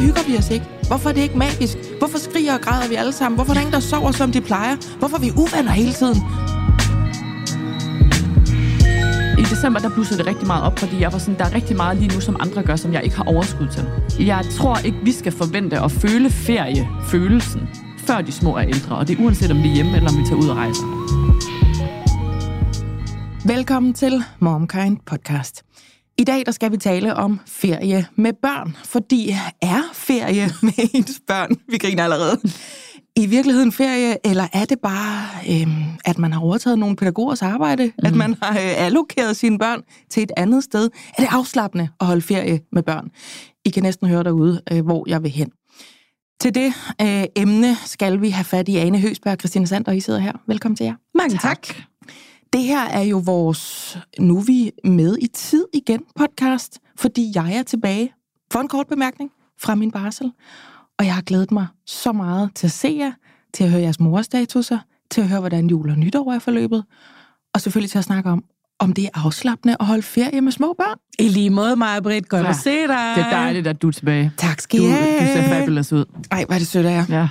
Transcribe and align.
hygger 0.00 0.22
vi 0.28 0.36
os 0.36 0.50
ikke? 0.50 0.66
Hvorfor 0.86 1.08
er 1.08 1.14
det 1.14 1.20
ikke 1.20 1.38
magisk? 1.38 1.76
Hvorfor 1.98 2.18
skriger 2.18 2.54
og 2.54 2.60
græder 2.60 2.88
vi 2.88 2.94
alle 2.94 3.12
sammen? 3.12 3.36
Hvorfor 3.36 3.50
er 3.52 3.54
der 3.54 3.60
ingen, 3.60 3.74
der 3.74 3.80
sover, 3.80 4.12
som 4.12 4.32
de 4.32 4.40
plejer? 4.40 4.76
Hvorfor 4.98 5.16
er 5.16 5.20
vi 5.20 5.30
uvenner 5.36 5.72
hele 5.72 5.92
tiden? 5.92 6.16
I 9.38 9.42
december, 9.42 9.80
der 9.80 9.90
blussede 9.94 10.18
det 10.18 10.26
rigtig 10.26 10.46
meget 10.46 10.62
op, 10.64 10.78
fordi 10.78 11.00
jeg 11.00 11.12
var 11.12 11.18
sådan, 11.18 11.38
der 11.38 11.44
er 11.44 11.54
rigtig 11.54 11.76
meget 11.76 11.98
lige 11.98 12.14
nu, 12.14 12.20
som 12.20 12.36
andre 12.40 12.62
gør, 12.62 12.76
som 12.76 12.92
jeg 12.92 13.04
ikke 13.04 13.16
har 13.16 13.24
overskud 13.24 13.68
til. 13.68 13.84
Jeg 14.26 14.44
tror 14.56 14.76
ikke, 14.76 14.98
vi 15.02 15.12
skal 15.12 15.32
forvente 15.32 15.80
at 15.80 15.92
føle 15.92 16.30
feriefølelsen, 16.30 17.68
før 17.98 18.20
de 18.20 18.32
små 18.32 18.56
er 18.56 18.62
ældre, 18.62 18.96
og 18.96 19.08
det 19.08 19.18
er 19.18 19.24
uanset 19.24 19.50
om 19.50 19.62
vi 19.62 19.68
er 19.68 19.74
hjemme, 19.74 19.96
eller 19.96 20.10
om 20.10 20.18
vi 20.18 20.24
tager 20.28 20.40
ud 20.42 20.48
og 20.48 20.56
rejser. 20.56 20.86
Velkommen 23.46 23.94
til 23.94 24.22
MomKind 24.40 24.98
podcast. 25.06 25.67
I 26.18 26.24
dag 26.24 26.46
der 26.46 26.52
skal 26.52 26.72
vi 26.72 26.76
tale 26.76 27.14
om 27.14 27.40
ferie 27.46 28.06
med 28.16 28.32
børn, 28.32 28.76
fordi 28.84 29.36
er 29.62 29.82
ferie 29.92 30.50
med 30.62 30.72
ens 30.94 31.20
børn, 31.26 31.50
vi 31.68 31.78
griner 31.78 32.04
allerede, 32.04 32.40
i 33.16 33.26
virkeligheden 33.26 33.72
ferie, 33.72 34.26
eller 34.26 34.48
er 34.52 34.64
det 34.64 34.78
bare, 34.82 35.26
øhm, 35.50 35.84
at 36.04 36.18
man 36.18 36.32
har 36.32 36.40
overtaget 36.40 36.78
nogle 36.78 36.96
pædagogers 36.96 37.42
arbejde, 37.42 37.86
mm. 37.86 38.06
at 38.06 38.14
man 38.14 38.34
har 38.42 38.52
øh, 38.52 38.84
allokeret 38.84 39.36
sine 39.36 39.58
børn 39.58 39.82
til 40.10 40.22
et 40.22 40.32
andet 40.36 40.64
sted? 40.64 40.90
Er 41.18 41.22
det 41.22 41.28
afslappende 41.30 41.88
at 42.00 42.06
holde 42.06 42.22
ferie 42.22 42.60
med 42.72 42.82
børn? 42.82 43.10
I 43.64 43.70
kan 43.70 43.82
næsten 43.82 44.08
høre 44.08 44.24
derude, 44.24 44.62
øh, 44.72 44.84
hvor 44.84 45.04
jeg 45.08 45.22
vil 45.22 45.30
hen. 45.30 45.50
Til 46.40 46.54
det 46.54 46.72
øh, 47.02 47.24
emne 47.36 47.76
skal 47.84 48.20
vi 48.20 48.30
have 48.30 48.44
fat 48.44 48.68
i 48.68 48.76
Ane 48.76 49.00
Høsberg 49.00 49.32
og 49.32 49.38
Christine 49.38 49.66
Sander, 49.66 49.92
I 49.92 50.00
sidder 50.00 50.20
her. 50.20 50.32
Velkommen 50.46 50.76
til 50.76 50.84
jer. 50.84 50.94
Mange 51.14 51.38
tak. 51.38 51.62
tak. 51.62 51.76
Det 52.52 52.62
her 52.62 52.84
er 52.84 53.02
jo 53.02 53.22
vores 53.24 53.98
Nu 54.18 54.38
er 54.38 54.42
vi 54.42 54.70
med 54.84 55.18
i 55.20 55.26
tid 55.26 55.64
igen 55.74 56.00
podcast, 56.16 56.78
fordi 56.96 57.32
jeg 57.34 57.54
er 57.54 57.62
tilbage 57.62 58.12
for 58.52 58.60
en 58.60 58.68
kort 58.68 58.86
bemærkning 58.86 59.30
fra 59.60 59.74
min 59.74 59.90
barsel. 59.90 60.32
Og 60.98 61.06
jeg 61.06 61.14
har 61.14 61.22
glædet 61.22 61.50
mig 61.50 61.66
så 61.86 62.12
meget 62.12 62.50
til 62.54 62.66
at 62.66 62.70
se 62.70 62.96
jer, 62.98 63.12
til 63.54 63.64
at 63.64 63.70
høre 63.70 63.82
jeres 63.82 64.00
morstatuser, 64.00 64.78
til 65.10 65.20
at 65.20 65.28
høre, 65.28 65.40
hvordan 65.40 65.66
jul 65.66 65.90
og 65.90 65.96
nytår 65.98 66.32
er 66.32 66.38
forløbet, 66.38 66.84
og 67.54 67.60
selvfølgelig 67.60 67.90
til 67.90 67.98
at 67.98 68.04
snakke 68.04 68.30
om, 68.30 68.44
om 68.78 68.92
det 68.92 69.04
er 69.04 69.26
afslappende 69.26 69.76
at 69.80 69.86
holde 69.86 70.02
ferie 70.02 70.40
med 70.40 70.52
små 70.52 70.74
børn. 70.78 70.98
I 71.18 71.28
lige 71.28 71.50
måde, 71.50 71.76
Maja 71.76 72.00
Britt. 72.00 72.28
Godt 72.28 72.44
ja. 72.44 72.48
at 72.48 72.56
se 72.56 72.70
dig. 72.70 73.12
Det 73.16 73.24
er 73.24 73.30
dejligt, 73.30 73.66
at 73.66 73.82
du 73.82 73.88
er 73.88 73.92
tilbage. 73.92 74.32
Tak 74.36 74.60
skal 74.60 74.80
du, 74.80 74.84
I 74.84 74.88
have. 74.88 75.20
Du 75.20 75.24
ser 75.26 75.48
fabulous 75.48 75.92
ud. 75.92 76.04
Ej, 76.30 76.44
hvad 76.44 76.56
er 76.56 76.58
det 76.58 76.68
sødt 76.68 76.86
af 76.86 76.90
jer. 76.90 77.04
Ja. 77.08 77.28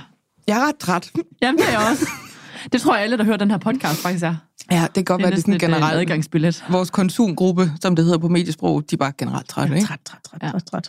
Jeg 0.48 0.62
er 0.62 0.68
ret 0.68 0.76
træt. 0.76 1.12
Jamen, 1.42 1.58
det 1.58 1.66
er 1.68 1.70
jeg 1.70 1.90
også. 1.90 2.06
Det 2.72 2.80
tror 2.80 2.94
jeg 2.94 3.02
alle, 3.04 3.16
der 3.18 3.24
hører 3.24 3.36
den 3.36 3.50
her 3.50 3.58
podcast, 3.58 4.02
faktisk 4.02 4.24
er. 4.24 4.36
Ja, 4.70 4.82
det 4.82 4.94
kan 4.94 5.04
godt 5.04 5.18
Det 5.18 5.24
være, 5.24 5.30
det 5.30 5.36
er 5.38 5.40
sådan 5.40 5.54
et, 5.54 5.62
øh, 5.62 5.68
generelt. 5.70 5.98
adgangsbillet. 6.00 6.64
Vores 6.70 6.90
konsumgruppe, 6.90 7.72
som 7.82 7.96
det 7.96 8.04
hedder 8.04 8.18
på 8.18 8.28
mediesprog, 8.28 8.82
de 8.90 8.94
er 8.94 8.96
bare 8.96 9.12
generelt 9.18 9.48
trætte, 9.48 9.74
ikke? 9.74 9.86
Træt, 9.86 10.00
træt, 10.04 10.20
træt, 10.22 10.42
Ja. 10.42 10.50
træt, 10.50 10.64
træt. 10.66 10.88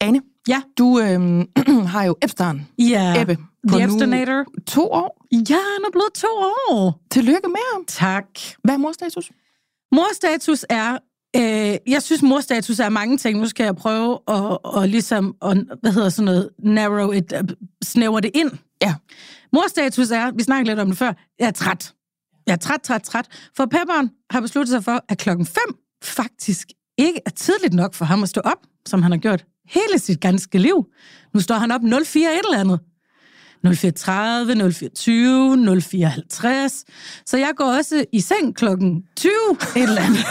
Ane, 0.00 0.20
Ja. 0.48 0.62
du 0.78 1.00
øhm, 1.00 1.48
har 1.92 2.04
jo 2.04 2.16
Epstein, 2.22 2.66
Ja. 2.78 3.20
Ebbe, 3.22 3.36
The 3.68 3.84
Epsteinator. 3.84 4.44
to 4.66 4.82
år. 4.92 5.26
Ja, 5.32 5.54
han 5.54 5.82
er 5.86 5.90
blevet 5.92 6.12
to 6.14 6.26
år. 6.70 7.00
Tillykke 7.10 7.48
med 7.48 7.60
ham. 7.74 7.84
Tak. 7.88 8.24
Hvad 8.64 8.74
er 8.74 8.78
morstatus? 8.78 9.30
Morstatus 9.92 10.64
er... 10.70 10.98
Øh, 11.36 11.76
jeg 11.86 12.02
synes, 12.02 12.22
morstatus 12.22 12.80
er 12.80 12.88
mange 12.88 13.16
ting. 13.16 13.38
Nu 13.38 13.46
skal 13.46 13.64
jeg 13.64 13.76
prøve 13.76 14.12
at, 14.28 14.58
og 14.64 14.88
ligesom, 14.88 15.36
at, 15.42 15.58
hvad 15.80 15.92
hedder 15.92 16.08
sådan 16.08 16.24
noget, 16.24 16.50
narrow 16.58 17.10
it, 17.12 17.32
uh, 17.32 17.48
snæver 17.84 18.20
det 18.20 18.30
ind. 18.34 18.50
Ja. 18.82 18.94
Morstatus 19.52 20.10
er, 20.10 20.30
vi 20.30 20.42
snakkede 20.42 20.70
lidt 20.70 20.80
om 20.80 20.88
det 20.88 20.98
før, 20.98 21.12
jeg 21.38 21.46
er 21.46 21.50
træt. 21.50 21.92
Jeg 22.46 22.52
er 22.52 22.56
træt, 22.56 22.80
træt, 22.80 23.02
træt. 23.02 23.26
For 23.56 23.66
Pepperen 23.66 24.10
har 24.30 24.40
besluttet 24.40 24.70
sig 24.70 24.84
for, 24.84 25.04
at 25.08 25.18
klokken 25.18 25.46
5 25.46 25.56
faktisk 26.02 26.68
ikke 26.98 27.20
er 27.26 27.30
tidligt 27.30 27.74
nok 27.74 27.94
for 27.94 28.04
ham 28.04 28.22
at 28.22 28.28
stå 28.28 28.40
op, 28.40 28.58
som 28.86 29.02
han 29.02 29.12
har 29.12 29.18
gjort 29.18 29.44
hele 29.68 29.98
sit 29.98 30.20
ganske 30.20 30.58
liv. 30.58 30.86
Nu 31.34 31.40
står 31.40 31.54
han 31.54 31.70
op 31.70 31.80
04 32.06 32.28
et 32.32 32.40
eller 32.44 32.60
andet. 32.60 32.80
04.30, 33.66 33.70
04.20, 33.70 33.70
04.50. 35.70 37.22
Så 37.26 37.36
jeg 37.36 37.50
går 37.56 37.64
også 37.64 38.04
i 38.12 38.20
seng 38.20 38.56
klokken 38.56 39.02
20 39.16 39.30
et 39.76 39.82
eller 39.82 40.00
andet. 40.00 40.24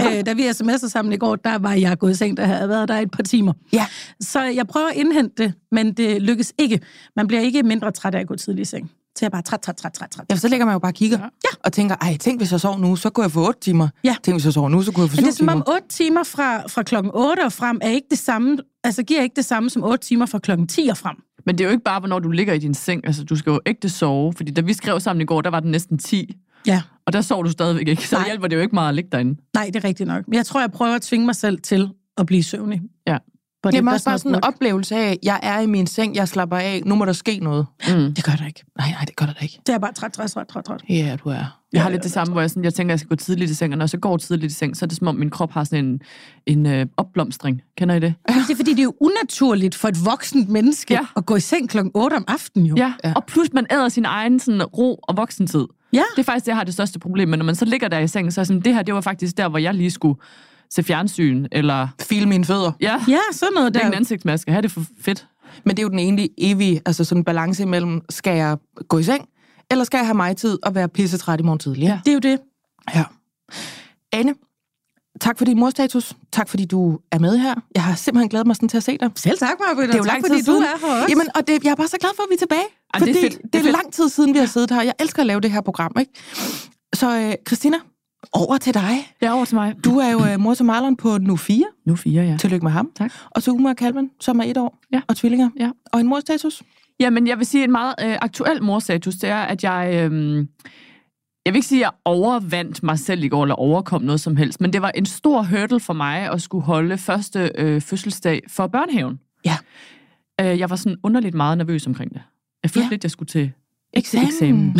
øh, 0.18 0.26
da 0.26 0.32
vi 0.32 0.48
sms'ede 0.48 0.88
sammen 0.88 1.12
i 1.12 1.16
går, 1.16 1.36
der 1.36 1.58
var 1.58 1.72
jeg 1.72 1.98
gået 1.98 2.10
i 2.10 2.14
seng, 2.14 2.36
der 2.36 2.44
havde 2.44 2.68
været 2.68 2.88
der 2.88 2.98
et 2.98 3.10
par 3.10 3.22
timer. 3.22 3.52
Ja. 3.72 3.86
Så 4.20 4.42
jeg 4.42 4.66
prøver 4.66 4.88
at 4.88 4.96
indhente 4.96 5.42
det, 5.42 5.52
men 5.72 5.92
det 5.92 6.22
lykkes 6.22 6.52
ikke. 6.58 6.80
Man 7.16 7.26
bliver 7.26 7.42
ikke 7.42 7.62
mindre 7.62 7.90
træt 7.92 8.14
af 8.14 8.20
at 8.20 8.26
gå 8.28 8.34
tidligt 8.36 8.68
i 8.68 8.70
seng. 8.70 8.90
Så 9.16 9.24
jeg 9.24 9.32
bare 9.32 9.42
træt, 9.42 9.60
træt, 9.60 9.76
træt, 9.76 9.92
træt, 9.92 10.10
træt. 10.10 10.24
Ja, 10.30 10.36
så 10.36 10.48
ligger 10.48 10.66
man 10.66 10.72
jo 10.72 10.78
bare 10.78 10.90
og 10.90 10.94
kigger. 10.94 11.18
Ja. 11.18 11.48
Og 11.64 11.72
tænker, 11.72 11.96
ej, 11.96 12.16
tænk 12.16 12.40
hvis 12.40 12.52
jeg 12.52 12.60
sov 12.60 12.78
nu, 12.80 12.96
så 12.96 13.10
kunne 13.10 13.24
jeg 13.24 13.30
få 13.30 13.46
8 13.48 13.60
timer. 13.60 13.88
Ja. 14.04 14.16
Tænk 14.22 14.34
hvis 14.34 14.44
jeg 14.44 14.52
sov 14.52 14.70
nu, 14.70 14.82
så 14.82 14.92
kunne 14.92 15.02
jeg 15.02 15.10
få 15.10 15.16
7 15.16 15.20
Men 15.20 15.24
det 15.26 15.32
er 15.32 15.36
som 15.36 15.46
timer. 15.48 15.52
om 15.52 15.74
8 15.74 15.88
timer 15.88 16.22
fra, 16.24 16.66
fra 16.66 16.82
klokken 16.82 17.10
8 17.14 17.40
og 17.44 17.52
frem 17.52 17.78
er 17.82 17.88
ikke 17.88 18.06
det 18.10 18.18
samme, 18.18 18.58
altså 18.84 19.02
giver 19.02 19.22
ikke 19.22 19.36
det 19.36 19.44
samme 19.44 19.70
som 19.70 19.84
8 19.84 20.06
timer 20.06 20.26
fra 20.26 20.38
klokken 20.38 20.66
10 20.66 20.88
og 20.90 20.96
frem. 20.96 21.16
Men 21.46 21.58
det 21.58 21.64
er 21.64 21.68
jo 21.68 21.72
ikke 21.72 21.84
bare, 21.84 21.98
hvornår 22.00 22.18
du 22.18 22.30
ligger 22.30 22.54
i 22.54 22.58
din 22.58 22.74
seng. 22.74 23.06
Altså, 23.06 23.24
du 23.24 23.36
skal 23.36 23.50
jo 23.50 23.60
ægte 23.66 23.88
sove. 23.88 24.32
Fordi 24.32 24.50
da 24.52 24.60
vi 24.60 24.72
skrev 24.72 25.00
sammen 25.00 25.20
i 25.20 25.24
går, 25.24 25.40
der 25.40 25.50
var 25.50 25.60
den 25.60 25.70
næsten 25.70 25.98
10. 25.98 26.34
Ja, 26.66 26.82
Og 27.06 27.12
der 27.12 27.20
sov 27.20 27.44
du 27.44 27.50
stadigvæk 27.50 27.88
ikke. 27.88 28.08
Så 28.08 28.16
Nej. 28.16 28.26
hjælper 28.26 28.48
det 28.48 28.56
jo 28.56 28.60
ikke 28.60 28.74
meget 28.74 28.88
at 28.88 28.94
ligge 28.94 29.10
derinde. 29.12 29.40
nej, 29.54 29.66
det 29.66 29.76
er 29.76 29.84
rigtigt 29.84 30.06
nok. 30.06 30.28
Men 30.28 30.34
jeg 30.36 30.46
tror, 30.46 30.60
jeg 30.60 30.70
prøver 30.72 30.94
at 30.94 31.02
tvinge 31.02 31.26
mig 31.26 31.34
selv 31.36 31.58
til 31.60 31.88
at 32.18 32.26
blive 32.26 32.42
søvnig. 32.42 32.80
Ja. 33.06 33.18
But 33.62 33.72
Det 33.72 33.78
er 33.78 33.82
it 33.82 33.88
også 33.92 34.04
bare 34.04 34.18
sådan 34.18 34.34
en 34.34 34.44
oplevelse 34.44 34.96
af, 34.96 35.18
jeg 35.22 35.40
er 35.42 35.60
i 35.60 35.66
min 35.66 35.86
seng, 35.86 36.16
jeg 36.16 36.28
slapper 36.28 36.56
af, 36.56 36.82
nu 36.86 36.94
må 36.94 37.04
der 37.04 37.12
ske 37.12 37.38
noget. 37.42 37.66
Mm. 37.88 38.14
Det 38.14 38.24
gør 38.24 38.32
det 38.32 38.46
ikke. 38.46 38.64
Nej, 38.78 38.90
nej, 38.90 39.04
det 39.04 39.16
gør 39.16 39.26
der 39.26 39.32
da 39.32 39.38
ikke. 39.42 39.60
Det 39.66 39.74
er 39.74 39.78
bare 39.78 39.92
træt, 39.92 40.12
træt, 40.12 40.30
træt, 40.30 40.46
træt, 40.48 40.64
træt. 40.64 40.80
Ja, 40.88 41.16
du 41.24 41.28
er. 41.28 41.59
Jeg 41.72 41.82
har 41.82 41.88
Ja, 41.90 41.92
lidt 41.94 42.02
det 42.02 42.12
samme, 42.12 42.32
hvor 42.32 42.40
jeg, 42.40 42.50
sådan, 42.50 42.64
jeg 42.64 42.74
tænker, 42.74 42.90
at 42.90 42.92
jeg 42.92 42.98
skal 43.00 43.08
gå 43.08 43.14
tidligt 43.16 43.50
i 43.50 43.54
seng, 43.54 43.72
og 43.72 43.78
når 43.78 43.82
jeg 43.84 43.90
så 43.90 43.98
går 43.98 44.16
tidligt 44.16 44.52
i 44.52 44.54
seng, 44.54 44.76
så 44.76 44.84
er 44.84 44.86
det 44.86 44.98
som 44.98 45.06
om, 45.08 45.14
min 45.14 45.30
krop 45.30 45.52
har 45.52 45.64
sådan 45.64 45.84
en, 45.84 46.00
en 46.46 46.66
øh, 46.66 46.86
opblomstring. 46.96 47.62
Kender 47.78 47.94
I 47.94 48.00
det? 48.00 48.14
Det 48.28 48.50
er 48.50 48.56
fordi, 48.56 48.70
det 48.70 48.78
er 48.78 48.82
jo 48.84 48.94
unaturligt 49.00 49.74
for 49.74 49.88
et 49.88 50.04
voksent 50.04 50.48
menneske 50.48 50.94
Ja. 50.94 51.00
at 51.16 51.26
gå 51.26 51.36
i 51.36 51.40
seng 51.40 51.68
klokken 51.70 51.90
8 51.94 52.14
om 52.14 52.24
aftenen 52.28 52.66
jo. 52.66 52.74
Ja, 52.76 52.92
Ja. 53.04 53.12
og 53.16 53.24
plus 53.26 53.48
man 53.52 53.66
æder 53.70 53.88
sin 53.88 54.04
egen 54.04 54.40
sådan, 54.40 54.62
ro 54.62 54.94
og 55.02 55.16
voksentid. 55.16 55.64
ja. 55.92 56.02
Det 56.16 56.18
er 56.18 56.24
faktisk 56.24 56.44
det, 56.44 56.48
jeg 56.48 56.56
har 56.56 56.64
det 56.64 56.74
største 56.74 56.98
problem 56.98 57.28
med. 57.28 57.38
Når 57.38 57.44
man 57.44 57.54
så 57.54 57.64
ligger 57.64 57.88
der 57.88 57.98
i 57.98 58.08
sengen, 58.08 58.30
så 58.32 58.40
er 58.40 58.44
sådan, 58.44 58.62
det 58.62 58.74
her, 58.74 58.82
det 58.82 58.94
var 58.94 59.00
faktisk 59.00 59.36
der, 59.36 59.48
hvor 59.48 59.58
jeg 59.58 59.74
lige 59.74 59.90
skulle 59.90 60.18
se 60.70 60.82
fjernsyn, 60.82 61.46
eller 61.52 61.88
Feel 62.02 62.28
mine 62.28 62.44
fødder. 62.44 62.72
ja, 62.80 62.96
Ja, 63.08 63.18
sådan 63.32 63.52
noget 63.54 63.74
det 63.74 63.80
er 63.80 63.84
der. 63.84 63.90
en 63.92 63.96
ansigtsmaske. 63.96 64.52
Her 64.52 64.60
det 64.60 64.70
for 64.70 64.84
fedt. 65.00 65.26
Men 65.64 65.70
det 65.76 65.78
er 65.78 65.82
jo 65.82 65.88
den 65.88 65.98
egentlig 65.98 66.30
evige, 66.38 66.80
altså 66.86 67.04
sådan 67.04 67.20
en 67.20 67.24
balance 67.24 67.62
imellem, 67.62 68.00
skal 68.10 68.36
jeg 68.36 68.56
gå 68.88 68.98
i 68.98 69.02
seng, 69.02 69.24
eller 69.70 69.84
skal 69.84 69.98
jeg 69.98 70.06
have 70.06 70.14
mig 70.16 70.36
tid 70.36 70.58
og 70.62 70.74
være 70.74 70.88
pissetræt 70.88 71.40
i 71.40 71.42
morgen 71.42 71.58
tidlig? 71.58 71.82
Ja. 71.82 72.00
Det 72.04 72.10
er 72.10 72.14
jo 72.14 72.18
det. 72.20 72.38
ja. 72.94 73.04
Anne, 74.12 74.34
tak 75.20 75.38
for 75.38 75.44
din 75.44 75.58
morstatus. 75.58 76.12
Tak 76.32 76.48
fordi 76.48 76.64
du 76.64 76.98
er 77.12 77.18
med 77.18 77.38
her. 77.38 77.54
Jeg 77.74 77.82
har 77.84 77.94
simpelthen 77.94 78.28
glædet 78.28 78.46
mig 78.46 78.56
sådan 78.56 78.68
til 78.68 78.76
at 78.76 78.82
se 78.82 78.98
dig. 78.98 79.10
Selv 79.16 79.38
tak, 79.38 79.48
Marvind. 79.60 79.86
Det 79.88 79.94
er 79.94 79.98
jo 79.98 80.04
tak, 80.04 80.12
lang 80.12 80.26
fordi 80.26 80.38
tid 80.38 80.46
du 80.46 80.52
siden. 80.52 80.62
er 80.62 80.66
her 80.88 80.94
også. 81.02 81.06
Jamen, 81.08 81.26
og 81.34 81.46
det, 81.46 81.64
jeg 81.64 81.70
er 81.70 81.74
bare 81.74 81.88
så 81.88 81.96
glad 82.00 82.10
for, 82.16 82.22
at 82.22 82.26
vi 82.30 82.34
er 82.34 82.38
tilbage. 82.38 82.64
Ej, 82.94 82.98
det 83.00 83.08
er 83.08 83.14
fordi 83.14 83.20
fedt. 83.20 83.42
det 83.42 83.52
Det 83.52 83.54
er, 83.54 83.58
er 83.58 83.62
fedt. 83.62 83.76
lang 83.76 83.92
tid 83.92 84.08
siden, 84.08 84.34
vi 84.34 84.38
har 84.38 84.46
siddet 84.46 84.70
her. 84.70 84.82
Jeg 84.82 84.94
elsker 85.00 85.20
at 85.20 85.26
lave 85.26 85.40
det 85.40 85.50
her 85.50 85.60
program, 85.60 85.92
ikke? 86.00 86.12
Så 86.94 87.18
øh, 87.18 87.34
Christina, 87.48 87.76
over 88.32 88.58
til 88.58 88.74
dig. 88.74 89.12
Ja, 89.22 89.34
over 89.34 89.44
til 89.44 89.54
mig. 89.54 89.74
Du 89.84 89.98
er 89.98 90.08
jo 90.10 90.24
øh, 90.26 90.40
mor 90.40 90.54
til 90.54 90.64
Marlon 90.64 90.96
på 90.96 91.18
nu 91.18 91.36
4. 91.36 91.64
Nu 91.86 91.96
fire, 91.96 92.22
ja. 92.22 92.36
Tillykke 92.40 92.64
med 92.64 92.72
ham. 92.72 92.90
Tak. 92.96 93.12
Og 93.30 93.42
så 93.42 93.50
Uma 93.50 93.70
og 93.70 93.76
Calvin, 93.76 94.10
som 94.20 94.40
er 94.40 94.44
et 94.44 94.56
år. 94.56 94.78
Ja. 94.92 95.00
Og 95.08 95.16
tvillinger. 95.16 95.50
Ja. 95.58 95.70
Og 95.92 96.00
en 96.00 96.06
morstatus. 96.06 96.62
Jamen, 97.00 97.26
jeg 97.26 97.38
vil 97.38 97.46
sige, 97.46 97.64
en 97.64 97.72
meget 97.72 97.94
øh, 98.04 98.16
aktuel 98.22 98.62
morstatus, 98.62 99.14
det 99.14 99.30
er, 99.30 99.36
at 99.38 99.64
jeg... 99.64 99.90
Øh, 99.94 100.46
jeg 101.46 101.52
vil 101.54 101.56
ikke 101.56 101.68
sige, 101.68 101.78
at 101.78 101.82
jeg 101.82 101.90
overvandt 102.04 102.82
mig 102.82 102.98
selv 102.98 103.24
i 103.24 103.28
går, 103.28 103.42
eller 103.42 103.54
overkom 103.54 104.02
noget 104.02 104.20
som 104.20 104.36
helst, 104.36 104.60
men 104.60 104.72
det 104.72 104.82
var 104.82 104.90
en 104.90 105.06
stor 105.06 105.42
hurdle 105.42 105.80
for 105.80 105.92
mig 105.92 106.30
at 106.32 106.42
skulle 106.42 106.64
holde 106.64 106.98
første 106.98 107.50
øh, 107.58 107.80
fødselsdag 107.80 108.40
for 108.48 108.66
børnehaven. 108.66 109.20
Ja. 109.44 109.56
Øh, 110.40 110.58
jeg 110.58 110.70
var 110.70 110.76
sådan 110.76 110.98
underligt 111.02 111.34
meget 111.34 111.58
nervøs 111.58 111.86
omkring 111.86 112.14
det. 112.14 112.22
Jeg 112.62 112.70
følte 112.70 112.80
Ja. 112.80 112.84
ja. 112.84 112.90
lidt, 112.90 113.04
jeg 113.04 113.10
skulle 113.10 113.26
til 113.28 113.52
Eksamen. 113.92 114.26
eksamen. 114.28 114.76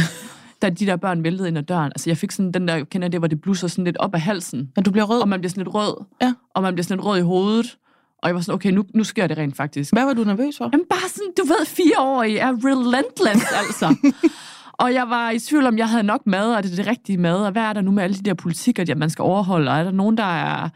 Da 0.63 0.71
de 0.71 0.87
der 0.87 0.97
børn 0.97 1.25
væltede 1.25 1.49
ind 1.49 1.59
ad 1.59 1.63
døren. 1.63 1.93
Altså, 1.95 2.11
jeg 2.11 2.17
fik 2.17 2.31
sådan 2.31 2.53
den 2.53 2.69
der, 2.69 2.85
kender 2.85 3.09
det, 3.09 3.21
hvor 3.21 3.27
det 3.29 3.41
blusser 3.41 3.69
sådan 3.69 3.85
lidt 3.85 3.97
op 3.97 4.15
af 4.15 4.21
halsen. 4.21 4.73
Men 4.77 4.85
du 4.85 4.91
bliver 4.91 5.05
rød. 5.05 5.21
Og 5.21 5.29
man 5.29 5.41
bliver 5.41 5.51
sådan 5.51 5.65
lidt 5.65 5.75
rød. 5.75 6.05
Ja. 6.23 6.35
Og 6.55 6.63
man 6.63 6.75
bliver 6.75 6.85
sådan 6.85 6.97
lidt 6.97 7.07
rød 7.07 7.19
i 7.19 7.23
hovedet. 7.23 7.77
Og 8.23 8.29
jeg 8.29 8.35
var 8.35 8.41
sådan, 8.41 8.55
okay, 8.55 8.71
nu, 8.71 8.85
nu 8.95 9.05
sker 9.05 9.27
det 9.27 9.39
rent 9.39 9.57
faktisk. 9.57 9.93
Hvad 9.93 10.05
var 10.05 10.13
du 10.13 10.25
nervøs 10.25 10.57
for? 10.59 10.71
Jamen 10.73 10.87
bare 10.91 11.09
sådan, 11.09 11.33
du 11.39 11.45
ved, 11.45 11.67
fire 11.67 11.99
år 11.99 12.23
i 12.23 12.37
er 12.37 12.53
relentless, 12.65 13.47
altså. 13.67 13.97
og 14.73 14.95
jeg 14.95 15.07
var 15.09 15.31
i 15.31 15.39
tvivl 15.39 15.67
om, 15.67 15.79
jeg 15.79 15.89
havde 15.89 16.03
nok 16.03 16.21
mad, 16.27 16.51
og 16.51 16.57
er 16.57 16.61
det 16.61 16.77
det 16.77 16.87
rigtige 16.87 17.19
mad, 17.19 17.37
og 17.37 17.53
hvad 17.53 17.63
er 17.63 17.73
der 17.73 17.81
nu 17.81 17.91
med 17.91 18.03
alle 18.03 18.17
de 18.17 18.23
der 18.23 18.35
politikker, 18.35 18.83
at 18.91 18.99
man 18.99 19.11
skal 19.11 19.23
overholde, 19.23 19.71
og 19.71 19.79
er 19.79 19.85
der 19.85 19.91
nogen, 19.91 20.17
der 20.17 20.25
er, 20.25 20.69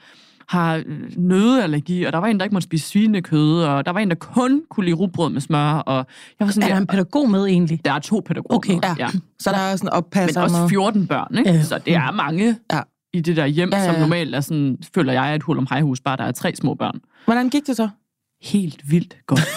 har 0.49 0.77
øh, 0.77 0.85
nødeallergi, 1.17 2.03
og 2.05 2.13
der 2.13 2.19
var 2.19 2.27
en, 2.27 2.39
der 2.39 2.45
ikke 2.45 2.55
måtte 2.55 2.65
spise 2.67 2.89
svinekød, 2.89 3.63
og 3.63 3.87
der 3.87 3.93
var 3.93 4.01
en, 4.01 4.09
der 4.09 4.15
kun 4.15 4.63
kunne 4.71 4.85
lide 4.85 4.97
rugbrød 4.97 5.31
med 5.31 5.41
smør, 5.41 5.73
og 5.73 6.07
jeg 6.41 6.47
var 6.47 6.53
sådan, 6.53 6.71
Er 6.71 6.75
der 6.75 6.81
en 6.81 6.87
pædagog 6.87 7.31
med 7.31 7.45
egentlig? 7.45 7.81
der 7.85 7.93
er 7.93 7.99
to 7.99 8.23
pædagoger. 8.27 8.57
Okay. 8.57 8.73
med, 8.75 8.81
Ja. 8.83 8.95
ja. 8.99 9.09
Så 9.39 9.51
der 9.51 9.57
er 9.59 9.77
sådan 9.77 9.91
oppasser 9.91 10.41
Men 10.41 10.45
også 10.45 10.61
med. 10.61 10.69
14 10.69 11.07
børn, 11.07 11.39
ikke? 11.39 11.51
Ja. 11.51 11.63
Så 11.63 11.79
det 11.79 11.95
er 11.95 12.13
mange 12.13 12.57
Ja. 12.73 12.81
I 13.15 13.21
det 13.21 13.37
der 13.37 13.47
hjem, 13.47 13.71
Ja, 13.73 13.79
ja, 13.79 13.93
som 13.93 14.01
normalt 14.01 14.35
er 14.35 14.41
sådan, 14.41 14.79
føler 14.95 15.13
jeg, 15.13 15.31
er 15.31 15.35
et 15.35 15.43
hul 15.43 15.59
om 15.59 15.67
hejhus, 15.71 16.01
bare 16.01 16.17
der 16.17 16.25
er 16.25 16.33
tre 16.33 16.55
små 16.55 16.75
børn. 16.75 17.01
Hvordan 17.25 17.49
gik 17.49 17.67
det 17.67 17.77
så? 17.77 17.89
helt 18.45 18.91
vildt 18.91 19.17
godt. 19.27 19.49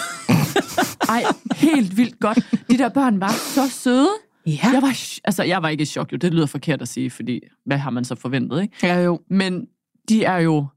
Ej, 1.09 1.23
helt 1.55 1.97
vildt 1.97 2.19
godt. 2.19 2.39
De 2.71 2.77
der 2.77 2.89
børn 2.89 3.19
var 3.19 3.31
så 3.31 3.69
søde. 3.69 4.09
Ja. 4.45 4.69
Jeg 4.73 4.81
var, 4.81 5.19
altså, 5.23 5.43
jeg 5.43 5.61
var 5.61 5.69
ikke 5.69 5.81
i 5.81 5.85
chok, 5.85 6.11
jo. 6.11 6.17
Det 6.17 6.33
lyder 6.33 6.45
forkert 6.45 6.81
at 6.81 6.87
sige, 6.87 7.09
fordi 7.09 7.39
hvad 7.65 7.77
har 7.77 7.89
man 7.89 8.05
så 8.05 8.15
forventet, 8.15 8.61
ikke? 8.61 8.87
Ja, 8.87 9.01
jo. 9.01 9.19
Men 9.29 9.67
de 10.09 10.23
er 10.23 10.37
jo 10.37 10.67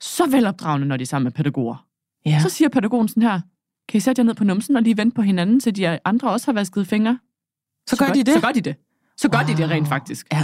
så 0.00 0.26
velopdragende, 0.30 0.86
når 0.86 0.96
de 0.96 1.02
er 1.02 1.06
sammen 1.06 1.24
med 1.24 1.32
pædagoger. 1.32 1.86
Ja. 2.26 2.40
Så 2.42 2.48
siger 2.48 2.68
pædagogen 2.68 3.08
sådan 3.08 3.22
her, 3.22 3.40
kan 3.88 3.98
I 3.98 4.00
sætte 4.00 4.20
jer 4.20 4.24
ned 4.24 4.34
på 4.34 4.44
numsen 4.44 4.76
og 4.76 4.82
lige 4.82 4.96
vente 4.96 5.14
på 5.14 5.22
hinanden, 5.22 5.60
til 5.60 5.76
de 5.76 5.98
andre 6.04 6.30
også 6.30 6.46
har 6.46 6.52
vasket 6.52 6.86
fingre? 6.86 7.18
Så 7.86 7.96
gør 7.96 8.12
de 8.12 8.24
det? 8.24 8.34
Så 8.34 8.40
gør 8.40 8.52
de 8.52 8.60
det. 8.60 8.76
Så 9.16 9.28
gør 9.28 9.38
de 9.38 9.56
det 9.56 9.70
rent 9.70 9.88
faktisk. 9.88 10.26
Ja. 10.32 10.42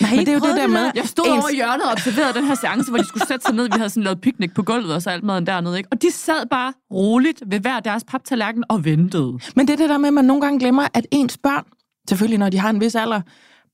Nej, 0.00 0.10
Men 0.16 0.26
det 0.26 0.28
er 0.28 0.32
jo 0.32 0.40
det 0.40 0.56
der 0.56 0.66
med... 0.66 0.90
Jeg 0.94 1.04
stod 1.08 1.24
ens- 1.24 1.30
over 1.30 1.48
i 1.48 1.54
hjørnet 1.54 1.82
og 1.86 1.92
observerede 1.92 2.34
den 2.34 2.44
her 2.44 2.54
seance, 2.54 2.90
hvor 2.90 2.98
de 2.98 3.06
skulle 3.06 3.26
sætte 3.26 3.46
sig 3.46 3.54
ned. 3.54 3.64
Vi 3.64 3.76
havde 3.76 3.90
sådan 3.90 4.02
lavet 4.02 4.20
picnic 4.20 4.50
på 4.54 4.62
gulvet, 4.62 4.94
og 4.94 5.02
så 5.02 5.10
alt 5.10 5.24
maden 5.24 5.46
dernede. 5.46 5.78
Ikke? 5.78 5.88
Og 5.92 6.02
de 6.02 6.10
sad 6.10 6.46
bare 6.50 6.72
roligt 6.92 7.42
ved 7.46 7.60
hver 7.60 7.80
deres 7.80 8.04
paptallerken 8.04 8.64
og 8.68 8.84
ventede. 8.84 9.38
Men 9.56 9.66
det 9.68 9.72
er 9.72 9.76
det 9.76 9.88
der 9.88 9.98
med, 9.98 10.08
at 10.08 10.14
man 10.14 10.24
nogle 10.24 10.42
gange 10.42 10.60
glemmer, 10.60 10.88
at 10.94 11.06
ens 11.10 11.38
børn, 11.38 11.64
selvfølgelig 12.08 12.38
når 12.38 12.48
de 12.50 12.58
har 12.58 12.70
en 12.70 12.80
vis 12.80 12.94
alder, 12.94 13.20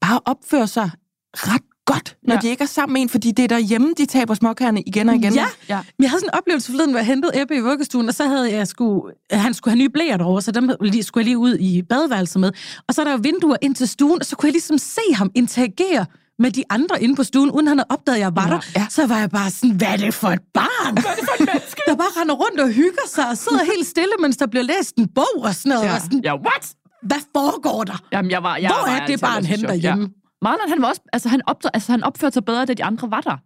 bare 0.01 0.21
opfører 0.25 0.67
sig 0.67 0.91
ret 1.35 1.63
godt, 1.87 2.17
når 2.23 2.35
Ja. 2.35 2.41
de 2.41 2.49
ikke 2.49 2.63
er 2.63 2.69
sammen 2.69 2.93
med 2.93 3.03
en, 3.03 3.09
fordi 3.09 3.31
det 3.31 3.43
er 3.43 3.49
derhjemme, 3.49 3.93
de 3.99 4.07
taber 4.07 4.35
småkærne 4.35 4.83
igen 4.83 5.09
og 5.09 5.15
igen. 5.15 5.35
Ja, 5.35 5.47
Ja. 5.69 5.77
men 5.99 6.03
jeg 6.03 6.11
havde 6.11 6.21
sådan 6.21 6.31
en 6.35 6.39
oplevelse 6.39 6.71
forleden, 6.73 6.91
hvor 6.91 6.99
jeg 6.99 7.07
hentede 7.07 7.43
Ebbe 7.43 7.57
i 7.57 7.61
vuggestuen, 7.61 8.09
og 8.09 8.15
så 8.15 8.25
havde 8.29 8.53
jeg 8.53 8.67
skulle, 8.69 9.03
han 9.31 9.55
skulle 9.55 9.73
have 9.73 9.79
nye 9.79 9.89
blæer 9.89 10.17
derovre, 10.17 10.43
så 10.43 10.51
dem 10.53 10.71
skulle 11.03 11.23
jeg 11.23 11.25
lige 11.25 11.39
ud 11.39 11.57
i 11.61 11.83
badeværelset 11.83 12.41
med. 12.41 12.51
Og 12.89 12.95
så 12.95 13.01
er 13.01 13.05
der 13.05 13.13
jo 13.13 13.19
vinduer 13.23 13.57
ind 13.63 13.75
til 13.75 13.89
stuen, 13.89 14.19
og 14.21 14.27
så 14.27 14.37
kunne 14.37 14.47
jeg 14.47 14.53
ligesom 14.53 14.79
se 14.79 15.01
ham 15.15 15.31
interagere 15.35 16.07
med 16.39 16.51
de 16.51 16.63
andre 16.71 17.03
inde 17.03 17.17
på 17.17 17.25
stuen, 17.25 17.51
uden 17.51 17.67
han 17.69 17.79
havde 17.79 17.87
opdaget, 17.91 18.17
at 18.17 18.21
jeg 18.21 18.37
var 18.37 18.47
Ja, 18.49 18.55
der. 18.55 18.61
ja. 18.77 18.87
Så 18.91 19.07
var 19.07 19.19
jeg 19.19 19.31
bare 19.31 19.51
sådan, 19.51 19.71
hvad 19.77 19.89
er 19.89 19.97
det 19.97 20.15
for 20.15 20.29
et 20.29 20.41
barn? 20.55 20.93
Hvad 20.95 21.11
er 21.13 21.15
det 21.17 21.25
for 21.29 21.43
et 21.43 21.49
menneske? 21.55 21.81
Der 21.89 21.95
bare 21.97 22.13
render 22.23 22.35
rundt 22.35 22.61
og 22.61 22.69
hygger 22.69 23.07
sig 23.09 23.29
og 23.29 23.37
sidder 23.37 23.65
helt 23.75 23.87
stille, 23.87 24.13
mens 24.21 24.37
der 24.37 24.47
bliver 24.47 24.63
læst 24.65 24.97
en 24.97 25.09
bog 25.15 25.25
og 25.37 25.55
sådan 25.55 25.71
noget. 25.71 25.85
Ja. 25.87 25.95
Og 25.95 26.01
sådan, 26.01 26.21
Ja, 26.25 26.35
what? 26.35 26.73
hvad 27.03 27.21
foregår 27.37 27.85
der? 27.85 28.03
Jamen, 28.13 28.31
jeg 28.31 28.43
var, 28.43 28.57
jeg 28.57 28.69
Hvor 28.71 28.91
var 28.91 28.97
er 29.01 29.07
det 29.07 29.21
barn 29.21 29.45
henne 29.45 29.69
derhjemme? 29.69 30.03
Ja. 30.05 30.09
Marlon, 30.43 30.69
han 30.69 30.83
var 30.83 30.89
også, 30.89 31.01
altså 31.13 31.29
han, 31.29 31.41
opdag, 31.47 31.71
altså 31.75 31.93
han 31.93 32.03
opførte 32.05 32.35
sig 32.35 32.45
bedre, 32.45 32.65
da 32.67 32.75
de 32.75 32.85
andre 32.85 33.11
var 33.11 33.21
der. 33.21 33.37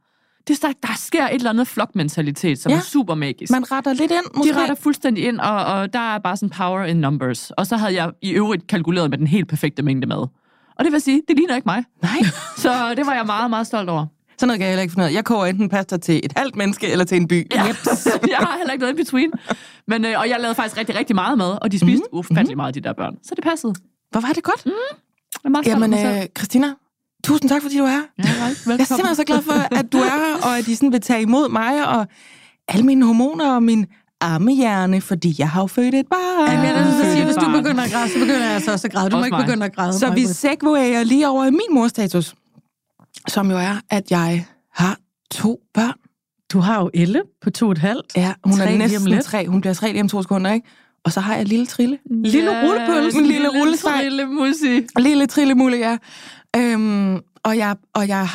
Det 0.49 0.65
er, 0.65 0.73
der, 0.83 0.89
sker 0.97 1.27
et 1.27 1.35
eller 1.35 1.51
andet 1.51 1.69
flokmentalitet, 1.69 2.59
som 2.59 2.71
Ja. 2.73 2.77
er 2.77 2.81
super 2.83 3.15
magisk. 3.15 3.53
Man 3.53 3.73
retter 3.73 3.93
lidt 3.93 4.11
ind, 4.13 4.37
måske. 4.37 4.53
de 4.55 4.61
retter 4.61 4.75
fuldstændig 4.75 5.25
ind, 5.25 5.41
og, 5.41 5.65
og 5.65 5.93
der 5.93 5.99
er 6.15 6.19
bare 6.19 6.37
sådan 6.37 6.51
power 6.51 6.85
in 6.85 6.97
numbers. 6.97 7.51
Og 7.51 7.67
så 7.67 7.77
havde 7.77 7.95
jeg 7.95 8.11
i 8.23 8.31
øvrigt 8.31 8.67
kalkuleret 8.67 9.11
med 9.11 9.19
den 9.19 9.27
helt 9.27 9.49
perfekte 9.49 9.83
mængde 9.83 10.07
mad. 10.07 10.27
Og 10.79 10.85
det 10.85 10.93
vil 10.93 11.01
sige, 11.01 11.23
det 11.29 11.37
ligner 11.37 11.57
ikke 11.57 11.67
mig. 11.67 11.85
Nej, 12.03 12.13
Så 12.57 12.95
det 12.97 13.07
var 13.07 13.15
jeg 13.15 13.27
meget, 13.27 13.51
meget 13.51 13.67
stolt 13.67 13.89
over. 13.89 14.07
sådan 14.39 14.47
noget 14.49 14.59
kan 14.59 14.65
jeg 14.67 14.71
heller 14.73 14.83
ikke 14.83 14.93
finde 14.93 15.05
ud 15.05 15.11
af. 15.11 15.15
Jeg 15.15 15.25
koger 15.25 15.47
enten 15.47 15.69
pasta 15.69 15.97
til 15.97 16.21
et 16.25 16.33
halvt 16.37 16.57
menneske 16.57 16.87
eller 16.93 17.05
til 17.05 17.17
en 17.17 17.29
by. 17.29 17.47
Ja. 17.55 17.63
jeg 18.35 18.37
har 18.39 18.57
heller 18.57 18.73
ikke 18.73 18.83
noget 18.83 18.93
in 18.93 18.97
between. 19.05 19.33
Men, 19.89 20.05
øh, 20.05 20.19
og 20.19 20.29
jeg 20.29 20.37
lavede 20.41 20.55
faktisk 20.55 20.79
rigtig, 20.79 20.97
rigtig 20.99 21.17
meget 21.17 21.39
mad, 21.39 21.59
og 21.63 21.73
de 21.73 21.79
spiste 21.79 22.05
mm. 22.13 22.19
ufattelig 22.19 22.57
meget, 22.57 22.75
de 22.75 22.81
der 22.81 22.93
børn. 22.93 23.17
Så 23.23 23.35
det 23.35 23.45
passede. 23.45 23.75
Hvor 24.11 24.21
var 24.21 24.29
det 24.33 24.43
godt. 24.45 24.67
Jeg 25.45 25.53
meget 25.53 25.67
Jamen, 25.67 25.95
øh, 25.95 26.23
Christina, 26.39 26.67
tusind 27.25 27.51
tak, 27.51 27.63
fordi 27.63 27.79
du 27.79 27.85
er 27.85 27.89
her. 27.91 28.03
Ja. 28.19 28.23
Velkommen. 28.23 28.57
Jeg 28.67 28.81
er 28.81 28.85
simpelthen 28.85 29.15
så 29.17 29.25
glad 29.25 29.43
for, 29.43 29.75
at 29.79 29.93
du 29.93 29.99
er 29.99 30.03
her, 30.27 30.47
og 30.49 30.59
at 30.59 30.69
I 30.69 30.75
sådan 30.75 30.93
vil 30.93 31.01
tage 31.01 31.23
imod 31.23 31.49
mig, 31.49 31.89
og 31.89 32.07
alle 32.69 32.87
mine 32.87 33.07
hormoner 33.07 33.55
og 33.55 33.63
min 33.63 33.87
armehjerne, 34.21 35.01
fordi 35.01 35.35
jeg 35.39 35.51
har 35.51 35.61
jo 35.61 35.67
født 35.67 35.95
et 35.95 36.07
barn. 36.07 36.51
Jamen, 36.51 36.67
jeg 36.67 36.75
er 36.75 37.13
sige, 37.13 37.25
hvis 37.25 37.37
du 37.37 37.51
begynder 37.53 37.83
at 37.85 37.91
græde, 37.91 38.09
så 38.09 38.19
begynder 38.19 38.45
jeg 38.45 38.55
altså 38.55 38.73
også 38.73 38.87
at 38.87 38.93
græde. 38.93 39.11
Du 39.11 39.17
må 39.17 39.19
Også 39.19 39.27
ikke 39.27 39.37
mig. 39.37 39.47
begynde 39.47 39.67
at 39.67 39.75
græde. 39.75 39.93
Så 39.99 40.11
vi 40.13 40.27
segwayer 40.27 41.05
lige 41.05 41.29
over 41.29 41.45
i 41.45 41.51
min 41.51 41.61
morstatus, 41.71 42.35
som 43.29 43.51
jo 43.51 43.57
er, 43.57 43.81
at 43.91 44.11
jeg 44.11 44.47
har 44.75 44.97
to 45.31 45.61
børn. 45.75 45.95
Du 46.53 46.61
har 46.61 46.81
jo 46.81 46.91
Elle 46.95 47.23
på 47.43 47.51
to 47.51 47.67
og 47.67 47.73
et 47.73 47.79
halvt. 47.79 48.13
Ja, 48.17 48.35
hun 48.45 48.57
Tre 48.57 48.65
er 48.65 48.87
lige 48.87 48.97
om 48.99 49.03
næsten 49.03 49.23
tre. 49.23 49.47
Hun 49.47 49.61
bliver 49.61 49.75
tre 49.75 49.93
lige 49.93 50.01
om 50.03 50.09
to 50.09 50.23
sekunder, 50.23 50.53
ikke? 50.53 50.69
Og 51.05 51.13
så 51.13 51.21
har 51.21 51.35
jeg 51.35 51.49
lille 51.49 51.67
Trille. 51.67 51.99
Lille 52.25 52.63
rullepølse. 52.63 53.19
En 53.19 53.27
lille 53.27 53.49
rullesteg. 53.49 54.03
Lille 54.03 54.27
musi. 54.27 54.87
Lille 54.99 55.27
Trillemulle, 55.27 55.77
ja. 55.77 55.97
Øhm, 56.57 57.15
og, 57.45 57.57
jeg, 57.57 57.77
og 57.95 58.09
jeg 58.09 58.29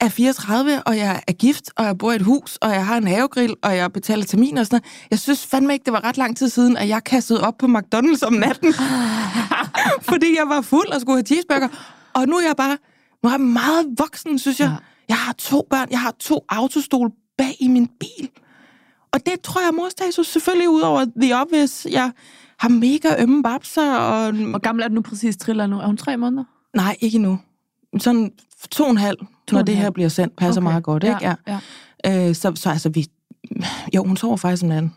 er 0.00 0.08
34, 0.08 0.82
og 0.82 0.96
jeg 0.96 1.22
er 1.28 1.32
gift, 1.32 1.70
og 1.76 1.84
jeg 1.84 1.98
bor 1.98 2.12
i 2.12 2.16
et 2.16 2.22
hus, 2.22 2.56
og 2.56 2.70
jeg 2.70 2.86
har 2.86 2.96
en 2.96 3.06
havegrill, 3.06 3.54
og 3.62 3.76
jeg 3.76 3.92
betaler 3.92 4.24
termin 4.24 4.58
og 4.58 4.66
sådan 4.66 4.76
noget. 4.76 5.06
Jeg 5.10 5.18
synes 5.18 5.46
fandme 5.46 5.72
ikke, 5.72 5.84
det 5.84 5.92
var 5.92 6.04
ret 6.04 6.16
lang 6.18 6.36
tid 6.36 6.48
siden, 6.48 6.76
at 6.76 6.88
jeg 6.88 7.04
kastede 7.04 7.40
op 7.40 7.58
på 7.58 7.66
McDonald's 7.66 8.26
om 8.26 8.32
natten. 8.32 8.74
fordi 10.10 10.36
jeg 10.36 10.44
var 10.48 10.60
fuld 10.60 10.88
og 10.88 11.00
skulle 11.00 11.16
have 11.16 11.26
cheeseburger. 11.26 11.68
Og 12.14 12.26
nu 12.28 12.36
er 12.36 12.46
jeg 12.46 12.56
bare, 12.56 12.78
nu 13.22 13.28
er 13.28 13.32
jeg 13.32 13.40
meget 13.40 13.86
voksen, 13.98 14.38
synes 14.38 14.60
jeg. 14.60 14.66
Ja. 14.66 14.72
Ja. 14.72 14.78
Jeg 15.08 15.16
har 15.16 15.32
to 15.32 15.66
børn, 15.70 15.88
jeg 15.90 16.00
har 16.00 16.14
to 16.20 16.44
autostol 16.48 17.10
bag 17.38 17.56
i 17.60 17.68
min 17.68 17.88
bil. 18.00 18.28
Og 19.12 19.26
det 19.26 19.40
tror 19.42 19.60
jeg 19.60 19.68
er 19.68 19.72
morstatus 19.72 20.26
selvfølgelig 20.26 20.68
ud 20.68 20.80
over 20.80 21.04
the 21.22 21.40
obvious. 21.40 21.86
Jeg 21.90 22.12
har 22.58 22.68
mega 22.68 23.22
ømme 23.22 23.42
babser, 23.42 23.94
og 23.94 24.32
Hvor 24.32 24.58
gammel 24.58 24.84
er 24.84 24.88
du 24.88 24.94
nu 24.94 25.00
præcis, 25.02 25.36
Trilla 25.36 25.66
nu? 25.66 25.78
Er 25.78 25.86
hun 25.86 25.96
tre 25.96 26.16
måneder? 26.16 26.44
Nej, 26.76 26.96
ikke 27.00 27.16
endnu. 27.16 27.38
Sådan 27.98 28.32
to 28.70 28.84
og 28.84 28.90
en 28.90 28.96
halv, 28.96 29.18
når 29.52 29.58
og 29.58 29.66
det 29.66 29.72
en 29.72 29.78
her 29.80 29.90
bliver 29.90 30.08
sendt, 30.08 30.36
passer 30.36 30.60
okay. 30.60 30.70
meget 30.70 30.84
godt, 30.84 31.04
ikke? 31.04 31.16
Ja, 31.22 31.34
Ja. 31.46 31.58
ja. 32.04 32.28
Øh, 32.28 32.34
så, 32.34 32.52
så 32.54 32.70
altså, 32.70 32.88
vi... 32.88 33.06
Jo, 33.94 34.04
hun 34.04 34.16
sover 34.16 34.36
faktisk 34.36 34.62
om 34.62 34.68
natten. 34.68 34.92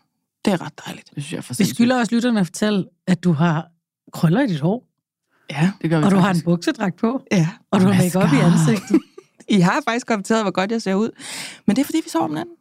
Det 0.46 0.54
er 0.54 0.62
ret 0.66 0.74
dejligt. 0.86 1.10
Det 1.16 1.24
synes 1.24 1.32
jeg 1.34 1.38
er 1.38 1.42
for 1.42 1.54
Vi 1.58 1.66
skylder 1.66 2.00
også 2.00 2.16
lytterne 2.16 2.40
at 2.40 2.46
fortælle, 2.46 2.86
at 3.08 3.24
du 3.24 3.32
har 3.32 3.68
krøller 4.14 4.42
i 4.42 4.48
dit 4.48 4.60
hår, 4.60 4.88
Ja. 5.52 5.72
Det 5.82 5.90
gør 5.90 6.00
vi 6.00 6.06
og 6.06 6.12
du 6.12 6.16
har 6.16 6.24
en 6.30 6.30
faktisk. 6.30 6.46
buksedragt 6.46 6.96
på, 6.96 7.24
ja. 7.32 7.48
og 7.72 7.82
du 7.82 7.86
har 7.86 7.94
Mascara. 7.94 8.24
make 8.26 8.38
op 8.38 8.52
i 8.52 8.54
ansigtet. 8.54 9.02
I 9.58 9.60
har 9.60 9.82
faktisk 9.88 10.08
kommenteret, 10.08 10.44
hvor 10.44 10.52
godt 10.52 10.72
jeg 10.72 10.82
ser 10.82 10.94
ud. 10.94 11.10
Men 11.68 11.76
det 11.76 11.82
er, 11.82 11.86
fordi 11.86 11.98
vi 12.04 12.10
sover 12.10 12.26
om 12.26 12.32
natten. 12.32 12.54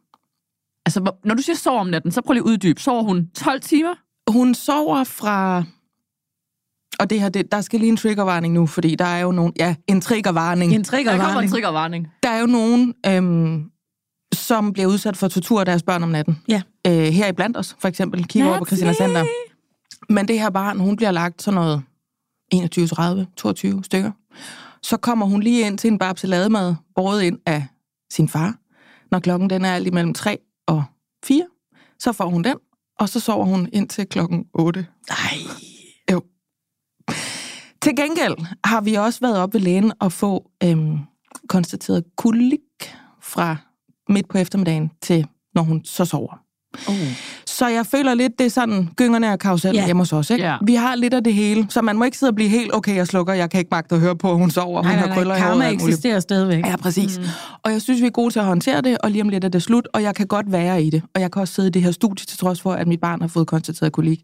Altså, 0.85 1.11
når 1.25 1.35
du 1.35 1.41
siger 1.41 1.55
sov 1.55 1.79
om 1.79 1.87
natten, 1.87 2.11
så 2.11 2.21
prøv 2.21 2.33
lige 2.33 2.43
at 2.43 2.47
uddybe. 2.47 2.81
Sover 2.81 3.03
hun 3.03 3.29
12 3.35 3.61
timer? 3.61 3.93
Hun 4.31 4.55
sover 4.55 5.03
fra... 5.03 5.63
Og 6.99 7.09
det 7.09 7.21
her, 7.21 7.29
det, 7.29 7.51
der 7.51 7.61
skal 7.61 7.79
lige 7.79 7.89
en 7.89 7.97
triggervarning 7.97 8.53
nu, 8.53 8.67
fordi 8.67 8.95
der 8.95 9.05
er 9.05 9.19
jo 9.19 9.31
nogen... 9.31 9.53
Ja, 9.59 9.75
en 9.87 10.01
triggervarning. 10.01 10.73
En 10.73 10.83
Der 10.83 10.89
kommer 10.91 11.05
en 11.05 11.05
triggervarning. 11.07 11.51
triggervarning. 11.51 12.07
Der 12.23 12.29
er 12.29 12.39
jo 12.39 12.45
nogen, 12.45 12.93
øhm, 13.05 13.63
som 14.33 14.73
bliver 14.73 14.87
udsat 14.87 15.17
for 15.17 15.27
tortur 15.27 15.59
af 15.59 15.65
deres 15.65 15.83
børn 15.83 16.03
om 16.03 16.09
natten. 16.09 16.39
Ja. 16.47 16.61
Øh, 16.87 16.93
her 16.93 17.27
i 17.27 17.31
blandt 17.31 17.57
os, 17.57 17.75
for 17.79 17.87
eksempel. 17.87 18.27
Kigger 18.27 18.49
over 18.49 18.59
på 18.59 18.65
Christina 18.65 18.93
Center. 18.93 19.25
Men 20.09 20.27
det 20.27 20.39
her 20.39 20.49
barn, 20.49 20.79
hun 20.79 20.95
bliver 20.95 21.11
lagt 21.11 21.41
sådan 21.41 21.55
noget 21.55 21.83
21, 22.51 22.87
30, 22.87 23.27
22 23.37 23.83
stykker. 23.83 24.11
Så 24.81 24.97
kommer 24.97 25.25
hun 25.25 25.43
lige 25.43 25.67
ind 25.67 25.77
til 25.77 25.87
en 25.87 25.97
babselademad, 25.97 26.75
båret 26.95 27.21
ind 27.21 27.39
af 27.45 27.65
sin 28.11 28.27
far. 28.29 28.55
Når 29.11 29.19
klokken 29.19 29.49
den 29.49 29.65
er 29.65 29.73
alt 29.75 29.87
imellem 29.87 30.13
3 30.13 30.37
og 30.67 30.83
4, 31.25 31.47
så 31.99 32.11
får 32.11 32.25
hun 32.25 32.43
den, 32.43 32.57
og 32.99 33.09
så 33.09 33.19
sover 33.19 33.45
hun 33.45 33.69
ind 33.73 33.89
til 33.89 34.07
klokken 34.07 34.45
8. 34.53 34.87
Nej. 35.09 35.37
Jo. 36.11 36.21
Til 37.81 37.95
gengæld 37.95 38.35
har 38.65 38.81
vi 38.81 38.93
også 38.93 39.19
været 39.19 39.37
op 39.37 39.53
ved 39.53 39.61
lægen 39.61 39.91
og 39.99 40.11
få 40.11 40.51
øhm, 40.63 40.99
konstateret 41.49 42.03
kolik 42.17 42.59
fra 43.21 43.57
midt 44.09 44.29
på 44.29 44.37
eftermiddagen 44.37 44.91
til, 45.01 45.27
når 45.55 45.61
hun 45.61 45.85
så 45.85 46.05
sover. 46.05 46.40
Oh. 46.87 46.95
Så 47.45 47.67
jeg 47.67 47.85
føler 47.85 48.13
lidt, 48.13 48.39
det 48.39 48.45
er 48.45 48.49
sådan 48.49 48.89
gyngerne 48.95 49.31
og 49.31 49.39
karusellen 49.39 49.77
yeah. 49.77 49.85
hjemme 49.85 50.01
hos 50.01 50.13
os. 50.13 50.29
Ikke? 50.29 50.43
Yeah. 50.43 50.59
Vi 50.67 50.75
har 50.75 50.95
lidt 50.95 51.13
af 51.13 51.23
det 51.23 51.33
hele, 51.33 51.65
så 51.69 51.81
man 51.81 51.97
må 51.97 52.03
ikke 52.03 52.17
sidde 52.17 52.29
og 52.29 52.35
blive 52.35 52.49
helt, 52.49 52.73
okay, 52.73 52.95
jeg 52.95 53.07
slukker, 53.07 53.33
jeg 53.33 53.49
kan 53.49 53.57
ikke 53.57 53.69
magte 53.71 53.95
at 53.95 54.01
høre 54.01 54.15
på, 54.15 54.31
at 54.31 54.37
hun 54.37 54.51
sover, 54.51 54.81
Nej, 54.81 54.91
hun 54.91 54.99
nej, 54.99 55.07
har 55.07 55.15
krøller 55.15 55.33
nej. 55.33 55.37
i 55.37 55.41
håret. 55.41 55.51
Karma 55.51 55.71
muligt. 55.71 55.83
eksisterer 55.83 56.19
stadigvæk. 56.19 56.65
Ja, 56.65 56.75
præcis. 56.75 57.17
Mm. 57.19 57.25
Og 57.63 57.71
jeg 57.71 57.81
synes, 57.81 58.01
vi 58.01 58.05
er 58.05 58.11
gode 58.11 58.33
til 58.33 58.39
at 58.39 58.45
håndtere 58.45 58.81
det, 58.81 58.97
og 58.97 59.11
lige 59.11 59.21
om 59.21 59.29
lidt 59.29 59.43
er 59.43 59.49
det 59.49 59.63
slut, 59.63 59.87
og 59.93 60.03
jeg 60.03 60.15
kan 60.15 60.27
godt 60.27 60.51
være 60.51 60.83
i 60.83 60.89
det. 60.89 61.01
Og 61.15 61.21
jeg 61.21 61.31
kan 61.31 61.41
også 61.41 61.53
sidde 61.53 61.67
i 61.67 61.71
det 61.71 61.81
her 61.81 61.91
studie, 61.91 62.25
til 62.25 62.37
trods 62.37 62.61
for, 62.61 62.73
at 62.73 62.87
mit 62.87 62.99
barn 63.01 63.21
har 63.21 63.27
fået 63.27 63.47
konstateret 63.47 63.91
kolik. 63.91 64.19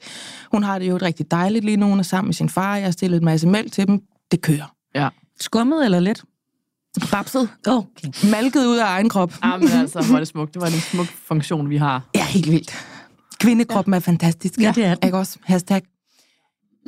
Hun 0.51 0.63
har 0.63 0.79
det 0.79 0.89
jo 0.89 0.97
rigtig 0.97 1.31
dejligt 1.31 1.65
lige 1.65 1.77
nu, 1.77 1.85
hun 1.85 1.99
er 1.99 2.03
sammen 2.03 2.27
med 2.27 2.33
sin 2.33 2.49
far, 2.49 2.75
jeg 2.75 2.85
har 2.85 2.91
stillet 2.91 3.17
en 3.17 3.25
masse 3.25 3.47
mælk 3.47 3.71
til 3.71 3.87
dem. 3.87 3.99
Det 4.31 4.41
kører. 4.41 4.73
Ja. 4.95 5.09
Skummet 5.39 5.85
eller 5.85 5.99
lidt? 5.99 6.23
Babset. 7.11 7.49
Okay. 7.67 8.29
Malket 8.31 8.65
ud 8.65 8.77
af 8.77 8.85
egen 8.85 9.09
krop. 9.09 9.33
Ah, 9.41 9.59
men 9.59 9.69
altså, 9.69 10.01
hvor 10.01 10.15
er 10.15 10.19
det 10.19 10.27
smukt. 10.27 10.53
Det 10.53 10.61
var 10.61 10.67
en 10.67 10.73
smuk 10.73 11.05
funktion, 11.27 11.69
vi 11.69 11.77
har. 11.77 12.01
Ja, 12.27 12.31
helt 12.31 12.51
vildt. 12.51 12.85
Kvindekroppen 13.39 13.93
ja. 13.93 13.95
er 13.95 13.99
fantastisk. 13.99 14.59
Ja, 14.59 14.71
det 14.75 14.85
er 14.85 14.95
den. 14.95 15.07
Ikke 15.07 15.17
også? 15.17 15.37
Hashtag. 15.43 15.81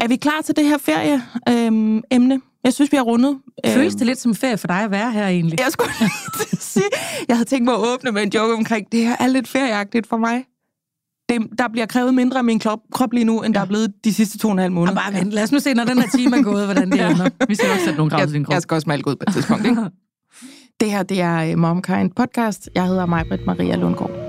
Er 0.02 0.08
vi 0.08 0.16
klar 0.16 0.42
til 0.46 0.56
det 0.56 0.66
her 0.66 0.78
ferie-emne? 0.78 2.34
Øhm, 2.36 2.42
jeg 2.64 2.74
synes, 2.74 2.92
vi 2.92 2.98
har 2.98 3.04
rundet. 3.04 3.38
Føles 3.68 3.94
Øhm, 3.94 3.98
det 3.98 4.08
lidt 4.08 4.20
som 4.20 4.36
ferie 4.36 4.58
for 4.58 4.68
dig 4.68 4.80
at 4.84 4.92
være 4.92 5.12
her 5.12 5.28
egentlig? 5.28 5.60
Jeg 5.60 5.68
skulle 5.72 5.90
lige 6.00 6.60
sige, 6.62 6.84
jeg 7.28 7.38
havde 7.38 7.50
tænkt 7.50 7.66
mig 7.66 7.74
at 7.74 7.80
åbne 7.80 8.12
med 8.12 8.24
en 8.24 8.30
joke 8.36 8.54
omkring, 8.54 8.92
det 8.92 9.00
her 9.00 9.16
er 9.20 9.28
lidt 9.28 9.48
ferieagtigt 9.48 10.08
for 10.08 10.18
mig. 10.18 10.44
Det, 11.30 11.60
der 11.60 11.68
bliver 11.68 11.86
krævet 11.86 12.14
mindre 12.14 12.38
af 12.38 12.44
min 12.44 12.60
krop, 12.60 12.80
krop 12.94 13.14
lige 13.14 13.24
nu, 13.24 13.42
end 13.42 13.54
der 13.54 13.60
er 13.62 13.66
blevet 13.66 13.94
de 14.04 14.14
sidste 14.14 14.38
to 14.38 14.48
og 14.48 14.52
en 14.52 14.58
halv 14.60 14.70
Og 14.72 14.74
måneder. 14.74 14.96
bare 14.96 15.14
vent, 15.14 15.32
lad 15.34 15.44
os 15.44 15.52
nu 15.52 15.60
se, 15.60 15.74
når 15.74 15.84
den 15.84 16.00
her 16.02 16.10
time 16.10 16.38
er 16.38 16.42
gået, 16.44 16.66
hvordan 16.66 16.92
det 16.92 17.02
ender. 17.02 17.30
Vi 17.48 17.56
skal 17.56 17.70
nok 17.70 17.80
sætte 17.80 17.98
nogle 17.98 18.10
krav 18.12 18.26
til 18.26 18.34
din 18.34 18.44
krop. 18.44 18.54
jeg 18.54 18.62
skal 18.62 18.76
også 18.76 18.88
malke 18.90 19.08
ud 19.08 19.16
på 19.16 19.24
et 19.28 19.34
tidspunkt, 19.34 19.66
ikke? 19.66 19.82
Det 20.80 20.92
her, 20.92 21.04
det 21.04 21.22
er 21.22 21.52
øh, 21.52 21.58
Momkind 21.58 22.12
podcast. 22.16 22.70
Jeg 22.76 22.86
hedder 22.88 23.06
Majbrit 23.06 23.46
Maria 23.46 23.76
Lundgaard. 23.76 24.29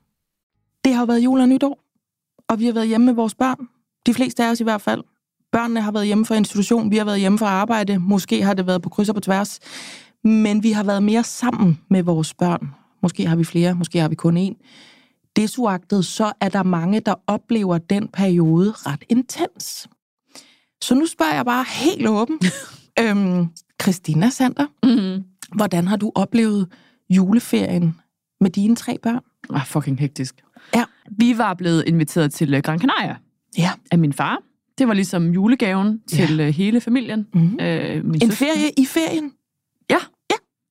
Det 0.85 0.93
har 0.93 1.05
været 1.05 1.19
jul 1.19 1.39
og 1.39 1.49
nytår, 1.49 1.79
og 2.47 2.59
vi 2.59 2.65
har 2.65 2.73
været 2.73 2.87
hjemme 2.87 3.05
med 3.05 3.13
vores 3.13 3.35
børn. 3.35 3.67
De 4.05 4.13
fleste 4.13 4.43
af 4.45 4.49
os 4.51 4.59
i 4.59 4.63
hvert 4.63 4.81
fald. 4.81 5.03
Børnene 5.51 5.81
har 5.81 5.91
været 5.91 6.05
hjemme 6.05 6.25
fra 6.25 6.35
institution, 6.35 6.91
vi 6.91 6.97
har 6.97 7.05
været 7.05 7.19
hjemme 7.19 7.37
fra 7.37 7.45
arbejde, 7.47 7.99
måske 7.99 8.43
har 8.43 8.53
det 8.53 8.67
været 8.67 8.81
på 8.81 8.89
kryds 8.89 9.09
og 9.09 9.15
på 9.15 9.21
tværs. 9.21 9.59
Men 10.23 10.63
vi 10.63 10.71
har 10.71 10.83
været 10.83 11.03
mere 11.03 11.23
sammen 11.23 11.79
med 11.89 12.03
vores 12.03 12.33
børn. 12.33 12.69
Måske 13.01 13.27
har 13.27 13.35
vi 13.35 13.43
flere, 13.43 13.75
måske 13.75 13.99
har 13.99 14.09
vi 14.09 14.15
kun 14.15 14.37
én. 14.37 14.55
Desuagtet, 15.35 16.05
så 16.05 16.33
er 16.41 16.49
der 16.49 16.63
mange, 16.63 16.99
der 16.99 17.15
oplever 17.27 17.77
den 17.77 18.07
periode 18.07 18.71
ret 18.71 19.03
intens. 19.09 19.87
Så 20.81 20.95
nu 20.95 21.05
spørger 21.05 21.33
jeg 21.33 21.45
bare 21.45 21.65
helt 21.69 22.07
åben. 22.07 22.39
øhm, 23.01 23.47
Christina 23.81 24.29
Sander, 24.29 24.65
Mm-hmm. 24.83 25.23
hvordan 25.55 25.87
har 25.87 25.97
du 25.97 26.11
oplevet 26.15 26.67
juleferien 27.09 27.95
med 28.41 28.49
dine 28.49 28.75
tre 28.75 28.97
børn? 29.03 29.21
Ah, 29.49 29.65
fucking 29.65 29.99
hektisk. 29.99 30.35
Ja. 31.11 31.25
Vi 31.25 31.37
var 31.37 31.53
blevet 31.53 31.83
inviteret 31.87 32.33
til 32.33 32.53
øh, 32.53 32.61
Gran 32.61 32.79
Canaria 32.79 33.15
Ja. 33.57 33.69
af 33.91 33.99
min 33.99 34.13
far. 34.13 34.37
Det 34.77 34.87
var 34.87 34.93
ligesom 34.93 35.29
julegaven 35.31 36.01
til 36.07 36.39
øh, 36.39 36.47
hele 36.47 36.81
familien. 36.81 37.27
Mm-hmm. 37.33 37.59
Øh, 37.61 38.05
min 38.05 38.13
En 38.15 38.19
søster- 38.21 38.35
ferie 38.45 38.69
i 38.77 38.85
ferien? 38.85 39.31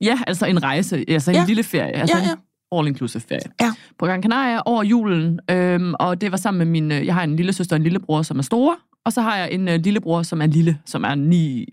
Ja, 0.02 0.18
altså 0.26 0.46
en 0.46 0.62
rejse, 0.62 1.04
altså 1.08 1.30
en 1.30 1.34
Ja. 1.36 1.44
lille 1.46 1.62
ferie. 1.62 1.92
Altså 1.92 2.16
Ja, 2.18 2.24
ja. 2.24 2.32
en 2.32 2.38
all-inclusive 2.72 3.20
ferie. 3.28 3.50
Ja. 3.60 3.72
På 3.98 4.06
Gran 4.06 4.22
Canaria 4.22 4.60
over 4.64 4.82
julen, 4.82 5.40
øhm, 5.50 5.94
og 6.00 6.20
det 6.20 6.30
var 6.30 6.36
sammen 6.36 6.58
med 6.58 6.66
min... 6.66 6.92
øh, 6.92 7.06
Jeg 7.06 7.14
har 7.14 7.22
en 7.24 7.36
lille 7.36 7.52
søster 7.52 7.76
og 7.76 7.78
en 7.78 7.82
lillebror, 7.82 8.22
som 8.22 8.38
er 8.38 8.42
store, 8.42 8.76
og 9.04 9.12
så 9.12 9.20
har 9.20 9.36
jeg 9.36 9.52
en 9.52 9.68
øh, 9.68 9.80
lillebror, 9.80 10.22
som 10.22 10.42
er 10.42 10.46
lille, 10.46 10.78
som 10.86 11.04
er 11.04 11.14
9, 11.14 11.66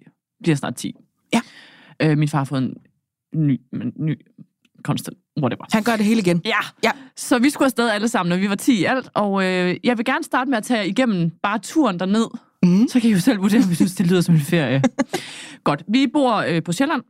bliver 0.43 0.55
snart 0.55 0.75
10. 0.75 0.95
Ja. 1.33 1.41
Øh, 2.01 2.17
min 2.17 2.27
far 2.27 2.37
har 2.37 2.45
fået 2.45 2.61
en 2.61 2.77
ny, 3.35 3.61
ny 3.99 4.19
constant, 4.83 5.17
whatever. 5.41 5.65
Han 5.73 5.83
gør 5.83 5.95
det 5.95 6.05
hele 6.05 6.21
igen. 6.21 6.41
Ja. 6.45 6.57
Ja. 6.83 6.91
Så 7.17 7.39
vi 7.39 7.49
skulle 7.49 7.65
afsted 7.65 7.89
alle 7.89 8.07
sammen, 8.07 8.33
og 8.33 8.39
vi 8.39 8.49
var 8.49 8.55
10 8.55 8.79
i 8.81 8.83
alt, 8.83 9.09
og 9.13 9.43
øh, 9.45 9.75
jeg 9.83 9.97
vil 9.97 10.05
gerne 10.05 10.23
starte 10.23 10.49
med 10.49 10.57
at 10.57 10.63
tage 10.63 10.77
jer 10.79 10.83
igennem 10.85 11.31
bare 11.43 11.59
turen 11.59 11.99
derned. 11.99 12.25
Mm. 12.63 12.87
Så 12.87 12.99
kan 12.99 13.09
I 13.09 13.13
jo 13.13 13.19
selv 13.19 13.41
vurdere, 13.41 13.63
om 13.63 13.71
I 13.71 13.75
synes, 13.75 13.95
det 13.95 14.07
lyder 14.07 14.21
som 14.21 14.35
en 14.35 14.41
ferie. 14.41 14.81
Godt. 15.63 15.83
Vi 15.87 16.07
bor 16.13 16.35
øh, 16.35 16.63
på 16.63 16.71
Sjælland, 16.71 17.01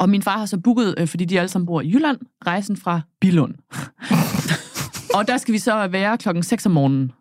og 0.00 0.08
min 0.10 0.22
far 0.22 0.38
har 0.38 0.46
så 0.46 0.58
booket, 0.58 0.94
øh, 0.98 1.08
fordi 1.08 1.24
de 1.24 1.38
alle 1.38 1.48
sammen 1.48 1.66
bor 1.66 1.80
i 1.80 1.88
Jylland, 1.92 2.18
rejsen 2.46 2.76
fra 2.76 3.00
Bilund. 3.20 3.54
og 5.16 5.28
der 5.28 5.36
skal 5.36 5.54
vi 5.54 5.58
så 5.58 5.86
være 5.86 6.18
klokken 6.18 6.42
6 6.42 6.66
om 6.66 6.72
morgenen 6.72 7.12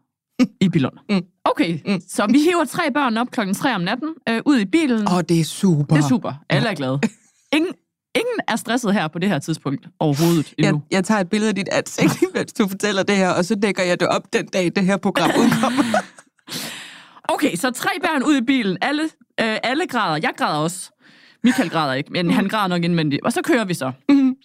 i 0.62 0.70
Bilund. 0.70 0.94
Mm. 1.10 1.22
Okay, 1.46 1.80
Mm. 1.86 2.02
så 2.08 2.28
vi 2.28 2.40
hiver 2.40 2.66
tre 2.66 2.92
børn 2.94 3.18
op 3.18 3.32
klokken 3.32 3.56
3 3.56 3.76
om 3.76 3.82
natten, 3.82 4.10
øh, 4.30 4.42
ud 4.46 4.58
i 4.60 4.66
bilen. 4.66 5.08
Åh, 5.12 5.22
det 5.30 5.40
er 5.40 5.44
super. 5.44 5.96
Det 5.96 6.04
er 6.04 6.08
super. 6.08 6.34
Alle 6.50 6.70
er 6.70 6.74
glade. 6.76 7.00
Ingen, 7.56 7.74
ingen 8.16 8.40
er 8.48 8.56
stresset 8.56 8.94
her 8.94 9.08
på 9.08 9.20
det 9.20 9.30
her 9.30 9.40
tidspunkt 9.40 9.88
overhovedet 10.00 10.54
Jeg, 10.58 10.68
endnu. 10.68 10.82
jeg 10.92 11.04
tager 11.04 11.22
et 11.22 11.30
billede 11.30 11.50
af 11.50 11.56
dit 11.56 11.68
ansigt, 11.72 12.24
mens 12.36 12.54
du 12.54 12.68
fortæller 12.68 13.04
det 13.04 13.16
her, 13.16 13.30
og 13.30 13.46
så 13.46 13.56
dækker 13.56 13.84
jeg 13.84 14.00
det 14.00 14.08
op 14.08 14.34
den 14.34 14.46
dag, 14.48 14.72
det 14.76 14.86
her 14.86 14.98
program 14.98 15.30
udkommer. 15.42 15.84
Okay, 17.30 17.56
så 17.56 17.72
tre 17.72 17.90
børn 18.02 18.24
ud 18.24 18.36
i 18.38 18.42
bilen. 18.42 18.78
Alle, 18.82 19.04
øh, 19.42 19.58
alle 19.64 19.88
græder. 19.88 20.20
Jeg 20.24 20.32
græder 20.38 20.58
også. 20.60 20.92
Michael 21.44 21.70
græder 21.70 21.94
ikke, 21.94 22.12
men 22.12 22.32
han 22.32 22.48
græder 22.48 22.68
nok 22.68 22.84
indvendigt. 22.84 23.22
Og 23.26 23.34
så 23.34 23.42
kører 23.42 23.66
vi 23.66 23.74
så. 23.74 23.92
Mhm. 24.10 24.36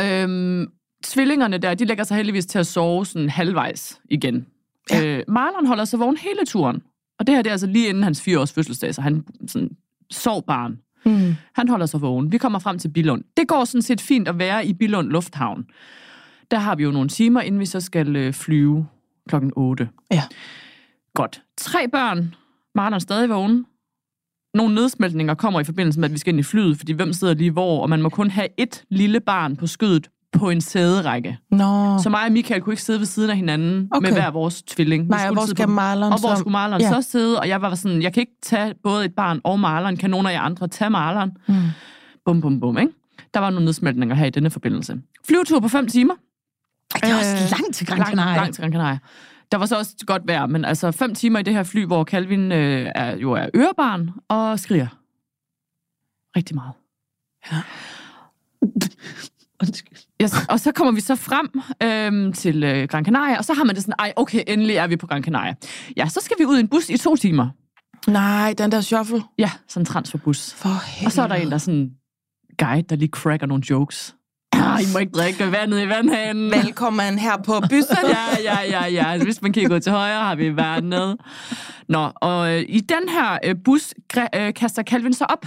Øhm, 0.00 0.66
tvillingerne 1.04 1.58
der, 1.58 1.74
de 1.74 1.84
lægger 1.84 2.04
sig 2.04 2.16
heldigvis 2.16 2.46
til 2.46 2.58
at 2.58 2.66
sove 2.66 3.06
sådan 3.06 3.28
halvvejs 3.30 4.00
igen. 4.10 4.46
Ja. 4.90 5.06
Øh, 5.06 5.22
Marlon 5.28 5.66
holder 5.66 5.84
sig 5.84 5.98
vågen 6.00 6.16
hele 6.16 6.46
turen. 6.46 6.82
Og 7.18 7.26
det 7.26 7.34
her 7.34 7.42
det 7.42 7.50
er 7.50 7.54
altså 7.54 7.66
lige 7.66 7.88
inden 7.88 8.02
hans 8.02 8.22
fire 8.22 8.40
års 8.40 8.52
fødselsdag, 8.52 8.94
så 8.94 9.00
han 9.02 9.24
sådan, 9.46 9.70
sov 10.10 10.46
barn. 10.46 10.78
Mm. 11.06 11.34
Han 11.54 11.68
holder 11.68 11.86
sig 11.86 12.00
vågen. 12.00 12.32
Vi 12.32 12.38
kommer 12.38 12.58
frem 12.58 12.78
til 12.78 12.88
Bilund. 12.88 13.24
Det 13.36 13.48
går 13.48 13.64
sådan 13.64 13.82
set 13.82 14.00
fint 14.00 14.28
at 14.28 14.38
være 14.38 14.66
i 14.66 14.72
Bilund 14.72 15.08
Lufthavn. 15.08 15.66
Der 16.50 16.58
har 16.58 16.74
vi 16.74 16.82
jo 16.82 16.90
nogle 16.90 17.08
timer, 17.08 17.40
inden 17.40 17.60
vi 17.60 17.66
så 17.66 17.80
skal 17.80 18.16
øh, 18.16 18.32
flyve 18.32 18.86
klokken 19.28 19.52
8. 19.56 19.88
Ja. 20.12 20.22
Godt. 21.14 21.42
Tre 21.56 21.88
børn. 21.88 22.34
Marlon 22.74 22.94
er 22.94 22.98
stadig 22.98 23.28
vågen. 23.28 23.66
Nogle 24.54 24.74
nedsmeltninger 24.74 25.34
kommer 25.34 25.60
i 25.60 25.64
forbindelse 25.64 26.00
med, 26.00 26.08
at 26.08 26.12
vi 26.12 26.18
skal 26.18 26.32
ind 26.32 26.40
i 26.40 26.42
flyet, 26.42 26.78
fordi 26.78 26.92
hvem 26.92 27.12
sidder 27.12 27.34
lige 27.34 27.50
hvor, 27.50 27.82
og 27.82 27.90
man 27.90 28.02
må 28.02 28.08
kun 28.08 28.30
have 28.30 28.48
et 28.56 28.84
lille 28.88 29.20
barn 29.20 29.56
på 29.56 29.66
skødet 29.66 30.10
på 30.38 30.50
en 30.50 30.60
sæderække. 30.60 31.38
Nå. 31.50 31.98
Så 32.02 32.08
mig 32.10 32.24
og 32.26 32.32
Michael 32.32 32.62
kunne 32.62 32.72
ikke 32.72 32.82
sidde 32.82 32.98
ved 32.98 33.06
siden 33.06 33.30
af 33.30 33.36
hinanden 33.36 33.88
Okay. 33.92 34.06
med 34.08 34.12
hver 34.16 34.30
vores 34.30 34.62
tvilling. 34.62 35.04
Vi 35.04 35.08
Nej, 35.08 35.18
og 35.18 35.26
skulle 35.26 35.38
hvor 35.40 35.46
skal 35.46 35.68
Marlon 35.68 36.12
og 36.12 36.20
hvor 36.20 36.28
så- 36.34 36.36
skulle 36.38 36.52
Marlon 36.52 36.80
Ja. 36.80 36.86
ja. 36.86 37.02
så 37.02 37.10
sidde? 37.10 37.40
Og 37.40 37.48
jeg 37.48 37.62
var 37.62 37.74
sådan, 37.74 38.02
jeg 38.02 38.12
kan 38.12 38.20
ikke 38.20 38.36
tage 38.42 38.74
både 38.82 39.04
et 39.04 39.14
barn 39.14 39.40
og 39.44 39.60
Marlon. 39.60 39.96
Kan 39.96 40.10
nogen 40.10 40.26
af 40.26 40.32
jer 40.32 40.40
andre 40.40 40.68
tage 40.68 40.90
Marlon? 40.90 41.30
Mm. 41.48 41.54
Bum, 42.24 42.40
bum, 42.40 42.60
bum, 42.60 42.78
ikke? 42.78 42.92
Der 43.34 43.40
var 43.40 43.50
nogle 43.50 43.64
nedsmeltninger 43.64 44.14
her 44.14 44.26
i 44.26 44.30
denne 44.30 44.50
forbindelse. 44.50 45.00
Flyvetur 45.26 45.60
på 45.60 45.68
fem 45.68 45.86
timer. 45.88 46.14
Ej, 46.14 47.00
det 47.02 47.10
er 47.10 47.16
også 47.18 47.32
Øh, 47.44 47.50
langt 47.60 47.74
til 47.74 47.86
Gran 47.86 47.98
Langt, 47.98 48.10
Canaria. 48.10 48.36
langt 48.36 48.54
til 48.54 48.62
Gran 48.62 48.72
Canaria. 48.72 48.98
Der 49.52 49.58
var 49.58 49.66
så 49.66 49.78
også 49.78 49.94
godt 50.06 50.22
vejr, 50.26 50.46
men 50.46 50.64
altså 50.64 50.90
fem 50.92 51.14
timer 51.14 51.38
i 51.38 51.42
det 51.42 51.54
her 51.54 51.62
fly, 51.62 51.86
hvor 51.86 52.04
Calvin 52.04 52.52
øh, 52.52 52.90
er, 52.94 53.16
jo 53.16 53.32
er 53.32 53.46
ørebarn 53.56 54.10
og 54.28 54.58
skriger. 54.60 54.86
Rigtig 56.36 56.54
meget. 56.54 56.72
Undskyld. 59.62 59.98
Yes, 60.22 60.34
og 60.48 60.60
så 60.60 60.72
kommer 60.72 60.92
vi 60.92 61.00
så 61.00 61.16
frem 61.16 61.60
øhm, 61.82 62.32
til 62.32 62.64
øh, 62.64 62.88
Gran 62.88 63.04
Canaria, 63.04 63.38
og 63.38 63.44
så 63.44 63.54
har 63.54 63.64
man 63.64 63.74
det 63.74 63.82
sådan, 63.82 63.94
ej, 63.98 64.12
okay, 64.16 64.42
endelig 64.46 64.76
er 64.76 64.86
vi 64.86 64.96
på 64.96 65.06
Gran 65.06 65.22
Canaria. 65.22 65.54
Ja, 65.96 66.08
så 66.08 66.20
skal 66.22 66.36
vi 66.38 66.44
ud 66.44 66.56
i 66.56 66.60
en 66.60 66.68
bus 66.68 66.90
i 66.90 66.96
to 66.96 67.16
timer. 67.16 67.48
Nej, 68.06 68.54
den 68.58 68.72
der 68.72 68.80
shuffle. 68.80 69.22
Ja, 69.38 69.50
sådan 69.68 69.82
en 69.82 69.86
transferbus. 69.86 70.54
For 70.54 70.68
helvede. 70.68 71.06
Og 71.08 71.12
så 71.12 71.22
er 71.22 71.26
der 71.26 71.34
en, 71.34 71.46
der 71.46 71.54
er 71.54 71.58
sådan 71.58 71.90
guide, 72.58 72.82
der 72.82 72.96
lige 72.96 73.08
cracker 73.08 73.46
nogle 73.46 73.62
jokes. 73.70 74.14
Ah, 74.52 74.82
I 74.82 74.84
må 74.92 74.98
ikke 74.98 75.12
drikke 75.12 75.52
vandet 75.52 75.82
i 75.82 75.88
vandhanen. 75.88 76.50
Velkommen 76.50 77.18
her 77.18 77.36
på 77.36 77.60
byssen. 77.70 77.96
ja, 78.14 78.42
ja, 78.44 78.60
ja, 78.70 78.86
ja. 78.86 79.24
Hvis 79.24 79.42
man 79.42 79.52
kigger 79.52 79.78
til 79.78 79.92
højre, 79.92 80.20
har 80.20 80.34
vi 80.34 80.56
vandet. 80.56 81.16
Nå, 81.88 82.10
og 82.16 82.52
øh, 82.52 82.64
i 82.68 82.80
den 82.80 83.08
her 83.08 83.38
øh, 83.44 83.54
bus 83.64 83.94
øh, 84.34 84.54
kaster 84.54 84.82
Calvin 84.82 85.12
sig 85.12 85.30
op 85.30 85.46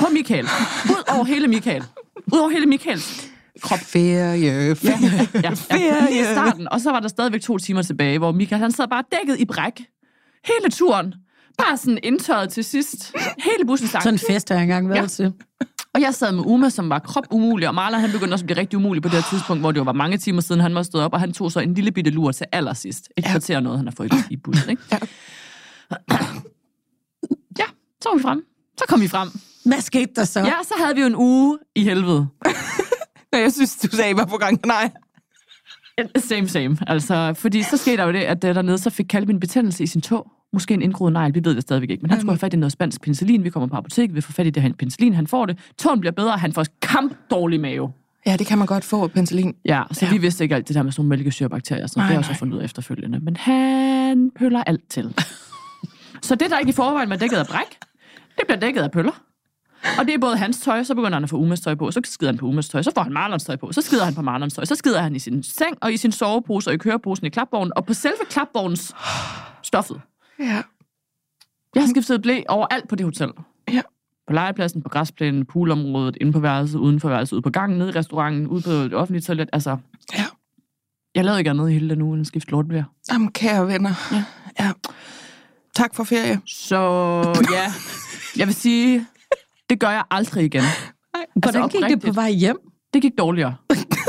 på 0.00 0.06
Michael. 0.12 0.44
Ud 0.84 1.14
over 1.14 1.24
hele 1.24 1.48
Michael. 1.48 1.84
Ud 2.32 2.38
over 2.38 2.50
hele 2.50 2.66
Michaels 2.66 3.26
Krop. 3.60 3.78
Ferie. 3.78 4.74
ferie. 4.76 5.28
Ja, 5.34 5.40
ja, 5.42 5.50
Ferie. 5.50 6.06
lige 6.10 6.20
i 6.20 6.24
starten. 6.24 6.68
Og 6.72 6.80
så 6.80 6.90
var 6.90 7.00
der 7.00 7.08
stadigvæk 7.08 7.40
to 7.40 7.58
timer 7.58 7.82
tilbage, 7.82 8.18
hvor 8.18 8.32
Michael 8.32 8.62
han 8.62 8.72
sad 8.72 8.88
bare 8.88 9.04
dækket 9.20 9.40
i 9.40 9.44
bræk. 9.44 9.84
Hele 10.44 10.70
turen. 10.70 11.14
Bare 11.58 11.76
sådan 11.76 11.98
indtørret 12.02 12.50
til 12.50 12.64
sidst. 12.64 13.12
Hele 13.44 13.66
bussen 13.66 13.88
sang. 13.88 14.02
Sådan 14.02 14.14
en 14.14 14.18
fest 14.18 14.48
har 14.48 14.56
jeg 14.56 14.62
engang 14.62 14.88
været 14.88 14.96
Ja. 14.96 15.02
ja. 15.02 15.06
til. 15.08 15.32
Og 15.94 16.00
jeg 16.00 16.14
sad 16.14 16.32
med 16.32 16.44
Uma, 16.46 16.68
som 16.68 16.90
var 16.90 16.98
krop 16.98 17.24
umulig, 17.30 17.68
og 17.68 17.74
Marlon 17.74 18.00
han 18.00 18.10
begyndte 18.12 18.34
også 18.34 18.42
at 18.42 18.46
blive 18.46 18.58
rigtig 18.58 18.76
umulig 18.76 19.02
på 19.02 19.08
det 19.08 19.14
her 19.16 19.24
tidspunkt, 19.30 19.62
hvor 19.62 19.72
det 19.72 19.78
jo 19.78 19.84
var 19.84 19.92
mange 19.92 20.18
timer 20.18 20.40
siden, 20.40 20.60
han 20.60 20.74
var 20.74 20.82
stået 20.82 21.04
op, 21.04 21.12
og 21.12 21.20
han 21.20 21.32
tog 21.32 21.52
så 21.52 21.60
en 21.60 21.74
lille 21.74 21.92
bitte 21.92 22.10
lur 22.10 22.32
til 22.32 22.46
allersidst. 22.52 23.08
Et 23.16 23.24
ja. 23.24 23.30
kvarter 23.30 23.60
noget, 23.60 23.78
han 23.78 23.86
har 23.86 23.94
fået 23.96 24.12
i 24.30 24.36
bussen, 24.36 24.70
ikke? 24.70 24.82
Ja. 24.92 24.98
ja, 27.58 27.64
så 28.02 28.08
var 28.08 28.16
vi 28.16 28.22
frem. 28.22 28.44
Så 28.78 28.84
kom 28.88 29.00
vi 29.00 29.08
frem. 29.08 29.28
Hvad 29.64 29.80
skete 29.80 30.12
der 30.16 30.24
så? 30.24 30.40
Ja, 30.40 30.54
så 30.62 30.74
havde 30.78 30.94
vi 30.94 31.00
jo 31.00 31.06
en 31.06 31.16
uge 31.16 31.58
i 31.74 31.84
helvede. 31.84 32.26
Nå, 33.32 33.38
Jeg 33.38 33.52
synes, 33.52 33.76
du 33.76 33.96
sagde, 33.96 34.16
var 34.16 34.24
på 34.24 34.36
gang. 34.36 34.60
Nej. 34.66 34.90
Same, 36.16 36.48
same. 36.48 36.76
Altså, 36.86 37.34
fordi 37.38 37.62
så 37.62 37.76
skete 37.76 37.96
der 37.96 38.04
jo 38.04 38.12
det, 38.12 38.18
at 38.18 38.44
øh, 38.44 38.54
dernede, 38.54 38.78
så 38.78 38.90
fik 38.90 39.06
Calvin 39.06 39.40
betændelse 39.40 39.82
i 39.82 39.86
sin 39.86 40.00
tog. 40.00 40.32
Måske 40.52 40.74
en 40.74 40.82
indgroet 40.82 41.12
negl, 41.12 41.34
vi 41.34 41.40
ved 41.44 41.54
det 41.54 41.62
stadigvæk 41.62 41.90
ikke. 41.90 42.02
Men 42.02 42.10
han 42.10 42.20
skulle 42.20 42.32
have 42.32 42.38
fat 42.38 42.54
i 42.54 42.56
noget 42.56 42.72
spansk 42.72 43.00
penicillin. 43.00 43.44
Vi 43.44 43.50
kommer 43.50 43.66
på 43.66 43.76
apoteket, 43.76 44.16
vi 44.16 44.20
får 44.20 44.32
fat 44.32 44.46
i 44.46 44.50
det 44.50 44.62
her 44.62 44.72
penicillin. 44.78 45.14
Han 45.14 45.26
får 45.26 45.46
det. 45.46 45.58
Tåen 45.78 46.00
bliver 46.00 46.12
bedre, 46.12 46.38
han 46.38 46.52
får 46.52 46.66
kamp 46.82 47.12
dårlig 47.30 47.60
mave. 47.60 47.92
Ja, 48.26 48.36
det 48.36 48.46
kan 48.46 48.58
man 48.58 48.66
godt 48.66 48.84
få, 48.84 49.06
penicillin. 49.06 49.54
Ja, 49.64 49.82
så 49.92 50.04
ja. 50.06 50.12
vi 50.12 50.18
vidste 50.18 50.44
ikke 50.44 50.54
alt 50.54 50.68
det 50.68 50.76
der 50.76 50.82
med 50.82 50.92
sådan 50.92 51.00
nogle 51.00 51.08
mælkesyrebakterier. 51.08 51.86
Så 51.86 51.94
Nej, 51.96 52.06
det 52.06 52.14
har 52.14 52.18
jeg 52.18 52.24
så 52.24 52.30
nej. 52.30 52.38
fundet 52.38 52.54
ud 52.54 52.60
af 52.60 52.64
efterfølgende. 52.64 53.20
Men 53.20 53.36
han 53.36 54.30
pøller 54.38 54.64
alt 54.66 54.88
til. 54.88 55.14
så 56.22 56.34
det, 56.34 56.50
der 56.50 56.58
ikke 56.58 56.70
i 56.70 56.72
forvejen 56.72 57.10
var 57.10 57.16
dækket 57.16 57.36
af 57.36 57.46
bræk, 57.46 57.78
det 58.38 58.46
bliver 58.46 58.60
dækket 58.60 58.82
af 58.82 58.90
pøller. 58.90 59.22
Og 59.98 60.06
det 60.06 60.14
er 60.14 60.18
både 60.18 60.36
hans 60.36 60.60
tøj, 60.60 60.82
så 60.82 60.94
begynder 60.94 61.14
han 61.16 61.24
at 61.24 61.30
få 61.30 61.36
Umas 61.36 61.60
tøj 61.60 61.74
på, 61.74 61.90
så 61.90 62.00
skider 62.04 62.32
han 62.32 62.38
på 62.38 62.46
Umas 62.46 62.68
tøj, 62.68 62.82
så 62.82 62.92
får 62.94 63.02
han 63.02 63.12
Marlons 63.12 63.44
tøj 63.44 63.56
på, 63.56 63.72
så 63.72 63.82
skider 63.82 64.04
han 64.04 64.14
på 64.14 64.22
Marlons 64.22 64.54
tøj, 64.54 64.64
så 64.64 64.74
skider 64.74 65.00
han 65.00 65.16
i 65.16 65.18
sin 65.18 65.42
seng 65.42 65.76
og 65.80 65.92
i 65.92 65.96
sin 65.96 66.12
sovepose 66.12 66.70
og 66.70 66.74
i 66.74 66.76
køreposen 66.76 67.26
i 67.26 67.30
klapvognen, 67.30 67.72
og 67.76 67.86
på 67.86 67.94
selve 67.94 68.16
klapvognens 68.30 68.94
stoffet. 69.62 70.00
Ja. 70.38 70.62
Jeg 71.74 71.82
har 71.82 71.88
skiftet 71.88 72.22
blæ 72.22 72.40
overalt 72.48 72.88
på 72.88 72.96
det 72.96 73.04
hotel. 73.06 73.28
Ja. 73.72 73.80
På 74.26 74.32
legepladsen, 74.32 74.82
på 74.82 74.88
græsplænen, 74.88 75.46
poolområdet, 75.46 76.16
inde 76.20 76.32
på 76.32 76.40
værelset, 76.40 76.78
uden 76.78 77.00
for 77.00 77.08
værelset, 77.08 77.32
ude 77.32 77.42
på 77.42 77.50
gangen, 77.50 77.78
nede 77.78 77.90
i 77.90 77.92
restauranten, 77.92 78.46
ude 78.46 78.62
på 78.62 78.70
det 78.70 78.94
offentlige 78.94 79.22
toilet. 79.22 79.48
Altså, 79.52 79.76
Ja. 80.14 80.24
jeg 81.14 81.24
lavede 81.24 81.40
ikke 81.40 81.50
andet 81.50 81.70
i 81.70 81.72
hele 81.72 81.90
den 81.90 82.02
uge, 82.02 82.12
end 82.14 82.20
at 82.20 82.26
skifte 82.26 82.50
lortblære. 82.50 82.84
Jamen, 83.12 83.32
kære 83.32 83.66
venner. 83.66 83.90
Ja. 84.12 84.24
ja. 84.64 84.72
Tak 85.74 85.94
for 85.94 86.04
ferie. 86.04 86.40
Så 86.46 86.76
ja, 87.52 87.72
jeg 88.36 88.46
vil 88.46 88.54
sige, 88.54 89.06
det 89.70 89.80
gør 89.80 89.90
jeg 89.90 90.04
aldrig 90.10 90.44
igen. 90.44 90.62
Hvordan 91.36 91.68
gik 91.68 91.82
det 91.88 92.00
på 92.06 92.12
vej 92.12 92.30
hjem? 92.30 92.56
Det 92.94 93.02
gik 93.02 93.12
dårligere. 93.18 93.54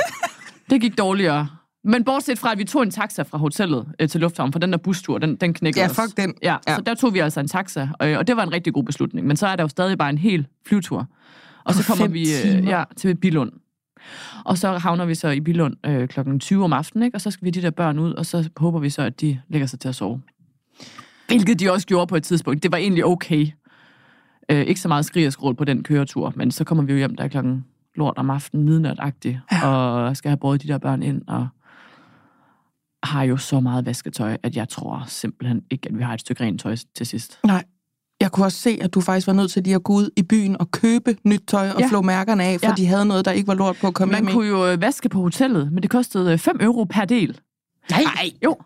det 0.70 0.82
gik 0.82 0.98
dårligere. 0.98 1.48
Men 1.84 2.04
bortset 2.04 2.40
fra, 2.40 2.52
at 2.52 2.58
vi 2.58 2.64
tog 2.64 2.84
en 2.84 2.92
taxa 2.92 3.22
fra 3.24 3.38
hotellet 3.38 3.88
øh, 4.00 4.10
til 4.10 4.22
lufthavnen, 4.22 4.52
for 4.52 4.60
den 4.60 4.72
der 4.72 4.78
bustur, 4.78 5.18
den, 5.18 5.36
den 5.36 5.54
knækkede 5.54 5.84
Ja, 5.84 5.90
os. 5.90 5.96
fuck 5.96 6.18
den. 6.18 6.34
Ja, 6.44 6.58
Ja. 6.68 6.76
så 6.76 6.82
der 6.82 6.94
tog 6.94 7.14
vi 7.14 7.20
altså 7.20 7.40
en 7.40 7.48
taxa, 7.48 7.90
og, 8.00 8.10
og 8.10 8.28
det 8.28 8.36
var 8.38 8.44
en 8.44 8.52
rigtig 8.54 8.74
god 8.74 8.84
beslutning. 8.84 9.28
Men 9.28 9.38
så 9.38 9.48
er 9.48 9.56
der 9.56 9.64
jo 9.64 9.68
stadig 9.68 9.98
bare 9.98 10.10
en 10.10 10.18
hel 10.18 10.48
flyvetur. 10.68 11.08
Og 11.64 11.74
så 11.74 11.84
kommer 11.88 12.08
vi 12.08 12.22
øh, 12.46 12.66
ja, 12.66 12.84
til 12.98 13.16
Bilund. 13.16 13.52
Og 14.46 14.58
så 14.58 14.78
havner 14.78 15.06
vi 15.06 15.16
så 15.16 15.30
i 15.30 15.40
Bilund 15.40 15.76
øh, 15.86 16.08
klokken 16.08 16.40
20 16.40 16.64
om 16.64 16.74
aftenen, 16.74 17.06
ikke? 17.06 17.16
og 17.18 17.22
så 17.22 17.32
skal 17.32 17.46
vi 17.46 17.50
de 17.50 17.62
der 17.62 17.70
børn 17.70 18.00
ud, 18.00 18.14
og 18.14 18.26
så 18.26 18.50
håber 18.58 18.80
vi 18.80 18.90
så, 18.90 19.02
at 19.02 19.22
de 19.22 19.40
lægger 19.50 19.68
sig 19.68 19.80
til 19.80 19.90
at 19.90 19.96
sove. 19.96 20.22
Hvilket 21.28 21.60
de 21.60 21.72
også 21.72 21.88
gjorde 21.88 22.08
på 22.08 22.16
et 22.16 22.24
tidspunkt. 22.24 22.64
Det 22.64 22.72
var 22.72 22.78
egentlig 22.78 23.06
okay. 23.06 23.48
Øh, 24.52 24.62
ikke 24.62 24.82
så 24.82 24.88
meget 24.88 25.06
skrig 25.06 25.28
og 25.28 25.34
skrål 25.34 25.56
på 25.56 25.64
den 25.66 25.84
køretur, 25.84 26.34
men 26.36 26.52
så 26.52 26.64
kommer 26.64 26.84
vi 26.84 26.92
jo 26.92 26.98
hjem 26.98 27.16
der 27.16 27.24
er 27.24 27.28
klokken 27.28 27.66
lort 27.96 28.18
om 28.18 28.30
aftenen, 28.30 28.66
midnatagtigt, 28.66 29.40
ja. 29.52 29.68
og 29.68 30.18
skal 30.18 30.30
have 30.30 30.38
båret 30.38 30.64
de 30.64 30.68
der 30.68 30.78
børn 30.78 31.04
ind, 31.04 31.22
og 31.28 31.48
har 33.04 33.24
jo 33.24 33.38
så 33.38 33.60
meget 33.60 33.86
vasketøj, 33.86 34.38
at 34.44 34.56
jeg 34.56 34.70
tror 34.70 35.04
simpelthen 35.08 35.62
ikke, 35.72 35.90
at 35.90 35.98
vi 35.98 36.04
har 36.04 36.14
et 36.14 36.20
stykke 36.22 36.44
rent 36.44 36.62
tøj 36.62 36.76
til 36.96 37.06
sidst. 37.06 37.40
Nej. 37.46 37.64
Jeg 38.22 38.32
kunne 38.32 38.46
også 38.46 38.58
se, 38.58 38.78
at 38.82 38.94
du 38.94 39.02
faktisk 39.02 39.28
var 39.28 39.34
nødt 39.34 39.52
til 39.52 39.64
lige 39.64 39.76
at 39.76 39.84
gå 39.84 39.94
ud 39.94 40.10
i 40.18 40.24
byen 40.24 40.58
og 40.62 40.72
købe 40.72 41.16
nyt 41.24 41.44
tøj 41.48 41.70
og 41.70 41.80
Ja. 41.80 41.88
flå 41.88 42.02
mærkerne 42.02 42.44
af, 42.44 42.60
for 42.60 42.68
Ja. 42.68 42.74
de 42.78 42.86
havde 42.88 43.06
noget, 43.06 43.26
der 43.26 43.32
ikke 43.32 43.48
var 43.48 43.54
lort 43.54 43.76
på 43.82 43.88
at 43.88 43.94
komme 43.94 44.12
Man 44.12 44.24
hjem 44.24 44.34
kunne 44.34 44.48
jo 44.48 44.68
øh, 44.68 44.82
vaske 44.82 45.10
på 45.10 45.22
hotellet, 45.22 45.72
men 45.72 45.84
det 45.84 45.90
kostede 45.92 46.38
5 46.38 46.58
euro 46.62 46.84
per 46.84 47.06
del. 47.06 47.40
Nej. 47.92 48.04
Nej, 48.04 48.30
jo. 48.44 48.58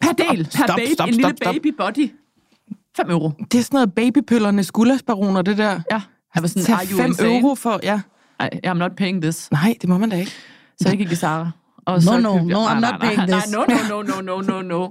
Per 0.00 0.12
del, 0.12 0.44
per 0.44 0.50
stop, 0.50 0.76
baby, 0.76 0.92
stop, 0.94 1.08
en 1.08 1.14
lille 1.14 1.28
stop, 1.28 1.36
stop. 1.42 1.54
baby 1.54 1.74
body. 1.78 2.10
5 2.96 3.10
euro. 3.10 3.32
i. 3.38 3.42
Det 3.52 3.58
er 3.58 3.62
sådan 3.62 3.76
noget 3.76 3.92
babypøllernes 3.94 4.70
guldasbaroner, 4.72 5.42
det 5.42 5.58
der. 5.58 5.70
Ja. 5.90 6.00
Jeg 6.34 6.42
var 6.42 6.46
sådan, 6.48 6.62
Tag 6.62 6.74
are 6.74 6.84
you 6.92 6.96
5 6.96 7.06
insane? 7.06 7.38
euro 7.40 7.54
for, 7.54 7.80
ja. 7.82 8.00
Ej, 8.40 8.50
I'm 8.66 8.72
not 8.72 8.92
paying 8.96 9.22
this. 9.22 9.48
Nej, 9.52 9.74
det 9.80 9.88
må 9.88 9.98
man 9.98 10.10
da 10.10 10.16
ikke. 10.16 10.32
Så 10.80 10.88
jeg 10.88 10.98
gik 10.98 11.12
i 11.12 11.14
Zara. 11.14 11.50
Og 11.86 11.94
No, 11.94 12.00
så 12.00 12.20
no, 12.20 12.32
købte 12.32 12.34
jeg- 12.34 12.44
no, 12.44 12.60
Nej, 12.64 12.74
I'm 12.74 12.80
nej, 12.80 12.90
not 12.90 13.00
nej, 13.00 13.08
paying 13.14 13.30
nej, 13.30 13.40
this. 13.40 13.52
No, 13.52 13.64
no, 13.68 14.02
no, 14.02 14.20
no, 14.20 14.40
no, 14.40 14.62
no, 14.62 14.62
no. 14.62 14.88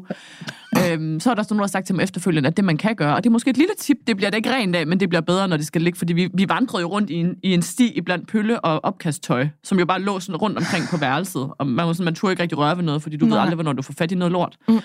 øhm, 0.91 1.19
så 1.19 1.31
er 1.31 1.35
der 1.35 1.43
sådan 1.43 1.55
nogen, 1.55 1.59
der 1.59 1.63
har 1.63 1.67
sagt 1.67 1.85
til 1.85 1.95
mig 1.95 2.03
efterfølgende, 2.03 2.47
at 2.47 2.57
det 2.57 2.65
man 2.65 2.77
kan 2.77 2.95
gøre, 2.95 3.15
og 3.15 3.23
det 3.23 3.29
er 3.29 3.31
måske 3.31 3.49
et 3.49 3.57
lille 3.57 3.73
tip, 3.79 3.97
det 4.07 4.17
bliver 4.17 4.29
det 4.29 4.37
ikke 4.37 4.51
rent 4.53 4.75
af, 4.75 4.87
men 4.87 4.99
det 4.99 5.09
bliver 5.09 5.21
bedre, 5.21 5.47
når 5.47 5.57
det 5.57 5.67
skal 5.67 5.81
ligge, 5.81 5.97
fordi 5.99 6.13
vi, 6.13 6.29
vi 6.33 6.49
vandrede 6.49 6.81
jo 6.81 6.87
rundt 6.87 7.09
i 7.09 7.13
en, 7.15 7.35
i 7.43 7.53
en 7.53 7.61
sti 7.61 7.87
iblandt 7.87 8.27
pølle 8.27 8.59
og 8.59 8.85
opkasttøj, 8.85 9.47
som 9.63 9.79
jo 9.79 9.85
bare 9.85 10.01
lå 10.01 10.19
sådan 10.19 10.35
rundt 10.37 10.57
omkring 10.57 10.85
på 10.91 10.97
værelset, 10.97 11.49
og 11.57 11.67
man, 11.67 11.87
var 11.87 11.93
sådan, 11.93 12.05
man 12.05 12.15
turde 12.15 12.31
ikke 12.31 12.41
rigtig 12.43 12.57
røre 12.57 12.77
ved 12.77 12.83
noget, 12.83 13.01
fordi 13.03 13.17
du 13.17 13.25
Nej. 13.25 13.29
ved 13.29 13.37
Nej. 13.37 13.43
aldrig, 13.43 13.55
hvornår 13.55 13.73
du 13.73 13.81
får 13.81 13.93
fat 13.97 14.11
i 14.11 14.15
noget 14.15 14.31
lort. 14.31 14.57
Mm. 14.67 14.79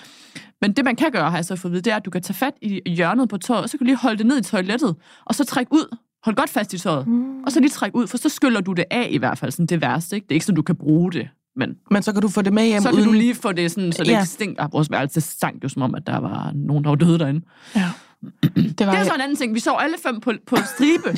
Men 0.61 0.73
det 0.73 0.85
man 0.85 0.95
kan 0.95 1.11
gøre, 1.11 1.29
har 1.29 1.37
jeg 1.37 1.45
så 1.45 1.55
fået 1.55 1.69
at 1.69 1.73
vide, 1.73 1.81
det 1.81 1.91
er, 1.93 1.97
at 1.97 2.05
du 2.05 2.11
kan 2.11 2.21
tage 2.21 2.33
fat 2.35 2.53
i 2.61 2.81
hjørnet 2.91 3.29
på 3.29 3.37
tøjet, 3.37 3.63
og 3.63 3.69
så 3.69 3.77
kan 3.77 3.85
du 3.85 3.89
lige 3.89 3.97
holde 3.97 4.17
det 4.17 4.25
ned 4.25 4.37
i 4.39 4.43
toilettet, 4.43 4.95
og 5.25 5.35
så 5.35 5.45
trække 5.45 5.73
ud. 5.73 5.95
Hold 6.23 6.35
godt 6.35 6.49
fast 6.49 6.73
i 6.73 6.77
tøjet. 6.77 7.07
Mm. 7.07 7.43
Og 7.43 7.51
så 7.51 7.59
lige 7.59 7.69
trække 7.69 7.95
ud, 7.97 8.07
for 8.07 8.17
så 8.17 8.29
skyller 8.29 8.61
du 8.61 8.73
det 8.73 8.85
af 8.91 9.07
i 9.11 9.17
hvert 9.17 9.37
fald, 9.37 9.51
sådan 9.51 9.65
det 9.65 9.81
værste. 9.81 10.15
Ikke? 10.15 10.25
Det 10.25 10.31
er 10.31 10.35
ikke 10.35 10.45
sådan, 10.45 10.55
du 10.55 10.61
kan 10.61 10.75
bruge 10.75 11.11
det, 11.11 11.29
men 11.55 11.75
Men 11.91 12.03
så 12.03 12.13
kan 12.13 12.21
du 12.21 12.27
få 12.27 12.41
det 12.41 12.53
med 12.53 12.65
hjem 12.65 12.81
så 12.81 12.89
kan 12.89 12.95
uden... 12.97 13.05
du 13.07 13.13
lige 13.13 13.35
få 13.35 13.51
det 13.51 13.71
sådan, 13.71 13.91
så 13.91 14.03
det 14.03 14.09
Ja. 14.11 14.19
ikke 14.19 14.29
stinker. 14.29 14.67
Vores 14.71 14.91
værelse 14.91 15.21
stank 15.21 15.63
jo 15.63 15.69
som 15.69 15.81
om, 15.81 15.95
at 15.95 16.07
der 16.07 16.17
var 16.17 16.51
nogen, 16.55 16.83
der 16.83 16.89
var 16.89 16.95
døde 16.95 17.19
derinde. 17.19 17.45
Ja. 17.75 17.89
Det 18.21 18.87
var 18.87 18.91
Det 18.91 18.99
er 18.99 19.03
så 19.03 19.13
en 19.15 19.21
anden 19.21 19.37
ting. 19.37 19.53
Vi 19.55 19.59
sov 19.59 19.77
alle 19.81 19.95
fem 20.03 20.19
på, 20.19 20.31
på 20.47 20.55
stribe. 20.75 21.09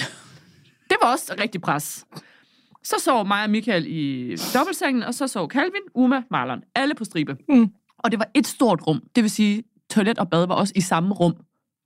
det 0.90 0.98
var 1.04 1.12
også 1.12 1.36
rigtig 1.42 1.62
pres. 1.62 2.06
Så 2.84 2.96
sov 3.00 3.28
mig 3.28 3.44
og 3.44 3.50
Michael 3.50 3.86
i 3.88 4.36
dobbeltsengen, 4.54 5.04
og 5.04 5.14
så 5.14 5.28
sov 5.28 5.50
Calvin, 5.50 5.82
Uma, 5.96 6.22
Marlon. 6.32 6.62
Alle 6.76 6.96
på 6.96 7.04
stribe. 7.06 7.36
Mm. 7.50 7.68
Og 8.04 8.12
det 8.12 8.20
var 8.20 8.28
et 8.34 8.48
stort 8.48 8.88
rum. 8.88 9.04
Det 9.16 9.24
vil 9.24 9.32
sige, 9.32 9.64
toilet 9.90 10.20
og 10.20 10.30
bad 10.30 10.48
var 10.48 10.56
også 10.56 10.74
i 10.76 10.82
samme 10.82 11.14
rum. 11.14 11.36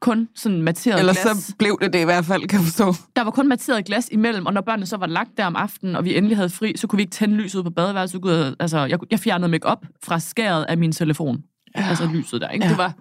Kun 0.01 0.27
sådan 0.35 0.61
materet 0.61 0.99
Ellers 0.99 1.17
glas. 1.21 1.37
så 1.37 1.55
blev 1.59 1.77
det 1.81 1.93
det 1.93 1.99
i 2.01 2.03
hvert 2.03 2.25
fald, 2.25 2.47
kan 2.47 2.59
jeg 2.59 2.65
forstå. 2.65 2.93
Der 3.15 3.21
var 3.23 3.31
kun 3.31 3.47
materet 3.47 3.85
glas 3.85 4.09
imellem, 4.11 4.45
og 4.45 4.53
når 4.53 4.61
børnene 4.61 4.85
så 4.85 4.97
var 4.97 5.07
lagt 5.07 5.29
der 5.37 5.45
om 5.45 5.55
aftenen, 5.55 5.95
og 5.95 6.05
vi 6.05 6.17
endelig 6.17 6.37
havde 6.37 6.49
fri, 6.49 6.73
så 6.77 6.87
kunne 6.87 6.97
vi 6.97 7.01
ikke 7.03 7.11
tænde 7.11 7.35
lyset 7.35 7.63
på 7.63 7.69
badeværelset. 7.69 8.21
Gud, 8.21 8.55
Altså, 8.59 8.79
jeg, 8.85 8.99
jeg 9.11 9.19
fjernede 9.19 9.49
mig 9.49 9.65
op 9.65 9.85
fra 10.03 10.19
skæret 10.19 10.63
af 10.63 10.77
min 10.77 10.91
telefon. 10.91 11.43
Ja. 11.77 11.85
Altså 11.89 12.05
lyset 12.13 12.41
der, 12.41 12.49
ikke? 12.49 12.65
Ja. 12.65 12.67
Ja. 12.67 12.71
Det 12.71 12.77
var 12.77 12.93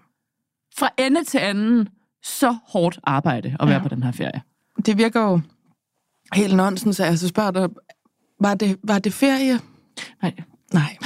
fra 0.79 0.89
ende 0.99 1.25
til 1.25 1.39
anden 1.39 1.89
så 2.23 2.57
hårdt 2.69 2.99
arbejde 3.05 3.57
at 3.61 3.69
være 3.69 3.77
Ja. 3.77 3.83
på 3.83 3.89
den 3.89 4.03
her 4.03 4.13
ferie. 4.13 4.43
Det 4.87 4.99
virker 4.99 5.21
jo 5.21 5.41
helt 6.35 6.57
nonsens, 6.57 7.01
at 7.01 7.07
jeg 7.07 7.19
så 7.19 7.29
spørger 7.29 7.51
dig, 7.51 7.69
var 8.41 8.55
det, 8.55 8.77
var 8.85 8.99
det 8.99 9.13
ferie? 9.13 9.61
Nej. 10.23 10.35
Nej. 10.73 10.97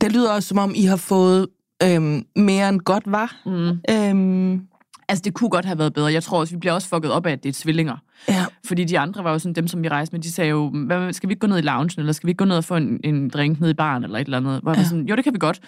Det 0.00 0.12
lyder 0.12 0.32
også, 0.32 0.48
som 0.48 0.58
om 0.58 0.72
I 0.76 0.84
har 0.84 0.96
fået 0.96 1.46
øhm, 1.82 2.24
mere 2.36 2.68
end 2.68 2.80
godt 2.80 3.04
var. 3.06 3.36
Mm. 3.46 3.80
Øhm, 3.90 4.68
Altså, 5.08 5.22
det 5.22 5.34
kunne 5.34 5.50
godt 5.50 5.64
have 5.64 5.78
været 5.78 5.94
bedre. 5.94 6.12
Jeg 6.12 6.22
tror 6.22 6.40
også, 6.40 6.54
vi 6.54 6.58
bliver 6.58 6.72
også 6.72 6.88
fucket 6.88 7.12
op 7.12 7.26
af, 7.26 7.32
at 7.32 7.42
det 7.42 7.48
er 7.48 7.62
tvillinger. 7.62 7.96
ja. 8.28 8.44
Fordi 8.66 8.84
de 8.84 8.98
andre 8.98 9.24
var 9.24 9.32
jo 9.32 9.38
sådan, 9.38 9.54
dem 9.54 9.68
som 9.68 9.82
vi 9.82 9.88
rejste 9.88 10.12
med, 10.14 10.22
de 10.22 10.32
sagde 10.32 10.50
jo, 10.50 10.70
hvad, 10.70 11.12
skal 11.12 11.28
vi 11.28 11.32
ikke 11.32 11.40
gå 11.40 11.46
ned 11.46 11.58
i 11.58 11.60
loungen, 11.60 11.90
eller 11.98 12.12
skal 12.12 12.26
vi 12.26 12.30
ikke 12.30 12.38
gå 12.38 12.44
ned 12.44 12.56
og 12.56 12.64
få 12.64 12.76
en, 12.76 13.00
en 13.04 13.28
drink 13.28 13.60
ned 13.60 13.70
i 13.70 13.74
baren, 13.74 14.04
eller 14.04 14.18
et 14.18 14.24
eller 14.24 14.36
andet? 14.36 14.60
Hvor 14.62 14.72
ja. 14.72 14.84
Sådan, 14.84 15.06
jo, 15.06 15.16
det 15.16 15.24
kan 15.24 15.34
vi 15.34 15.38
godt. 15.38 15.60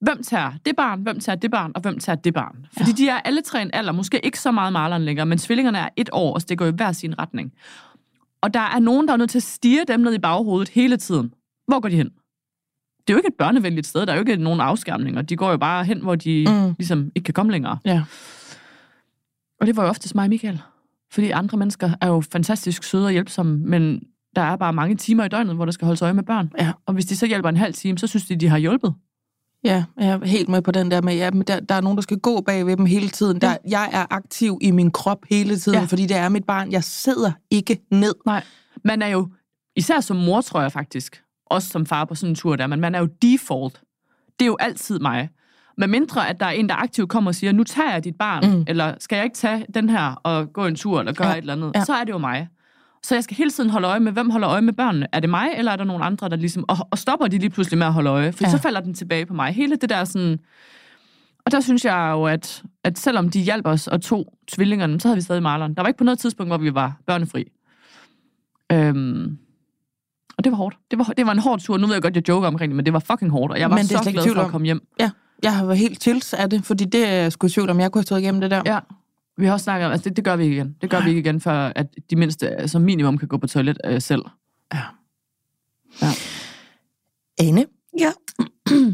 Hvem 0.00 0.22
tager 0.22 0.52
det 0.66 0.76
barn, 0.76 1.02
hvem 1.02 1.20
tager 1.20 1.36
det 1.36 1.50
barn, 1.50 1.72
og 1.74 1.80
hvem 1.80 1.98
tager 1.98 2.16
det 2.16 2.34
barn? 2.34 2.66
Fordi 2.76 2.90
ja. 2.90 2.96
de 2.96 3.08
er 3.08 3.20
alle 3.24 3.42
tre 3.42 3.62
en 3.62 3.70
alder, 3.72 3.92
måske 3.92 4.20
ikke 4.24 4.40
så 4.40 4.50
meget 4.50 4.72
Marlon 4.72 5.02
længere, 5.02 5.26
men 5.26 5.38
tvillingerne 5.38 5.78
er 5.78 5.88
et 5.96 6.10
år, 6.12 6.34
og 6.34 6.48
det 6.48 6.58
går 6.58 6.66
i 6.66 6.70
hver 6.70 6.92
sin 6.92 7.18
retning. 7.18 7.52
Og 8.42 8.54
der 8.54 8.60
er 8.60 8.78
nogen, 8.78 9.08
der 9.08 9.12
er 9.12 9.16
nødt 9.16 9.30
til 9.30 9.38
at 9.38 9.42
stige 9.42 9.84
dem 9.88 10.00
ned 10.00 10.14
i 10.14 10.18
baghovedet 10.18 10.68
hele 10.68 10.96
tiden. 10.96 11.34
Hvor 11.68 11.80
går 11.80 11.88
de 11.88 11.96
hen? 11.96 12.10
Det 13.10 13.14
er 13.14 13.16
jo 13.16 13.18
ikke 13.18 13.28
et 13.28 13.38
børnevenligt 13.38 13.86
sted, 13.86 14.06
der 14.06 14.12
er 14.12 14.16
jo 14.16 14.20
ikke 14.20 14.36
nogen 14.36 14.60
afskærmninger. 14.60 15.22
De 15.22 15.36
går 15.36 15.50
jo 15.50 15.56
bare 15.56 15.84
hen, 15.84 16.00
hvor 16.00 16.14
de 16.14 16.46
Mm. 16.48 16.74
ligesom 16.78 17.10
ikke 17.14 17.24
kan 17.24 17.34
komme 17.34 17.52
længere. 17.52 17.78
Ja. 17.84 18.02
Og 19.60 19.66
det 19.66 19.76
var 19.76 19.82
jo 19.82 19.88
oftest 19.88 20.14
mig 20.14 20.22
og 20.24 20.28
Michael. 20.28 20.60
Fordi 21.12 21.30
andre 21.30 21.58
mennesker 21.58 21.90
er 22.00 22.06
jo 22.08 22.22
fantastisk 22.32 22.82
søde 22.82 23.06
og 23.06 23.12
hjælpsomme, 23.12 23.56
men 23.58 24.00
der 24.36 24.42
er 24.42 24.56
bare 24.56 24.72
mange 24.72 24.96
timer 24.96 25.24
i 25.24 25.28
døgnet, 25.28 25.54
hvor 25.56 25.64
der 25.64 25.72
skal 25.72 25.84
holdes 25.86 26.02
øje 26.02 26.12
med 26.12 26.22
børn. 26.22 26.50
Ja. 26.58 26.72
Og 26.86 26.94
hvis 26.94 27.06
de 27.06 27.16
så 27.16 27.26
hjælper 27.26 27.48
en 27.48 27.56
halv 27.56 27.74
time, 27.74 27.98
så 27.98 28.06
synes 28.06 28.26
de, 28.26 28.36
de 28.36 28.48
har 28.48 28.58
hjulpet. 28.58 28.94
Ja, 29.64 29.84
jeg 29.98 30.08
er 30.08 30.24
helt 30.24 30.48
med 30.48 30.62
på 30.62 30.70
den 30.70 30.90
der 30.90 31.02
med, 31.02 31.14
ja, 31.16 31.30
men 31.30 31.42
der, 31.42 31.60
der 31.60 31.74
er 31.74 31.80
nogen, 31.80 31.96
der 31.96 32.02
skal 32.02 32.18
gå 32.18 32.40
bag 32.40 32.66
ved 32.66 32.76
dem 32.76 32.86
hele 32.86 33.08
tiden. 33.08 33.40
Der, 33.40 33.56
jeg 33.68 33.88
er 33.92 34.06
aktiv 34.10 34.58
i 34.60 34.70
min 34.70 34.90
krop 34.90 35.18
hele 35.30 35.56
tiden, 35.56 35.78
ja. 35.78 35.84
fordi 35.84 36.06
det 36.06 36.16
er 36.16 36.28
mit 36.28 36.44
barn. 36.44 36.72
Jeg 36.72 36.84
sidder 36.84 37.32
ikke 37.50 37.78
ned. 37.90 38.14
Nej. 38.26 38.44
Man 38.84 39.02
er 39.02 39.08
jo, 39.08 39.28
især 39.76 40.00
som 40.00 40.16
mor, 40.16 40.40
tror 40.40 40.60
jeg 40.62 40.72
faktisk, 40.72 41.22
også 41.50 41.68
som 41.68 41.86
far 41.86 42.04
på 42.04 42.14
sådan 42.14 42.30
en 42.30 42.34
tur 42.36 42.56
der, 42.56 42.66
men 42.66 42.80
man 42.80 42.94
er 42.94 42.98
jo 42.98 43.08
default. 43.22 43.80
Det 44.38 44.44
er 44.44 44.46
jo 44.46 44.56
altid 44.60 44.98
mig. 44.98 45.28
Med 45.78 45.88
mindre, 45.88 46.28
at 46.28 46.40
der 46.40 46.46
er 46.46 46.50
en, 46.50 46.68
der 46.68 46.74
aktivt 46.74 47.08
kommer 47.08 47.30
og 47.30 47.34
siger, 47.34 47.52
nu 47.52 47.64
tager 47.64 47.92
jeg 47.92 48.04
dit 48.04 48.14
barn, 48.18 48.50
Mm. 48.56 48.64
eller 48.68 48.94
skal 48.98 49.16
jeg 49.16 49.24
ikke 49.24 49.36
tage 49.36 49.66
den 49.74 49.88
her 49.90 50.14
og 50.22 50.52
gå 50.52 50.66
en 50.66 50.76
tur, 50.76 50.98
eller 51.00 51.12
gøre 51.12 51.28
Ja. 51.28 51.34
et 51.34 51.38
eller 51.40 51.52
andet, 51.52 51.72
Ja. 51.74 51.84
så 51.84 51.92
er 51.94 52.04
det 52.04 52.12
jo 52.12 52.18
mig. 52.18 52.48
Så 53.02 53.14
jeg 53.14 53.24
skal 53.24 53.36
hele 53.36 53.50
tiden 53.50 53.70
holde 53.70 53.88
øje 53.88 54.00
med, 54.00 54.12
hvem 54.12 54.30
holder 54.30 54.50
øje 54.50 54.60
med 54.60 54.72
børnene. 54.72 55.06
Er 55.12 55.20
det 55.20 55.30
mig, 55.30 55.48
eller 55.56 55.72
er 55.72 55.76
der 55.76 55.84
nogen 55.84 56.02
andre, 56.02 56.28
der 56.28 56.36
ligesom... 56.36 56.64
Og, 56.68 56.76
og 56.90 56.98
stopper 56.98 57.26
de 57.26 57.38
lige 57.38 57.50
pludselig 57.50 57.78
med 57.78 57.86
at 57.86 57.92
holde 57.92 58.10
øje? 58.10 58.32
For 58.32 58.44
Ja. 58.44 58.50
så 58.50 58.58
falder 58.58 58.80
den 58.80 58.94
tilbage 58.94 59.26
på 59.26 59.34
mig. 59.34 59.52
Hele 59.52 59.76
det 59.76 59.90
der 59.90 60.04
sådan... 60.04 60.38
Og 61.46 61.52
der 61.52 61.60
synes 61.60 61.84
jeg 61.84 62.10
jo, 62.12 62.24
at, 62.24 62.62
at 62.84 62.98
selvom 62.98 63.28
de 63.30 63.40
hjalp 63.40 63.66
os 63.66 63.88
og 63.88 64.02
tog 64.02 64.32
tvillingerne, 64.52 65.00
så 65.00 65.08
havde 65.08 65.16
vi 65.16 65.22
stadig 65.22 65.42
Marlon. 65.42 65.74
Der 65.74 65.82
var 65.82 65.88
ikke 65.88 65.98
på 65.98 66.04
noget 66.04 66.18
tidspunkt, 66.18 66.50
hvor 66.50 66.58
vi 66.58 66.74
var 66.74 66.96
børnefri. 67.06 67.44
Øhm, 68.72 69.38
og 70.40 70.44
det 70.44 70.52
var 70.52 70.56
hårdt. 70.56 70.76
Det 70.90 70.98
var, 70.98 71.04
det 71.04 71.26
var 71.26 71.32
en 71.32 71.38
hård 71.38 71.60
tur. 71.60 71.76
Nu 71.78 71.86
ved 71.86 71.94
jeg 71.94 72.02
godt, 72.02 72.16
jeg 72.16 72.28
joker 72.28 72.48
omkring 72.48 72.70
det, 72.70 72.76
men 72.76 72.84
det 72.86 72.92
var 72.92 72.98
fucking 72.98 73.30
hårdt. 73.30 73.52
Og 73.52 73.58
jeg 73.60 73.70
var 73.70 73.76
Men 73.76 73.86
det 73.86 74.04
så 74.04 74.10
glad 74.10 74.24
for 74.34 74.40
at 74.40 74.44
om. 74.44 74.50
komme 74.50 74.64
hjem. 74.64 74.80
Jeg 75.42 75.56
har 75.56 75.64
været 75.64 75.78
helt 75.78 76.02
chills 76.02 76.34
af 76.34 76.50
det, 76.50 76.64
fordi 76.64 76.84
det 76.84 77.06
er 77.08 77.12
jeg 77.12 77.32
sgu 77.32 77.48
tvivl 77.48 77.70
om, 77.70 77.80
jeg 77.80 77.92
kunne 77.92 78.00
have 78.00 78.06
stået 78.06 78.20
igennem 78.20 78.40
det 78.40 78.50
der. 78.50 78.62
Ja. 78.66 78.78
Vi 79.38 79.46
har 79.46 79.52
også 79.52 79.64
snakket 79.64 79.86
om, 79.86 79.92
altså 79.92 80.08
det, 80.08 80.16
det 80.16 80.24
gør 80.24 80.36
vi 80.36 80.44
ikke 80.44 80.56
igen. 80.56 80.76
Det 80.80 80.90
gør 80.90 80.98
Nej. 80.98 81.04
vi 81.04 81.10
ikke 81.16 81.28
igen, 81.28 81.40
for 81.40 81.50
at 81.50 81.86
de 82.10 82.16
mindste 82.16 82.56
som 82.66 82.82
minimum 82.82 83.18
kan 83.18 83.28
gå 83.28 83.36
på 83.38 83.46
toilet 83.46 83.78
øh, 83.84 84.00
selv. 84.00 84.22
Ane, 87.40 87.64
Ja. 87.98 88.10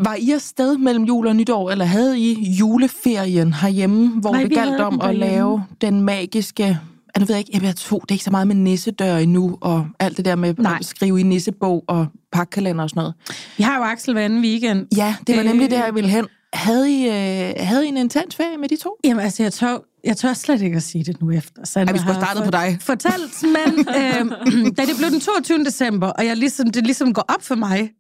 var 0.05 0.15
I 0.15 0.31
afsted 0.31 0.79
mellem 0.79 1.05
jul 1.05 1.27
og 1.27 1.37
nytår, 1.37 1.71
eller 1.71 1.85
havde 1.85 2.19
I 2.21 2.51
juleferien 2.61 3.53
herhjemme, 3.53 4.21
hvor 4.21 4.33
Nej, 4.33 4.41
det 4.43 4.51
vi 4.51 4.55
galt 4.55 4.81
om 4.81 5.01
at 5.01 5.15
lave 5.17 5.65
den 5.81 6.01
magiske... 6.01 6.79
Jeg 7.21 7.29
ved 7.29 7.35
jeg 7.35 7.39
ikke, 7.39 7.51
jeg 7.55 7.63
ved, 7.63 7.75
to, 7.75 7.99
det 7.99 8.11
er 8.11 8.15
ikke 8.15 8.25
så 8.25 8.31
meget 8.31 8.47
med 8.47 8.55
nissedør 8.57 9.17
endnu, 9.17 9.59
og 9.61 9.87
alt 9.99 10.17
det 10.17 10.25
der 10.25 10.37
med 10.37 10.55
Nej. 10.59 10.77
at 10.81 10.87
skrive 10.87 11.21
i 11.21 11.23
nissebog 11.23 11.85
og 11.89 12.07
pakkalender 12.33 12.83
og 12.83 12.91
sådan 12.91 13.01
noget. 13.01 13.15
Vi 13.57 13.63
har 13.63 13.77
jo 13.79 13.83
Axel 13.85 14.13
hver 14.15 14.25
anden 14.25 14.41
weekend. 14.43 14.87
Ja, 14.97 15.17
det 15.27 15.37
var 15.37 15.43
Øh. 15.43 15.49
nemlig 15.49 15.71
der, 15.71 15.85
jeg 15.85 15.95
ville 15.95 16.11
hen. 16.11 16.27
Havde 16.53 16.91
I, 16.93 17.07
øh, 17.07 17.55
havde 17.67 17.85
I 17.87 17.89
en 17.89 17.97
intens 17.97 18.37
ferie 18.37 18.57
med 18.59 18.69
de 18.69 18.77
to? 18.77 18.97
Jamen, 19.05 19.25
altså, 19.25 19.43
jeg 19.43 19.53
tør, 19.53 19.79
jeg 20.05 20.17
tør 20.17 20.33
slet 20.33 20.63
ikke 20.63 20.77
at 20.77 20.83
sige 20.83 21.05
det 21.05 21.21
nu 21.21 21.31
efter. 21.31 21.65
Så 21.65 21.81
Ja, 21.81 21.93
vi 21.93 21.99
skulle 21.99 22.15
have 22.15 22.25
startet 22.25 22.45
på 22.45 22.51
dig. 22.51 22.79
Fortalt, 22.81 23.43
men 23.43 23.79
øh, 23.89 24.67
da 24.77 24.83
det 24.83 24.97
blev 24.99 25.11
den 25.11 25.21
22. 25.21 25.65
december, 25.65 26.07
og 26.07 26.27
jeg 26.27 26.37
ligesom, 26.37 26.71
det 26.71 26.85
ligesom 26.85 27.13
går 27.13 27.25
op 27.29 27.43
for 27.43 27.55
mig, 27.55 27.91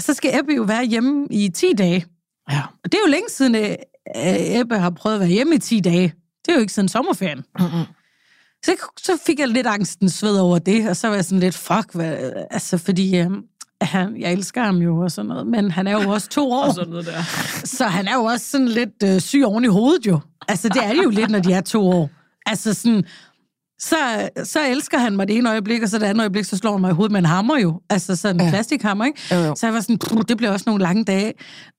så 0.00 0.14
skal 0.14 0.38
Ebbe 0.38 0.52
jo 0.54 0.62
være 0.62 0.84
hjemme 0.84 1.26
i 1.30 1.48
10 1.48 1.66
dage. 1.78 2.04
Ja. 2.50 2.60
Og 2.84 2.92
det 2.92 2.94
er 2.94 2.98
jo 3.06 3.10
længe 3.10 3.28
siden, 3.30 3.54
øh, 3.54 3.74
Ebbe 4.60 4.78
har 4.78 4.90
prøvet 4.90 5.14
at 5.16 5.20
være 5.20 5.28
hjemme 5.30 5.54
i 5.54 5.58
10 5.58 5.80
dage. 5.80 6.12
Det 6.44 6.52
er 6.52 6.54
jo 6.54 6.60
ikke 6.60 6.72
siden 6.72 6.88
sommerferien. 6.88 7.44
Mm-mm. 7.58 7.84
Så, 8.66 8.72
så 9.02 9.12
fik 9.26 9.38
jeg 9.40 9.48
lidt 9.48 9.66
angsten 9.66 10.10
sved 10.10 10.38
over 10.38 10.58
det, 10.58 10.88
og 10.88 10.96
så 10.96 11.08
var 11.08 11.14
jeg 11.14 11.24
sådan 11.24 11.40
lidt, 11.40 11.54
fuck, 11.54 11.92
hvad, 11.94 12.16
altså 12.50 12.78
fordi 12.78 13.16
øh, 13.18 13.30
han, 13.80 14.16
jeg 14.20 14.32
elsker 14.32 14.62
ham 14.62 14.76
jo 14.76 14.98
og 14.98 15.10
sådan 15.10 15.28
noget, 15.28 15.46
men 15.46 15.70
han 15.70 15.86
er 15.86 15.92
jo 16.02 16.10
også 16.10 16.28
to 16.28 16.52
år, 16.58 16.64
Og 16.64 16.74
sådan 16.74 16.90
noget 16.90 17.06
der. 17.06 17.22
så 17.64 17.84
han 17.84 18.08
er 18.08 18.14
jo 18.14 18.24
også 18.24 18.46
sådan 18.50 18.68
lidt 18.68 19.02
øh, 19.04 19.20
syg 19.20 19.42
oven 19.44 19.64
i 19.64 19.68
hovedet 19.68 20.06
jo. 20.06 20.20
Altså 20.48 20.68
det 20.68 20.84
er 20.84 20.92
det 20.92 21.04
jo 21.04 21.10
lidt, 21.10 21.30
når 21.30 21.38
de 21.38 21.52
er 21.52 21.60
to 21.60 21.88
år. 21.88 22.10
Altså 22.46 22.74
sådan, 22.74 23.04
så, 23.80 23.96
så 24.44 24.60
elsker 24.68 24.98
han 24.98 25.16
mig 25.16 25.28
det 25.28 25.36
ene 25.36 25.50
øjeblik, 25.50 25.82
og 25.82 25.88
så 25.88 25.98
det 25.98 26.06
andet 26.06 26.20
øjeblik, 26.22 26.44
så 26.44 26.56
slår 26.56 26.72
han 26.72 26.80
mig 26.80 26.90
i 26.90 26.94
hovedet 26.94 27.12
med 27.12 27.18
en 27.20 27.26
hammer 27.26 27.58
jo. 27.58 27.80
Altså 27.90 28.16
sådan 28.16 28.36
en 28.36 28.40
Ja. 28.40 28.44
ja. 28.46 28.50
plastikhammer, 28.50 29.04
ikke? 29.04 29.20
Jo, 29.34 29.36
jo. 29.40 29.54
Så 29.54 29.66
jeg 29.66 29.74
var 29.74 29.80
sådan, 29.80 29.98
"Puh, 29.98 30.22
det 30.28 30.36
bliver 30.36 30.50
også 30.52 30.64
nogle 30.66 30.82
lange 30.82 31.04
dage. 31.04 31.32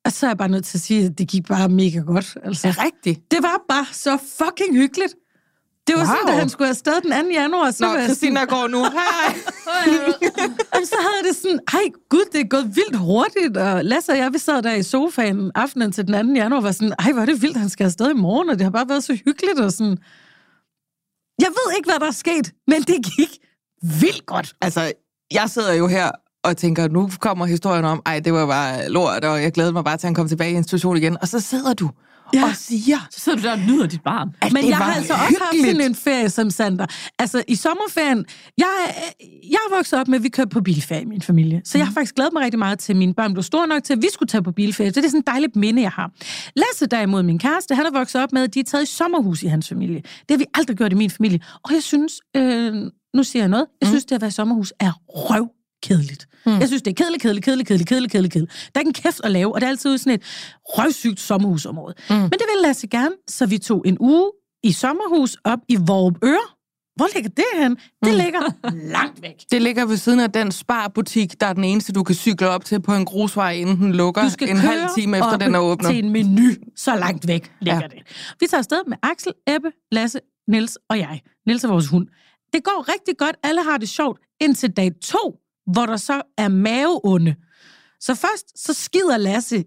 Og 0.05 0.11
så 0.11 0.25
er 0.25 0.29
jeg 0.29 0.37
bare 0.37 0.49
nødt 0.49 0.65
til 0.65 0.77
at 0.77 0.81
sige, 0.81 1.05
at 1.05 1.17
det 1.17 1.27
gik 1.27 1.47
bare 1.47 1.69
mega 1.69 1.99
godt. 1.99 2.37
Altså. 2.43 2.67
Er 2.67 2.83
rigtigt. 2.85 3.31
Det 3.31 3.39
var 3.41 3.61
bare 3.69 3.85
så 3.91 4.17
fucking 4.37 4.75
hyggeligt. 4.77 5.15
Det 5.87 5.95
var 5.95 6.05
wow. 6.05 6.13
sådan, 6.13 6.27
da 6.27 6.33
han 6.39 6.49
skulle 6.49 6.69
afsted 6.69 7.01
den 7.01 7.11
2. 7.11 7.31
januar. 7.41 7.71
Så 7.71 7.83
Nå, 7.85 7.91
var 7.91 8.03
Christina 8.03 8.39
sådan, 8.39 8.47
går 8.47 8.67
nu. 8.67 8.81
Hej, 8.83 9.33
hej. 9.69 9.85
Jamen, 10.73 10.87
så 10.93 10.97
havde 11.07 11.21
det 11.27 11.35
sådan, 11.41 11.59
ej 11.73 11.85
gud, 12.09 12.25
det 12.33 12.41
er 12.41 12.47
gået 12.47 12.75
vildt 12.75 12.95
hurtigt. 12.95 13.57
Og 13.57 13.85
Lasse 13.85 14.11
og 14.11 14.17
jeg, 14.17 14.33
vi 14.33 14.39
sad 14.39 14.61
der 14.61 14.73
i 14.73 14.83
sofaen 14.83 15.51
aftenen 15.55 15.91
til 15.91 16.07
den 16.07 16.27
2. 16.27 16.33
januar, 16.33 16.57
og 16.57 16.63
var 16.63 16.71
sådan, 16.71 16.93
ej 16.99 17.11
hvor 17.11 17.21
er 17.21 17.25
det 17.25 17.41
vildt, 17.41 17.57
han 17.57 17.69
skal 17.69 17.85
afsted 17.85 18.11
i 18.11 18.13
morgen, 18.13 18.49
og 18.49 18.55
det 18.55 18.63
har 18.63 18.71
bare 18.71 18.89
været 18.89 19.03
så 19.03 19.13
hyggeligt. 19.25 19.59
Og 19.59 19.71
sådan. 19.71 19.97
Jeg 21.41 21.49
ved 21.49 21.77
ikke, 21.77 21.89
hvad 21.89 21.99
der 21.99 22.07
er 22.07 22.11
sket, 22.11 22.53
men 22.67 22.81
det 22.81 22.95
gik 23.17 23.31
vildt 24.01 24.25
godt. 24.25 24.53
Altså, 24.61 24.91
jeg 25.31 25.49
sidder 25.49 25.73
jo 25.73 25.87
her 25.87 26.11
og 26.43 26.57
tænker, 26.57 26.87
nu 26.87 27.09
kommer 27.19 27.45
historien 27.45 27.85
om, 27.85 28.01
ej, 28.05 28.19
det 28.19 28.33
var 28.33 28.45
bare 28.45 28.89
lort, 28.89 29.25
og 29.25 29.43
jeg 29.43 29.51
glæder 29.51 29.71
mig 29.71 29.83
bare 29.83 29.97
til, 29.97 30.07
at 30.07 30.09
han 30.09 30.15
kommer 30.15 30.29
tilbage 30.29 30.51
i 30.51 30.55
institution 30.55 30.97
igen. 30.97 31.17
Og 31.21 31.27
så 31.27 31.39
sidder 31.39 31.73
du 31.73 31.89
ja. 32.33 32.43
Og 32.43 32.55
siger, 32.55 32.97
Så 33.11 33.19
sidder 33.19 33.37
du 33.37 33.43
der 33.43 33.51
og 33.51 33.59
nyder 33.59 33.87
dit 33.87 34.01
barn. 34.03 34.29
at 34.41 34.53
Men 34.53 34.69
jeg 34.69 34.77
har 34.77 34.93
altså 34.93 35.13
også 35.13 35.23
haft 35.25 35.51
hyggeligt. 35.55 35.75
sådan 35.77 35.91
en 35.91 35.95
ferie 35.95 36.29
som 36.29 36.49
Sander. 36.49 36.85
Altså, 37.19 37.43
i 37.47 37.55
sommerferien, 37.55 38.25
jeg, 38.57 38.67
jeg 39.43 39.59
er 39.69 39.75
vokset 39.75 39.99
op 39.99 40.07
med, 40.07 40.17
at 40.17 40.23
vi 40.23 40.29
kørte 40.29 40.49
på 40.49 40.61
bilferie 40.61 41.01
i 41.01 41.05
min 41.05 41.21
familie. 41.21 41.61
Så 41.65 41.77
jeg 41.77 41.87
har 41.87 41.93
faktisk 41.93 42.15
glædet 42.15 42.33
mig 42.33 42.43
rigtig 42.43 42.59
meget 42.59 42.79
til, 42.79 42.93
at 42.93 42.97
mine 42.97 43.13
børn 43.13 43.33
blev 43.33 43.43
store 43.43 43.67
nok 43.67 43.83
til, 43.83 43.93
at 43.93 44.01
vi 44.01 44.07
skulle 44.13 44.27
tage 44.29 44.41
på 44.43 44.51
bilferie. 44.51 44.93
Så 44.93 44.99
det 44.99 45.05
er 45.05 45.09
sådan 45.09 45.19
et 45.19 45.27
dejligt 45.27 45.55
minde, 45.55 45.81
jeg 45.81 45.91
har. 45.91 46.11
Lasse 46.55 46.85
derimod, 46.85 47.23
min 47.23 47.39
kæreste, 47.39 47.75
han 47.75 47.85
er 47.85 47.91
vokset 47.91 48.21
op 48.23 48.31
med, 48.33 48.43
at 48.43 48.53
de 48.53 48.59
er 48.59 48.63
taget 48.63 48.83
i 48.83 48.91
sommerhus 48.95 49.43
i 49.43 49.47
hans 49.47 49.69
familie. 49.69 49.95
Det 50.01 50.31
har 50.31 50.37
vi 50.37 50.45
aldrig 50.53 50.77
gjort 50.77 50.91
i 50.91 50.95
min 50.95 51.09
familie. 51.09 51.39
Og 51.63 51.73
jeg 51.73 51.83
synes, 51.83 52.13
øh, 52.35 52.73
nu 53.13 53.23
siger 53.23 53.43
jeg 53.43 53.49
noget, 53.49 53.65
jeg 53.81 53.87
synes, 53.89 54.05
det 54.05 54.15
at 54.15 54.21
være 54.21 54.27
i 54.27 54.31
sommerhus 54.31 54.73
er 54.79 54.91
røv 55.07 55.49
kedeligt. 55.83 56.27
Mm. 56.45 56.59
Jeg 56.59 56.67
synes, 56.67 56.81
det 56.81 56.91
er 56.91 56.95
kedeligt, 57.03 57.21
kedeligt, 57.21 57.45
kedeligt, 57.45 57.67
kedeligt, 57.67 57.87
kedeligt, 57.89 58.11
kedeligt, 58.11 58.33
kedeligt. 58.33 58.51
Der 58.75 58.79
er 58.79 58.79
ikke 58.81 58.89
en 58.89 58.93
kæft 58.93 59.21
at 59.23 59.31
lave, 59.31 59.53
og 59.55 59.61
det 59.61 59.65
er 59.67 59.69
altid 59.71 59.97
sådan 59.97 60.13
et 60.13 60.23
røvsygt 60.65 61.19
sommerhusområde. 61.19 61.93
Mm. 62.09 62.15
Men 62.15 62.31
det 62.31 62.45
ville 62.53 62.61
Lasse 62.67 62.87
gerne, 62.87 63.15
så 63.27 63.45
vi 63.45 63.57
tog 63.57 63.83
en 63.87 63.97
uge 63.99 64.31
i 64.63 64.71
sommerhus 64.71 65.37
op 65.43 65.59
i 65.69 65.77
Vorupøre. 65.87 66.47
Hvor 66.95 67.07
ligger 67.15 67.29
det 67.29 67.45
hen? 67.61 67.71
Det 67.75 68.13
Mm. 68.13 68.17
ligger 68.23 68.39
langt 68.97 69.21
væk. 69.21 69.35
Det 69.51 69.61
ligger 69.61 69.85
ved 69.85 69.97
siden 69.97 70.19
af 70.19 70.31
den 70.31 70.51
sparbutik, 70.51 71.39
der 71.41 71.47
er 71.47 71.53
den 71.53 71.63
eneste, 71.63 71.93
du 71.93 72.03
kan 72.03 72.15
cykle 72.15 72.49
op 72.49 72.65
til 72.65 72.81
på 72.81 72.93
en 72.93 73.05
grusvej, 73.05 73.51
inden 73.51 73.77
den 73.77 73.91
lukker 73.93 74.21
Du 74.23 74.29
skal 74.29 74.49
en 74.49 74.55
køre 74.57 74.71
halv 74.71 74.89
time 74.97 75.17
efter, 75.17 75.37
den 75.37 75.55
er 75.55 75.59
åbnet. 75.59 75.89
til 75.89 76.03
en 76.05 76.09
menu. 76.11 76.51
Så 76.75 76.95
langt 76.95 77.27
væk 77.27 77.51
ligger 77.61 77.81
ja. 77.81 77.87
det. 77.87 77.99
Vi 78.39 78.45
tager 78.49 78.59
afsted 78.59 78.77
med 78.87 78.97
Axel, 79.03 79.33
Ebbe, 79.47 79.71
Lasse, 79.91 80.19
Niels 80.47 80.77
og 80.89 80.97
jeg. 80.99 81.21
Niels 81.47 81.63
er 81.63 81.67
vores 81.67 81.87
hund. 81.87 82.07
Det 82.53 82.63
går 82.63 82.85
rigtig 82.93 83.17
godt. 83.17 83.35
Alle 83.43 83.63
har 83.63 83.77
det 83.77 83.89
sjovt 83.89 84.19
indtil 84.41 84.69
dag 84.71 84.91
to, 85.03 85.35
hvor 85.73 85.85
der 85.85 85.97
så 85.97 86.21
er 86.37 86.47
maveonde. 86.47 87.35
Så 87.99 88.15
først 88.15 88.65
så 88.65 88.73
skider 88.73 89.17
Lasse 89.17 89.63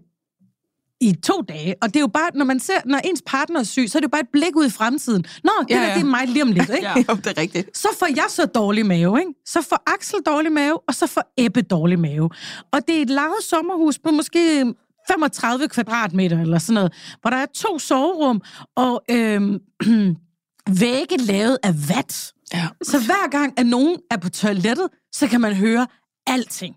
i 1.01 1.15
to 1.23 1.41
dage, 1.49 1.75
og 1.81 1.87
det 1.87 1.95
er 1.95 1.99
jo 1.99 2.07
bare, 2.07 2.29
når 2.33 2.45
man 2.45 2.59
ser, 2.59 2.73
når 2.85 2.97
ens 2.97 3.23
partner 3.25 3.59
er 3.59 3.63
syg, 3.63 3.85
så 3.89 3.97
er 3.97 3.99
det 3.99 4.07
jo 4.07 4.09
bare 4.09 4.21
et 4.21 4.29
blik 4.33 4.55
ud 4.55 4.65
i 4.65 4.69
fremtiden. 4.69 5.25
Nå, 5.43 5.51
det 5.61 5.69
Ja, 5.69 5.81
ja, 5.81 5.87
der, 5.87 5.93
det 5.93 6.01
er 6.01 6.05
mig 6.05 6.27
lige 6.27 6.43
om 6.43 6.51
lidt, 6.51 6.69
ikke? 6.75 6.87
Ja. 6.87 6.95
jo, 7.09 7.15
det 7.15 7.27
er 7.27 7.37
rigtigt. 7.37 7.77
så 7.77 7.87
får 7.99 8.07
jeg 8.15 8.25
så 8.29 8.45
dårlig 8.45 8.85
mave, 8.85 9.19
ikke? 9.19 9.31
Så 9.45 9.61
får 9.61 9.83
Axel 9.93 10.19
dårlig 10.25 10.51
mave, 10.51 10.79
og 10.87 10.95
så 10.95 11.07
får 11.07 11.33
Ebbe 11.37 11.61
dårlig 11.61 11.99
mave. 11.99 12.29
Og 12.71 12.87
det 12.87 12.97
er 12.97 13.01
et 13.01 13.09
lavet 13.09 13.43
sommerhus 13.43 13.99
på 13.99 14.11
måske 14.11 14.73
35 15.07 15.67
kvadratmeter 15.67 16.41
eller 16.41 16.57
sådan 16.59 16.73
noget, 16.73 16.93
hvor 17.21 17.29
der 17.29 17.37
er 17.37 17.45
to 17.55 17.79
soverum 17.79 18.41
og 18.75 19.03
øhm, 19.11 19.59
vægge 20.81 21.17
lavet 21.17 21.57
af 21.63 21.73
vat. 21.89 22.33
Ja. 22.53 22.67
Så 22.83 22.99
hver 23.05 23.29
gang, 23.31 23.59
at 23.59 23.65
nogen 23.65 23.97
er 24.11 24.17
på 24.17 24.29
toilettet, 24.29 24.87
så 25.13 25.27
kan 25.27 25.41
man 25.41 25.53
høre 25.53 25.87
alting. 26.27 26.75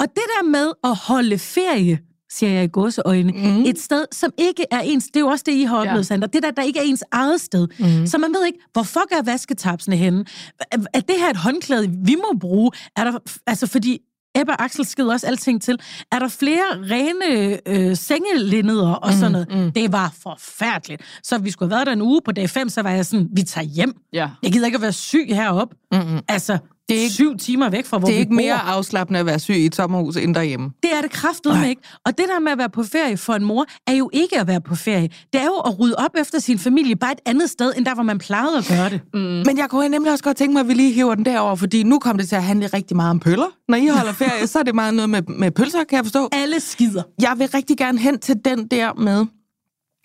Og 0.00 0.06
det 0.08 0.22
der 0.36 0.44
med 0.44 0.72
at 0.84 0.96
holde 0.96 1.38
ferie, 1.38 1.98
siger 2.30 2.52
jeg 2.52 2.64
i 2.64 2.68
gåseøjne, 2.68 3.32
mm. 3.32 3.64
et 3.64 3.78
sted, 3.80 4.04
som 4.12 4.32
ikke 4.38 4.64
er 4.70 4.80
ens, 4.80 5.04
det 5.06 5.16
er 5.16 5.20
jo 5.20 5.26
også 5.26 5.44
det, 5.46 5.52
I 5.52 5.62
har 5.62 5.76
oplevet, 5.76 5.96
Ja. 5.98 6.02
Sander, 6.02 6.26
det 6.26 6.42
der, 6.42 6.50
der 6.50 6.62
ikke 6.62 6.78
er 6.78 6.82
ens 6.82 7.04
eget 7.12 7.40
sted. 7.40 7.68
Mm. 7.78 8.06
Så 8.06 8.18
man 8.18 8.34
ved 8.34 8.46
ikke, 8.46 8.58
hvor 8.72 8.82
fuck 8.82 9.12
er 9.12 9.22
vasketapsene 9.22 9.96
henne? 9.96 10.24
Er 10.72 11.00
det 11.00 11.16
her 11.18 11.30
et 11.30 11.36
håndklæde, 11.36 11.88
vi 12.04 12.14
må 12.14 12.38
bruge? 12.40 12.70
Er 12.96 13.04
der, 13.04 13.18
altså 13.46 13.66
fordi 13.66 13.98
Ebbe 14.40 14.60
Axel 14.60 14.84
skider 14.84 15.12
også 15.12 15.26
alting 15.26 15.62
til. 15.62 15.78
Er 16.12 16.18
der 16.18 16.28
flere 16.28 16.62
rene 16.90 17.58
øh, 17.68 17.96
sengelineder 17.96 18.92
og 18.92 19.12
sådan 19.12 19.32
noget? 19.32 19.48
Mm, 19.50 19.56
mm. 19.60 19.72
Det 19.72 19.92
var 19.92 20.14
forfærdeligt. 20.22 21.02
Så 21.22 21.38
vi 21.38 21.50
skulle 21.50 21.70
have 21.70 21.76
været 21.76 21.86
der 21.86 21.92
en 21.92 22.02
uge 22.02 22.20
på 22.24 22.32
dag 22.32 22.50
5, 22.50 22.68
så 22.68 22.82
var 22.82 22.90
jeg 22.90 23.06
sådan, 23.06 23.28
vi 23.32 23.42
tager 23.42 23.64
hjem. 23.64 23.94
Ja. 24.12 24.28
Jeg 24.42 24.52
gider 24.52 24.66
ikke 24.66 24.76
at 24.76 24.82
være 24.82 24.92
syg 24.92 25.26
heroppe. 25.28 25.76
Mm-mm. 25.92 26.20
Altså, 26.28 26.58
Det 26.88 26.96
er 26.98 27.00
ikke, 27.02 27.14
syv 27.14 27.36
timer 27.36 27.70
væk 27.70 27.86
fra, 27.86 27.98
hvor 27.98 28.06
Det 28.08 28.14
er 28.14 28.18
ikke 28.18 28.30
bor. 28.30 28.34
mere 28.36 28.60
afslappende 28.60 29.20
at 29.20 29.26
være 29.26 29.38
syg 29.38 29.54
i 29.54 29.66
et 29.66 29.74
sommerhus 29.74 30.16
end 30.16 30.34
derhjemme. 30.34 30.70
Det 30.82 30.90
er 30.96 31.00
det 31.02 31.10
kraftedeme 31.10 31.68
ikke. 31.68 31.82
Og 32.06 32.18
det 32.18 32.26
der 32.28 32.40
med 32.40 32.52
at 32.52 32.58
være 32.58 32.70
på 32.70 32.82
ferie 32.82 33.16
for 33.16 33.32
en 33.34 33.44
mor, 33.44 33.66
er 33.86 33.92
jo 33.92 34.10
ikke 34.12 34.40
at 34.40 34.46
være 34.46 34.60
på 34.60 34.74
ferie. 34.74 35.08
Det 35.32 35.40
er 35.40 35.44
jo 35.44 35.54
at 35.54 35.78
rydde 35.80 35.94
op 35.98 36.10
efter 36.20 36.38
sin 36.38 36.58
familie, 36.58 36.96
bare 36.96 37.12
et 37.12 37.20
andet 37.26 37.50
sted, 37.50 37.72
end 37.76 37.84
der, 37.86 37.94
hvor 37.94 38.02
man 38.02 38.18
plejede 38.18 38.58
at 38.58 38.66
gøre 38.68 38.90
det. 38.90 39.00
Mm. 39.14 39.20
Men 39.20 39.58
jeg 39.58 39.66
kunne 39.70 39.88
nemlig 39.88 40.12
også 40.12 40.24
godt 40.24 40.36
tænke 40.36 40.52
mig, 40.52 40.60
at 40.60 40.68
vi 40.68 40.74
lige 40.74 40.92
hiver 40.92 41.14
den 41.14 41.24
derover, 41.24 41.54
fordi 41.56 41.82
nu 41.82 41.98
kom 41.98 42.18
det 42.18 42.28
til 42.28 42.36
at 42.36 42.42
handle 42.44 42.66
rigtig 42.66 42.96
meget 42.96 43.10
om 43.10 43.20
pøller. 43.20 43.46
Når 43.68 43.76
I 43.76 43.86
holder 43.86 44.12
ferie, 44.12 44.46
så 44.46 44.58
er 44.58 44.62
det 44.62 44.74
meget 44.74 44.94
noget 44.94 45.10
med, 45.10 45.22
med 45.22 45.50
pølser, 45.50 45.84
kan 45.84 45.96
jeg 45.96 46.04
forstå. 46.04 46.28
Alle 46.32 46.60
skider. 46.60 47.02
Jeg 47.22 47.34
vil 47.38 47.48
rigtig 47.54 47.76
gerne 47.76 47.98
hen 47.98 48.18
til 48.18 48.36
den 48.44 48.66
der 48.66 48.94
med, 48.94 49.26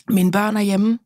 mine 0.09 0.31
børn 0.31 0.57
er 0.57 0.61
hjemme. 0.61 0.99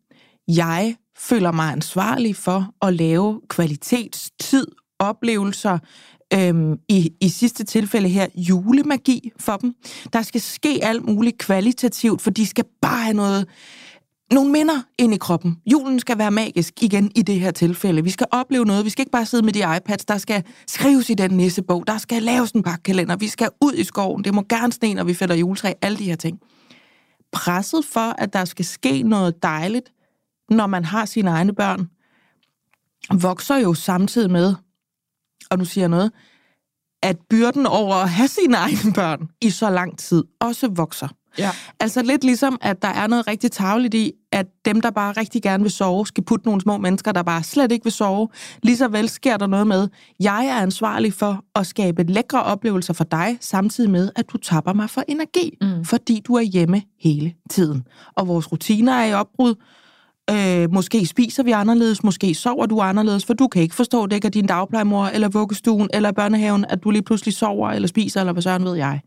Jeg 0.48 0.96
føler 1.20 1.52
mig 1.52 1.72
ansvarlig 1.72 2.36
for 2.36 2.70
at 2.82 2.94
lave 2.94 3.42
kvalitetstid, 3.50 4.68
oplevelser, 5.00 5.78
øhm, 6.34 6.76
i, 6.90 7.14
i 7.22 7.30
sidste 7.30 7.64
tilfælde 7.64 8.10
her 8.10 8.28
julemagi 8.36 9.32
for 9.40 9.58
dem. 9.58 9.74
Der 10.14 10.22
skal 10.22 10.42
ske 10.42 10.80
alt 10.82 11.06
muligt 11.06 11.38
kvalitativt, 11.38 12.22
for 12.22 12.32
de 12.32 12.46
skal 12.46 12.66
bare 12.82 13.04
have 13.04 13.14
noget, 13.14 13.48
nogle 14.32 14.52
minder 14.52 14.82
ind 14.98 15.14
i 15.14 15.18
kroppen. 15.18 15.58
Julen 15.72 16.00
skal 16.00 16.18
være 16.18 16.32
magisk 16.32 16.84
igen 16.84 17.12
i 17.16 17.22
det 17.22 17.40
her 17.40 17.52
tilfælde. 17.52 18.04
Vi 18.04 18.10
skal 18.10 18.28
opleve 18.32 18.66
noget. 18.66 18.86
Vi 18.86 18.90
skal 18.90 19.02
ikke 19.02 19.12
bare 19.12 19.26
sidde 19.26 19.46
med 19.46 19.54
de 19.54 19.78
iPads. 19.78 20.06
Der 20.06 20.18
skal 20.18 20.44
skrives 20.68 21.10
i 21.10 21.14
den 21.14 21.32
nissebog. 21.32 21.88
Der 21.88 21.98
skal 21.98 22.24
laves 22.24 22.52
en 22.52 22.64
pakkalender. 22.64 23.16
Vi 23.16 23.28
skal 23.28 23.50
ud 23.62 23.74
i 23.74 23.84
skoven. 23.84 24.24
Det 24.24 24.34
må 24.34 24.44
gerne 24.50 24.74
sne, 24.74 24.94
når 24.94 25.04
vi 25.04 25.14
fælder 25.14 25.36
juletræ. 25.36 25.74
Alle 25.82 25.98
de 25.98 26.04
her 26.04 26.16
ting. 26.16 26.40
Presset 27.32 27.86
for, 27.86 28.16
at 28.22 28.34
der 28.34 28.46
skal 28.46 28.66
ske 28.66 29.04
noget 29.04 29.44
dejligt, 29.44 29.92
når 30.50 30.68
man 30.68 30.86
har 30.86 31.06
sine 31.06 31.30
egne 31.30 31.54
børn, 31.54 31.90
vokser 33.22 33.56
jo 33.58 33.74
samtidig 33.74 34.32
med, 34.32 34.56
og 35.50 35.58
nu 35.58 35.66
siger 35.66 35.84
jeg 35.84 35.90
noget, 35.90 36.12
at 37.04 37.18
byrden 37.30 37.66
over 37.66 37.96
at 37.96 38.10
have 38.10 38.28
sine 38.28 38.58
egne 38.58 38.94
børn 38.94 39.30
i 39.42 39.50
så 39.50 39.70
lang 39.70 39.98
tid 39.98 40.24
også 40.40 40.68
vokser. 40.68 41.08
Ja. 41.38 41.52
Altså 41.80 42.02
lidt 42.02 42.24
ligesom, 42.24 42.58
at 42.62 42.82
der 42.82 42.88
er 42.88 43.08
noget 43.08 43.28
rigtig 43.28 43.52
tageligt 43.52 43.94
i, 43.94 44.12
at 44.32 44.46
dem, 44.66 44.82
der 44.82 44.92
bare 44.92 45.12
rigtig 45.12 45.44
gerne 45.44 45.64
vil 45.64 45.72
sove, 45.72 46.08
skal 46.08 46.24
putte 46.24 46.46
nogle 46.46 46.62
små 46.62 46.78
mennesker, 46.78 47.12
der 47.12 47.24
bare 47.24 47.44
slet 47.44 47.72
ikke 47.72 47.84
vil 47.84 47.94
sove. 47.94 48.30
Lige 48.64 48.78
så 48.78 48.88
vel 48.88 49.10
sker 49.10 49.38
der 49.38 49.48
noget 49.48 49.68
med, 49.68 49.88
jeg 50.20 50.46
er 50.46 50.56
ansvarlig 50.56 51.14
for 51.14 51.44
at 51.56 51.68
skabe 51.68 52.04
lækre 52.04 52.44
oplevelser 52.44 52.94
for 52.94 53.04
dig, 53.04 53.38
samtidig 53.42 53.90
med, 53.90 54.10
at 54.16 54.26
du 54.30 54.38
tapper 54.38 54.74
mig 54.74 54.90
for 54.90 55.04
energi, 55.08 55.58
mm. 55.62 55.86
fordi 55.86 56.22
du 56.28 56.34
er 56.34 56.42
hjemme 56.42 56.82
hele 57.00 57.34
tiden. 57.50 57.84
Og 58.16 58.28
vores 58.28 58.52
rutiner 58.52 58.94
er 58.94 59.06
i 59.06 59.14
opbrud. 59.14 59.56
Øh, 60.32 60.74
måske 60.74 61.06
spiser 61.06 61.44
vi 61.44 61.52
anderledes, 61.52 62.04
måske 62.04 62.36
sover 62.36 62.66
du 62.66 62.82
anderledes, 62.82 63.26
for 63.26 63.34
du 63.34 63.48
kan 63.48 63.62
ikke 63.62 63.76
forstå, 63.76 64.04
at 64.04 64.10
det 64.10 64.16
ikke 64.16 64.26
er 64.26 64.30
din 64.32 64.46
dagplejemor, 64.46 65.06
eller 65.06 65.28
vuggestuen, 65.30 65.90
eller 65.94 66.12
børnehaven, 66.12 66.66
at 66.70 66.84
du 66.84 66.92
lige 66.92 67.02
pludselig 67.02 67.34
sover, 67.34 67.70
eller 67.70 67.88
spiser, 67.88 68.20
eller 68.20 68.34
hvad 68.34 68.44
søren 68.44 68.66
ved 68.66 68.76
jeg. 68.76 69.02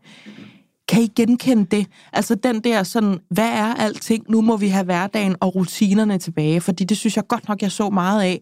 Kan 0.87 1.01
I 1.03 1.07
genkende 1.15 1.65
det? 1.77 1.85
Altså 2.13 2.35
den 2.35 2.59
der 2.59 2.83
sådan, 2.83 3.17
hvad 3.29 3.49
er 3.49 3.73
alting? 3.73 4.25
Nu 4.29 4.41
må 4.41 4.57
vi 4.57 4.67
have 4.67 4.83
hverdagen 4.83 5.35
og 5.39 5.55
rutinerne 5.55 6.17
tilbage, 6.17 6.61
fordi 6.61 6.83
det 6.83 6.97
synes 6.97 7.15
jeg 7.15 7.27
godt 7.27 7.47
nok, 7.49 7.61
jeg 7.61 7.71
så 7.71 7.89
meget 7.89 8.21
af 8.21 8.41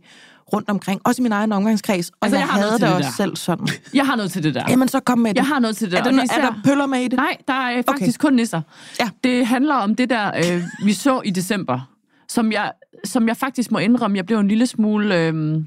rundt 0.53 0.69
omkring, 0.69 1.01
også 1.05 1.21
i 1.21 1.23
min 1.23 1.31
egen 1.31 1.51
omgangskreds, 1.51 2.09
og 2.09 2.15
Altså, 2.21 2.37
jeg, 2.37 2.41
jeg 2.41 2.53
har 2.53 2.59
havde 2.59 2.71
det 2.73 2.81
det 2.81 2.89
også 2.89 3.07
der. 3.07 3.11
selv 3.15 3.35
sådan. 3.35 3.67
Jeg 3.93 4.05
har 4.05 4.15
noget 4.15 4.31
til 4.31 4.43
det 4.43 4.55
der. 4.55 4.63
Jamen, 4.69 4.87
så 4.87 4.99
kom 4.99 5.19
med 5.19 5.29
det. 5.29 5.35
Jeg 5.37 5.45
har 5.47 5.59
noget 5.59 5.77
til 5.77 5.91
det 5.91 5.99
er, 5.99 6.03
der. 6.03 6.11
er 6.11 6.23
især- 6.23 6.41
der 6.41 6.53
pøller 6.65 6.85
med 6.85 6.99
i 6.99 7.03
det? 7.07 7.13
Nej, 7.17 7.37
der 7.47 7.53
er 7.53 7.81
faktisk 7.81 8.19
kun 8.19 8.33
nisser. 8.33 8.61
Ja. 8.99 9.09
Det 9.23 9.47
handler 9.47 9.75
om 9.75 9.95
det 9.95 10.09
der, 10.09 10.31
øh, 10.37 10.63
vi 10.85 10.93
så 10.93 11.21
i 11.25 11.29
december, 11.29 11.89
som 12.29 12.51
jeg, 12.51 12.71
som 13.03 13.27
jeg 13.27 13.37
faktisk 13.37 13.71
må 13.71 13.77
indrømme, 13.77 14.17
jeg 14.17 14.25
blev 14.25 14.39
en 14.39 14.47
lille 14.47 14.67
smule... 14.67 15.15
Øh, 15.15 15.63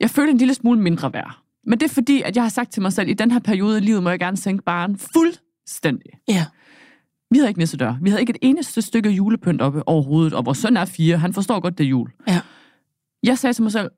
jeg 0.00 0.10
følte 0.10 0.30
en 0.30 0.38
lille 0.38 0.54
smule 0.54 0.80
mindre 0.80 1.12
værd. 1.12 1.38
Men 1.66 1.80
det 1.80 1.90
er 1.90 1.94
fordi, 1.94 2.22
at 2.22 2.36
jeg 2.36 2.44
har 2.44 2.48
sagt 2.48 2.72
til 2.72 2.82
mig 2.82 2.92
selv, 2.92 3.08
i 3.08 3.12
den 3.12 3.30
her 3.30 3.38
periode 3.38 3.78
i 3.78 3.80
livet 3.80 4.02
må 4.02 4.10
jeg 4.10 4.18
gerne 4.18 4.36
sænke 4.36 4.62
barn 4.64 4.98
fuldstændig. 4.98 6.10
Ja. 6.28 6.46
Vi 7.30 7.38
havde 7.38 7.48
ikke 7.48 7.60
nissedør. 7.60 7.94
Vi 8.02 8.10
havde 8.10 8.20
ikke 8.20 8.30
et 8.30 8.38
eneste 8.42 8.82
stykke 8.82 9.10
julepynt 9.10 9.62
oppe 9.62 9.88
overhovedet, 9.88 10.34
og 10.34 10.46
vores 10.46 10.58
søn 10.58 10.76
er 10.76 10.84
fire. 10.84 11.18
Han 11.18 11.32
forstår 11.32 11.60
godt, 11.60 11.78
det 11.78 11.84
er 11.84 11.88
jul. 11.88 12.10
Ja. 12.28 12.40
Jeg 13.22 13.38
sagde 13.38 13.54
til 13.54 13.62
mig 13.62 13.72
selv, 13.72 13.90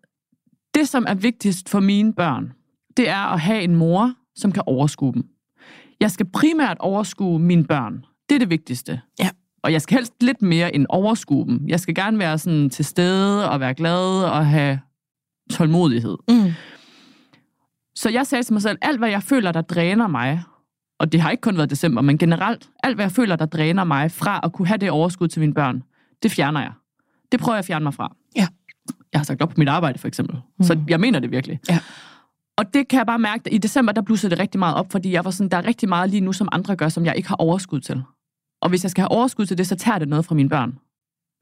det 0.75 0.89
som 0.89 1.05
er 1.09 1.15
vigtigst 1.15 1.69
for 1.69 1.81
mine 1.81 2.13
børn, 2.13 2.53
det 2.97 3.09
er 3.09 3.33
at 3.33 3.41
have 3.41 3.63
en 3.63 3.77
mor, 3.77 4.15
som 4.37 4.53
kan 4.53 4.63
overskue 4.67 5.13
dem. 5.13 5.25
Jeg 6.01 6.11
skal 6.11 6.27
primært 6.27 6.77
overskue 6.81 7.39
mine 7.39 7.65
børn. 7.65 8.05
Det 8.29 8.35
er 8.35 8.39
det 8.39 8.51
vigtigste. 8.51 9.01
Ja. 9.19 9.31
Og 9.63 9.73
jeg 9.73 9.83
skal 9.83 9.97
helst 9.97 10.23
lidt 10.23 10.43
mere 10.43 10.75
end 10.75 10.87
overskue 10.89 11.47
dem. 11.47 11.69
Jeg 11.69 11.81
skal 11.81 11.95
gerne 11.95 12.19
være 12.19 12.39
sådan 12.39 12.71
til 12.71 12.85
stede 12.85 13.51
og 13.51 13.61
være 13.61 13.75
glad 13.75 14.25
og 14.25 14.47
have 14.47 14.81
tålmodighed. 15.51 16.17
Mm. 16.29 16.53
Så 17.95 18.11
jeg 18.11 18.27
sagde 18.27 18.43
til 18.43 18.53
mig 18.53 18.63
selv, 18.63 18.79
alt 18.83 18.99
hvad 18.99 19.11
jeg 19.11 19.23
føler, 19.23 19.53
der 19.53 19.61
dræner 19.61 20.07
mig, 20.07 20.43
og 20.99 21.13
det 21.13 21.21
har 21.21 21.31
ikke 21.31 21.41
kun 21.41 21.57
været 21.57 21.71
december, 21.71 22.03
men 22.03 22.19
generelt, 22.19 22.71
alt 22.83 22.97
hvad 22.97 23.05
jeg 23.05 23.13
føler, 23.13 23.37
der 23.37 23.47
dræner 23.47 23.85
mig 23.85 24.11
fra 24.11 24.41
at 24.43 24.53
kunne 24.53 24.69
have 24.69 24.79
det 24.79 24.91
overskud 24.91 25.29
til 25.29 25.41
mine 25.41 25.55
børn, 25.55 25.83
det 26.23 26.31
fjerner 26.31 26.61
jeg. 26.61 26.73
Det 27.33 27.41
prøver 27.41 27.57
jeg 27.57 27.59
at 27.59 27.65
fjerne 27.65 27.83
mig 27.83 27.95
fra. 27.95 28.17
Ja. 28.37 28.47
Jeg 29.13 29.19
har 29.19 29.25
sagt 29.25 29.43
op 29.43 29.49
på 29.49 29.55
mit 29.57 29.69
arbejde, 29.69 29.99
for 29.99 30.09
eksempel. 30.09 30.37
Mm. 30.59 30.65
Så 30.65 30.81
jeg 30.89 31.01
mener 31.01 31.19
det 31.19 31.31
virkelig. 31.31 31.61
Ja. 31.69 31.79
Og 32.57 32.75
det 32.75 32.89
kan 32.89 32.99
jeg 32.99 33.07
bare 33.07 33.19
mærke, 33.19 33.43
at 33.47 33.53
i 33.53 33.59
december, 33.59 33.93
der 33.93 34.03
blussede 34.03 34.31
det 34.31 34.39
rigtig 34.39 34.59
meget 34.59 34.75
op, 34.75 34.93
fordi 34.93 35.13
jeg 35.13 35.25
var 35.25 35.31
sådan, 35.31 35.51
der 35.51 35.57
er 35.57 35.67
rigtig 35.67 35.89
meget 35.89 36.11
lige 36.11 36.21
nu, 36.21 36.33
som 36.33 36.49
andre 36.53 36.77
gør, 36.77 36.89
som 36.89 37.05
jeg 37.05 37.17
ikke 37.17 37.29
har 37.29 37.37
overskud 37.37 37.81
til. 37.81 38.03
Og 38.63 38.69
hvis 38.69 38.85
jeg 38.85 38.91
skal 38.91 39.03
have 39.03 39.11
overskud 39.11 39.47
til 39.47 39.59
det, 39.59 39.67
så 39.67 39.77
tager 39.77 39.99
det 39.99 40.09
noget 40.09 40.25
fra 40.25 40.35
mine 40.35 40.49
børn. 40.49 40.79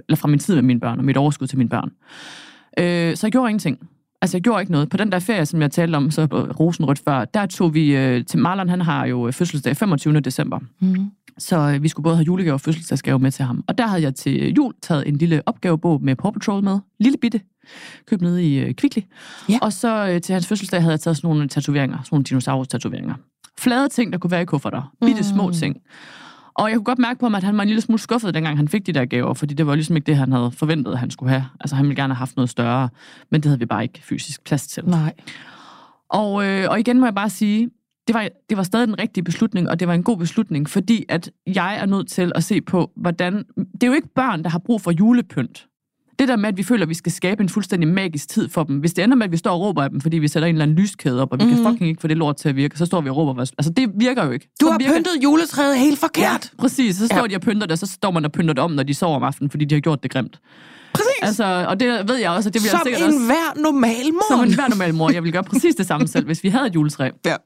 Eller 0.09 0.17
fra 0.17 0.29
min 0.29 0.39
tid 0.39 0.55
med 0.55 0.63
mine 0.63 0.81
børn, 0.81 0.99
og 0.99 1.05
mit 1.05 1.17
overskud 1.17 1.47
til 1.47 1.59
mine 1.59 1.71
børn. 1.71 1.91
Øh, 2.79 3.17
så 3.17 3.27
jeg 3.27 3.33
gjorde 3.33 3.51
ingenting. 3.51 3.79
Altså, 4.23 4.37
jeg 4.37 4.43
gjorde 4.43 4.61
ikke 4.63 4.73
noget. 4.73 4.89
På 4.89 4.97
den 4.97 5.13
der 5.13 5.19
ferie, 5.19 5.47
som 5.47 5.63
jeg 5.63 5.71
talte 5.71 5.97
om, 5.97 6.11
så 6.11 6.25
Rosenrødt 6.61 6.99
før, 6.99 7.25
der 7.25 7.47
tog 7.47 7.75
vi 7.75 7.97
øh, 7.97 8.25
til 8.25 8.39
Marlon, 8.39 8.69
han 8.69 8.81
har 8.81 9.07
jo 9.07 9.27
øh, 9.27 9.33
fødselsdag 9.33 9.77
25. 9.77 10.21
december. 10.21 10.59
Mm. 10.81 11.11
Så 11.39 11.57
øh, 11.59 11.83
vi 11.83 11.89
skulle 11.89 12.05
både 12.05 12.17
have 12.17 12.25
julegave 12.25 12.55
og 12.55 12.61
fødselsdagsgave 12.61 13.19
med 13.19 13.31
til 13.31 13.45
ham. 13.45 13.65
Og 13.69 13.79
der 13.79 13.87
havde 13.87 14.03
jeg 14.03 14.15
til 14.15 14.55
jul 14.55 14.75
taget 14.83 15.09
en 15.09 15.17
lille 15.17 15.43
opgavebog 15.47 16.03
med 16.03 16.17
Paw 16.17 16.31
Patrol 16.31 16.65
med. 16.65 16.79
Lille 17.01 17.19
bitte. 17.19 17.41
Købt 18.07 18.23
nede 18.23 18.45
i 18.45 18.59
øh, 18.59 18.75
Kvickly. 18.75 19.03
Ja. 19.49 19.59
Og 19.63 19.73
så 19.73 20.09
øh, 20.09 20.21
til 20.21 20.33
hans 20.33 20.47
fødselsdag 20.47 20.81
havde 20.81 20.93
jeg 20.93 21.01
taget 21.01 21.17
sådan 21.17 21.29
nogle 21.29 21.49
tatoveringer. 21.49 21.97
Sådan 21.97 22.09
nogle 22.13 22.25
dinosaurus-tatoveringer. 22.25 23.15
Flade 23.59 23.89
ting, 23.89 24.13
der 24.13 24.19
kunne 24.19 24.31
være 24.31 24.43
i 24.43 24.45
kufferter. 24.45 24.93
Bitte 25.07 25.25
små 25.25 25.47
Mm. 25.47 25.53
ting. 25.53 25.77
Og 26.55 26.69
jeg 26.69 26.77
kunne 26.77 26.85
godt 26.85 26.99
mærke 26.99 27.21
på 27.21 27.27
ham, 27.27 27.35
at 27.35 27.43
han 27.43 27.57
var 27.57 27.63
en 27.63 27.69
lille 27.69 27.81
smule 27.81 27.99
skuffet, 27.99 28.35
dengang 28.35 28.57
han 28.57 28.69
fik 28.69 28.87
de 28.87 28.93
der 28.93 29.05
gaver, 29.05 29.35
fordi 29.35 29.55
det 29.55 29.67
var 29.67 29.75
ligesom 29.75 29.97
ikke 29.97 30.07
det, 30.07 30.17
han 30.17 30.33
havde 30.33 30.51
forventet, 30.51 30.93
at 30.93 30.99
han 30.99 31.11
skulle 31.11 31.31
have. 31.31 31.45
Altså, 31.61 31.77
han 31.77 31.85
ville 31.85 32.03
gerne 32.03 32.15
have 32.15 32.19
haft 32.19 32.37
noget 32.37 32.51
større, 32.51 32.89
men 33.31 33.41
det 33.41 33.49
havde 33.49 33.59
vi 33.59 33.67
bare 33.67 33.83
ikke 33.83 34.01
fysisk 34.03 34.45
plads 34.45 34.67
til. 34.67 34.85
Nej. 34.87 35.15
Og, 36.09 36.47
øh, 36.47 36.71
og 36.71 36.81
igen 36.81 37.01
må 37.01 37.07
jeg 37.07 37.15
bare 37.15 37.31
sige, 37.31 37.71
det 38.07 38.15
var, 38.15 38.29
det 38.51 38.57
var 38.57 38.63
stadig 38.63 38.89
den 38.89 38.99
rigtige 38.99 39.25
beslutning, 39.25 39.69
og 39.69 39.81
det 39.81 39.89
var 39.89 39.95
en 39.95 40.03
god 40.03 40.17
beslutning, 40.17 40.71
fordi 40.71 41.05
at 41.09 41.31
jeg 41.47 41.79
er 41.79 41.87
nødt 41.87 42.09
til 42.09 42.33
at 42.35 42.45
se 42.45 42.61
på, 42.61 42.91
hvordan... 42.97 43.45
Det 43.57 43.83
er 43.83 43.87
jo 43.87 43.93
ikke 43.93 44.15
børn, 44.15 44.43
der 44.43 44.49
har 44.49 44.59
brug 44.59 44.81
for 44.81 44.91
julepynt. 44.91 45.67
Det 46.21 46.29
der 46.29 46.37
med, 46.37 46.49
at 46.49 46.57
vi 46.57 46.63
føler, 46.63 46.83
at 46.83 46.89
vi 46.89 46.95
skal 46.95 47.13
skabe 47.13 47.43
en 47.43 47.49
fuldstændig 47.49 47.89
magisk 47.89 48.29
tid 48.29 48.49
for 48.49 48.65
dem. 48.65 48.77
Hvis 48.79 48.93
det 48.95 49.05
ender 49.05 49.17
med, 49.17 49.25
at 49.27 49.33
vi 49.33 49.37
står 49.37 49.51
og 49.51 49.61
råber 49.61 49.83
af 49.83 49.91
dem, 49.91 50.01
fordi 50.01 50.19
vi 50.19 50.29
sætter 50.29 50.49
en 50.49 50.55
eller 50.55 50.63
anden 50.63 50.77
lyskæde 50.77 51.23
op, 51.23 51.33
og 51.33 51.39
vi 51.39 51.45
mm. 51.45 51.51
kan 51.51 51.65
fucking 51.65 51.89
ikke 51.89 52.01
få 52.01 52.09
det 52.09 52.17
lort 52.17 52.37
til 52.37 52.49
at 52.49 52.57
virke, 52.57 52.79
så 52.79 52.87
står 52.87 53.01
vi 53.01 53.09
og 53.09 53.17
råber. 53.17 53.33
vores- 53.35 53.53
Altså, 53.59 53.73
det 53.73 53.91
virker 53.95 54.25
jo 54.25 54.31
ikke. 54.31 54.49
Du 54.61 54.67
så 54.67 54.71
har 54.73 54.79
virker... 54.79 54.95
pyntet 54.95 55.13
juletræet 55.23 55.79
helt 55.79 55.99
forkert. 55.99 56.53
Præcis, 56.59 56.97
så 56.97 57.07
står 57.07 57.17
Ja. 57.17 57.23
ja. 57.23 57.27
de 57.29 57.35
og 57.37 57.41
pynter 57.41 57.67
det, 57.67 57.73
og 57.73 57.79
så 57.79 57.87
står 57.87 58.11
man 58.11 58.25
og 58.25 58.33
pynter 58.33 58.55
det 58.55 58.63
om, 58.65 58.71
når 58.71 58.83
de 58.83 58.95
sover 58.95 59.17
om 59.17 59.23
aftenen, 59.23 59.51
fordi 59.51 59.65
de 59.65 59.75
har 59.75 59.81
gjort 59.81 60.03
det 60.03 60.11
grimt. 60.11 60.41
Præcis. 60.93 61.09
Altså, 61.23 61.45
og 61.69 61.81
det 61.81 62.09
ved 62.09 62.17
jeg 62.17 62.31
også, 62.31 62.49
og 62.49 62.55
det 62.55 62.63
vil 62.63 62.67
jeg 62.67 62.71
Som 62.71 62.81
sikkert 62.85 63.03
en 63.03 63.07
også... 63.09 63.27
hver 63.27 63.63
normal 63.63 64.13
mor. 64.13 64.23
Som 64.31 64.41
en 64.45 64.55
hver 64.55 64.69
normal 64.69 64.95
mor. 64.95 65.11
Jeg 65.11 65.25
vil 65.25 65.33
gøre 65.33 65.45
præcis 65.45 65.75
det 65.75 65.87
samme 65.87 66.09
selv, 66.09 66.27
hvis 66.27 66.45
vi 66.45 66.49
havde 66.49 66.67
et 66.67 66.75
juletræ. 66.75 67.11
Ja. 67.27 67.37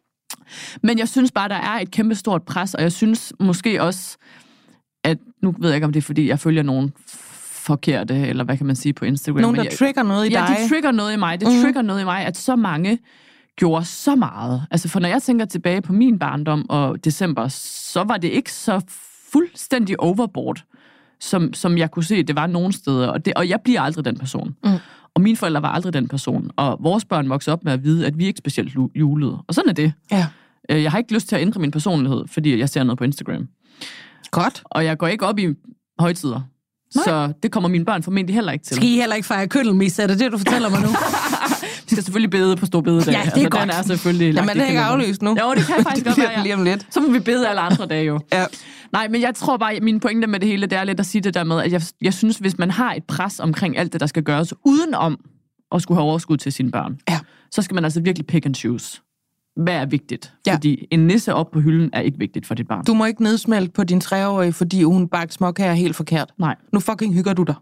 Men 0.83 0.99
jeg 0.99 1.09
synes 1.09 1.33
bare, 1.33 1.49
der 1.49 1.55
er 1.55 1.81
et 1.81 1.91
kæmpe 1.91 2.15
stort 2.15 2.43
pres, 2.43 2.75
og 2.75 2.83
jeg 2.83 2.93
synes 2.93 3.33
måske 3.41 3.83
også, 3.83 4.17
at 5.05 5.19
nu 5.43 5.55
ved 5.59 5.69
jeg 5.69 5.77
ikke, 5.77 5.85
om 5.85 5.93
det 5.93 6.01
er, 6.01 6.05
fordi 6.05 6.29
jeg 6.29 6.41
følger 6.41 6.63
nogen 6.63 6.93
forkerte, 7.65 8.15
eller 8.15 8.45
hvad 8.45 8.57
kan 8.57 8.67
man 8.67 8.77
sige 8.77 8.93
på 8.93 9.05
Instagram. 9.05 9.41
Nogen, 9.41 9.57
men 9.57 9.65
der 9.65 9.71
jeg, 9.71 9.79
trigger 9.79 10.03
noget 10.03 10.27
i 10.27 10.31
ja, 10.33 10.45
dig. 10.49 10.57
det 10.61 10.71
trigger 10.71 10.91
noget 10.91 11.13
i 11.13 11.17
mig. 11.17 11.41
Det 11.41 11.49
mm. 11.49 11.63
trigger 11.63 11.83
noget 11.83 12.01
i 12.01 12.05
mig, 12.05 12.25
at 12.27 12.37
så 12.37 12.57
mange 12.57 12.99
gjorde 13.57 13.85
så 13.85 14.15
meget. 14.15 14.63
Altså, 14.71 14.89
for 14.89 15.01
når 15.01 15.09
jeg 15.09 15.23
tænker 15.23 15.45
tilbage 15.45 15.83
på 15.83 15.93
min 15.93 16.19
barndom 16.19 16.71
og 16.71 17.05
december, 17.05 17.49
så 17.49 18.03
var 18.05 18.17
det 18.17 18.29
ikke 18.29 18.53
så 18.53 18.81
fuldstændig 19.33 20.01
overboard, 20.01 20.65
som, 21.21 21.53
som 21.53 21.79
jeg 21.79 21.91
kunne 21.91 22.05
se, 22.05 22.23
det 22.23 22.37
var 22.37 22.47
nogen 22.47 22.73
steder. 22.73 23.09
Og, 23.09 23.25
det, 23.25 23.35
og 23.35 23.49
jeg 23.49 23.61
bliver 23.65 23.81
aldrig 23.81 24.05
den 24.05 24.19
person. 24.19 24.57
Mm. 24.65 24.71
Og 25.15 25.21
mine 25.21 25.37
forældre 25.37 25.63
var 25.63 25.69
aldrig 25.69 25.93
den 25.93 26.09
person. 26.09 26.51
Og 26.57 26.79
vores 26.81 27.05
børn 27.05 27.29
voksede 27.29 27.53
op 27.53 27.65
med 27.65 27.73
at 27.73 27.85
vide, 27.85 28.07
at 28.07 28.19
vi 28.19 28.27
ikke 28.27 28.39
specielt 28.39 28.75
julede. 28.95 29.43
Og 29.49 29.55
sådan 29.55 29.69
er 29.69 29.75
det. 29.75 29.93
Ja. 30.11 30.27
Øh, 30.71 30.83
Jeg 30.83 30.91
har 30.91 30.99
ikke 30.99 31.15
lyst 31.15 31.29
til 31.29 31.37
at 31.37 31.43
ændre 31.43 31.61
min 31.61 31.71
personlighed, 31.71 32.25
fordi 32.27 32.59
jeg 32.59 32.69
ser 32.69 32.85
noget 32.85 32.99
på 32.99 33.05
Instagram. 33.05 33.49
Godt. 34.31 34.63
Og 34.65 34.85
jeg 34.85 34.99
går 34.99 35.07
ikke 35.07 35.27
op 35.27 35.39
i 35.39 35.55
højtider. 35.99 36.41
Nej. 36.95 37.05
Så 37.05 37.33
det 37.43 37.53
kommer 37.53 37.69
mine 37.69 37.85
børn 37.85 38.03
formentlig 38.03 38.35
heller 38.35 38.53
ikke 38.53 38.65
til. 38.65 38.77
Skal 38.77 38.89
I 38.89 38.97
heller 38.97 39.17
ikke 39.17 39.27
fejre 39.27 39.49
køndelmis? 39.49 39.99
Er 39.99 40.07
det 40.07 40.19
det, 40.21 40.33
du 40.33 40.39
fortæller 40.39 40.69
mig 40.69 40.81
nu? 40.81 40.89
Vi 41.85 41.97
skal 41.97 42.05
selvfølgelig 42.05 42.31
bede 42.31 42.57
på 42.57 42.67
stor 42.67 42.81
bededag. 42.81 43.13
Ja, 43.13 43.21
det 43.21 43.29
er 43.29 43.33
altså, 43.33 43.49
godt. 43.49 43.63
Den 43.63 43.71
er 43.71 43.83
selvfølgelig 43.83 44.35
Jamen, 44.35 44.51
i 44.51 44.53
den 44.53 44.61
er 44.61 44.67
ikke 44.67 44.81
aflyst 44.81 45.23
nu. 45.23 45.31
Jo, 45.31 45.55
det 45.55 45.67
kan 45.67 45.75
faktisk 45.85 46.07
godt 46.07 46.19
være, 46.19 46.43
lige 46.43 46.55
om 46.55 46.63
lidt. 46.65 46.87
Så 46.91 47.01
må 47.01 47.13
vi 47.13 47.19
bede 47.19 47.49
alle 47.49 47.61
andre 47.61 47.87
dage 47.87 48.05
jo. 48.05 48.21
Ja. 48.33 48.45
Nej, 48.93 49.09
men 49.09 49.21
jeg 49.21 49.35
tror 49.35 49.57
bare, 49.57 49.75
at 49.75 49.83
min 49.83 50.01
pointe 50.01 50.27
med 50.27 50.41
det 50.41 50.49
hele, 50.49 50.67
det 50.67 50.79
er 50.79 50.85
lidt 50.85 51.01
at 51.01 51.07
sige 51.07 51.23
det 51.23 51.35
der 51.35 51.45
med, 51.45 51.63
at 51.63 51.73
jeg, 51.73 51.83
jeg 52.01 52.15
synes, 52.15 52.37
hvis 52.39 52.59
man 52.59 52.71
har 52.71 52.95
et 52.95 53.05
pres 53.05 53.41
omkring 53.41 53.79
alt 53.79 53.93
det, 53.93 54.01
der 54.01 54.07
skal 54.07 54.23
gøres, 54.23 54.55
udenom 54.65 55.19
at 55.75 55.83
skulle 55.83 55.97
have 56.01 56.09
overskud 56.09 56.37
til 56.37 56.53
sine 56.53 56.71
børn, 56.71 56.97
Ja. 57.09 57.19
så 57.51 57.63
skal 57.63 57.75
man 57.75 57.85
altså 57.85 58.01
virkelig 58.01 58.27
pick 58.27 58.47
and 58.47 58.55
choose. 58.55 59.01
Hvad 59.57 59.75
er 59.75 59.87
vigtigt? 59.87 60.33
Ja. 60.47 60.55
Fordi 60.55 60.87
en 60.91 61.07
nisse 61.07 61.35
op 61.35 61.51
på 61.51 61.61
hylden 61.61 61.91
er 61.93 62.01
ikke 62.01 62.19
vigtigt 62.19 62.47
for 62.47 62.55
dit 62.55 62.69
barn. 62.69 62.85
Du 62.85 62.95
må 62.95 63.05
ikke 63.05 63.23
nedsmelte 63.23 63.73
på 63.73 63.85
din 63.85 64.01
treårige, 64.01 64.53
fordi 64.53 64.83
hun 64.83 65.09
bagte 65.09 65.35
småkager 65.35 65.73
helt 65.75 65.97
forkert. 65.97 66.31
Nej, 66.39 66.57
Nu 66.73 66.81
fucking 66.81 67.15
hygger 67.15 67.33
du 67.33 67.43
dig. 67.43 67.55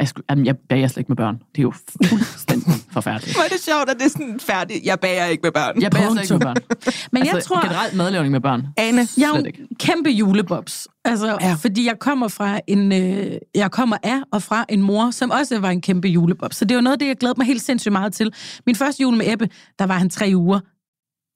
jeg, 0.00 0.08
sku- 0.08 0.22
jamen, 0.30 0.46
jeg 0.46 0.56
bager 0.68 0.88
slet 0.88 0.98
ikke 0.98 1.08
med 1.08 1.16
børn. 1.16 1.34
Det 1.36 1.58
er 1.58 1.62
jo 1.62 1.72
fuldstændig 2.08 2.72
forfærdeligt. 2.92 3.36
Hvor 3.36 3.44
er 3.44 3.48
det 3.48 3.60
sjovt, 3.60 3.90
at 3.90 3.96
det 3.98 4.04
er 4.04 4.08
sådan 4.10 4.40
færdigt. 4.40 4.84
Jeg 4.84 5.00
bager 5.00 5.24
ikke 5.26 5.40
med 5.42 5.52
børn. 5.52 5.82
Jeg 5.82 5.90
bager 5.90 6.10
slet 6.12 6.22
ikke 6.22 6.34
med 6.34 6.40
børn. 6.40 6.56
Men 7.12 7.24
jeg 7.26 7.34
altså, 7.34 7.48
tror... 7.48 7.62
generelt 7.66 7.96
madlavning 7.96 8.32
med 8.32 8.40
børn. 8.40 8.66
Ane, 8.76 9.06
Jeg 9.16 9.30
er 9.34 9.38
jo 9.38 9.44
kæmpe 9.78 10.10
julebobs. 10.10 10.88
Altså, 11.04 11.26
Ja. 11.26 11.48
ja. 11.48 11.54
fordi 11.54 11.86
jeg 11.86 11.98
kommer 11.98 12.28
fra 12.28 12.60
en, 12.66 12.92
øh, 12.92 13.32
jeg 13.54 13.70
kommer 13.70 13.96
af 14.02 14.20
og 14.32 14.42
fra 14.42 14.64
en 14.68 14.82
mor, 14.82 15.10
som 15.10 15.30
også 15.30 15.58
var 15.58 15.70
en 15.70 15.80
kæmpe 15.80 16.08
julebobs. 16.08 16.56
Så 16.56 16.64
det 16.64 16.74
var 16.74 16.80
noget 16.80 16.92
af 16.94 16.98
det, 16.98 17.06
jeg 17.06 17.16
glædede 17.16 17.38
mig 17.38 17.46
helt 17.46 17.62
sindssygt 17.62 17.92
meget 17.92 18.12
til. 18.12 18.32
Min 18.66 18.74
første 18.76 19.02
jul 19.02 19.16
med 19.16 19.32
Ebbe, 19.32 19.48
der 19.78 19.86
var 19.86 19.94
han 19.98 20.10
tre 20.10 20.32
uger. 20.34 20.60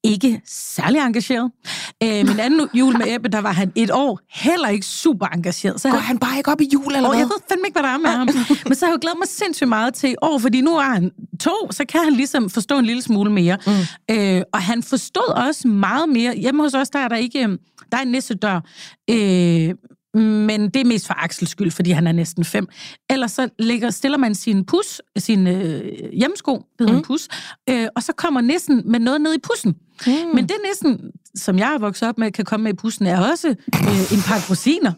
Ikke 0.05 0.41
særlig 0.47 0.99
engageret. 1.01 1.51
Øh, 2.03 2.27
min 2.27 2.41
anden 2.41 2.69
jul 2.75 2.99
med 2.99 3.07
Ebbe, 3.15 3.29
der 3.29 3.39
var 3.41 3.53
han 3.53 3.73
et 3.75 3.91
år 3.91 4.21
heller 4.31 4.69
ikke 4.69 4.87
super 4.87 5.27
engageret. 5.27 5.81
Så 5.81 5.91
går 5.91 5.99
han 5.99 6.19
bare 6.19 6.37
ikke 6.39 6.51
op 6.51 6.61
i 6.61 6.69
jul, 6.73 6.87
eller 6.95 7.09
og 7.09 7.15
hvad? 7.15 7.19
jeg 7.19 7.27
ved 7.29 7.37
fandme 7.49 7.67
ikke, 7.67 7.75
hvad 7.81 7.83
der 7.89 7.95
er 7.95 7.99
med 7.99 8.11
ham. 8.11 8.29
Men 8.67 8.75
så 8.75 8.85
har 8.87 8.91
jeg 8.93 8.97
jo 8.97 8.99
glædet 9.01 9.19
mig 9.19 9.29
sindssygt 9.29 9.69
meget 9.69 9.95
til 9.95 10.11
i 10.11 10.15
år, 10.23 10.39
fordi 10.39 10.61
nu 10.61 10.77
er 10.77 10.83
han 10.83 11.11
to, 11.41 11.55
så 11.71 11.85
kan 11.89 12.01
han 12.05 12.13
ligesom 12.13 12.51
forstå 12.51 12.79
en 12.79 12.85
lille 12.87 13.03
smule 13.03 13.33
mere. 13.33 13.59
Mm. 13.67 14.15
Øh, 14.15 14.43
og 14.53 14.63
han 14.63 14.83
forstod 14.83 15.29
også 15.49 15.69
meget 15.69 16.09
mere. 16.09 16.35
Hjemme 16.37 16.63
hos 16.63 16.75
os, 16.75 16.91
der 16.91 16.99
er 16.99 17.09
der 17.09 17.17
ikke... 17.17 17.39
øh, 17.49 17.59
Der 17.93 17.99
er 17.99 18.03
en 18.03 18.09
nissedør. 18.09 18.61
Øh, 19.11 19.71
men 20.15 20.69
det 20.69 20.77
er 20.77 20.85
mest 20.85 21.07
for 21.07 21.15
Axels 21.25 21.51
skyld, 21.51 21.71
fordi 21.71 21.91
han 21.91 22.07
er 22.07 22.13
næsten 22.13 22.45
fem. 22.45 22.69
Ellers 23.11 23.33
så 23.33 23.49
ligger, 23.59 23.91
stiller 23.91 24.19
man 24.19 24.35
sin 24.35 24.65
pus, 24.65 25.01
sin 25.17 25.47
øh, 25.47 26.13
hjemmesko, 26.13 26.53
det 26.53 26.65
hedder 26.79 26.93
mm. 26.93 26.99
en 26.99 27.05
pus, 27.05 27.29
øh, 27.71 27.89
og 27.97 28.03
så 28.03 28.13
kommer 28.13 28.41
nissen 28.41 28.83
med 28.85 29.01
noget 29.01 29.21
ned 29.21 29.35
i 29.35 29.39
pussen. 29.39 29.75
Mm. 30.07 30.13
Men 30.35 30.49
det 30.49 30.57
nissen, 30.69 31.11
som 31.35 31.59
jeg 31.59 31.75
er 31.75 31.79
vokset 31.79 32.09
op 32.09 32.19
med, 32.19 32.33
kan 32.33 32.45
komme 32.45 32.65
med 32.65 32.73
i 32.73 32.77
pussen, 32.77 33.07
er 33.07 33.31
også 33.31 33.49
øh, 33.49 34.13
en 34.13 34.23
pakke 34.27 34.47
rosiner. 34.51 34.93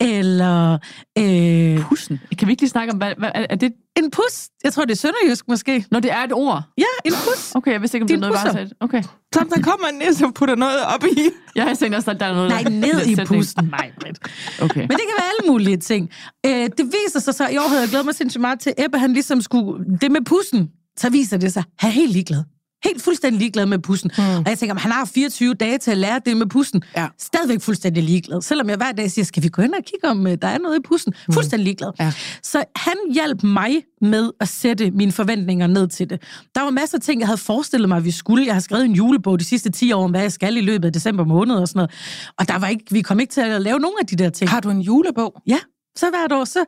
Eller 0.00 0.78
øh, 1.18 1.88
Pussen. 1.88 2.20
Kan 2.38 2.48
vi 2.48 2.52
ikke 2.52 2.62
lige 2.62 2.70
snakke 2.70 2.92
om, 2.92 2.98
hvad, 2.98 3.12
hvad 3.18 3.30
er, 3.34 3.46
er 3.50 3.56
det? 3.56 3.72
en 3.96 4.10
pus. 4.10 4.48
Jeg 4.64 4.72
tror, 4.72 4.84
det 4.84 4.92
er 4.92 4.96
sønderjysk 4.96 5.48
måske. 5.48 5.84
Når 5.90 6.00
det 6.00 6.12
er 6.12 6.22
et 6.22 6.32
ord. 6.32 6.62
Ja, 6.78 6.84
en 7.04 7.12
pus. 7.12 7.52
Okay, 7.54 7.72
jeg 7.72 7.80
vidste 7.80 7.96
ikke, 7.96 8.02
om 8.02 8.08
det 8.08 8.14
er 8.14 8.20
noget, 8.20 8.36
pusser. 8.44 8.76
Okay. 8.80 9.02
Så 9.34 9.46
der 9.54 9.62
kommer 9.62 9.86
en 9.88 9.94
næse 9.94 10.24
og 10.24 10.34
putter 10.34 10.54
noget 10.54 10.80
op 10.94 11.04
i. 11.04 11.30
Jeg 11.54 11.64
har 11.64 11.74
tænkt 11.74 11.96
også, 11.96 12.10
at 12.10 12.20
der 12.20 12.26
er 12.26 12.34
noget... 12.34 12.50
Nej, 12.50 12.62
ned 12.62 13.06
i 13.06 13.16
pussen. 13.26 13.64
Nej, 13.64 13.92
Britt. 14.00 14.18
Okay. 14.62 14.80
Men 14.80 14.90
det 14.90 15.00
kan 15.00 15.14
være 15.18 15.28
alle 15.38 15.52
mulige 15.52 15.76
ting. 15.76 16.10
Øh, 16.46 16.52
det 16.52 16.86
viser 16.86 17.20
sig 17.20 17.34
så, 17.34 17.48
i 17.48 17.56
år 17.56 17.68
havde 17.68 17.80
jeg 17.80 17.88
glædet 17.88 18.06
mig 18.06 18.14
sindssygt 18.14 18.40
meget 18.40 18.60
til, 18.60 18.72
Ebbe 18.78 18.98
han 18.98 19.12
ligesom 19.12 19.40
skulle, 19.40 19.84
det 20.00 20.10
med 20.10 20.20
pussen, 20.24 20.70
så 20.98 21.10
viser 21.10 21.36
det 21.36 21.52
sig, 21.52 21.64
han 21.78 21.90
er 21.90 21.94
helt 21.94 22.12
ligeglad. 22.12 22.42
Helt 22.84 23.02
fuldstændig 23.02 23.38
ligeglad 23.38 23.66
med 23.66 23.78
pussen. 23.78 24.10
Mm. 24.18 24.24
Og 24.24 24.44
jeg 24.46 24.58
tænker, 24.58 24.78
han 24.78 24.92
har 24.92 25.04
24 25.04 25.54
dage 25.54 25.78
til 25.78 25.90
at 25.90 25.96
lære 25.96 26.20
det 26.26 26.36
med 26.36 26.46
pussen. 26.46 26.82
Ja. 26.96 27.06
Stadigvæk 27.18 27.60
fuldstændig 27.60 28.02
ligeglad. 28.02 28.42
Selvom 28.42 28.68
jeg 28.68 28.76
hver 28.76 28.92
dag 28.92 29.10
siger, 29.10 29.24
skal 29.24 29.42
vi 29.42 29.48
gå 29.48 29.62
ind 29.62 29.74
og 29.74 29.84
kigge, 29.84 30.08
om 30.08 30.26
øh, 30.26 30.38
der 30.42 30.48
er 30.48 30.58
noget 30.58 30.76
i 30.76 30.80
pussen? 30.84 31.14
Fuldstændig 31.32 31.64
ligeglad. 31.64 31.90
Ja. 32.00 32.12
Så 32.42 32.64
han 32.76 32.94
hjalp 33.12 33.42
mig 33.42 33.82
med 34.00 34.30
at 34.40 34.48
sætte 34.48 34.90
mine 34.90 35.12
forventninger 35.12 35.66
ned 35.66 35.88
til 35.88 36.10
det. 36.10 36.22
Der 36.54 36.62
var 36.62 36.70
masser 36.70 36.98
af 36.98 37.02
ting, 37.02 37.20
jeg 37.20 37.28
havde 37.28 37.38
forestillet 37.38 37.88
mig, 37.88 37.96
at 37.96 38.04
vi 38.04 38.10
skulle. 38.10 38.46
Jeg 38.46 38.54
har 38.54 38.60
skrevet 38.60 38.84
en 38.84 38.92
julebog 38.92 39.38
de 39.38 39.44
sidste 39.44 39.70
10 39.70 39.92
år 39.92 40.04
om, 40.04 40.10
hvad 40.10 40.20
jeg 40.20 40.32
skal 40.32 40.56
i 40.56 40.60
løbet 40.60 40.84
af 40.84 40.92
december 40.92 41.24
måned 41.24 41.54
og 41.54 41.68
sådan 41.68 41.78
noget. 41.78 41.90
Og 42.38 42.48
der 42.48 42.58
var 42.58 42.68
ikke, 42.68 42.84
vi 42.90 43.02
kom 43.02 43.20
ikke 43.20 43.32
til 43.32 43.40
at 43.40 43.62
lave 43.62 43.78
nogen 43.78 43.96
af 44.00 44.06
de 44.06 44.16
der 44.16 44.30
ting. 44.30 44.50
Har 44.50 44.60
du 44.60 44.70
en 44.70 44.80
julebog? 44.80 45.42
Ja, 45.46 45.58
så 45.96 46.06
hvert 46.10 46.32
år, 46.32 46.44
så 46.44 46.64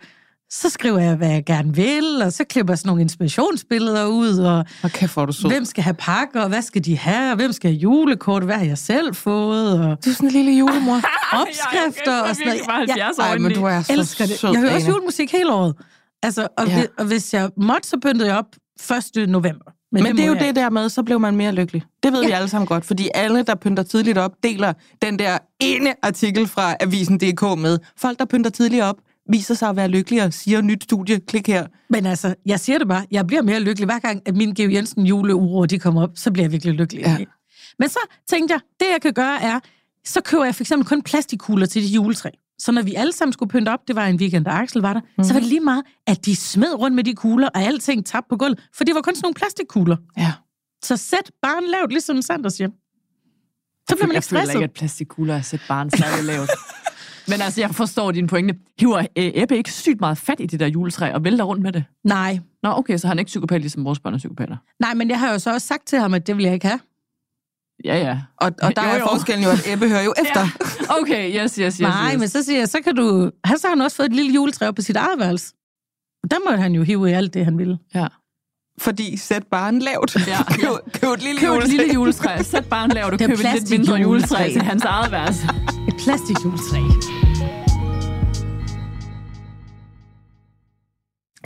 så 0.52 0.68
skriver 0.70 0.98
jeg, 0.98 1.16
hvad 1.16 1.28
jeg 1.30 1.44
gerne 1.44 1.74
vil, 1.74 2.22
og 2.24 2.32
så 2.32 2.44
klipper 2.44 2.72
jeg 2.72 2.78
sådan 2.78 2.88
nogle 2.88 3.02
inspirationsbilleder 3.02 4.06
ud, 4.06 4.38
og 4.38 4.64
hvor 4.80 5.22
er 5.22 5.26
du 5.26 5.32
sød. 5.32 5.50
hvem 5.50 5.64
skal 5.64 5.85
have 5.85 5.94
pakker, 5.94 6.40
og 6.42 6.48
hvad 6.48 6.62
skal 6.62 6.85
de 6.85 6.98
have, 6.98 7.30
og 7.30 7.37
hvem 7.37 7.52
skal 7.52 7.70
have 7.70 7.78
julekort, 7.78 8.42
hvad 8.44 8.54
har 8.56 8.64
jeg 8.64 8.78
selv 8.78 9.14
fået, 9.14 9.72
og 9.80 10.04
Du 10.04 10.11
er 10.11 10.14
sådan 10.14 10.28
en 10.28 10.32
lille 10.32 10.52
julemor. 10.52 11.00
opskrifter 11.40 12.20
og 12.20 12.37
sådan 12.37 12.46
noget. 12.68 12.88
Jeg, 12.88 12.96
Jeg 12.96 13.11
Ej, 13.18 13.38
men 13.38 13.54
du 13.54 13.64
er 13.64 13.82
så 13.82 13.92
elsker 13.92 14.26
det. 14.26 14.42
Jeg 14.42 14.61
hører 14.61 14.74
også 14.74 14.88
julemusik 14.88 15.32
hele 15.32 15.52
året. 15.52 15.74
Altså, 16.22 16.48
og, 16.59 16.66
Ja. 16.66 16.76
ja. 16.78 16.85
og 16.98 17.04
hvis 17.04 17.35
jeg 17.35 17.50
måtte, 17.56 17.88
så 17.88 17.96
pyntede 18.02 18.28
jeg 18.28 18.37
op 18.38 18.46
1. 19.16 19.28
november. 19.28 19.64
Men, 19.92 20.02
Men 20.02 20.16
det 20.16 20.22
er 20.24 20.26
må 20.26 20.32
jo 20.32 20.38
jeg 20.38 20.46
det 20.46 20.56
der 20.56 20.70
med, 20.70 20.88
så 20.88 21.02
blev 21.02 21.20
man 21.20 21.37
mere 21.37 21.52
lykkelig. 21.52 21.82
Det 22.02 22.12
ved 22.12 22.20
ja. 22.20 22.26
vi 22.26 22.30
Ja. 22.32 22.37
alle 22.37 22.48
sammen 22.48 22.66
godt, 22.66 22.85
fordi 22.85 23.09
alle, 23.14 23.42
der 23.42 23.54
pynter 23.54 23.82
tidligt 23.82 24.18
op, 24.18 24.32
deler 24.42 24.72
den 25.02 25.18
der 25.18 25.38
ene 25.61 25.94
artikel 26.02 26.46
fra 26.46 26.74
Avisen.dk 26.80 27.42
med. 27.59 27.78
Folk, 27.96 28.18
der 28.18 28.24
pynter 28.24 28.50
tidligt 28.50 28.82
op, 28.82 28.96
viser 29.30 29.54
sig 29.54 29.68
at 29.68 29.76
være 29.76 29.88
lykkelige 29.88 30.22
og 30.22 30.32
siger 30.32 30.60
nyt 30.60 30.84
studie, 30.84 31.20
klik 31.20 31.46
her. 31.46 31.66
Men 31.90 32.06
altså, 32.06 32.34
jeg 32.46 32.60
siger 32.60 32.78
det 32.78 32.88
bare, 32.88 33.06
jeg 33.10 33.26
bliver 33.26 33.42
mere 33.42 33.60
lykkelig. 33.60 33.86
Hver 33.86 33.98
gang, 33.98 34.22
at 34.26 34.36
min 34.36 34.54
Geo 34.54 34.70
Jensen 34.70 35.06
juleuro, 35.06 35.64
de 35.64 35.78
kommer 35.78 36.02
op, 36.02 36.10
så 36.14 36.30
bliver 36.30 36.44
jeg 36.44 36.52
virkelig 36.52 36.74
lykkelig. 36.74 37.02
Ja. 37.02 37.16
Men 37.78 37.88
så 37.88 37.98
tænkte 38.28 38.52
jeg, 38.52 38.60
det 38.80 38.86
jeg 38.92 39.00
kan 39.02 39.12
gøre 39.12 39.42
er, 39.42 39.60
så 40.04 40.20
køber 40.20 40.44
jeg 40.44 40.54
for 40.54 40.62
eksempel 40.62 40.88
kun 40.88 41.02
plastikkugler 41.02 41.66
til 41.66 41.82
det 41.82 41.88
juletræ. 41.88 42.30
Så 42.58 42.72
når 42.72 42.82
vi 42.82 42.94
alle 42.94 43.12
sammen 43.12 43.32
skulle 43.32 43.50
pynte 43.50 43.68
op, 43.68 43.80
det 43.88 43.96
var 43.96 44.06
en 44.06 44.16
weekend, 44.16 44.44
da 44.44 44.50
Axel 44.50 44.82
var 44.82 44.92
der, 44.92 45.00
mm. 45.18 45.24
så 45.24 45.32
var 45.32 45.40
det 45.40 45.48
lige 45.48 45.60
meget, 45.60 45.82
at 46.06 46.26
de 46.26 46.36
smed 46.36 46.74
rundt 46.74 46.94
med 46.94 47.04
de 47.04 47.14
kugler, 47.14 47.48
og 47.48 47.62
alting 47.62 48.06
tabte 48.06 48.28
på 48.28 48.36
gulvet, 48.36 48.68
for 48.76 48.84
det 48.84 48.94
var 48.94 49.00
kun 49.00 49.14
sådan 49.14 49.24
nogle 49.24 49.34
plastikkugler. 49.34 49.96
Ja. 50.18 50.32
Så 50.84 50.96
sæt 50.96 51.30
barn 51.42 51.64
lavt, 51.64 51.90
ligesom 51.90 52.22
Sanders 52.22 52.58
hjem. 52.58 52.72
Så 53.88 53.96
bliver 53.96 54.06
man 54.06 54.14
jeg 54.14 54.18
ikke 54.18 54.28
føler 54.28 54.40
stresset. 54.40 54.54
ikke, 54.54 54.64
at 54.64 54.72
plastikkugler 54.72 55.34
er 55.34 55.42
sæt 55.42 55.60
barn 55.68 55.90
særlig 55.90 56.24
lavt. 56.24 56.50
Men 57.28 57.40
altså, 57.40 57.60
jeg 57.60 57.74
forstår 57.74 58.12
din 58.12 58.26
pointe. 58.26 58.54
Hiver 58.80 58.98
øh, 58.98 59.30
Ebbe 59.34 59.56
ikke 59.56 59.72
sygt 59.72 60.00
meget 60.00 60.18
fat 60.18 60.40
i 60.40 60.46
det 60.46 60.60
der 60.60 60.66
juletræ 60.66 61.12
og 61.12 61.24
vælter 61.24 61.44
rundt 61.44 61.62
med 61.62 61.72
det? 61.72 61.84
Nej, 62.04 62.38
Nå, 62.62 62.72
okay, 62.76 62.96
så 62.96 63.08
han 63.08 63.16
er 63.16 63.20
ikke 63.20 63.28
psykopat, 63.28 63.60
ligesom 63.60 63.84
vores 63.84 64.00
børn 64.00 64.14
er 64.14 64.18
psykopater. 64.18 64.56
nej, 64.80 64.94
men 64.94 65.10
jeg 65.10 65.18
har 65.20 65.32
jo 65.32 65.38
så 65.38 65.52
også 65.52 65.66
sagt 65.66 65.86
til 65.86 65.98
ham, 65.98 66.14
at 66.14 66.26
det 66.26 66.36
vil 66.36 66.44
jeg 66.44 66.54
ikke 66.54 66.66
have. 66.66 66.80
Ja, 67.84 67.96
ja. 67.98 68.18
Og, 68.40 68.52
og 68.62 68.76
der 68.76 68.82
Jo, 68.82 68.88
er 68.88 68.98
jo. 68.98 69.06
forskellen 69.10 69.44
jo, 69.44 69.50
at 69.50 69.62
Ebbe 69.72 69.88
hører 69.88 70.02
jo 70.02 70.14
efter. 70.26 70.40
Ja. 70.40 71.00
Okay, 71.00 71.42
yes, 71.44 71.54
yes, 71.56 71.76
yes. 71.76 71.80
Nej, 71.80 72.10
yes. 72.12 72.18
men 72.20 72.28
så 72.28 72.42
siger 72.42 72.58
jeg, 72.58 72.68
så 72.68 72.78
kan 72.84 72.96
du... 72.96 73.30
Han 73.44 73.58
så 73.58 73.66
har 73.66 73.74
han 73.74 73.80
også 73.82 73.96
fået 73.96 74.06
et 74.06 74.12
lille 74.14 74.32
juletræ 74.32 74.68
op 74.68 74.74
på 74.74 74.82
sit 74.82 74.96
eget 74.96 75.18
værelse. 75.18 75.54
Og 76.22 76.30
der 76.30 76.36
må 76.50 76.56
han 76.56 76.72
jo 76.72 76.82
hive 76.82 77.10
i 77.10 77.12
alt 77.12 77.34
det, 77.34 77.44
han 77.44 77.58
ville. 77.58 77.78
Ja. 77.94 78.06
Fordi 78.80 79.16
sæt 79.16 79.46
barn 79.50 79.78
lavt. 79.78 80.16
Ja. 80.26 80.38
køb, 80.50 80.92
køb 80.92 81.10
et 81.10 81.22
lille 81.22 81.40
Køb 81.40 81.48
et 81.48 81.54
juletræ. 81.54 81.68
lille 81.70 81.94
juletræ. 81.94 82.42
Sæt 82.42 82.64
barn 82.68 82.90
lavt 82.90 83.14
og 83.14 83.20
er 83.20 83.26
køb 83.26 83.38
et 83.38 83.52
lidt 83.54 83.70
mindre 83.70 83.94
juletræ 83.94 84.36
juletræ. 84.38 84.52
til 84.52 84.62
hans 84.62 84.84
eget 84.84 85.12
værelse. 85.12 85.48
Et 85.88 85.94
plastikjuletræ. 86.04 86.78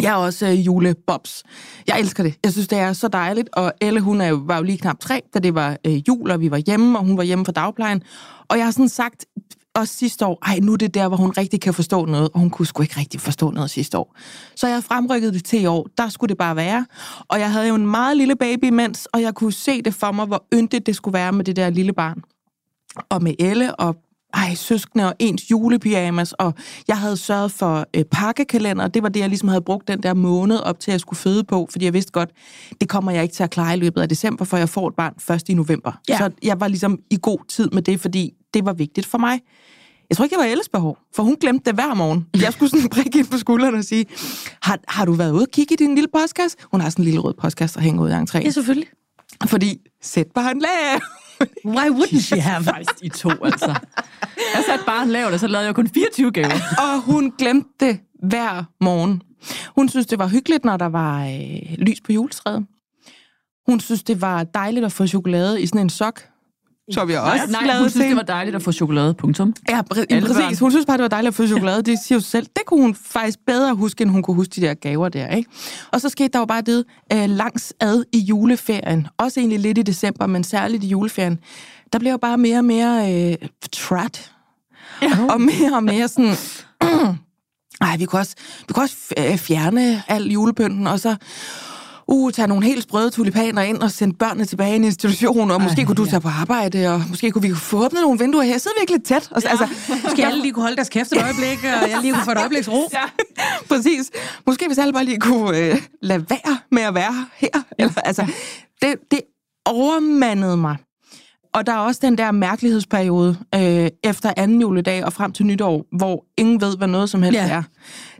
Jeg 0.02 0.10
er 0.10 0.16
også 0.16 0.46
øh, 0.46 0.66
julebobs. 0.66 1.42
Jeg 1.86 2.00
elsker 2.00 2.22
det. 2.22 2.34
Jeg 2.44 2.52
synes, 2.52 2.68
det 2.68 2.78
er 2.78 2.92
så 2.92 3.08
dejligt. 3.08 3.48
Og 3.52 3.72
Elle, 3.80 4.00
hun 4.00 4.20
er 4.20 4.26
jo, 4.26 4.42
var 4.44 4.56
jo 4.56 4.62
lige 4.62 4.78
knap 4.78 5.00
tre, 5.00 5.22
da 5.34 5.38
det 5.38 5.54
var 5.54 5.76
øh, 5.86 6.08
jul, 6.08 6.30
og 6.30 6.40
vi 6.40 6.50
var 6.50 6.56
hjemme, 6.56 6.98
og 6.98 7.04
hun 7.04 7.16
var 7.16 7.22
hjemme 7.22 7.44
fra 7.44 7.52
dagplejen. 7.52 8.02
Og 8.48 8.56
jeg 8.58 8.66
har 8.66 8.72
sådan 8.72 8.88
sagt, 8.88 9.26
også 9.74 9.94
sidste 9.94 10.26
år, 10.26 10.38
ej, 10.46 10.58
nu 10.62 10.72
er 10.72 10.76
det 10.76 10.94
der, 10.94 11.08
hvor 11.08 11.16
hun 11.16 11.30
rigtig 11.30 11.60
kan 11.60 11.74
forstå 11.74 12.04
noget, 12.04 12.30
og 12.34 12.40
hun 12.40 12.50
kunne 12.50 12.66
sgu 12.66 12.82
ikke 12.82 13.00
rigtig 13.00 13.20
forstå 13.20 13.50
noget 13.50 13.70
sidste 13.70 13.98
år. 13.98 14.16
Så 14.56 14.68
jeg 14.68 14.84
fremrykkede 14.84 15.32
det 15.32 15.44
til 15.44 15.62
i 15.62 15.66
år. 15.66 15.88
Der 15.98 16.08
skulle 16.08 16.28
det 16.28 16.38
bare 16.38 16.56
være. 16.56 16.86
Og 17.28 17.40
jeg 17.40 17.52
havde 17.52 17.68
jo 17.68 17.74
en 17.74 17.86
meget 17.86 18.16
lille 18.16 18.36
baby 18.36 18.64
imens, 18.64 19.06
og 19.06 19.22
jeg 19.22 19.34
kunne 19.34 19.52
se 19.52 19.82
det 19.82 19.94
for 19.94 20.12
mig, 20.12 20.26
hvor 20.26 20.44
yndigt 20.54 20.86
det 20.86 20.96
skulle 20.96 21.12
være 21.12 21.32
med 21.32 21.44
det 21.44 21.56
der 21.56 21.70
lille 21.70 21.92
barn. 21.92 22.22
Og 23.08 23.22
med 23.22 23.34
Elle 23.38 23.76
og 23.76 23.96
ej, 24.34 24.54
søskende 24.54 25.06
og 25.06 25.14
ens 25.18 25.50
julepyjamas, 25.50 26.32
og 26.32 26.54
jeg 26.88 26.98
havde 26.98 27.16
sørget 27.16 27.52
for 27.52 27.86
øh, 27.96 28.04
pakkekalender, 28.04 28.88
det 28.88 29.02
var 29.02 29.08
det, 29.08 29.20
jeg 29.20 29.28
ligesom 29.28 29.48
havde 29.48 29.62
brugt 29.62 29.88
den 29.88 30.02
der 30.02 30.14
måned 30.14 30.56
op 30.56 30.80
til, 30.80 30.90
at 30.90 30.92
jeg 30.92 31.00
skulle 31.00 31.18
føde 31.18 31.44
på, 31.44 31.68
fordi 31.70 31.84
jeg 31.84 31.94
vidste 31.94 32.12
godt, 32.12 32.30
det 32.80 32.88
kommer 32.88 33.12
jeg 33.12 33.22
ikke 33.22 33.34
til 33.34 33.42
at 33.42 33.50
klare 33.50 33.76
i 33.76 33.80
løbet 33.80 34.00
af 34.00 34.08
december, 34.08 34.44
for 34.44 34.56
jeg 34.56 34.68
får 34.68 34.88
et 34.88 34.94
barn 34.94 35.14
først 35.18 35.48
i 35.48 35.54
november. 35.54 35.92
Ja. 36.08 36.18
Så 36.18 36.30
jeg 36.42 36.60
var 36.60 36.68
ligesom 36.68 36.98
i 37.10 37.18
god 37.22 37.38
tid 37.48 37.68
med 37.72 37.82
det, 37.82 38.00
fordi 38.00 38.32
det 38.54 38.64
var 38.64 38.72
vigtigt 38.72 39.06
for 39.06 39.18
mig. 39.18 39.40
Jeg 40.10 40.16
tror 40.16 40.24
ikke, 40.24 40.34
det 40.34 40.40
var 40.40 40.50
Elles 40.50 40.68
behov, 40.68 40.98
for 41.14 41.22
hun 41.22 41.36
glemte 41.40 41.64
det 41.64 41.74
hver 41.74 41.94
morgen. 41.94 42.26
Jeg 42.42 42.52
skulle 42.52 42.70
sådan 42.70 42.88
prikke 42.88 43.18
ind 43.18 43.26
på 43.26 43.38
skulderen 43.38 43.74
og 43.74 43.84
sige, 43.84 44.06
har, 44.62 44.78
har 44.88 45.04
du 45.04 45.12
været 45.12 45.32
ude 45.32 45.42
og 45.42 45.48
kigge 45.52 45.74
i 45.74 45.76
din 45.76 45.94
lille 45.94 46.08
postkasse? 46.12 46.56
Hun 46.70 46.80
har 46.80 46.90
sådan 46.90 47.02
en 47.02 47.04
lille 47.04 47.20
rød 47.20 47.34
postkasse, 47.34 47.74
der 47.74 47.80
hænger 47.80 48.02
ud 48.02 48.08
af 48.08 48.22
entréen. 48.22 48.42
Ja, 48.44 48.50
selvfølgelig. 48.50 48.88
Fordi, 49.46 49.78
sæt 50.02 50.26
bare 50.34 50.50
en 50.50 50.60
lag. 50.60 51.00
Why 51.64 51.88
wouldn't 51.88 52.20
she 52.20 52.40
have? 52.40 52.64
Faktisk 52.64 52.96
i 53.02 53.08
to, 53.08 53.30
altså. 53.44 53.74
Jeg 54.54 54.64
satte 54.66 54.84
barn 54.86 55.08
lavt, 55.08 55.32
og 55.32 55.40
så 55.40 55.46
lavede 55.46 55.66
jeg 55.66 55.74
kun 55.74 55.88
24 55.88 56.32
gaver. 56.32 56.54
Og 56.78 57.02
hun 57.02 57.32
glemte 57.38 57.68
det 57.80 58.00
hver 58.28 58.64
morgen. 58.80 59.22
Hun 59.74 59.88
synes, 59.88 60.06
det 60.06 60.18
var 60.18 60.28
hyggeligt, 60.28 60.64
når 60.64 60.76
der 60.76 60.86
var 60.86 61.24
øh, 61.24 61.74
lys 61.78 62.00
på 62.00 62.12
juletræet. 62.12 62.66
Hun 63.68 63.80
synes, 63.80 64.02
det 64.02 64.20
var 64.20 64.44
dejligt 64.44 64.84
at 64.84 64.92
få 64.92 65.06
chokolade 65.06 65.62
i 65.62 65.66
sådan 65.66 65.80
en 65.80 65.90
sok. 65.90 66.29
Som 66.90 67.10
jeg 67.10 67.20
også 67.20 67.36
Nej, 67.36 67.46
nej, 67.46 67.66
lavede 67.66 67.82
hun 67.82 67.90
synes, 67.90 68.06
det 68.06 68.16
var 68.16 68.22
dejligt 68.22 68.56
at 68.56 68.62
få 68.62 68.72
chokolade, 68.72 69.14
punktum. 69.14 69.54
Ja, 69.68 69.82
pr- 69.94 70.04
Alle 70.10 70.20
præcis. 70.28 70.36
børn. 70.36 70.56
Hun 70.56 70.70
synes 70.70 70.86
bare, 70.86 70.96
det 70.96 71.02
var 71.02 71.08
dejligt 71.08 71.28
at 71.28 71.34
få 71.34 71.46
chokolade. 71.46 71.82
Det 71.82 71.98
siger 72.06 72.16
jo 72.16 72.20
sig 72.20 72.30
selv. 72.30 72.46
Det 72.46 72.66
kunne 72.66 72.82
hun 72.82 72.94
faktisk 72.94 73.38
bedre 73.46 73.74
huske, 73.74 74.02
end 74.02 74.10
hun 74.10 74.22
kunne 74.22 74.34
huske 74.34 74.52
de 74.56 74.60
der 74.60 74.74
gaver 74.74 75.08
der. 75.08 75.28
Ikke? 75.28 75.50
Og 75.92 76.00
så 76.00 76.08
skete 76.08 76.28
der 76.28 76.38
jo 76.38 76.44
bare 76.44 76.60
det 76.62 76.84
øh, 77.12 77.28
langs 77.30 77.74
ad 77.80 78.04
i 78.12 78.18
juleferien. 78.18 79.06
Også 79.18 79.40
egentlig 79.40 79.58
lidt 79.60 79.78
i 79.78 79.82
december, 79.82 80.26
men 80.26 80.44
særligt 80.44 80.84
i 80.84 80.86
juleferien. 80.86 81.38
Der 81.92 81.98
blev 81.98 82.10
jo 82.10 82.18
bare 82.18 82.38
mere 82.38 82.58
og 82.58 82.64
mere 82.64 83.14
øh, 83.30 83.36
trat. 83.72 84.30
Ja. 85.02 85.10
Og 85.30 85.40
mere 85.40 85.74
og 85.76 85.84
mere 85.84 86.08
sådan... 86.08 86.34
Ej, 87.80 87.96
vi 87.96 88.04
kunne 88.04 88.20
også, 88.20 88.34
vi 88.68 88.72
kunne 88.72 88.84
også 88.84 88.96
øh, 89.18 89.38
fjerne 89.38 90.02
al 90.08 90.22
julepynten, 90.30 90.86
og 90.86 91.00
så 91.00 91.16
uh, 92.10 92.32
tage 92.32 92.48
nogle 92.48 92.66
helt 92.66 92.82
sprøde 92.82 93.10
tulipaner 93.10 93.62
ind 93.62 93.78
og 93.78 93.90
sende 93.90 94.14
børnene 94.16 94.44
tilbage 94.44 94.72
i 94.72 94.76
en 94.76 94.84
institution, 94.84 95.50
og 95.50 95.62
måske 95.62 95.84
kunne 95.84 95.94
du 95.96 96.04
tage 96.06 96.20
på 96.20 96.28
arbejde, 96.28 96.88
og 96.94 97.02
måske 97.08 97.30
kunne 97.30 97.42
vi 97.48 97.54
få 97.54 97.84
åbnet 97.84 98.02
nogle 98.02 98.18
vinduer 98.18 98.42
her. 98.42 98.58
Sidder 98.58 98.74
vi 98.78 98.80
ikke 98.82 98.92
lidt 98.92 99.04
tæt? 99.04 99.28
Og, 99.32 99.42
så- 99.42 99.48
altså, 99.48 99.68
Måske 100.04 100.26
alle 100.26 100.40
lige 100.42 100.52
kunne 100.52 100.62
holde 100.62 100.76
deres 100.76 100.88
kæft 100.88 101.12
et 101.12 101.22
øjeblik, 101.22 101.58
og 101.82 101.90
jeg 101.90 101.98
lige 102.02 102.12
kunne 102.12 102.24
få 102.24 102.30
et 102.30 102.38
øjebliks 102.38 102.68
ro. 102.68 102.88
Ja, 102.92 103.02
præcis. 103.68 104.10
Måske 104.46 104.66
hvis 104.66 104.78
alle 104.78 104.92
bare 104.92 105.04
lige 105.04 105.18
kunne 105.18 105.58
øh, 105.58 105.76
lade 106.02 106.24
være 106.30 106.58
med 106.72 106.82
at 106.82 106.94
være 106.94 107.26
her. 107.36 107.48
Eller, 107.78 107.92
altså, 108.04 108.26
det, 108.82 108.94
det 109.10 109.20
overmandede 109.66 110.56
mig. 110.56 110.76
Og 111.54 111.66
der 111.66 111.72
er 111.72 111.76
også 111.78 112.00
den 112.02 112.18
der 112.18 112.30
mærkelighedsperiode 112.32 113.36
øh, 113.54 113.88
efter 114.04 114.32
anden 114.36 114.60
juledag 114.60 115.04
og 115.04 115.12
frem 115.12 115.32
til 115.32 115.46
nytår, 115.46 115.84
hvor 115.96 116.24
ingen 116.38 116.60
ved, 116.60 116.76
hvad 116.76 116.88
noget 116.88 117.10
som 117.10 117.22
helst 117.22 117.36
Ja. 117.38 117.48
er. 117.50 117.62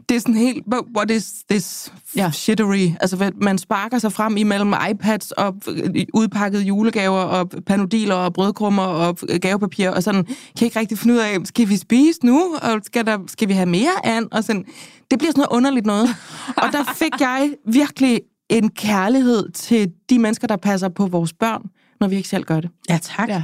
Det 0.09 0.15
er 0.15 0.19
sådan 0.19 0.35
helt, 0.35 0.63
"What- 0.97 1.11
is 1.13 1.33
this 1.49 1.93
Ja. 2.15 2.31
shittery? 2.31 2.89
Altså, 3.01 3.31
man 3.41 3.57
sparker 3.57 3.97
sig 3.99 4.11
frem 4.13 4.37
imellem 4.37 4.73
iPads 4.91 5.31
og 5.31 5.55
øh, 5.67 6.05
udpakkede 6.13 6.63
julegaver 6.63 7.19
og 7.21 7.49
panodiler 7.67 8.15
og 8.15 8.33
brødkrummer 8.33 8.83
og 8.83 9.17
gavepapir, 9.41 9.89
og 9.89 10.03
sådan, 10.03 10.23
kan 10.57 10.65
ikke 10.65 10.79
rigtig 10.79 10.97
finde 10.97 11.13
ud 11.15 11.19
af, 11.19 11.37
skal 11.45 11.69
vi 11.69 11.77
spise 11.77 12.19
nu? 12.25 12.55
Og 12.61 12.81
skal, 12.83 13.05
der, 13.05 13.17
skal 13.27 13.47
vi 13.47 13.53
have 13.53 13.65
mere 13.69 14.05
an? 14.05 14.27
Og 14.31 14.43
sådan, 14.43 14.65
det 15.11 15.19
bliver 15.19 15.31
sådan 15.31 15.39
noget 15.39 15.57
underligt 15.57 15.85
noget. 15.85 16.09
Og 16.57 16.63
der 16.71 16.83
fik 16.95 17.11
jeg 17.19 17.53
virkelig 17.67 18.21
en 18.49 18.69
kærlighed 18.69 19.51
til 19.51 19.91
de 20.09 20.19
mennesker, 20.19 20.47
der 20.47 20.57
passer 20.57 20.89
på 20.89 21.05
vores 21.07 21.33
børn, 21.33 21.61
når 21.99 22.07
vi 22.07 22.15
ikke 22.15 22.29
selv 22.29 22.43
gør 22.43 22.59
det. 22.59 22.69
Ja, 22.89 22.99
tak. 23.01 23.29
Ja. 23.29 23.43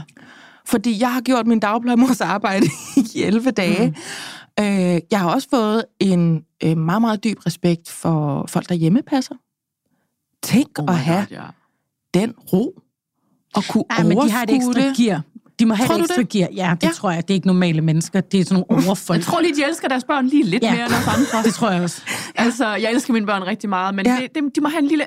Fordi 0.66 1.02
jeg 1.02 1.14
har 1.14 1.22
gjort 1.22 1.48
min 1.48 1.60
dagplejemors 1.60 2.22
arbejde 2.22 2.66
i 3.16 3.24
11 3.24 3.52
dage. 3.52 3.88
Mm. 3.88 4.64
Øh, 4.66 5.00
jeg 5.12 5.20
har 5.20 5.30
også 5.34 5.48
fået 5.52 5.84
en 6.00 6.42
øh, 6.64 6.78
meget, 6.78 7.02
meget 7.02 7.24
dyb 7.24 7.38
respekt 7.46 7.90
for 7.90 8.46
folk, 8.50 8.70
der 8.70 8.76
hjemmepasser. 8.76 9.36
Tænk 10.44 10.80
Oh 10.80 10.86
at 10.90 10.96
have 10.98 11.26
God, 11.30 11.38
ja. 11.38 11.44
den 12.14 12.34
ro 12.54 12.80
og 13.56 13.64
kunne 13.70 13.84
Ja, 13.98 14.04
men 14.04 14.18
de 14.18 14.32
har 14.32 14.44
et 14.44 14.50
overskue 14.50 14.70
ekstra 14.72 14.88
det. 14.88 14.98
gear. 14.98 15.22
De 15.60 15.66
må 15.66 15.74
have 15.74 15.88
Tror 15.88 15.96
et 15.96 16.02
ekstra 16.02 16.16
det? 16.22 16.30
gear. 16.30 16.50
Ja, 16.56 16.76
det 16.82 16.88
Ja. 16.88 16.92
tror 16.94 17.12
jeg. 17.12 17.28
Det 17.28 17.30
er 17.34 17.36
ikke 17.36 17.48
normale 17.48 17.82
mennesker. 17.82 18.22
Det 18.22 18.40
er 18.40 18.44
sådan 18.46 18.66
nogle 18.70 18.88
overfolk. 18.88 19.18
Jeg 19.20 19.26
tror 19.26 19.42
lige, 19.42 19.56
de 19.56 19.64
elsker 19.68 19.88
deres 19.88 20.04
børn 20.04 20.28
lige 20.28 20.44
lidt 20.44 20.64
Ja. 20.64 20.72
mere 20.76 20.86
end 20.86 20.94
os 20.94 21.08
andre. 21.08 21.44
Det 21.48 21.54
tror 21.54 21.72
jeg 21.72 21.82
også. 21.84 22.02
Altså, 22.36 22.68
jeg 22.76 22.92
elsker 22.92 23.14
mine 23.14 23.26
børn 23.26 23.44
rigtig 23.44 23.70
meget, 23.70 23.96
men 23.96 24.06
Ja. 24.06 24.18
det, 24.22 24.36
det, 24.36 24.56
de 24.56 24.62
må 24.62 24.70
have 24.70 24.80
en 24.82 24.88
lille 24.88 25.06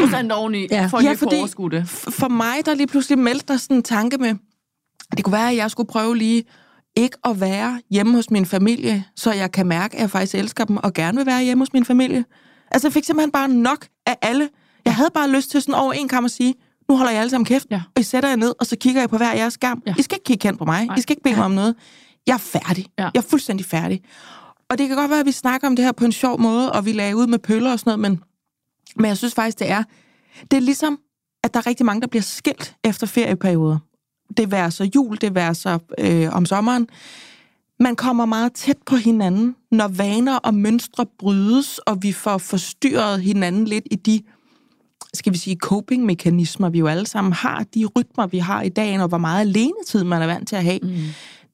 procent 0.00 0.32
oveni, 0.32 0.66
Ja. 0.70 0.86
for 0.86 0.98
at 0.98 1.04
Ja, 1.04 1.12
fordi- 1.12 1.36
få 1.36 1.38
overskue 1.38 1.70
det. 1.70 1.88
For 1.88 2.28
mig, 2.28 2.56
der 2.66 2.74
lige 2.74 2.86
pludselig 2.86 3.18
meldte 3.18 3.46
der 3.52 3.56
sådan 3.56 3.76
en 3.76 3.82
tanke 3.82 4.18
med, 4.18 4.34
det 5.16 5.24
kunne 5.24 5.32
være, 5.32 5.50
at 5.50 5.56
jeg 5.56 5.70
skulle 5.70 5.86
prøve 5.86 6.16
lige 6.16 6.44
ikke 6.96 7.16
at 7.24 7.40
være 7.40 7.80
hjemme 7.90 8.14
hos 8.14 8.30
min 8.30 8.46
familie, 8.46 9.04
så 9.16 9.32
jeg 9.32 9.52
kan 9.52 9.66
mærke, 9.66 9.94
at 9.96 10.00
jeg 10.00 10.10
faktisk 10.10 10.34
elsker 10.34 10.64
dem 10.64 10.76
og 10.76 10.92
gerne 10.94 11.16
vil 11.18 11.26
være 11.26 11.42
hjemme 11.44 11.62
hos 11.62 11.72
min 11.72 11.84
familie. 11.84 12.24
Altså, 12.70 12.88
jeg 12.88 12.92
fik 12.92 13.04
simpelthen 13.04 13.30
bare 13.32 13.48
nok 13.48 13.86
af 14.06 14.16
alle. 14.22 14.48
Jeg 14.84 14.94
havde 14.94 15.10
bare 15.14 15.30
lyst 15.30 15.50
til 15.50 15.62
sådan 15.62 15.74
over 15.74 15.92
en 15.92 16.08
kamp 16.08 16.24
at 16.24 16.30
sige, 16.30 16.54
nu 16.88 16.96
holder 16.96 17.12
jeg 17.12 17.20
alle 17.20 17.30
sammen 17.30 17.44
kæft, 17.44 17.66
Ja. 17.70 17.82
og 17.94 18.00
I 18.00 18.02
sætter 18.02 18.28
jer 18.28 18.36
ned, 18.36 18.54
og 18.60 18.66
så 18.66 18.76
kigger 18.76 19.00
jeg 19.02 19.08
på 19.10 19.16
hver 19.16 19.32
jeres 19.34 19.54
skærm. 19.54 19.82
Ja. 19.86 19.94
I 19.98 20.02
skal 20.02 20.16
ikke 20.16 20.24
kigge 20.24 20.48
hen 20.48 20.56
på 20.56 20.64
mig. 20.64 20.86
Nej. 20.86 20.96
I 20.96 21.00
skal 21.00 21.12
ikke 21.12 21.22
bede 21.22 21.36
mig 21.36 21.44
om 21.44 21.50
noget. 21.50 21.74
Jeg 22.26 22.34
er 22.34 22.38
færdig. 22.38 22.86
Ja. 22.98 23.02
Jeg 23.14 23.20
er 23.20 23.28
fuldstændig 23.28 23.66
færdig. 23.66 24.00
Og 24.70 24.78
det 24.78 24.88
kan 24.88 24.96
godt 24.96 25.10
være, 25.10 25.20
at 25.20 25.26
vi 25.26 25.32
snakker 25.32 25.66
om 25.68 25.76
det 25.76 25.84
her 25.84 25.92
på 25.92 26.04
en 26.04 26.12
sjov 26.12 26.40
måde, 26.40 26.72
og 26.72 26.84
vi 26.86 26.92
lagde 26.92 27.16
ud 27.16 27.26
med 27.26 27.38
pøller 27.38 27.72
og 27.72 27.78
sådan 27.78 27.98
noget, 27.98 28.00
men, 28.12 28.20
men 28.96 29.06
jeg 29.06 29.16
synes 29.16 29.34
faktisk, 29.34 29.58
det 29.58 29.70
er, 29.70 29.82
det 30.50 30.56
er 30.56 30.60
ligesom, 30.60 30.98
at 31.44 31.54
der 31.54 31.60
er 31.60 31.66
rigtig 31.66 31.86
mange, 31.86 32.00
der 32.00 32.06
bliver 32.06 32.22
skilt 32.22 32.74
efter 32.84 33.06
ferieperioder. 33.06 33.78
Det 34.36 34.50
værer 34.50 34.70
så 34.70 34.90
jul, 34.94 35.16
det 35.20 35.34
værer 35.34 35.52
så 35.52 35.78
øh, 35.98 36.36
om 36.36 36.46
sommeren. 36.46 36.88
man 37.80 37.96
kommer 37.96 38.24
meget 38.26 38.52
tæt 38.52 38.78
på 38.86 38.96
hinanden, 38.96 39.56
når 39.70 39.88
vaner 39.88 40.36
og 40.36 40.54
mønstre 40.54 41.06
brydes, 41.18 41.78
og 41.78 42.02
vi 42.02 42.12
får 42.12 42.38
forstyrret 42.38 43.22
hinanden 43.22 43.64
lidt 43.64 43.84
i 43.90 43.96
de, 43.96 44.22
skal 45.14 45.32
vi 45.32 45.38
sige, 45.38 45.56
coping-mekanismer, 45.56 46.68
vi 46.68 46.78
jo 46.78 46.86
alle 46.86 47.06
sammen 47.06 47.32
har, 47.32 47.64
de 47.74 47.84
rytmer, 47.84 48.26
vi 48.26 48.38
har 48.38 48.62
i 48.62 48.68
dagen, 48.68 49.00
og 49.00 49.08
hvor 49.08 49.18
meget 49.18 49.40
alenetid 49.40 50.04
man 50.04 50.22
er 50.22 50.26
vant 50.26 50.48
til 50.48 50.56
at 50.56 50.64
have. 50.64 50.78
Mm. 50.82 50.96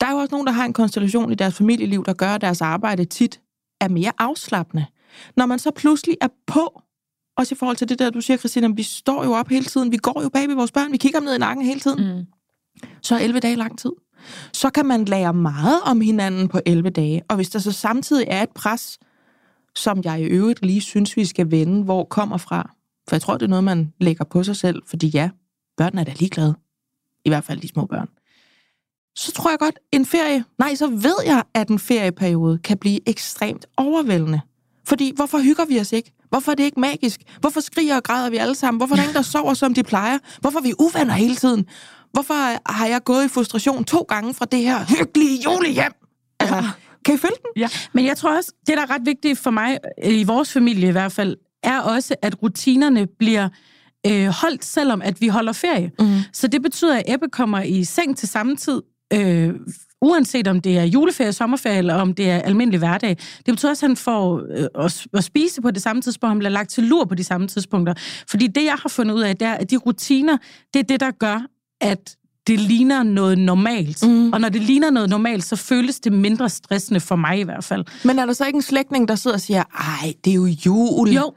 Der 0.01 0.07
er 0.07 0.11
jo 0.11 0.17
også 0.17 0.35
nogen, 0.35 0.47
der 0.47 0.53
har 0.53 0.65
en 0.65 0.73
konstellation 0.73 1.33
i 1.33 1.35
deres 1.35 1.55
familieliv, 1.55 2.05
der 2.05 2.13
gør, 2.13 2.29
at 2.29 2.41
deres 2.41 2.61
arbejde 2.61 3.05
tit 3.05 3.41
er 3.81 3.89
mere 3.89 4.13
afslappende. 4.19 4.87
Når 5.37 5.47
man 5.47 5.59
så 5.59 5.71
pludselig 5.71 6.17
er 6.21 6.29
på, 6.47 6.83
også 7.37 7.55
i 7.55 7.59
forhold 7.59 7.77
til 7.77 7.89
det 7.89 7.99
der, 7.99 8.11
du 8.11 8.21
siger, 8.21 8.37
Christina, 8.37 8.69
vi 8.69 8.83
står 8.83 9.25
jo 9.25 9.33
op 9.33 9.49
hele 9.49 9.65
tiden, 9.65 9.93
vi 9.93 9.97
går 9.97 10.23
jo 10.23 10.29
bag 10.29 10.49
ved 10.49 10.55
vores 10.55 10.73
børn, 10.73 10.93
vi 10.93 10.97
kigger 10.97 11.19
dem 11.19 11.27
ned 11.27 11.35
i 11.35 11.39
nakken 11.39 11.65
hele 11.65 11.81
tiden. 11.81 12.17
Mm. 12.17 12.27
Så 13.03 13.15
er 13.15 13.19
11 13.19 13.41
dage 13.41 13.57
lang 13.57 13.79
tid. 13.79 13.93
Så 14.53 14.71
kan 14.71 14.87
man 14.87 15.05
lære 15.05 15.35
meget 15.35 15.81
om 15.85 16.01
hinanden 16.01 16.49
på 16.49 16.61
11 16.67 16.91
dage, 16.91 17.23
og 17.29 17.37
hvis 17.37 17.51
der 17.51 17.59
så 17.59 17.73
samtidig 17.73 18.27
er 18.29 18.43
et 18.43 18.51
pres, 18.55 18.99
som 19.77 20.01
jeg 20.05 20.21
i 20.21 20.25
øvrigt 20.25 20.67
lige 20.67 20.81
synes, 20.81 21.17
vi 21.17 21.25
skal 21.25 21.51
vende, 21.51 21.85
hvor 21.85 22.05
kommer 22.05 22.37
fra. 22.37 22.71
For 23.09 23.17
jeg 23.17 23.23
tror, 23.23 23.35
det 23.35 23.43
er 23.43 23.51
noget, 23.51 23.65
man 23.65 23.93
lægger 24.01 24.25
på 24.25 24.43
sig 24.43 24.57
selv, 24.57 24.83
fordi 24.87 25.09
ja, 25.09 25.31
børn 25.77 25.99
er 25.99 26.05
da 26.05 26.13
ligeglade. 26.17 26.55
I 27.25 27.29
hvert 27.29 27.45
fald 27.45 27.61
de 27.61 27.69
små 27.69 27.87
børn 27.87 28.09
så 29.19 29.33
tror 29.33 29.51
jeg 29.51 29.59
godt, 29.59 29.79
en 29.93 30.07
ferie, 30.07 30.45
nej, 30.59 30.75
så 30.75 30.87
ved 30.87 31.17
jeg, 31.27 31.43
at 31.55 31.69
en 31.69 31.79
ferieperiode 31.79 32.59
kan 32.59 32.79
blive 32.79 33.09
ekstremt 33.09 33.67
overvældende. 33.77 34.41
Fordi, 34.87 35.13
hvorfor 35.17 35.39
hygger 35.39 35.65
vi 35.65 35.81
os 35.81 35.93
ikke? 35.93 36.13
Hvorfor 36.29 36.53
er 36.53 36.57
det 36.57 36.65
ikke 36.65 36.81
magisk? 36.81 37.21
Hvorfor 37.41 37.61
skriger 37.61 37.97
og 37.97 38.03
græder 38.03 38.31
vi 38.31 38.37
alle 38.37 38.55
sammen? 38.55 38.79
Hvorfor 38.79 38.95
er 38.95 38.97
der 38.97 39.03
ingen, 39.03 39.17
der 39.17 39.23
sover, 39.23 39.55
som 39.55 39.75
de 39.75 39.83
plejer? 39.83 40.19
Hvorfor 40.41 40.59
er 40.59 40.63
vi 40.63 40.73
uvenner 40.79 41.15
hele 41.15 41.37
tiden? 41.37 41.67
Hvorfor 42.13 42.71
har 42.73 42.87
jeg 42.87 43.05
gået 43.05 43.25
i 43.25 43.29
frustration 43.29 43.85
to 43.85 43.99
gange 44.09 44.35
fra 44.35 44.45
det 44.45 44.61
her 44.61 44.85
hyggelige 44.99 45.43
julehjem? 45.45 45.93
Altså, 46.41 46.65
kan 47.05 47.15
I 47.15 47.19
følge 47.19 47.35
den? 47.43 47.63
Ja. 47.63 47.69
Men 47.93 48.07
jeg 48.07 48.17
tror 48.17 48.37
også, 48.37 48.53
det 48.67 48.77
der 48.77 48.83
er 48.83 48.91
ret 48.91 49.07
vigtigt 49.07 49.39
for 49.39 49.51
mig, 49.51 49.79
i 50.05 50.25
vores 50.25 50.53
familie 50.53 50.89
i 50.89 50.93
hvert 50.93 51.13
fald, 51.13 51.37
er 51.63 51.81
også, 51.81 52.15
at 52.23 52.43
rutinerne 52.43 53.07
bliver 53.19 53.49
øh, 54.07 54.27
holdt, 54.27 54.65
selvom 54.65 55.03
at 55.03 55.21
vi 55.21 55.29
holder 55.29 55.53
ferie. 55.53 55.91
Mm. 56.01 56.07
Så 56.33 56.47
det 56.47 56.63
betyder, 56.63 56.97
at 56.97 57.03
Ebbe 57.07 57.29
kommer 57.29 57.63
i 57.63 57.85
seng 57.85 58.17
til 58.17 58.29
samme 58.29 58.57
tid, 58.57 58.83
øh, 59.13 59.55
uanset 60.03 60.49
om 60.49 60.61
det 60.61 60.79
er 60.79 60.83
juleferie, 60.85 61.33
sommerferie, 61.33 61.79
eller 61.79 61.95
om 61.95 62.15
det 62.15 62.31
er 62.31 62.39
almindelig 62.39 62.79
hverdag. 62.79 63.17
Det 63.47 63.55
betyder 63.55 63.71
også, 63.71 63.87
at 63.87 63.91
han 63.91 63.97
får 63.97 64.43
øh, 64.59 64.99
at 65.15 65.25
spise 65.25 65.63
på 65.63 65.71
det 65.71 65.83
samme 65.83 66.03
tidspunkt, 66.03 66.31
han 66.31 66.39
bliver 66.39 66.51
lagt 66.51 66.71
til 66.71 66.85
lur 66.85 67.05
på 67.05 67.15
de 67.15 67.25
samme 67.25 67.49
tidspunkter. 67.49 67.95
Fordi 68.29 68.47
det, 68.47 68.65
jeg 68.65 68.75
har 68.75 68.89
fundet 68.89 69.15
ud 69.15 69.21
af, 69.21 69.37
det 69.37 69.49
er, 69.49 69.53
at 69.53 69.71
de 69.71 69.77
rutiner, 69.77 70.37
det 70.75 70.81
er 70.81 70.85
det, 70.85 71.01
der 71.01 71.11
gør, 71.11 71.47
at 71.81 72.17
det 72.47 72.61
ligner 72.61 73.03
noget 73.03 73.39
normalt. 73.39 74.07
Mm. 74.07 74.33
Og 74.33 74.41
når 74.41 74.49
det 74.49 74.63
ligner 74.63 74.91
noget 74.91 75.11
normalt, 75.11 75.45
så 75.45 75.57
føles 75.57 76.01
det 76.01 76.13
mindre 76.13 76.49
stressende 76.49 77.01
for 77.01 77.17
mig 77.17 77.39
i 77.39 77.43
hvert 77.43 77.65
fald. 77.65 77.85
Men 78.05 78.19
er 78.19 78.27
der 78.27 78.33
så 78.33 78.47
ikke 78.47 78.57
en 78.57 78.63
slægtning, 78.63 79.09
der 79.09 79.15
sidder 79.15 79.37
og 79.37 79.41
siger, 79.41 79.63
ej, 79.79 80.15
det 80.25 80.31
er 80.31 80.35
jo 80.35 80.47
jul? 80.47 81.09
Jo, 81.09 81.35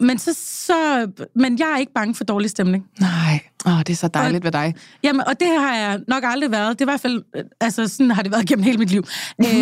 men, 0.00 0.18
så, 0.18 0.34
så, 0.40 1.10
men 1.34 1.58
jeg 1.58 1.72
er 1.74 1.78
ikke 1.78 1.92
bange 1.92 2.14
for 2.14 2.24
dårlig 2.24 2.50
stemning. 2.50 2.86
Nej, 3.00 3.40
Åh, 3.66 3.78
det 3.78 3.90
er 3.90 3.94
så 3.94 4.08
dejligt 4.08 4.40
og, 4.40 4.44
ved 4.44 4.52
dig. 4.52 4.74
Jamen, 5.02 5.22
og 5.26 5.40
det 5.40 5.48
har 5.48 5.76
jeg 5.76 6.00
nok 6.08 6.22
aldrig 6.26 6.50
været. 6.50 6.78
Det 6.78 6.84
er 6.84 6.84
i 6.84 6.90
hvert 6.92 7.00
fald, 7.00 7.22
altså 7.60 7.88
sådan 7.88 8.10
har 8.10 8.22
det 8.22 8.32
været 8.32 8.46
gennem 8.46 8.64
hele 8.64 8.78
mit 8.78 8.90
liv. 8.90 9.04
øhm, 9.38 9.46
jeg 9.46 9.56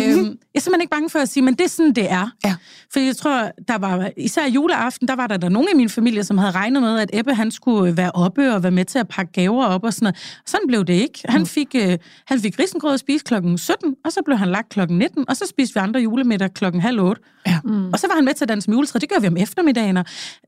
er 0.55 0.59
simpelthen 0.59 0.81
ikke 0.81 0.91
bange 0.91 1.09
for 1.09 1.19
at 1.19 1.29
sige, 1.29 1.43
men 1.43 1.53
det 1.53 1.65
er 1.65 1.69
sådan, 1.69 1.93
det 1.93 2.11
er. 2.11 2.29
Ja. 2.45 2.55
For 2.93 2.99
jeg 2.99 3.17
tror, 3.17 3.51
der 3.67 3.77
var, 3.77 4.09
især 4.17 4.47
juleaften, 4.47 5.07
der 5.07 5.15
var 5.15 5.27
der, 5.27 5.37
der 5.37 5.49
nogen 5.49 5.67
i 5.73 5.77
min 5.77 5.89
familie, 5.89 6.23
som 6.23 6.37
havde 6.37 6.51
regnet 6.51 6.81
med, 6.81 6.99
at 6.99 7.09
Ebbe, 7.13 7.33
han 7.33 7.51
skulle 7.51 7.97
være 7.97 8.11
oppe 8.11 8.53
og 8.53 8.63
være 8.63 8.71
med 8.71 8.85
til 8.85 8.99
at 8.99 9.07
pakke 9.07 9.31
gaver 9.31 9.65
op 9.65 9.83
og 9.83 9.93
sådan 9.93 10.05
noget. 10.05 10.39
Sådan 10.45 10.67
blev 10.67 10.85
det 10.85 10.93
ikke. 10.93 11.19
Han 11.25 11.41
mm. 11.41 11.45
fik, 11.45 11.75
øh, 11.75 11.97
han 12.27 12.39
fik 12.39 12.59
risengrød 12.59 12.93
at 12.93 12.99
spise 12.99 13.25
klokken 13.25 13.57
17, 13.57 13.95
og 14.05 14.11
så 14.11 14.19
blev 14.25 14.37
han 14.37 14.47
lagt 14.47 14.69
klokken 14.69 14.97
19, 14.97 15.25
og 15.29 15.37
så 15.37 15.45
spiste 15.49 15.73
vi 15.73 15.79
andre 15.79 15.99
julemiddag 15.99 16.53
klokken 16.53 16.81
halv 16.81 17.01
8. 17.01 17.21
Ja. 17.47 17.59
Mm. 17.63 17.89
Og 17.93 17.99
så 17.99 18.07
var 18.07 18.15
han 18.15 18.25
med 18.25 18.33
til 18.33 18.45
at 18.45 18.49
danse 18.49 18.69
med 18.69 18.77
juletræ. 18.77 18.99
Det 18.99 19.09
gør 19.09 19.19
vi 19.19 19.27
om 19.27 19.37
eftermiddagen. 19.37 19.97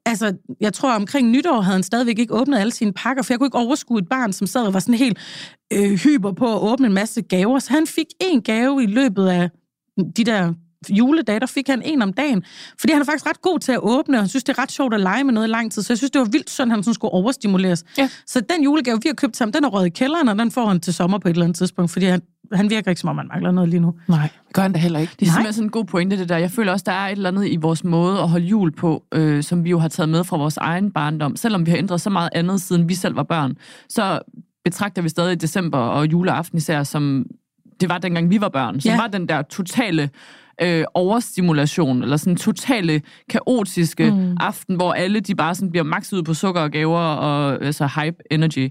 Altså, 0.06 0.34
jeg 0.62 0.74
tror, 0.74 0.92
omkring 0.92 1.30
nytår 1.30 1.62
havde 1.62 1.74
han 1.74 1.84
stadigvæk 1.84 2.20
ikke 2.20 2.34
åbnet 2.34 2.60
alle 2.60 2.72
sine 2.72 2.94
pakker, 2.94 3.24
for 3.24 3.34
jeg 3.38 3.40
kunne 3.40 3.48
ikke 3.48 3.68
overskue 3.68 4.00
et 4.00 4.10
barn, 4.10 4.34
som 4.34 4.48
sad 4.48 4.62
og 4.62 4.74
var 4.74 4.80
sådan 4.80 4.96
helt 4.96 5.18
øh, 5.74 5.92
hyper 5.92 6.32
på 6.32 6.56
at 6.56 6.62
åbne 6.62 6.88
en 6.88 6.94
masse 6.94 7.22
gaver. 7.22 7.60
Så 7.60 7.74
han 7.74 7.88
fik 7.88 8.08
en 8.22 8.42
gave 8.42 8.84
i 8.84 8.86
løbet 8.86 9.28
af 9.28 9.50
de 10.18 10.24
der 10.24 10.54
juledage, 10.90 11.40
der 11.40 11.46
fik 11.46 11.68
han 11.68 11.82
en 11.82 12.02
om 12.02 12.14
dagen. 12.14 12.44
Fordi 12.80 12.94
han 12.94 13.02
er 13.02 13.06
faktisk 13.06 13.26
ret 13.26 13.42
god 13.42 13.60
til 13.60 13.72
at 13.72 13.80
åbne, 13.82 14.18
og 14.18 14.22
han 14.22 14.30
synes, 14.30 14.44
det 14.44 14.58
er 14.58 14.62
ret 14.62 14.72
sjovt 14.72 14.94
at 14.94 15.00
lege 15.00 15.24
med 15.24 15.34
noget 15.34 15.48
i 15.48 15.52
lang 15.52 15.72
tid. 15.72 15.82
Så 15.82 15.94
jeg 15.94 15.98
synes, 15.98 16.12
det 16.12 16.20
var 16.20 16.26
vildt 16.26 16.50
sådan, 16.50 16.72
at 16.72 16.76
han 16.76 16.84
sådan 16.84 16.94
skulle 16.94 17.12
overstimuleres. 17.12 17.84
Ja. 17.98 18.10
Så 18.28 18.42
den 18.50 18.64
julegave, 18.64 19.00
vi 19.04 19.10
har 19.10 19.14
købt 19.14 19.40
ham, 19.40 19.52
den 19.52 19.64
er 19.64 19.70
røget 19.70 19.86
i 19.86 19.90
kælderen, 19.90 20.28
og 20.30 20.40
den 20.40 20.52
får 20.52 20.66
han 20.66 20.80
til 20.80 20.94
sommer 20.94 21.18
på 21.18 21.28
et 21.28 21.32
eller 21.32 21.46
andet 21.46 21.58
tidspunkt, 21.58 21.92
fordi 21.92 22.06
han, 22.06 22.22
han 22.54 22.70
virker 22.70 22.92
ikke, 22.92 23.02
som 23.02 23.10
om 23.10 23.18
han 23.18 23.28
mangler 23.28 23.52
noget 23.52 23.70
lige 23.70 23.80
nu. 23.80 23.94
Nej, 24.08 24.30
det 24.48 24.54
gør 24.54 24.62
han 24.62 24.74
da 24.74 24.80
heller 24.80 25.00
ikke. 25.00 25.14
Det 25.20 25.28
er 25.28 25.32
simpelthen 25.32 25.54
sådan 25.54 25.68
en 25.68 25.72
god 25.72 25.86
pointe, 25.86 26.18
det 26.18 26.30
der. 26.30 26.38
Jeg 26.38 26.52
føler 26.52 26.72
også, 26.72 26.84
der 26.86 26.92
er 26.92 27.08
et 27.08 27.12
eller 27.12 27.30
andet 27.30 27.48
i 27.48 27.56
vores 27.56 27.84
måde 27.84 28.20
at 28.20 28.30
holde 28.30 28.46
jul 28.46 28.72
på, 28.72 29.04
øh, 29.14 29.44
som 29.44 29.64
vi 29.64 29.70
jo 29.70 29.80
har 29.80 29.88
taget 29.88 30.10
med 30.10 30.24
fra 30.24 30.38
vores 30.38 30.58
egen 30.58 30.92
barndom. 30.92 31.36
Selvom 31.36 31.66
vi 31.66 31.72
har 31.72 31.78
ændret 31.78 32.02
så 32.02 32.10
meget 32.10 32.30
andet, 32.34 32.62
siden 32.62 32.90
vi 32.90 32.94
selv 32.94 33.16
var 33.16 33.24
børn, 33.24 33.56
så 33.90 34.20
betragter 34.64 35.02
vi 35.02 35.10
stadig 35.10 35.42
december 35.42 35.78
og 35.78 36.12
juleaften 36.12 36.58
især 36.58 36.84
som 36.84 37.26
det 37.82 37.90
var 37.90 37.98
dengang 37.98 38.30
vi 38.30 38.42
var 38.42 38.50
børn, 38.50 38.82
som 38.82 38.92
ja. 38.92 39.02
var 39.02 39.08
den 39.08 39.30
der 39.30 39.42
totale 39.42 40.10
øh, 40.62 40.84
overstimulation, 40.94 42.04
eller 42.04 42.18
sådan 42.18 42.36
totale 42.36 43.02
kaotiske 43.30 44.12
mm. 44.12 44.38
aften, 44.40 44.76
hvor 44.76 44.94
alle 44.94 45.20
de 45.20 45.36
bare 45.36 45.56
sådan 45.56 45.72
bliver 45.72 45.84
makset 45.84 46.18
ud 46.18 46.24
på 46.24 46.34
sukker 46.34 46.62
og 46.62 46.72
gaver 46.72 47.00
og 47.00 47.66
altså 47.66 47.90
hype 47.96 48.18
energy. 48.32 48.70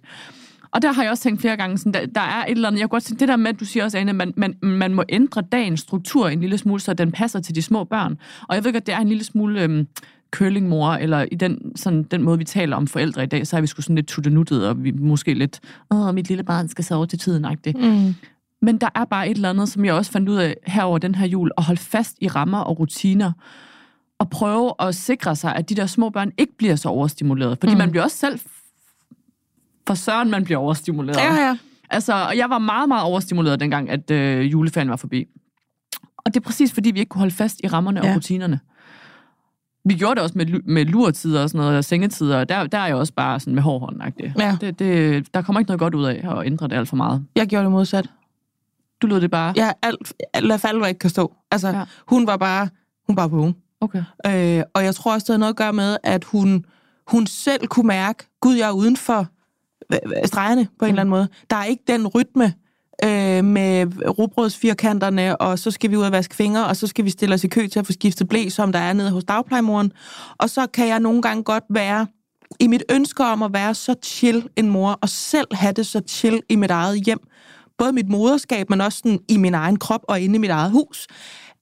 Og 0.71 0.83
der 0.83 0.93
har 0.93 1.03
jeg 1.03 1.11
også 1.11 1.23
tænkt 1.23 1.41
flere 1.41 1.57
gange, 1.57 1.79
sådan, 1.79 1.95
der, 1.95 2.07
der 2.07 2.21
er 2.21 2.45
et 2.45 2.51
eller 2.51 2.69
andet, 2.69 2.81
jeg 2.81 2.89
kunne 2.89 2.97
godt 2.97 3.05
tænke, 3.05 3.21
det 3.21 3.29
der 3.29 3.37
med, 3.37 3.49
at 3.49 3.61
du 3.61 3.64
siger 3.64 3.85
også, 3.85 3.99
Anne, 3.99 4.12
man, 4.12 4.33
man, 4.37 4.55
man 4.62 4.95
må 4.95 5.05
ændre 5.09 5.43
dagens 5.53 5.81
struktur 5.81 6.29
en 6.29 6.41
lille 6.41 6.59
smule, 6.59 6.81
så 6.81 6.95
den 6.95 7.12
passer 7.12 7.41
til 7.41 7.55
de 7.55 7.62
små 7.62 7.85
børn. 7.85 8.19
Og 8.49 8.55
jeg 8.55 8.64
ved 8.64 8.73
godt, 8.73 8.87
det 8.87 8.95
er 8.95 8.99
en 8.99 9.09
lille 9.09 9.25
smule 9.25 9.62
øhm, 9.62 9.87
curlingmor, 10.31 10.93
eller 10.93 11.27
i 11.33 11.35
den, 11.35 11.77
sådan, 11.77 12.03
den 12.03 12.23
måde, 12.23 12.39
vi 12.39 12.45
taler 12.45 12.77
om 12.77 12.87
forældre 12.87 13.23
i 13.23 13.27
dag, 13.27 13.47
så 13.47 13.57
er 13.57 13.61
vi 13.61 13.67
sgu 13.67 13.83
sådan 13.83 13.97
lidt 13.97 14.07
tuttenuttet, 14.07 14.69
og 14.69 14.85
vi 14.85 14.91
måske 14.91 15.35
lidt, 15.35 15.61
åh, 15.91 16.14
mit 16.14 16.29
lille 16.29 16.45
barn 16.45 16.69
skal 16.69 16.85
sove 16.85 17.07
til 17.07 17.19
tiden, 17.19 17.47
mm. 17.75 18.14
Men 18.62 18.79
der 18.79 18.89
er 18.95 19.05
bare 19.05 19.29
et 19.31 19.35
eller 19.35 19.51
andet, 19.51 19.69
som 19.69 19.85
jeg 19.85 19.95
også 19.95 20.12
fandt 20.12 20.29
ud 20.29 20.37
af 20.37 20.57
herover 20.67 20.99
den 20.99 21.14
her 21.14 21.27
jul, 21.27 21.51
at 21.59 21.64
holde 21.64 21.81
fast 21.81 22.17
i 22.21 22.29
rammer 22.29 22.59
og 22.59 22.79
rutiner, 22.79 23.33
og 24.19 24.31
prøve 24.31 24.73
at 24.79 24.95
sikre 24.95 25.37
sig, 25.37 25.55
at 25.57 25.69
de 25.69 25.75
der 25.75 25.87
små 25.87 26.11
børn 26.11 26.33
ikke 26.39 26.57
bliver 26.59 26.77
så 26.77 26.89
overstimuleret. 26.89 27.59
Fordi 27.61 27.73
mm. 27.73 27.79
man 27.79 27.91
bliver 27.91 28.05
også 28.05 28.17
selv 28.17 28.41
for 29.87 29.95
søren, 29.95 30.30
man 30.30 30.45
bliver 30.45 30.59
overstimuleret. 30.59 31.16
Ja, 31.16 31.34
ja. 31.34 31.59
Altså, 31.91 32.14
og 32.14 32.37
jeg 32.37 32.51
var 32.51 32.59
meget, 32.59 32.89
meget 32.89 33.05
overstimuleret 33.05 33.61
dengang, 33.61 33.91
at 33.91 34.11
øh, 34.11 34.53
juleferien 34.53 34.91
var 34.91 34.97
forbi. 34.97 35.26
Og 36.18 36.34
det 36.34 36.37
er 36.37 36.45
præcis, 36.45 36.72
fordi 36.72 36.91
vi 36.91 37.01
ikke 37.01 37.11
kunne 37.11 37.20
holde 37.20 37.34
fast 37.34 37.61
i 37.64 37.68
rammerne 37.68 38.01
ja. 38.05 38.11
og 38.11 38.16
rutinerne. 38.16 38.61
Vi 39.84 39.95
gjorde 39.95 40.14
det 40.14 40.22
også 40.22 40.39
med, 40.39 40.47
med 40.64 40.84
lurtider 40.84 41.43
og 41.43 41.51
sådan 41.51 41.59
noget, 41.59 41.78
og 41.78 41.84
sengetider, 41.84 42.39
og 42.39 42.49
der, 42.49 42.66
der 42.66 42.78
er 42.78 42.87
jeg 42.87 42.97
også 42.97 43.12
bare 43.12 43.41
sådan 43.41 43.55
med 43.55 43.62
hård 43.62 43.80
hånd 43.80 44.03
ja. 44.39 44.57
det, 44.61 44.78
det, 44.78 45.34
Der 45.34 45.43
kommer 45.43 45.61
ikke 45.61 45.68
noget 45.68 45.80
godt 45.80 45.95
ud 45.95 46.05
af 46.05 46.39
at 46.39 46.47
ændre 46.47 46.68
det 46.68 46.76
alt 46.76 46.89
for 46.89 46.97
meget. 46.97 47.24
Jeg 47.37 47.47
gjorde 47.47 47.64
det 47.64 47.72
modsat. 47.72 48.11
Du 49.03 49.07
lød 49.07 49.20
det 49.20 49.30
bare? 49.30 49.53
Ja, 49.57 49.70
alt, 49.82 50.12
lad 50.41 50.59
falde, 50.59 50.78
hvad 50.78 50.89
ikke 50.89 50.99
kan 50.99 51.11
stå. 51.11 51.34
Altså, 51.51 51.68
ja. 51.68 51.84
hun 52.09 52.26
var 52.26 52.37
bare, 52.37 52.68
hun 53.07 53.16
var 53.16 53.28
vågen. 53.28 53.57
Okay. 53.80 54.03
Øh, 54.26 54.62
og 54.74 54.84
jeg 54.84 54.95
tror 54.95 55.12
også, 55.12 55.24
det 55.24 55.28
havde 55.28 55.39
noget 55.39 55.53
at 55.53 55.57
gøre 55.57 55.72
med, 55.72 55.97
at 56.03 56.24
hun, 56.24 56.64
hun 57.07 57.26
selv 57.26 57.66
kunne 57.66 57.87
mærke, 57.87 58.26
gud, 58.41 58.55
jeg 58.55 58.68
er 58.68 58.72
uden 58.72 58.97
for 58.97 59.26
stregerne 60.24 60.68
på 60.78 60.84
en 60.84 60.89
mm. 60.89 60.93
eller 60.93 61.01
anden 61.01 61.11
måde. 61.11 61.28
Der 61.51 61.57
er 61.57 61.64
ikke 61.64 61.82
den 61.87 62.07
rytme 62.07 62.55
øh, 63.05 63.45
med 63.45 63.87
robrødsfirkanterne, 64.18 65.37
og 65.37 65.59
så 65.59 65.70
skal 65.70 65.91
vi 65.91 65.97
ud 65.97 66.03
og 66.03 66.12
vaske 66.12 66.34
fingre, 66.34 66.66
og 66.66 66.76
så 66.76 66.87
skal 66.87 67.05
vi 67.05 67.11
stille 67.11 67.34
os 67.34 67.45
i 67.45 67.49
kø 67.49 67.66
til 67.66 67.78
at 67.78 67.87
få 67.87 67.93
skiftet 67.93 68.28
blæ, 68.28 68.49
som 68.49 68.72
der 68.72 68.78
er 68.78 68.93
nede 68.93 69.11
hos 69.11 69.24
dagplejemoren. 69.24 69.93
Og 70.39 70.51
så 70.51 70.66
kan 70.66 70.89
jeg 70.89 71.01
nogle 71.01 71.22
gange 71.22 71.43
godt 71.43 71.64
være 71.70 72.07
i 72.61 72.66
mit 72.66 72.82
ønske 72.91 73.24
om 73.24 73.43
at 73.43 73.53
være 73.53 73.74
så 73.74 73.95
chill 74.05 74.49
en 74.57 74.70
mor, 74.70 74.99
og 75.03 75.09
selv 75.09 75.47
have 75.53 75.72
det 75.72 75.87
så 75.87 76.03
chill 76.09 76.43
i 76.49 76.57
mit 76.57 76.70
eget 76.70 77.05
hjem, 77.05 77.20
både 77.78 77.93
mit 77.93 78.09
moderskab, 78.09 78.70
men 78.70 78.80
også 78.80 78.99
sådan 78.99 79.20
i 79.28 79.37
min 79.37 79.55
egen 79.55 79.76
krop 79.76 80.01
og 80.09 80.20
inde 80.20 80.34
i 80.34 80.39
mit 80.39 80.51
eget 80.51 80.70
hus, 80.70 81.07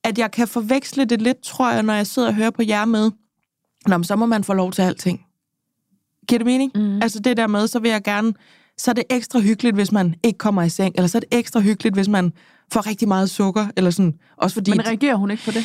at 0.04 0.18
jeg 0.18 0.30
kan 0.30 0.48
forveksle 0.48 1.04
det 1.04 1.22
lidt, 1.22 1.42
tror 1.42 1.70
jeg, 1.70 1.82
når 1.82 1.94
jeg 1.94 2.06
sidder 2.06 2.28
og 2.28 2.34
hører 2.34 2.50
på 2.50 2.62
jer 2.62 2.84
med, 2.84 3.10
Nå, 3.86 4.02
så 4.02 4.16
må 4.16 4.26
man 4.26 4.44
få 4.44 4.54
lov 4.54 4.72
til 4.72 4.82
alting. 4.82 5.26
Giver 6.28 6.38
det 6.38 6.46
mening? 6.46 6.72
Mm. 6.74 7.02
Altså 7.02 7.18
det 7.18 7.36
der 7.36 7.46
med, 7.46 7.66
så 7.66 7.78
vil 7.78 7.90
jeg 7.90 8.02
gerne, 8.02 8.32
så 8.78 8.90
er 8.90 8.92
det 8.92 9.04
ekstra 9.10 9.40
hyggeligt, 9.40 9.76
hvis 9.76 9.92
man 9.92 10.14
ikke 10.22 10.38
kommer 10.38 10.62
i 10.62 10.68
seng, 10.68 10.94
eller 10.96 11.08
så 11.08 11.18
er 11.18 11.20
det 11.20 11.38
ekstra 11.38 11.60
hyggeligt, 11.60 11.94
hvis 11.94 12.08
man 12.08 12.32
får 12.72 12.86
rigtig 12.86 13.08
meget 13.08 13.30
sukker, 13.30 13.66
eller 13.76 13.90
sådan. 13.90 14.14
Også 14.36 14.54
fordi, 14.54 14.70
Men 14.70 14.86
reagerer 14.86 15.14
hun 15.14 15.30
ikke 15.30 15.44
på 15.44 15.50
det? 15.50 15.64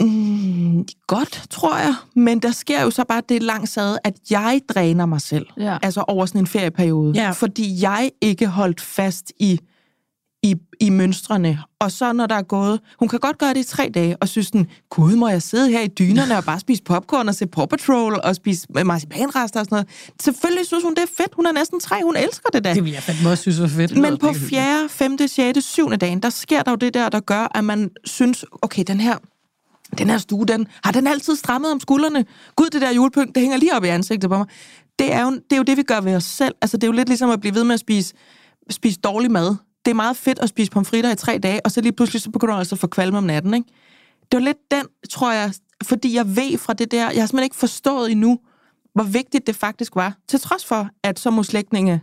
Mm, 0.00 0.86
godt, 1.06 1.46
tror 1.50 1.76
jeg. 1.76 1.94
Men 2.14 2.38
der 2.38 2.50
sker 2.50 2.82
jo 2.82 2.90
så 2.90 3.04
bare 3.04 3.22
det 3.28 3.42
langt 3.42 3.68
sad, 3.68 3.98
at 4.04 4.14
jeg 4.30 4.60
dræner 4.68 5.06
mig 5.06 5.20
selv. 5.20 5.46
Ja. 5.56 5.78
Altså 5.82 6.04
over 6.08 6.26
sådan 6.26 6.40
en 6.40 6.46
ferieperiode. 6.46 7.12
Ja. 7.14 7.30
Fordi 7.30 7.82
jeg 7.82 8.10
ikke 8.20 8.46
holdt 8.46 8.80
fast 8.80 9.32
i 9.38 9.60
i, 10.42 10.54
i 10.80 10.90
mønstrene. 10.90 11.58
Og 11.78 11.92
så 11.92 12.12
når 12.12 12.26
der 12.26 12.34
er 12.34 12.42
gået... 12.42 12.80
Hun 12.98 13.08
kan 13.08 13.18
godt 13.18 13.38
gøre 13.38 13.54
det 13.54 13.60
i 13.60 13.64
tre 13.64 13.90
dage, 13.94 14.16
og 14.16 14.28
synes 14.28 14.50
den, 14.50 14.66
gud, 14.90 15.16
må 15.16 15.28
jeg 15.28 15.42
sidde 15.42 15.70
her 15.70 15.80
i 15.80 15.88
dynerne 15.88 16.38
og 16.38 16.44
bare 16.44 16.60
spise 16.60 16.82
popcorn 16.82 17.28
og 17.28 17.34
se 17.34 17.46
Paw 17.46 17.66
Patrol 17.66 18.20
og 18.24 18.36
spise 18.36 18.66
marcipanrester 18.84 19.60
og 19.60 19.66
sådan 19.66 19.74
noget. 19.74 19.88
Selvfølgelig 20.22 20.66
synes 20.66 20.84
hun, 20.84 20.94
det 20.94 21.02
er 21.02 21.12
fedt. 21.16 21.34
Hun 21.34 21.46
er 21.46 21.52
næsten 21.52 21.80
tre. 21.80 22.00
Hun 22.04 22.16
elsker 22.16 22.48
det 22.52 22.64
da. 22.64 22.74
Det 22.74 22.84
vil 22.84 22.92
jeg 22.92 23.02
fandme 23.02 23.30
også 23.30 23.42
synes 23.42 23.60
var 23.60 23.68
fedt. 23.68 23.96
Men 23.96 24.18
på 24.18 24.32
4., 24.32 24.88
5., 24.88 25.18
6., 25.28 25.64
7. 25.64 25.90
dagen, 25.90 26.20
der 26.20 26.30
sker 26.30 26.62
der 26.62 26.70
jo 26.70 26.76
det 26.76 26.94
der, 26.94 27.08
der 27.08 27.20
gør, 27.20 27.50
at 27.54 27.64
man 27.64 27.90
synes, 28.04 28.44
okay, 28.62 28.84
den 28.86 29.00
her 29.00 29.16
den 29.98 30.10
her 30.10 30.18
stue, 30.18 30.46
den, 30.46 30.66
har 30.84 30.92
den 30.92 31.06
altid 31.06 31.36
strammet 31.36 31.72
om 31.72 31.80
skuldrene? 31.80 32.24
Gud, 32.56 32.70
det 32.72 32.80
der 32.80 32.90
julepynt, 32.90 33.34
det 33.34 33.40
hænger 33.40 33.56
lige 33.56 33.76
op 33.76 33.84
i 33.84 33.88
ansigtet 33.88 34.30
på 34.30 34.36
mig. 34.36 34.46
Det 34.98 35.12
er, 35.12 35.22
jo, 35.22 35.30
det 35.30 35.52
er 35.52 35.56
jo 35.56 35.62
det, 35.62 35.76
vi 35.76 35.82
gør 35.82 36.00
ved 36.00 36.14
os 36.16 36.24
selv. 36.24 36.54
Altså, 36.62 36.76
det 36.76 36.84
er 36.84 36.88
jo 36.88 36.92
lidt 36.92 37.08
ligesom 37.08 37.30
at 37.30 37.40
blive 37.40 37.54
ved 37.54 37.64
med 37.64 37.74
at 37.74 37.80
spise, 37.80 38.14
spise 38.70 39.00
dårlig 39.00 39.30
mad. 39.30 39.56
Det 39.84 39.90
er 39.90 39.94
meget 39.94 40.16
fedt 40.16 40.38
at 40.38 40.48
spise 40.48 40.70
pomfritter 40.70 41.12
i 41.12 41.16
tre 41.16 41.38
dage, 41.42 41.60
og 41.64 41.70
så 41.70 41.80
lige 41.80 41.92
pludselig 41.92 42.22
så 42.22 42.30
begynder 42.30 42.54
du 42.54 42.58
altså 42.58 42.74
at 42.74 42.78
få 42.78 42.86
kvalme 42.86 43.18
om 43.18 43.24
natten, 43.24 43.54
ikke? 43.54 43.68
Det 44.32 44.38
var 44.38 44.44
lidt 44.44 44.58
den, 44.70 44.86
tror 45.10 45.32
jeg, 45.32 45.52
fordi 45.84 46.14
jeg 46.14 46.36
ved 46.36 46.58
fra 46.58 46.72
det 46.72 46.90
der, 46.90 46.98
jeg 46.98 47.06
har 47.06 47.12
simpelthen 47.12 47.44
ikke 47.44 47.56
forstået 47.56 48.10
endnu, 48.10 48.38
hvor 48.94 49.04
vigtigt 49.04 49.46
det 49.46 49.56
faktisk 49.56 49.96
var. 49.96 50.16
Til 50.28 50.40
trods 50.40 50.64
for, 50.64 50.88
at 51.02 51.18
så 51.18 51.30
må 51.30 51.42
slægtninge 51.42 52.02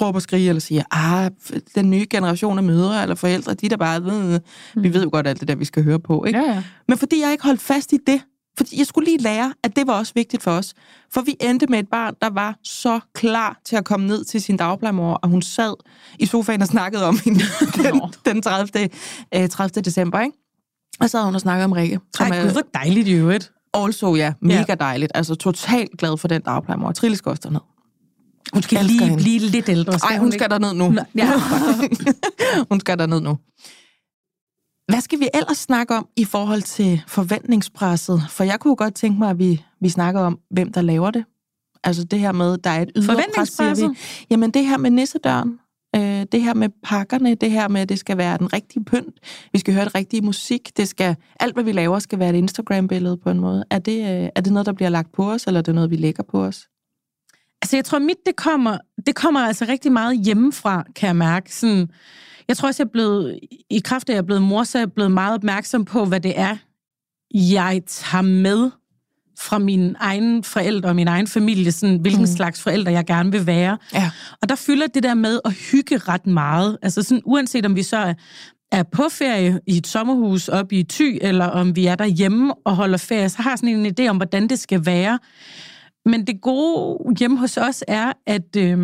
råber 0.00 0.18
og 0.18 0.22
skrige, 0.22 0.48
eller 0.48 0.60
siger, 0.60 0.82
ah, 0.90 1.30
den 1.74 1.90
nye 1.90 2.06
generation 2.10 2.58
af 2.58 2.64
mødre 2.64 3.02
eller 3.02 3.14
forældre, 3.14 3.54
de 3.54 3.68
der 3.68 3.76
bare, 3.76 4.04
ved, 4.04 4.40
vi 4.74 4.94
ved 4.94 5.02
jo 5.02 5.08
godt 5.12 5.26
alt 5.26 5.40
det 5.40 5.48
der, 5.48 5.54
vi 5.54 5.64
skal 5.64 5.84
høre 5.84 6.00
på. 6.00 6.24
Ikke? 6.24 6.38
Ja, 6.38 6.52
ja. 6.52 6.62
Men 6.88 6.98
fordi 6.98 7.20
jeg 7.20 7.32
ikke 7.32 7.44
holdt 7.44 7.60
fast 7.60 7.92
i 7.92 7.98
det, 8.06 8.20
fordi 8.56 8.78
jeg 8.78 8.86
skulle 8.86 9.04
lige 9.04 9.18
lære, 9.18 9.54
at 9.62 9.76
det 9.76 9.86
var 9.86 9.92
også 9.92 10.12
vigtigt 10.14 10.42
for 10.42 10.50
os. 10.50 10.74
For 11.12 11.20
vi 11.20 11.36
endte 11.40 11.66
med 11.66 11.78
et 11.78 11.88
barn, 11.88 12.14
der 12.22 12.30
var 12.30 12.58
så 12.62 13.00
klar 13.14 13.60
til 13.64 13.76
at 13.76 13.84
komme 13.84 14.06
ned 14.06 14.24
til 14.24 14.42
sin 14.42 14.56
dagplejemor, 14.56 15.14
og 15.14 15.28
hun 15.28 15.42
sad 15.42 15.74
i 16.18 16.26
sofaen 16.26 16.62
og 16.62 16.68
snakkede 16.68 17.04
om 17.04 17.18
hende 17.24 17.40
den, 17.82 18.02
den 18.24 18.42
30. 18.42 18.88
Øh, 19.34 19.48
30. 19.48 19.82
december, 19.82 20.20
ikke? 20.20 20.36
Og 21.00 21.10
så 21.10 21.16
havde 21.16 21.26
hun 21.26 21.34
og 21.34 21.40
snakket 21.40 21.64
om 21.64 21.72
Rikke. 21.72 22.00
Ej, 22.20 22.42
gud, 22.42 22.52
hvor 22.52 22.62
dejligt 22.74 23.08
i 23.08 23.12
øvrigt. 23.12 23.52
Also, 23.74 24.14
ja, 24.14 24.32
mega 24.40 24.64
ja. 24.68 24.74
dejligt. 24.74 25.12
Altså 25.14 25.34
totalt 25.34 25.98
glad 25.98 26.18
for 26.18 26.28
den 26.28 26.42
dagplejemor. 26.42 26.92
Trille 26.92 27.16
skal 27.16 27.30
også 27.30 27.40
derned. 27.44 27.60
Hun 28.52 28.62
skal 28.62 28.84
lige 28.84 29.04
hende. 29.04 29.16
blive 29.16 29.38
lidt 29.38 29.68
ældre. 29.68 29.98
Nej, 30.10 30.18
hun 30.24 30.32
skal 30.32 30.50
derned 30.50 30.74
nu. 30.74 30.96
Ja. 31.14 31.32
hun 32.70 32.80
skal 32.80 32.98
derned 32.98 33.20
nu. 33.20 33.38
Hvad 34.88 35.00
skal 35.00 35.20
vi 35.20 35.28
ellers 35.34 35.58
snakke 35.58 35.94
om 35.94 36.08
i 36.16 36.24
forhold 36.24 36.62
til 36.62 37.02
forventningspresset? 37.06 38.22
For 38.30 38.44
jeg 38.44 38.60
kunne 38.60 38.76
godt 38.76 38.94
tænke 38.94 39.18
mig, 39.18 39.30
at 39.30 39.38
vi, 39.38 39.64
vi 39.80 39.88
snakker 39.88 40.20
om, 40.20 40.38
hvem 40.50 40.72
der 40.72 40.82
laver 40.82 41.10
det. 41.10 41.24
Altså 41.84 42.04
det 42.04 42.20
her 42.20 42.32
med, 42.32 42.58
der 42.58 42.70
er 42.70 42.82
et 42.82 42.90
ydre 42.96 43.22
pres, 43.36 43.48
siger 43.48 43.88
vi. 43.88 43.98
Jamen 44.30 44.50
det 44.50 44.66
her 44.66 44.76
med 44.76 44.90
nissedøren, 44.90 45.58
øh, 45.96 46.26
det 46.32 46.42
her 46.42 46.54
med 46.54 46.68
pakkerne, 46.82 47.34
det 47.34 47.50
her 47.50 47.68
med, 47.68 47.80
at 47.80 47.88
det 47.88 47.98
skal 47.98 48.16
være 48.16 48.38
den 48.38 48.52
rigtige 48.52 48.84
pynt, 48.84 49.20
vi 49.52 49.58
skal 49.58 49.74
høre 49.74 49.84
det 49.84 49.94
rigtige 49.94 50.22
musik, 50.22 50.76
det 50.76 50.88
skal, 50.88 51.16
alt 51.40 51.54
hvad 51.54 51.64
vi 51.64 51.72
laver 51.72 51.98
skal 51.98 52.18
være 52.18 52.30
et 52.30 52.36
Instagram-billede 52.36 53.16
på 53.16 53.30
en 53.30 53.40
måde. 53.40 53.64
Er 53.70 53.78
det, 53.78 53.98
øh, 53.98 54.28
er 54.34 54.40
det 54.40 54.52
noget, 54.52 54.66
der 54.66 54.72
bliver 54.72 54.88
lagt 54.88 55.12
på 55.12 55.30
os, 55.30 55.44
eller 55.44 55.58
er 55.60 55.62
det 55.62 55.74
noget, 55.74 55.90
vi 55.90 55.96
lægger 55.96 56.22
på 56.22 56.44
os? 56.44 56.68
Altså, 57.62 57.76
jeg 57.76 57.84
tror, 57.84 57.98
mit, 57.98 58.16
det 58.26 58.36
kommer, 58.36 58.78
det 59.06 59.14
kommer 59.14 59.40
altså 59.40 59.64
rigtig 59.68 59.92
meget 59.92 60.18
hjemmefra, 60.24 60.84
kan 60.96 61.06
jeg 61.06 61.16
mærke. 61.16 61.54
Sådan, 61.54 61.88
jeg 62.48 62.56
tror 62.56 62.68
også, 62.68 62.82
jeg 62.82 62.88
er 62.88 62.92
blevet, 62.92 63.38
i 63.70 63.78
kraft 63.84 64.08
af, 64.08 64.12
at 64.12 64.14
jeg 64.14 64.22
er 64.22 64.26
blevet 64.26 64.42
mor, 64.42 64.64
så 64.64 64.78
er 64.78 64.82
jeg 64.82 64.92
blevet 64.92 65.12
meget 65.12 65.34
opmærksom 65.34 65.84
på, 65.84 66.04
hvad 66.04 66.20
det 66.20 66.38
er, 66.38 66.56
jeg 67.34 67.82
tager 67.86 68.22
med 68.22 68.70
fra 69.38 69.58
mine 69.58 69.94
egne 69.98 70.44
forældre 70.44 70.88
og 70.88 70.96
min 70.96 71.08
egen 71.08 71.26
familie, 71.26 71.72
sådan, 71.72 71.98
hvilken 72.00 72.22
mm. 72.22 72.26
slags 72.26 72.62
forældre 72.62 72.92
jeg 72.92 73.06
gerne 73.06 73.32
vil 73.32 73.46
være. 73.46 73.78
Ja. 73.94 74.10
Og 74.42 74.48
der 74.48 74.54
fylder 74.54 74.86
det 74.86 75.02
der 75.02 75.14
med 75.14 75.40
at 75.44 75.52
hygge 75.52 75.98
ret 75.98 76.26
meget. 76.26 76.78
Altså 76.82 77.02
sådan, 77.02 77.22
uanset 77.24 77.66
om 77.66 77.76
vi 77.76 77.82
så 77.82 77.96
er, 77.96 78.14
er 78.72 78.82
på 78.82 79.08
ferie 79.10 79.60
i 79.66 79.76
et 79.76 79.86
sommerhus 79.86 80.48
oppe 80.48 80.76
i 80.76 80.82
Thy, 80.82 81.18
eller 81.20 81.44
om 81.44 81.76
vi 81.76 81.86
er 81.86 81.94
derhjemme 81.94 82.54
og 82.54 82.76
holder 82.76 82.98
ferie, 82.98 83.28
så 83.28 83.42
har 83.42 83.50
jeg 83.50 83.58
sådan 83.58 83.86
en 83.86 83.94
idé 84.00 84.08
om, 84.08 84.16
hvordan 84.16 84.48
det 84.48 84.58
skal 84.58 84.86
være. 84.86 85.18
Men 86.06 86.26
det 86.26 86.40
gode 86.40 87.14
hjemme 87.18 87.38
hos 87.38 87.56
os 87.56 87.84
er, 87.88 88.12
at, 88.26 88.56
øh, 88.56 88.78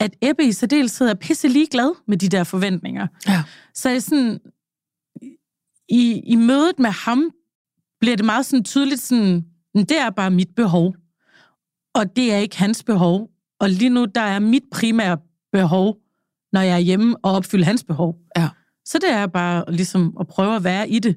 at 0.00 0.16
Ebbe 0.22 0.44
i 0.44 0.52
særdeleshed 0.52 1.08
er 1.08 1.14
pisse 1.14 1.48
ligeglad 1.48 1.94
med 2.08 2.16
de 2.16 2.28
der 2.28 2.44
forventninger. 2.44 3.06
Ja. 3.28 3.42
Så 3.74 3.90
jeg 3.90 4.02
sådan, 4.02 4.40
i, 5.88 6.20
i 6.26 6.36
mødet 6.36 6.78
med 6.78 6.90
ham, 6.90 7.30
bliver 8.00 8.16
det 8.16 8.24
meget 8.24 8.46
sådan 8.46 8.64
tydeligt 8.64 9.00
sådan, 9.00 9.44
"Men 9.74 9.84
det 9.84 9.98
er 9.98 10.10
bare 10.10 10.30
mit 10.30 10.54
behov. 10.56 10.94
Og 11.94 12.16
det 12.16 12.32
er 12.32 12.36
ikke 12.36 12.58
hans 12.58 12.84
behov. 12.84 13.30
Og 13.60 13.70
lige 13.70 13.88
nu, 13.88 14.04
der 14.04 14.20
er 14.20 14.38
mit 14.38 14.62
primære 14.72 15.18
behov, 15.52 15.98
når 16.52 16.60
jeg 16.60 16.74
er 16.74 16.78
hjemme 16.78 17.16
og 17.22 17.32
opfylde 17.32 17.64
hans 17.64 17.84
behov. 17.84 18.18
Ja. 18.36 18.48
Så 18.84 18.98
det 18.98 19.10
er 19.10 19.26
bare 19.26 19.64
ligesom 19.68 20.16
at 20.20 20.26
prøve 20.26 20.56
at 20.56 20.64
være 20.64 20.88
i 20.88 20.98
det. 20.98 21.16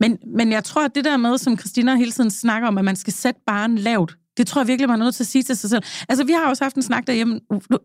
Men, 0.00 0.18
men 0.36 0.52
jeg 0.52 0.64
tror, 0.64 0.84
at 0.84 0.94
det 0.94 1.04
der 1.04 1.16
med, 1.16 1.38
som 1.38 1.58
Christina 1.58 1.94
hele 1.94 2.12
tiden 2.12 2.30
snakker 2.30 2.68
om, 2.68 2.78
at 2.78 2.84
man 2.84 2.96
skal 2.96 3.12
sætte 3.12 3.40
barn 3.46 3.78
lavt, 3.78 4.18
det 4.36 4.46
tror 4.46 4.60
jeg 4.60 4.68
virkelig, 4.68 4.88
man 4.88 5.00
er 5.00 5.04
nødt 5.04 5.14
til 5.14 5.22
at 5.22 5.28
sige 5.28 5.42
til 5.42 5.56
sig 5.56 5.70
selv. 5.70 5.82
Altså, 6.08 6.24
vi 6.24 6.32
har 6.32 6.48
også 6.48 6.64
haft 6.64 6.76
en 6.76 6.82
snak 6.82 7.06
derhjemme, 7.06 7.40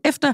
efter 0.05 0.33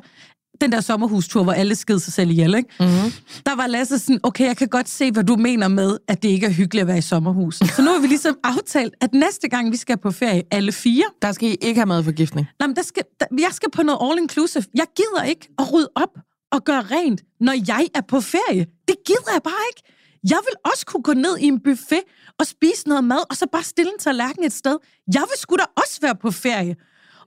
den 0.62 0.72
der 0.72 0.82
sommerhustur, 0.82 1.44
hvor 1.44 1.54
alle 1.54 1.76
sked 1.76 2.00
sig 2.00 2.14
selv 2.14 2.30
ihjel, 2.30 2.56
ikke? 2.56 2.70
Mm-hmm. 2.80 3.12
Der 3.46 3.56
var 3.56 3.68
Lasse 3.68 4.00
sådan, 4.00 4.20
okay, 4.24 4.46
jeg 4.46 4.58
kan 4.58 4.68
godt 4.68 4.90
se, 4.90 5.12
hvad 5.12 5.24
du 5.24 5.36
mener 5.36 5.68
med, 5.68 5.98
at 6.08 6.24
det 6.24 6.30
ikke 6.30 6.46
er 6.46 6.52
hyggeligt 6.52 6.82
at 6.82 6.88
være 6.88 6.98
i 6.98 7.02
sommerhus. 7.02 7.56
Så 7.56 7.82
nu 7.82 7.92
har 7.92 8.00
vi 8.00 8.08
ligesom 8.08 8.38
aftalt, 8.58 8.94
at 9.02 9.14
næste 9.14 9.50
gang 9.50 9.72
vi 9.72 9.78
skal 9.78 9.98
på 9.98 10.12
ferie, 10.12 10.44
alle 10.52 10.72
fire, 10.72 11.06
Der 11.22 11.32
skal 11.32 11.50
I 11.50 11.56
ikke 11.62 11.80
have 11.80 11.86
madforgiftning. 11.86 12.48
Nej, 12.60 12.68
men 12.68 12.76
der 12.76 12.84
skal, 12.84 13.04
der, 13.20 13.26
jeg 13.40 13.50
skal 13.52 13.72
på 13.72 13.84
noget 13.84 14.00
all-inclusive. 14.02 14.64
Jeg 14.76 14.86
gider 14.96 15.24
ikke 15.24 15.48
at 15.60 15.74
rydde 15.74 15.90
op 15.96 16.18
og 16.52 16.64
gøre 16.64 16.82
rent, 16.82 17.22
når 17.40 17.54
jeg 17.68 17.88
er 17.96 18.02
på 18.08 18.22
ferie. 18.22 18.66
Det 18.88 18.96
gider 19.08 19.32
jeg 19.34 19.42
bare 19.44 19.64
ikke. 19.72 19.82
Jeg 20.30 20.40
vil 20.48 20.72
også 20.72 20.86
kunne 20.86 21.04
gå 21.04 21.14
ned 21.14 21.38
i 21.38 21.46
en 21.46 21.60
buffet 21.60 22.04
og 22.40 22.46
spise 22.48 22.88
noget 22.88 23.04
mad, 23.04 23.30
og 23.30 23.36
så 23.36 23.48
bare 23.52 23.64
stille 23.64 23.92
en 23.92 24.00
tallerken 24.00 24.44
et 24.44 24.54
sted. 24.54 24.78
Jeg 25.14 25.22
vil 25.22 25.38
sgu 25.38 25.56
da 25.56 25.64
også 25.76 26.00
være 26.02 26.16
på 26.16 26.32
ferie. 26.32 26.76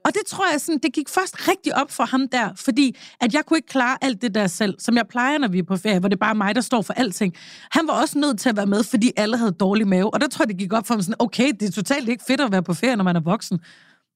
Og 0.04 0.14
det 0.14 0.22
tror 0.26 0.50
jeg 0.50 0.60
sådan, 0.60 0.78
det 0.82 0.92
gik 0.92 1.08
først 1.08 1.48
rigtig 1.48 1.76
op 1.76 1.90
for 1.90 2.04
ham 2.04 2.28
der, 2.28 2.48
fordi 2.56 2.96
at 3.20 3.34
jeg 3.34 3.46
kunne 3.46 3.58
ikke 3.58 3.68
klare 3.68 3.98
alt 4.00 4.22
det 4.22 4.34
der 4.34 4.46
selv, 4.46 4.74
som 4.78 4.96
jeg 4.96 5.06
plejer, 5.08 5.38
når 5.38 5.48
vi 5.48 5.58
er 5.58 5.62
på 5.62 5.76
ferie, 5.76 5.98
hvor 5.98 6.08
det 6.08 6.16
er 6.16 6.20
bare 6.20 6.34
mig, 6.34 6.54
der 6.54 6.60
står 6.60 6.82
for 6.82 6.92
alting. 6.92 7.34
Han 7.70 7.86
var 7.86 7.92
også 7.92 8.18
nødt 8.18 8.38
til 8.40 8.48
at 8.48 8.56
være 8.56 8.66
med, 8.66 8.84
fordi 8.84 9.12
alle 9.16 9.36
havde 9.36 9.52
dårlig 9.52 9.88
mave. 9.88 10.14
Og 10.14 10.20
der 10.20 10.28
tror 10.28 10.42
jeg, 10.42 10.48
det 10.48 10.58
gik 10.58 10.72
op 10.72 10.86
for 10.86 10.94
ham 10.94 11.02
sådan, 11.02 11.14
okay, 11.18 11.52
det 11.60 11.68
er 11.68 11.72
totalt 11.72 12.08
ikke 12.08 12.24
fedt 12.26 12.40
at 12.40 12.52
være 12.52 12.62
på 12.62 12.74
ferie, 12.74 12.96
når 12.96 13.04
man 13.04 13.16
er 13.16 13.20
voksen. 13.20 13.58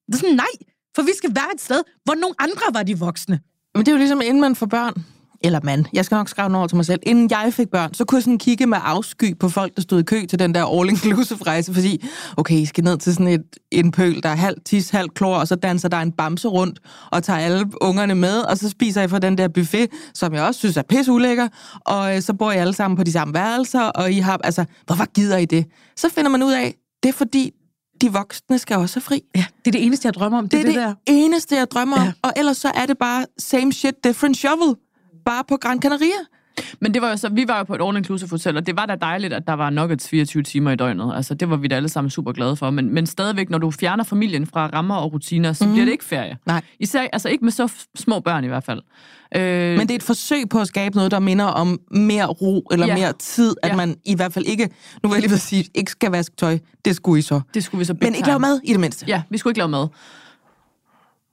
Det 0.07 0.15
er 0.15 0.19
sådan, 0.19 0.37
nej, 0.37 0.55
for 0.95 1.03
vi 1.03 1.13
skal 1.17 1.35
være 1.35 1.55
et 1.55 1.61
sted, 1.61 1.83
hvor 2.05 2.15
nogle 2.15 2.35
andre 2.39 2.63
var 2.73 2.83
de 2.83 2.99
voksne. 2.99 3.41
Men 3.75 3.87
det 3.87 3.89
er 3.89 3.93
jo 3.93 3.99
ligesom, 3.99 4.21
inden 4.21 4.41
man 4.41 4.57
får 4.57 4.67
børn, 4.67 5.05
eller 5.45 5.61
mand, 5.63 5.85
jeg 5.93 6.05
skal 6.05 6.17
nok 6.17 6.29
skrive 6.29 6.57
over 6.57 6.67
til 6.67 6.77
mig 6.77 6.87
selv, 6.87 7.01
inden 7.03 7.31
jeg 7.31 7.53
fik 7.53 7.69
børn, 7.69 7.95
så 7.95 8.05
kunne 8.05 8.17
jeg 8.17 8.23
sådan 8.23 8.39
kigge 8.39 8.67
med 8.67 8.79
afsky 8.83 9.39
på 9.39 9.49
folk, 9.49 9.77
der 9.77 9.83
stod 9.83 10.01
i 10.01 10.03
kø 10.03 10.27
til 10.27 10.39
den 10.39 10.55
der 10.55 10.65
all-inclusive 10.65 11.43
rejse, 11.47 11.75
fordi, 11.75 12.05
okay, 12.37 12.55
I 12.55 12.65
skal 12.65 12.85
ned 12.85 12.99
til 12.99 13.13
sådan 13.15 13.27
et, 13.27 13.43
en 13.71 13.91
pøl, 13.91 14.23
der 14.23 14.29
er 14.29 14.35
halv 14.35 14.57
tis, 14.65 14.91
halv 14.91 15.09
klor, 15.09 15.37
og 15.37 15.49
så 15.49 15.55
danser 15.55 15.89
der 15.89 15.97
en 15.97 16.13
bamse 16.13 16.49
rundt, 16.49 16.81
og 17.11 17.23
tager 17.23 17.39
alle 17.39 17.71
ungerne 17.81 18.15
med, 18.15 18.41
og 18.41 18.59
så 18.59 18.69
spiser 18.69 19.01
jeg 19.01 19.11
fra 19.11 19.19
den 19.19 19.39
der 19.39 19.49
buffet, 19.49 19.89
som 20.15 20.35
jeg 20.35 20.43
også 20.43 20.59
synes 20.59 20.77
er 20.77 20.83
pisse 20.83 21.13
ulækker, 21.13 21.49
og 21.81 22.17
øh, 22.17 22.23
så 22.23 22.35
bor 22.35 22.53
I 22.53 22.57
alle 22.57 22.75
sammen 22.75 22.97
på 22.97 23.05
de 23.05 23.13
samme 23.13 23.35
værelser, 23.35 23.83
og 23.83 24.13
I 24.13 24.19
har, 24.19 24.41
altså, 24.45 24.65
hvorfor 24.87 25.13
gider 25.13 25.37
I 25.37 25.45
det? 25.45 25.67
Så 25.97 26.09
finder 26.09 26.31
man 26.31 26.43
ud 26.43 26.53
af, 26.53 26.75
det 27.03 27.09
er 27.09 27.13
fordi, 27.13 27.53
de 28.03 28.13
voksne 28.13 28.59
skal 28.59 28.77
også 28.77 28.97
have 28.97 29.03
fri. 29.03 29.23
Ja, 29.37 29.45
det 29.65 29.67
er 29.67 29.73
det 29.73 29.87
eneste, 29.87 30.07
jeg 30.07 30.15
drømmer 30.15 30.39
om. 30.39 30.49
Det 30.49 30.61
er 30.61 30.65
det, 30.65 30.75
der. 30.75 30.87
det 30.89 30.97
eneste, 31.07 31.57
jeg 31.57 31.71
drømmer 31.71 31.97
om. 31.97 32.03
Ja. 32.03 32.13
Og 32.23 32.33
ellers 32.37 32.57
så 32.57 32.73
er 32.75 32.87
det 32.87 32.99
bare 32.99 33.27
same 33.39 33.73
shit, 33.73 33.95
different 34.05 34.37
shovel. 34.37 34.77
Bare 35.25 35.45
på 35.49 35.57
Gran 35.57 35.83
Canaria. 35.83 36.21
Men 36.81 36.95
det 36.95 37.03
var 37.03 37.11
jo 37.11 37.17
så, 37.17 37.29
vi 37.29 37.45
var 37.49 37.59
jo 37.59 37.65
på 37.65 37.75
et 37.75 37.81
all-inclusive 37.81 38.31
hotel, 38.31 38.57
og 38.57 38.67
det 38.67 38.77
var 38.77 38.87
da 38.87 38.95
dejligt, 38.95 39.33
at 39.33 39.47
der 39.47 39.53
var 39.53 39.71
nuggets 39.71 40.09
24 40.09 40.43
timer 40.43 40.71
i 40.71 40.77
døgnet. 40.77 41.13
Altså, 41.17 41.35
det 41.35 41.51
var 41.51 41.57
vi 41.57 41.69
da 41.69 41.75
alle 41.77 41.89
sammen 41.89 42.11
super 42.11 42.33
glade 42.33 42.57
for. 42.57 42.71
Men, 42.71 42.95
men 42.95 43.07
stadigvæk, 43.07 43.51
når 43.51 43.59
du 43.59 43.71
fjerner 43.71 44.05
familien 44.05 44.47
fra 44.47 44.67
rammer 44.67 44.95
og 44.97 45.13
rutiner, 45.13 45.53
så 45.53 45.65
mm. 45.67 45.73
bliver 45.73 45.85
det 45.85 45.93
ikke 45.93 46.05
ferie. 46.05 46.39
Nej. 46.47 46.63
Især, 46.81 47.07
altså 47.13 47.29
ikke 47.29 47.45
med 47.45 47.53
så 47.53 47.73
små 47.95 48.21
børn 48.21 48.45
i 48.45 48.47
hvert 48.47 48.65
fald. 48.65 48.81
Øh, 49.37 49.43
Men 49.77 49.81
det 49.81 49.91
er 49.91 49.95
et 49.95 50.03
forsøg 50.03 50.49
på 50.49 50.61
at 50.61 50.67
skabe 50.69 50.97
noget, 50.97 51.11
der 51.11 51.19
minder 51.19 51.45
om 51.45 51.81
mere 51.91 52.27
ro 52.27 52.67
eller 52.73 52.87
Ja. 52.87 52.95
mere 52.97 53.13
tid. 53.13 53.55
At 53.63 53.69
Ja. 53.71 53.77
man 53.77 53.97
i 54.05 54.17
hvert 54.17 54.33
fald 54.33 54.45
ikke, 54.47 54.69
nu 55.03 55.09
vil 55.09 55.21
jeg 55.21 55.29
lige 55.29 55.39
sige, 55.39 55.65
ikke 55.75 55.91
skal 55.91 56.11
vaske 56.11 56.37
tøj. 56.37 56.59
Det 56.85 56.97
skulle 56.97 57.19
I 57.19 57.23
så. 57.23 57.41
det 57.55 57.65
skulle 57.65 57.79
vi 57.79 57.85
så 57.85 57.95
Men 58.01 58.15
ikke 58.15 58.29
lave 58.29 58.39
mad 58.39 58.61
i 58.65 58.73
det 58.73 58.81
mindste. 58.81 59.05
Ja, 59.09 59.23
vi 59.31 59.39
skulle 59.39 59.51
ikke 59.51 59.59
lave 59.59 59.69
mad. 59.69 59.89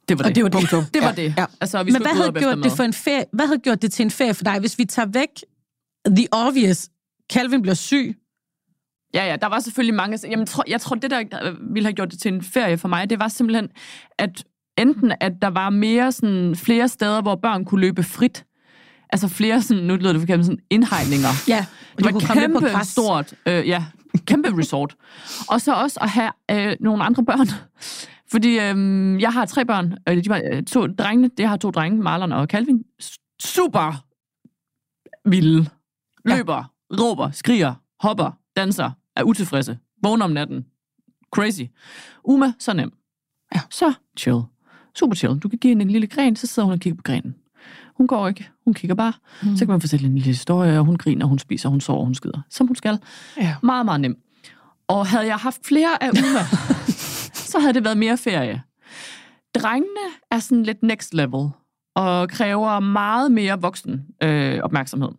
Det 0.09 0.19
var 0.19 0.23
Og 0.23 0.27
det. 0.29 0.35
det 0.35 0.43
var 0.43 0.49
det. 0.49 0.59
Punktum. 0.59 0.83
Det 0.93 1.01
var 1.01 1.07
Ja. 1.17 1.23
det. 1.23 1.33
Ja. 1.37 1.45
Altså, 1.61 1.83
vi 1.83 1.91
Men 1.91 2.01
hvad 2.01 2.11
havde 2.11 2.31
gjort 2.31 2.57
det 2.63 2.71
for 2.71 2.83
en 2.83 2.93
ferie? 2.93 3.25
Hvad 3.33 3.45
havde 3.47 3.59
gjort 3.59 3.81
det 3.81 3.91
til 3.91 4.03
en 4.03 4.11
ferie 4.11 4.33
for 4.33 4.43
dig, 4.43 4.59
hvis 4.59 4.77
vi 4.77 4.85
tager 4.85 5.05
væk 5.13 5.27
the 6.15 6.27
obvious? 6.31 6.89
Calvin 7.33 7.61
bliver 7.61 7.75
syg. 7.75 8.15
Ja, 9.13 9.25
ja, 9.25 9.35
der 9.35 9.47
var 9.47 9.59
selvfølgelig 9.59 9.93
mange... 9.95 10.19
Jamen, 10.29 10.45
tro, 10.45 10.63
jeg 10.67 10.81
tror, 10.81 10.95
det, 10.95 11.11
der 11.11 11.19
øh, 11.43 11.53
ville 11.73 11.85
have 11.87 11.93
gjort 11.93 12.11
det 12.11 12.19
til 12.19 12.33
en 12.33 12.41
ferie 12.43 12.77
for 12.77 12.87
mig, 12.87 13.09
det 13.09 13.19
var 13.19 13.27
simpelthen, 13.27 13.69
at 14.19 14.43
enten 14.77 15.13
at 15.21 15.31
der 15.41 15.47
var 15.47 15.69
mere 15.69 16.11
sådan, 16.11 16.55
flere 16.55 16.87
steder, 16.87 17.21
hvor 17.21 17.35
børn 17.35 17.65
kunne 17.65 17.81
løbe 17.81 18.03
frit. 18.03 18.45
Altså 19.09 19.27
flere 19.27 19.61
sådan, 19.61 19.83
nu 19.83 19.95
lyder 19.95 20.11
det 20.13 20.21
forkert, 20.21 20.37
men 20.39 20.45
sådan 20.45 20.59
indhegninger. 20.69 21.27
Ja, 21.47 21.65
Det 21.97 22.05
var 22.05 22.11
kunne 22.11 22.21
komme 22.21 22.41
lidt 22.41 22.53
på 22.53 22.59
kæmpe 22.59 22.71
græs. 22.77 22.87
stort, 22.87 23.33
øh, 23.45 23.67
ja, 23.67 23.83
kæmpe 24.25 24.57
resort. 24.57 24.95
Og 25.47 25.61
så 25.61 25.73
også 25.73 25.99
at 26.01 26.09
have 26.09 26.31
øh, 26.51 26.75
nogle 26.79 27.03
andre 27.03 27.25
børn. 27.25 27.47
Fordi 28.31 28.49
øh, 28.59 29.21
jeg 29.21 29.33
har 29.33 29.45
tre 29.45 29.65
børn. 29.65 29.97
Øh, 30.09 30.23
de 30.23 30.29
var, 30.29 30.41
øh, 30.51 30.63
to 30.63 30.87
drengene, 30.87 31.29
det 31.37 31.47
har 31.47 31.57
to 31.57 31.71
drenge, 31.71 32.03
Marlon 32.03 32.31
og 32.31 32.47
Calvin. 32.47 32.83
Super 33.41 34.05
vilde. 35.29 35.69
Løber, 36.25 36.55
ja. 36.55 36.95
råber, 37.01 37.31
skriger, 37.31 37.73
hopper, 37.99 38.31
danser, 38.55 38.91
er 39.15 39.23
utilfredse, 39.23 39.77
vågner 40.03 40.25
om 40.25 40.31
natten. 40.31 40.65
Crazy. 41.31 41.63
Uma, 42.23 42.53
så 42.59 42.73
nem. 42.73 42.91
Ja. 43.55 43.59
Så 43.69 43.93
chill. 44.17 44.41
Super 44.95 45.15
chill. 45.15 45.39
Du 45.39 45.49
kan 45.49 45.59
give 45.59 45.71
hende 45.71 45.81
en 45.81 45.91
lille 45.91 46.07
gren, 46.07 46.35
så 46.35 46.47
sidder 46.47 46.65
hun 46.65 46.73
og 46.73 46.79
kigger 46.79 46.97
på 46.97 47.03
grenen. 47.03 47.35
Hun 47.97 48.07
går 48.07 48.27
ikke. 48.27 48.49
Hun 48.65 48.73
kigger 48.73 48.95
bare. 48.95 49.13
Mm. 49.43 49.57
Så 49.57 49.65
kan 49.65 49.71
man 49.71 49.81
fortælle 49.81 50.07
en 50.07 50.13
lille 50.13 50.27
historie, 50.27 50.79
og 50.79 50.85
hun 50.85 50.97
griner, 50.97 51.25
hun 51.25 51.39
spiser, 51.39 51.69
hun 51.69 51.81
sover, 51.81 52.03
hun 52.05 52.15
skider. 52.15 52.41
Som 52.49 52.67
hun 52.67 52.75
skal. 52.75 52.99
Ja. 53.37 53.55
Meget, 53.63 53.85
meget 53.85 54.01
nem. 54.01 54.17
Og 54.87 55.07
havde 55.07 55.25
jeg 55.25 55.35
haft 55.35 55.65
flere 55.65 56.03
af 56.03 56.09
Uma, 56.09 56.39
så 57.49 57.59
havde 57.59 57.73
det 57.73 57.83
været 57.83 57.97
mere 57.97 58.17
ferie. 58.17 58.61
Drengene 59.55 60.07
er 60.31 60.39
sådan 60.39 60.63
lidt 60.63 60.83
next 60.83 61.13
level, 61.13 61.49
og 61.95 62.29
kræver 62.29 62.79
meget 62.79 63.31
mere 63.31 63.61
voksen 63.61 64.05
øh, 64.23 64.59
opmærksomhed. 64.63 65.09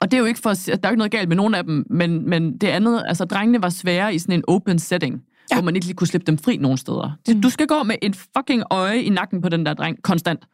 Og 0.00 0.10
det 0.10 0.16
er 0.16 0.18
jo 0.18 0.24
ikke 0.24 0.40
for 0.40 0.52
der 0.52 0.72
er 0.72 0.78
jo 0.84 0.88
ikke 0.88 0.98
noget 0.98 1.12
galt 1.12 1.28
med 1.28 1.36
nogen 1.36 1.54
af 1.54 1.64
dem, 1.64 1.86
men, 1.90 2.28
men 2.28 2.58
det 2.58 2.68
andet, 2.68 3.02
altså 3.06 3.24
drengene 3.24 3.62
var 3.62 3.68
svære 3.68 4.14
i 4.14 4.18
sådan 4.18 4.34
en 4.34 4.44
open 4.48 4.78
setting, 4.78 5.22
ja. 5.50 5.56
hvor 5.56 5.62
man 5.64 5.74
ikke 5.76 5.86
lige 5.86 5.96
kunne 5.96 6.08
slippe 6.08 6.26
dem 6.26 6.38
fri 6.38 6.56
nogen 6.56 6.78
steder. 6.78 7.18
Mm. 7.28 7.40
Du 7.40 7.50
skal 7.50 7.66
gå 7.66 7.82
med 7.82 7.96
en 8.02 8.14
fucking 8.14 8.62
øje 8.70 9.02
i 9.02 9.08
nakken 9.08 9.42
på 9.42 9.48
den 9.48 9.66
der 9.66 9.74
dreng, 9.74 10.02
konstant. 10.02 10.44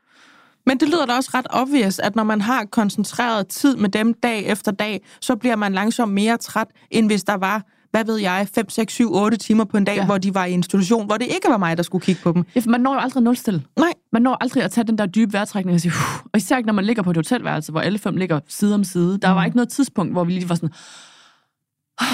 Men 0.66 0.80
det 0.80 0.88
lyder 0.88 1.06
da 1.06 1.12
også 1.12 1.30
ret 1.34 1.46
obvious, 1.50 1.98
at 1.98 2.16
når 2.16 2.24
man 2.24 2.40
har 2.40 2.64
koncentreret 2.64 3.48
tid 3.48 3.76
med 3.76 3.88
dem 3.88 4.14
dag 4.14 4.44
efter 4.44 4.72
dag, 4.72 5.04
så 5.20 5.36
bliver 5.36 5.56
man 5.56 5.72
langsomt 5.72 6.12
mere 6.12 6.36
træt, 6.36 6.66
end 6.90 7.06
hvis 7.06 7.24
der 7.24 7.36
var, 7.36 7.64
hvad 7.90 8.04
ved 8.04 8.16
jeg, 8.16 8.48
5, 8.54 8.68
6, 8.70 8.92
7, 8.92 9.14
8 9.14 9.36
timer 9.36 9.64
på 9.64 9.76
en 9.76 9.84
dag, 9.84 9.96
Ja. 9.96 10.04
hvor 10.04 10.18
de 10.18 10.34
var 10.34 10.44
i 10.44 10.52
institution, 10.52 11.06
hvor 11.06 11.16
det 11.16 11.26
ikke 11.26 11.48
var 11.48 11.56
mig, 11.56 11.76
der 11.76 11.82
skulle 11.82 12.04
kigge 12.04 12.20
på 12.22 12.32
dem. 12.32 12.44
Ja, 12.54 12.60
for 12.60 12.70
man 12.70 12.80
når 12.80 12.94
jo 12.94 13.00
aldrig 13.00 13.22
nulstil. 13.22 13.62
Nej. 13.78 13.92
Man 14.12 14.22
når 14.22 14.36
aldrig 14.40 14.62
at 14.62 14.70
tage 14.70 14.86
den 14.86 14.98
der 14.98 15.06
dybe 15.06 15.32
vejrtrækning 15.32 15.74
og 15.74 15.80
sige, 15.80 15.92
"Puh." 15.92 16.24
og 16.32 16.36
især 16.36 16.56
ikke, 16.56 16.66
når 16.66 16.72
man 16.74 16.84
ligger 16.84 17.02
på 17.02 17.10
et 17.10 17.16
hotelværelse, 17.16 17.72
hvor 17.72 17.80
alle 17.80 17.98
fem 17.98 18.16
ligger 18.16 18.40
side 18.48 18.74
om 18.74 18.84
side. 18.84 19.18
Der 19.22 19.28
var 19.30 19.44
ikke 19.44 19.56
noget 19.56 19.68
tidspunkt, 19.68 20.12
hvor 20.12 20.24
vi 20.24 20.32
lige 20.32 20.48
var 20.48 20.54
sådan, 20.54 20.70
"Ah, 22.00 22.06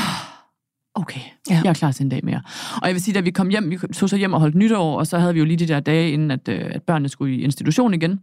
okay, 0.95 1.21
ja. 1.51 1.55
Ja. 1.55 1.61
jeg 1.65 1.71
er 1.71 1.75
klar 1.75 1.93
til 1.93 2.03
en 2.03 2.09
dag 2.09 2.21
mere. 2.25 2.43
Og 2.83 2.87
jeg 2.87 2.95
vil 2.95 3.03
sige, 3.03 3.15
da 3.15 3.21
vi 3.21 3.31
kom 3.31 3.49
hjem, 3.49 3.71
vi 3.71 3.79
tog 3.95 4.09
så 4.09 4.17
hjem 4.17 4.33
og 4.33 4.41
holdt 4.41 4.55
nytår, 4.55 4.99
og 4.99 5.07
så 5.07 5.19
havde 5.19 5.33
vi 5.35 5.39
jo 5.39 5.45
lige 5.47 5.57
de 5.57 5.67
der 5.69 5.81
dage, 5.81 6.11
inden 6.11 6.31
at, 6.31 6.49
øh, 6.49 6.61
at 6.75 6.83
børnene 6.83 7.09
skulle 7.09 7.37
i 7.37 7.41
institution 7.43 7.95
igen. 7.95 8.21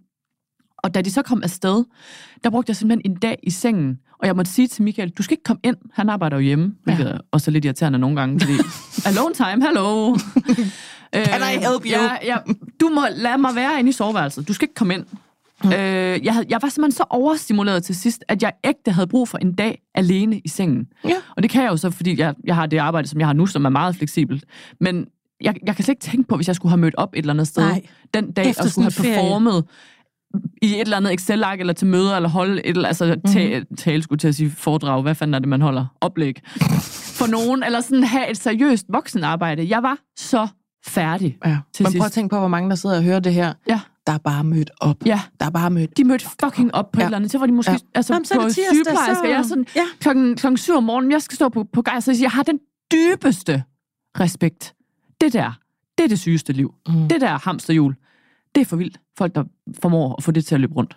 Og 0.84 0.94
da 0.94 1.02
de 1.02 1.12
så 1.12 1.22
kom 1.22 1.44
afsted, 1.44 1.84
der 2.44 2.50
brugte 2.50 2.70
jeg 2.70 2.76
simpelthen 2.76 3.12
en 3.12 3.18
dag 3.18 3.40
i 3.44 3.50
sengen, 3.50 4.00
og 4.20 4.28
jeg 4.28 4.36
måtte 4.36 4.52
sige 4.52 4.68
til 4.68 4.84
Michael, 4.84 5.10
du 5.10 5.24
skal 5.24 5.34
ikke 5.34 5.44
komme 5.44 5.60
ind, 5.64 5.78
han 5.94 6.10
arbejder 6.10 6.38
jo 6.38 6.42
hjemme, 6.42 6.76
hvilket 6.84 7.08
er 7.08 7.18
også 7.32 7.52
lidt 7.52 7.66
irriterende 7.66 8.00
nogle 8.00 8.16
gange, 8.16 8.40
fordi 8.40 8.54
alone 9.10 9.34
time, 9.34 9.68
hello. 9.68 10.16
Can 11.26 11.42
I 11.42 11.58
help 11.58 11.86
you? 11.86 11.90
Ja, 11.90 12.18
ja, 12.24 12.38
du 12.82 12.90
må 12.90 13.02
lade 13.16 13.38
mig 13.38 13.56
være 13.56 13.80
inde 13.80 13.90
i 13.90 13.94
soveværelset, 13.94 14.48
du 14.48 14.54
skal 14.54 14.66
ikke 14.66 14.76
komme 14.76 14.94
ind. 14.94 15.06
Mm. 15.64 15.74
Øh, 15.74 16.26
jeg, 16.26 16.34
havde, 16.34 16.46
jeg 16.50 16.62
var 16.62 16.70
simpelthen 16.70 16.92
så 16.92 17.04
overstimuleret 17.10 17.84
til 17.84 17.96
sidst, 17.96 18.24
at 18.28 18.44
jeg 18.44 18.54
ægte 18.64 18.92
havde 18.92 19.08
brug 19.08 19.30
for 19.30 19.38
en 19.38 19.54
dag 19.54 19.82
alene 19.96 20.40
i 20.40 20.48
sengen. 20.48 20.88
Ja. 21.06 21.16
Og 21.36 21.44
det 21.44 21.52
kan 21.52 21.64
jeg 21.64 21.72
jo 21.72 21.78
så, 21.78 21.90
fordi 21.90 22.20
jeg, 22.20 22.36
jeg 22.44 22.56
har 22.56 22.66
det 22.66 22.78
arbejde, 22.78 23.08
som 23.08 23.20
jeg 23.20 23.28
har 23.28 23.34
nu, 23.34 23.46
som 23.46 23.66
er 23.66 23.70
meget 23.70 23.96
fleksibelt. 23.96 24.46
Men 24.80 25.06
jeg, 25.42 25.56
jeg 25.66 25.76
kan 25.76 25.86
slet 25.86 25.94
ikke 25.94 26.02
tænke 26.02 26.28
på, 26.28 26.36
hvis 26.36 26.48
jeg 26.48 26.56
skulle 26.56 26.70
have 26.70 26.80
mødt 26.80 26.96
op 26.98 27.14
et 27.14 27.20
eller 27.20 27.34
andet 27.34 27.48
sted 27.48 27.64
Nej. 27.64 27.82
den 28.14 28.32
dag, 28.32 28.50
Efter 28.50 28.64
og 28.64 28.70
skulle 28.70 28.92
have 28.98 29.10
en 29.10 29.16
ferie. 29.16 29.64
I 30.62 30.74
et 30.76 30.82
eller 30.82 30.98
andet 30.98 31.14
Excel-ark, 31.14 31.60
eller 31.60 31.74
til 31.74 31.88
møder, 31.88 32.16
eller 32.16 32.30
holde 32.30 32.66
et 32.66 32.76
eller 32.76 32.88
altså 32.88 33.16
ta- 33.28 33.60
Mhm. 33.60 33.76
tale, 33.78 34.04
skulle 34.04 34.20
til 34.20 34.28
at 34.28 34.36
sige 34.36 34.52
foredrag, 34.52 35.02
hvad 35.02 35.16
fanden 35.16 35.34
er 35.34 35.40
det, 35.40 35.48
man 35.48 35.62
holder? 35.62 35.86
Oplæg. 36.02 36.42
For 37.20 37.28
nogen, 37.28 37.64
eller 37.64 37.82
sådan 37.82 38.04
have 38.04 38.30
et 38.32 38.38
seriøst 38.38 38.86
voksenarbejde. 38.90 39.70
Jeg 39.70 39.84
var 39.84 39.98
så 40.18 40.48
færdig. 40.86 41.38
Ja. 41.46 41.58
Til 41.74 41.84
Men 41.84 41.86
prøv 41.86 41.92
sidst. 41.92 42.06
at 42.06 42.12
tænke 42.12 42.34
på, 42.34 42.40
hvor 42.40 42.48
mange 42.48 42.70
der 42.70 42.76
sidder 42.76 42.98
og 42.98 43.04
hører 43.04 43.20
det 43.20 43.34
her. 43.34 43.54
Ja, 43.68 43.80
Der 44.08 44.14
er 44.14 44.18
bare 44.18 44.44
mødt 44.44 44.72
op. 44.82 44.96
ja. 45.06 45.22
Der 45.40 45.46
er 45.46 45.50
bare 45.50 45.70
mødt 45.72 45.98
De 45.98 46.04
mødte 46.04 46.26
fucking 46.44 46.76
op 46.76 46.92
på 46.92 47.00
ja. 47.00 47.04
Et 47.04 47.08
eller 47.08 47.18
andet. 47.18 47.32
Så 47.32 47.38
var 47.38 47.46
de 47.46 47.52
måske 47.52 47.72
ja. 47.72 47.78
Altså, 47.96 48.14
Jamen, 48.14 48.26
så 48.26 48.34
på 48.36 48.42
tirsdag, 48.44 48.64
sygeplejerske. 48.74 49.16
så- 49.16 49.28
Jeg 49.28 49.38
er 49.38 49.44
sådan, 49.44 49.66
Ja. 49.76 49.84
klokken, 50.00 50.36
klokken 50.36 50.58
syv 50.58 50.76
om 50.78 50.84
morgenen, 50.84 51.12
jeg 51.12 51.22
skal 51.22 51.36
stå 51.36 51.50
på, 51.50 51.66
på 51.74 51.82
gej, 51.82 52.00
så 52.00 52.18
jeg 52.22 52.32
har 52.32 52.44
den 52.44 52.60
dybeste 52.94 53.64
respekt. 54.20 54.74
Det 55.22 55.34
der, 55.34 55.52
det 55.98 56.04
er 56.04 56.08
det 56.08 56.20
sygeste 56.20 56.54
liv. 56.54 56.74
Mm. 56.88 57.08
Det 57.08 57.22
der 57.22 57.38
hamsterhjul, 57.44 57.96
det 58.56 58.62
er 58.62 58.66
for 58.66 58.76
vildt. 58.76 59.00
Folk, 59.18 59.36
der 59.36 59.44
formår 59.82 60.16
at 60.18 60.24
få 60.24 60.32
det 60.32 60.46
til 60.46 60.56
at 60.56 60.62
løbe 60.62 60.74
rundt. 60.74 60.96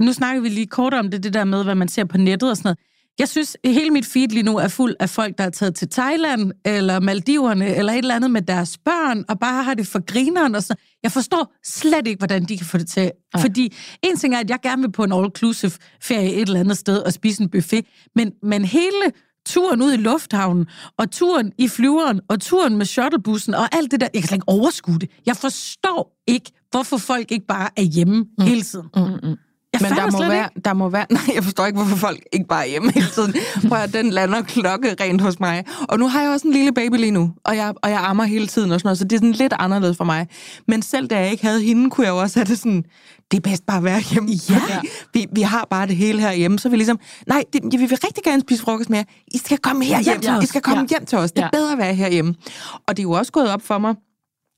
Nu 0.00 0.12
snakker 0.12 0.42
vi 0.42 0.48
lige 0.48 0.66
kort 0.66 0.94
om 0.94 1.10
det, 1.10 1.22
det 1.22 1.34
der 1.34 1.44
med, 1.44 1.64
hvad 1.64 1.74
man 1.74 1.88
ser 1.88 2.04
på 2.04 2.18
nettet 2.18 2.50
og 2.50 2.56
sådan 2.56 2.66
noget. 2.66 2.78
Jeg 3.18 3.28
synes, 3.28 3.56
hele 3.64 3.90
mit 3.90 4.06
feed 4.06 4.28
lige 4.28 4.42
nu 4.42 4.56
er 4.56 4.68
fuld 4.68 4.94
af 5.00 5.10
folk, 5.10 5.38
der 5.38 5.44
er 5.44 5.50
taget 5.50 5.74
til 5.74 5.88
Thailand, 5.88 6.52
eller 6.64 7.00
Maldiverne, 7.00 7.76
eller 7.76 7.92
et 7.92 7.98
eller 7.98 8.14
andet 8.14 8.30
med 8.30 8.42
deres 8.42 8.78
børn, 8.78 9.24
og 9.28 9.38
bare 9.38 9.64
har 9.64 9.74
det 9.74 9.86
for 9.86 10.04
grineren 10.06 10.54
og 10.54 10.62
sådan. 10.62 10.80
Jeg 11.02 11.12
forstår 11.12 11.54
slet 11.64 12.06
ikke, 12.06 12.18
hvordan 12.18 12.44
de 12.44 12.56
kan 12.56 12.66
få 12.66 12.78
det 12.78 12.88
til. 12.88 13.10
Ej. 13.34 13.40
Fordi 13.40 13.74
en 14.02 14.16
ting 14.16 14.34
er, 14.34 14.38
at 14.38 14.50
jeg 14.50 14.58
gerne 14.62 14.82
vil 14.82 14.92
på 14.92 15.04
en 15.04 15.12
all-inclusive 15.12 15.78
ferie 16.02 16.32
et 16.34 16.40
eller 16.40 16.60
andet 16.60 16.78
sted 16.78 16.98
og 16.98 17.12
spise 17.12 17.42
en 17.42 17.50
buffet, 17.50 17.86
men, 18.14 18.32
men 18.42 18.64
hele 18.64 19.12
turen 19.50 19.82
ud 19.82 19.92
i 19.92 19.96
lufthavnen, 19.96 20.66
og 20.98 21.10
turen 21.10 21.52
i 21.58 21.68
flyveren, 21.68 22.20
og 22.28 22.40
turen 22.40 22.76
med 22.76 22.86
shuttlebussen, 22.86 23.54
og 23.54 23.76
alt 23.76 23.90
det 23.90 24.00
der, 24.00 24.08
jeg 24.14 24.22
kan 24.22 24.28
slet 24.28 24.36
ikke 24.36 24.48
overskue 24.48 24.98
det. 24.98 25.10
Jeg 25.26 25.36
forstår 25.36 26.22
ikke, 26.26 26.50
hvorfor 26.70 26.96
folk 26.96 27.32
ikke 27.32 27.46
bare 27.46 27.68
er 27.76 27.82
hjemme 27.82 28.26
mm. 28.38 28.44
hele 28.44 28.62
tiden. 28.62 28.88
Mm-mm. 28.96 29.36
Jeg 29.72 29.80
Men 29.82 29.90
der 29.90 30.10
må, 30.10 30.18
være, 30.18 30.48
ikke. 30.56 30.60
der 30.64 30.72
må 30.72 30.88
være... 30.88 31.06
Nej, 31.16 31.22
jeg 31.34 31.44
forstår 31.44 31.66
ikke, 31.66 31.78
hvorfor 31.78 31.96
folk 31.96 32.20
ikke 32.32 32.46
bare 32.46 32.64
er 32.66 32.70
hjemme 32.70 32.92
hele 32.92 33.06
tiden. 33.06 33.34
Prøv 33.68 33.78
at 33.78 33.92
den 33.92 34.10
lander 34.10 34.42
klokke 34.42 34.96
rent 35.00 35.20
hos 35.20 35.40
mig. 35.40 35.64
Og 35.88 35.98
nu 35.98 36.08
har 36.08 36.22
jeg 36.22 36.30
også 36.30 36.46
en 36.46 36.52
lille 36.52 36.72
baby 36.72 36.96
lige 36.96 37.10
nu, 37.10 37.32
og 37.44 37.56
jeg, 37.56 37.74
og 37.82 37.90
jeg 37.90 38.00
ammer 38.02 38.24
hele 38.24 38.46
tiden 38.46 38.72
og 38.72 38.80
sådan 38.80 38.86
noget, 38.86 38.98
så 38.98 39.04
det 39.04 39.12
er 39.12 39.16
sådan 39.18 39.32
lidt 39.32 39.52
anderledes 39.58 39.96
for 39.96 40.04
mig. 40.04 40.28
Men 40.68 40.82
selv 40.82 41.06
da 41.06 41.18
jeg 41.20 41.30
ikke 41.30 41.46
havde 41.46 41.62
hende, 41.62 41.90
kunne 41.90 42.06
jeg 42.06 42.12
jo 42.12 42.18
også 42.18 42.38
have 42.38 42.44
det 42.46 42.58
sådan, 42.58 42.84
det 43.30 43.36
er 43.36 43.40
bedst 43.40 43.66
bare 43.66 43.76
at 43.76 43.84
være 43.84 44.00
hjemme. 44.10 44.30
Ja. 44.50 44.80
Vi, 45.14 45.26
vi 45.32 45.42
har 45.42 45.66
bare 45.70 45.86
det 45.86 45.96
hele 45.96 46.20
her 46.20 46.32
hjemme, 46.32 46.58
så 46.58 46.68
vi 46.68 46.76
ligesom, 46.76 46.98
nej, 47.26 47.44
det, 47.52 47.62
vi 47.72 47.76
vil 47.86 47.98
rigtig 48.04 48.24
gerne 48.24 48.40
spise 48.40 48.62
frokost 48.62 48.90
med 48.90 48.98
jer. 48.98 49.04
I 49.34 49.38
skal 49.38 49.58
komme 49.58 49.84
her 49.84 50.00
hjem 50.02 50.20
til 50.20 50.30
os. 50.30 50.44
I 50.44 50.46
skal 50.46 50.60
komme 50.60 50.80
Ja. 50.80 50.86
hjem 50.90 51.06
til 51.06 51.18
os. 51.18 51.32
Det 51.32 51.38
er 51.38 51.44
Ja. 51.44 51.50
bedre 51.52 51.72
at 51.72 51.78
være 51.78 51.94
herhjemme. 51.94 52.34
Og 52.88 52.96
det 52.96 52.98
er 52.98 53.02
jo 53.02 53.10
også 53.12 53.32
gået 53.32 53.50
op 53.50 53.62
for 53.62 53.78
mig, 53.78 53.94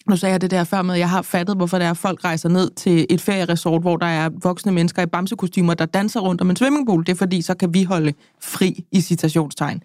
nu 0.08 0.16
sagde 0.16 0.32
jeg 0.32 0.40
det 0.40 0.50
der 0.50 0.64
før 0.64 0.82
med, 0.82 0.94
at 0.94 1.00
jeg 1.00 1.10
har 1.10 1.22
fattet, 1.22 1.56
hvorfor 1.56 1.78
det 1.78 1.86
er, 1.86 1.90
at 1.90 1.96
folk 1.96 2.24
rejser 2.24 2.48
ned 2.48 2.70
til 2.76 3.06
et 3.10 3.20
ferieresort, 3.20 3.82
hvor 3.82 3.96
der 3.96 4.06
er 4.06 4.30
voksne 4.42 4.72
mennesker 4.72 5.02
i 5.02 5.06
bamsekostymer, 5.06 5.74
der 5.74 5.86
danser 5.86 6.20
rundt 6.20 6.40
om 6.40 6.50
en 6.50 6.56
swimmingpool. 6.56 7.06
Det 7.06 7.12
er 7.12 7.16
fordi, 7.16 7.42
så 7.42 7.54
kan 7.54 7.74
vi 7.74 7.82
holde 7.82 8.12
fri 8.42 8.84
i 8.92 9.00
citationstegn. 9.00 9.82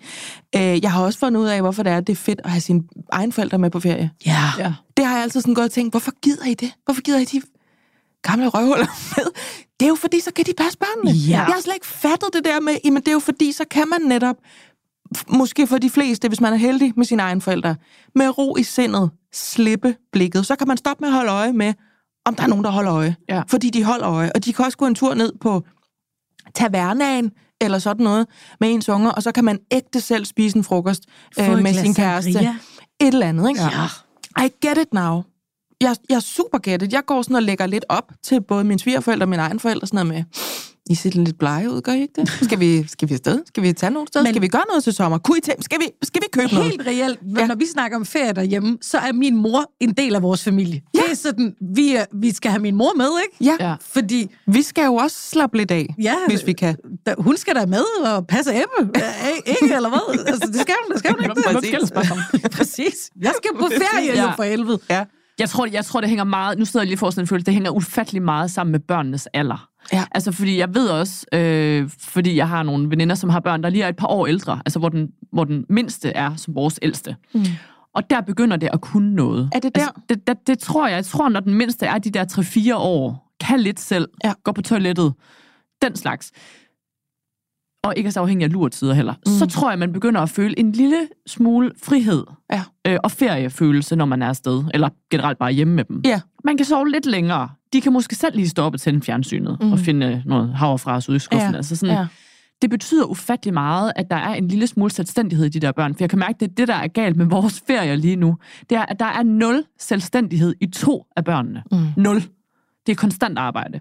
Øh, 0.56 0.62
jeg 0.84 0.92
har 0.92 1.04
også 1.04 1.20
fundet 1.20 1.42
ud 1.42 1.46
af, 1.48 1.62
hvorfor 1.62 1.84
det 1.84 1.92
er, 1.92 2.00
det 2.00 2.14
er 2.14 2.18
fedt 2.18 2.42
at 2.44 2.50
have 2.52 2.62
sine 2.62 2.84
egne 3.12 3.32
forældre 3.32 3.58
med 3.58 3.70
på 3.70 3.80
ferie. 3.80 4.12
Ja. 4.26 4.44
Ja. 4.60 4.74
Det 4.98 5.06
har 5.06 5.14
jeg 5.16 5.24
altid 5.24 5.42
sådan 5.42 5.54
gået 5.54 5.66
og 5.66 5.72
tænkt, 5.72 5.94
hvorfor 5.94 6.12
gider 6.22 6.46
I 6.46 6.54
det? 6.54 6.72
Hvorfor 6.86 7.02
gider 7.02 7.20
I 7.20 7.26
de 7.26 7.42
gamle 8.22 8.48
røvhuller 8.48 8.88
med? 9.18 9.26
Det 9.80 9.86
er 9.86 9.90
jo 9.90 9.96
fordi, 9.96 10.20
så 10.20 10.32
kan 10.36 10.46
de 10.46 10.54
passe 10.58 10.78
børnene. 10.78 11.12
Ja. 11.12 11.32
Jeg 11.32 11.46
har 11.46 11.62
slet 11.62 11.74
ikke 11.74 11.88
fattet 11.88 12.30
det 12.34 12.46
der 12.46 12.60
med, 12.60 12.78
jamen 12.86 13.02
det 13.02 13.08
er 13.08 13.14
jo 13.14 13.20
fordi, 13.20 13.52
så 13.52 13.66
kan 13.72 13.88
man 13.88 14.02
netop, 14.02 14.36
måske 15.28 15.68
for 15.68 15.78
de 15.78 15.90
fleste, 15.90 16.28
hvis 16.28 16.42
man 16.42 16.54
er 16.54 16.58
heldig 16.58 16.94
med 16.96 17.06
sine 17.06 17.22
egne 17.22 17.42
forældre, 17.42 17.76
med 18.16 18.38
ro 18.38 18.56
i 18.58 18.64
sindet, 18.64 19.10
slippe 19.34 19.96
blikket. 20.12 20.46
Så 20.46 20.56
kan 20.56 20.68
man 20.68 20.78
stoppe 20.78 21.02
med 21.02 21.10
at 21.10 21.16
holde 21.16 21.32
øje 21.32 21.54
med, 21.54 21.74
om 22.26 22.36
der 22.36 22.44
er 22.44 22.48
nogen, 22.48 22.64
der 22.64 22.72
holder 22.72 22.94
øje. 22.94 23.16
Ja. 23.30 23.42
Fordi 23.48 23.70
de 23.70 23.84
holder 23.84 24.10
øje. 24.10 24.32
Og 24.36 24.46
de 24.46 24.54
kan 24.54 24.66
også 24.66 24.78
gå 24.78 24.86
en 24.86 24.96
tur 24.96 25.14
ned 25.14 25.34
på 25.42 25.64
tavernaen, 26.56 27.32
eller 27.62 27.80
sådan 27.80 28.04
noget, 28.04 28.28
med 28.60 28.74
ens 28.74 28.90
unger, 28.90 29.12
og 29.12 29.24
så 29.24 29.32
kan 29.32 29.46
man 29.46 29.60
ægte 29.72 30.02
selv 30.02 30.26
spise 30.26 30.58
en 30.58 30.64
frokost 30.64 31.04
øh, 31.40 31.58
med 31.58 31.74
sin 31.74 31.94
kæreste. 31.94 32.30
Et 33.02 33.08
eller 33.08 33.28
andet, 33.28 33.50
ikke? 33.50 33.62
Ja. 33.62 34.46
I 34.46 34.50
get 34.68 34.78
it 34.78 34.94
now. 34.94 35.24
Jeg, 35.82 35.96
jeg 36.10 36.16
er 36.16 36.20
super 36.20 36.58
get 36.64 36.82
it. 36.82 36.94
Jeg 36.94 37.04
går 37.06 37.22
sådan 37.22 37.36
og 37.36 37.44
lægger 37.44 37.66
lidt 37.66 37.86
op 37.90 38.12
til 38.24 38.42
både 38.42 38.64
mine 38.64 38.80
svigerforældre 38.80 39.24
og 39.24 39.30
mine 39.30 39.42
egne 39.42 39.60
forældre, 39.60 39.88
sådan 39.88 40.06
noget 40.06 40.14
med, 40.16 40.24
I 40.90 40.96
ser 40.96 41.10
lidt 41.10 41.38
blege 41.40 41.72
ud, 41.72 41.82
gør 41.82 41.92
I 41.92 42.02
ikke 42.02 42.14
det? 42.22 42.30
Skal 42.42 42.60
vi, 42.60 42.88
skal 42.88 43.10
vi 43.10 43.14
afsted? 43.14 43.40
Skal 43.48 43.64
vi 43.64 43.74
tage 43.74 43.90
nogle 43.92 44.08
steder? 44.08 44.24
Men- 44.24 44.34
skal 44.34 44.42
vi 44.42 44.48
gøre 44.48 44.64
noget 44.70 44.84
til 44.84 44.94
sommer? 44.94 45.18
Kunne 45.18 45.38
I 45.38 45.42
tage, 45.42 45.58
skal, 45.64 45.80
vi, 45.80 45.86
skal 46.04 46.22
vi 46.22 46.28
købe 46.32 46.54
noget? 46.54 46.70
Helt 46.70 46.88
reelt, 46.88 47.20
ja. 47.36 47.42
Ja. 47.42 47.48
når 47.48 47.56
vi 47.56 47.66
snakker 47.74 47.98
om 47.98 48.06
ferie 48.06 48.34
derhjemme, 48.34 48.78
så 48.82 48.98
er 48.98 49.14
min 49.14 49.36
mor 49.36 49.72
en 49.80 49.94
del 49.94 50.16
af 50.16 50.22
vores 50.22 50.44
familie. 50.44 50.82
Ja. 50.96 51.00
Det 51.02 51.12
er 51.12 51.16
sådan, 51.16 51.56
vi, 51.76 51.96
er, 51.96 52.06
vi 52.14 52.34
skal 52.34 52.52
have 52.52 52.62
min 52.62 52.76
mor 52.76 52.94
med, 52.98 53.10
ikke? 53.26 53.52
Ja, 53.62 53.68
Ja. 53.70 53.76
Fordi 53.82 54.32
vi 54.48 54.62
skal 54.62 54.86
jo 54.86 54.96
også 54.96 55.18
slappe 55.30 55.58
lidt 55.58 55.72
af, 55.72 55.96
Ja, 56.02 56.16
hvis 56.28 56.46
vi 56.46 56.54
kan. 56.54 56.76
da, 57.06 57.14
hun 57.18 57.38
skal 57.38 57.56
da 57.56 57.66
med 57.66 57.84
og 58.06 58.28
passe 58.28 58.52
Ebbe, 58.56 59.00
Ja, 59.00 59.12
ikke? 59.46 59.76
Eller 59.76 59.90
hvad? 59.90 60.26
Altså, 60.28 60.48
det 60.48 60.62
skal 60.62 60.76
hun, 60.86 60.92
det 60.92 61.00
skal 61.00 61.12
hun 61.12 61.24
ikke. 61.64 61.88
Komme? 62.08 62.50
Præcis. 62.52 63.10
Jeg 63.22 63.34
skal 63.38 63.52
på 63.60 63.68
ferie, 63.68 64.12
ja. 64.16 64.24
Ja. 64.24 64.32
for 64.32 64.44
helvede. 64.44 64.80
Ja. 64.90 65.04
Jeg 65.40 65.50
tror, 65.50 65.68
jeg 65.72 65.86
tror, 65.86 66.02
det 66.02 66.10
hænger 66.10 66.24
meget... 66.24 66.58
Nu 66.60 66.66
sidder 66.66 66.84
jeg 66.84 66.88
lige 66.88 66.98
for 66.98 67.10
sådan 67.10 67.24
en 67.24 67.28
følelse, 67.28 67.46
det 67.46 67.54
hænger 67.54 67.72
ufattelig 67.72 68.22
meget 68.22 68.52
sammen 68.52 68.72
med 68.72 68.80
børnenes 68.80 69.28
alder. 69.34 69.70
Ja. 69.94 70.04
Altså, 70.12 70.32
fordi 70.32 70.58
jeg 70.60 70.76
ved 70.76 70.90
også, 70.90 71.26
øh, 71.34 71.90
fordi 72.00 72.36
jeg 72.36 72.48
har 72.48 72.64
nogle 72.64 72.90
veninder, 72.90 73.16
som 73.16 73.30
har 73.30 73.40
børn, 73.40 73.64
der 73.64 73.70
lige 73.70 73.84
er 73.84 73.88
et 73.90 73.96
par 73.96 74.08
år 74.08 74.28
ældre, 74.28 74.62
altså 74.66 74.80
hvor 74.80 74.90
den, 74.90 75.08
hvor 75.32 75.44
den 75.44 75.66
mindste 75.70 76.10
er 76.10 76.36
som 76.36 76.56
vores 76.56 76.80
ældste. 76.82 77.16
Mm. 77.34 77.42
Og 77.94 78.10
der 78.10 78.22
begynder 78.22 78.58
det 78.58 78.70
at 78.74 78.82
kunne 78.82 79.16
noget. 79.16 79.50
Er 79.54 79.60
det 79.60 79.76
der? 79.76 79.82
Altså, 79.82 79.94
det, 80.10 80.28
det, 80.28 80.38
det 80.48 80.60
tror 80.60 80.88
jeg. 80.88 80.96
Jeg 80.96 81.06
tror, 81.06 81.30
når 81.30 81.40
den 81.40 81.54
mindste 81.54 81.86
er 81.86 81.98
de 81.98 82.10
der 82.10 82.26
3-4 82.72 82.76
år, 82.76 83.34
kan 83.40 83.60
lidt 83.60 83.80
selv, 83.80 84.08
Ja. 84.24 84.34
går 84.44 84.52
på 84.52 84.62
toilettet, 84.62 85.14
den 85.82 85.96
slags, 85.96 86.32
og 87.88 87.94
ikke 87.98 88.08
er 88.08 88.12
så 88.12 88.20
afhængig 88.20 88.46
af 88.46 88.52
lurtider 88.54 88.94
heller, 88.94 89.14
mm. 89.26 89.32
så 89.32 89.46
tror 89.46 89.70
jeg, 89.70 89.80
man 89.80 89.94
begynder 89.94 90.22
at 90.22 90.30
føle 90.30 90.60
en 90.60 90.72
lille 90.72 91.08
smule 91.28 91.72
frihed 91.84 92.24
Ja. 92.54 92.64
øh, 92.88 92.98
og 93.04 93.12
feriefølelse, 93.12 93.96
når 93.96 94.06
man 94.06 94.22
er 94.22 94.28
afsted, 94.28 94.64
eller 94.74 94.90
generelt 95.12 95.38
bare 95.38 95.52
hjemme 95.52 95.74
med 95.74 95.84
dem. 95.84 96.02
Ja. 96.06 96.22
Man 96.44 96.58
kan 96.58 96.66
sove 96.66 96.90
lidt 96.90 97.06
længere. 97.06 97.50
de 97.74 97.82
kan 97.82 97.94
måske 97.94 98.16
selv 98.16 98.36
lige 98.36 98.50
stoppe 98.50 98.78
til 98.78 99.02
fjernsynet 99.02 99.58
mm. 99.62 99.72
og 99.72 99.80
finde 99.80 100.24
noget 100.26 100.54
havrefras 100.54 101.10
ude 101.10 101.16
i 101.16 101.20
skuffen. 101.20 101.52
Ja, 101.52 101.58
Altså 101.58 101.76
sådan, 101.76 101.96
ja. 101.96 102.08
Det 102.62 102.70
betyder 102.70 103.06
ufattelig 103.06 103.54
meget, 103.54 103.92
at 103.96 104.06
der 104.12 104.16
er 104.16 104.34
en 104.34 104.48
lille 104.48 104.68
smule 104.68 104.92
selvstændighed 104.92 105.46
i 105.46 105.50
de 105.50 105.60
der 105.60 105.72
børn. 105.72 105.94
For 105.96 106.04
jeg 106.04 106.10
kan 106.10 106.20
mærke, 106.20 106.34
at 106.34 106.40
det, 106.40 106.48
er 106.50 106.54
det 106.58 106.68
der 106.68 106.74
er 106.76 106.88
galt 106.88 107.16
med 107.18 107.26
vores 107.26 107.64
ferier 107.68 107.96
lige 107.96 108.16
nu, 108.16 108.38
det 108.70 108.78
er, 108.78 108.86
at 108.86 109.00
der 109.00 109.06
er 109.06 109.24
nul 109.24 109.64
selvstændighed 109.80 110.56
i 110.62 110.66
to 110.68 111.06
af 111.16 111.24
børnene. 111.26 111.64
Mm. 111.72 111.78
Nul. 111.98 112.16
Det 112.86 112.92
er 112.92 112.96
konstant 112.96 113.38
arbejde. 113.38 113.80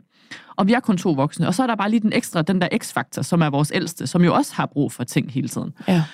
Og 0.56 0.66
vi 0.66 0.72
er 0.72 0.80
kun 0.80 0.96
to 0.96 1.10
voksne. 1.10 1.46
Og 1.46 1.54
så 1.54 1.62
er 1.62 1.66
der 1.66 1.74
bare 1.74 1.90
lige 1.90 2.00
den 2.00 2.12
ekstra, 2.12 2.42
den 2.42 2.60
der 2.60 2.68
x-faktor, 2.78 3.22
som 3.22 3.42
er 3.42 3.50
vores 3.50 3.72
ældste, 3.74 4.06
som 4.06 4.24
jo 4.24 4.34
også 4.34 4.54
har 4.54 4.66
brug 4.66 4.92
for 4.92 5.04
ting 5.04 5.32
hele 5.32 5.48
tiden. 5.48 5.72
Ja. 5.88 6.04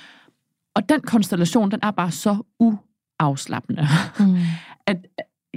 Og 0.74 0.88
den 0.88 1.00
konstellation, 1.00 1.70
den 1.70 1.80
er 1.82 1.90
bare 1.90 2.10
så 2.10 2.36
uafslappende, 2.60 3.88
mm. 4.18 4.36
at 4.86 4.96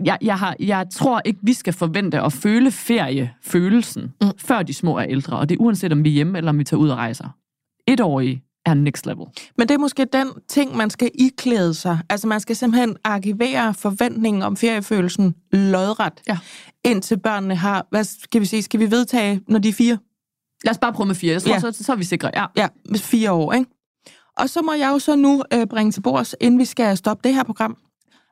jeg, 0.06 0.18
jeg, 0.22 0.40
har, 0.40 0.56
jeg 0.60 0.88
tror 0.92 1.22
ikke, 1.26 1.40
vi 1.44 1.54
skal 1.54 1.74
forvente 1.74 2.22
at 2.22 2.34
føle 2.34 2.72
feriefølelsen, 2.72 4.14
mm. 4.22 4.28
før 4.38 4.64
de 4.64 4.74
små 4.74 4.98
er 4.98 5.04
ældre. 5.04 5.38
Og 5.38 5.50
det 5.50 5.56
er 5.56 5.60
uanset, 5.60 5.92
om 5.92 6.04
vi 6.04 6.10
er 6.10 6.14
hjemme, 6.14 6.38
eller 6.38 6.50
om 6.50 6.60
vi 6.60 6.64
tager 6.64 6.82
ud 6.82 6.90
og 6.90 6.98
rejser. 6.98 7.30
Etårige 7.88 8.44
er 8.66 8.74
next 8.74 9.06
level. 9.06 9.26
Men 9.58 9.68
det 9.68 9.74
er 9.74 9.78
måske 9.78 10.06
den 10.14 10.28
ting, 10.48 10.76
man 10.78 10.90
skal 10.90 11.12
iklæde 11.14 11.74
sig. 11.74 12.00
Altså 12.10 12.28
man 12.28 12.40
skal 12.40 12.56
simpelthen 12.56 12.98
arkivere 13.04 13.74
forventningen 13.74 14.42
om 14.44 14.58
feriefølelsen 14.58 15.36
lodret, 15.52 16.14
Ja. 16.28 16.38
indtil 16.84 17.20
børnene 17.20 17.56
har, 17.56 17.88
hvad 17.90 18.04
skal 18.04 18.42
vi 18.42 18.46
sige, 18.46 18.64
skal 18.64 18.80
vi 18.80 18.92
vedtage, 18.92 19.42
når 19.48 19.60
de 19.60 19.70
er 19.70 19.74
fire? 19.74 19.98
Lad 20.64 20.72
os 20.72 20.78
bare 20.78 20.94
prøve 20.94 21.08
med 21.08 21.16
fire. 21.16 21.34
Jeg 21.34 21.42
tror, 21.42 21.54
Ja. 21.54 21.60
så, 21.60 21.72
så 21.84 21.92
er 21.92 21.96
vi 21.96 22.04
sikre. 22.04 22.32
Ja. 22.34 22.46
Ja, 22.58 22.68
med 22.90 23.00
fire 23.00 23.32
år, 23.32 23.54
ikke? 23.54 23.70
Og 24.38 24.50
så 24.50 24.62
må 24.62 24.74
jeg 24.74 24.90
jo 24.90 25.00
så 25.00 25.16
nu 25.16 25.44
øh, 25.54 25.68
bringe 25.68 25.92
til 25.92 26.02
bords, 26.02 26.36
inden 26.42 26.60
vi 26.60 26.66
skal 26.66 26.98
stoppe 26.98 27.28
det 27.28 27.36
her 27.36 27.44
program. 27.44 27.78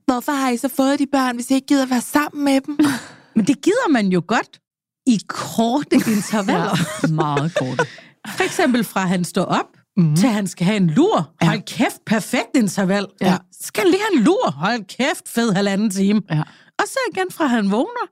Hvorfor 0.06 0.32
har 0.32 0.50
I 0.50 0.58
så 0.58 0.68
fået 0.68 1.00
de 1.00 1.06
børn, 1.12 1.36
hvis 1.36 1.52
I 1.52 1.54
ikke 1.54 1.68
gider 1.68 1.86
være 1.86 2.02
sammen 2.02 2.44
med 2.46 2.62
dem? 2.62 2.78
Men 3.36 3.46
det 3.48 3.62
gider 3.62 3.90
man 3.90 4.08
jo 4.08 4.24
godt 4.28 4.60
i 5.08 5.20
korte 5.28 5.96
intervaller. 6.16 6.78
ja. 7.04 7.08
Meget 7.14 7.56
kort. 7.56 7.88
For 8.28 8.44
eksempel 8.44 8.84
fra 8.84 9.00
han 9.06 9.24
står 9.24 9.44
op, 9.44 9.68
mm. 9.98 10.16
til 10.16 10.30
han 10.30 10.48
skal 10.48 10.66
have 10.66 10.78
en 10.78 10.90
lur. 10.90 11.34
Hold 11.42 11.62
kæft, 11.66 12.06
perfekt 12.06 12.56
interval. 12.56 13.08
Ja. 13.22 13.38
Skal 13.62 13.84
lige 13.86 14.02
have 14.10 14.20
en 14.20 14.24
lur? 14.24 14.52
Hold 14.52 14.86
kæft, 14.88 15.30
fed 15.30 15.54
halvanden 15.54 15.90
time. 15.90 16.22
Ja. 16.32 16.42
Og 16.80 16.86
så 16.88 17.00
igen 17.14 17.32
fra 17.32 17.46
han 17.46 17.72
vågner, 17.72 18.08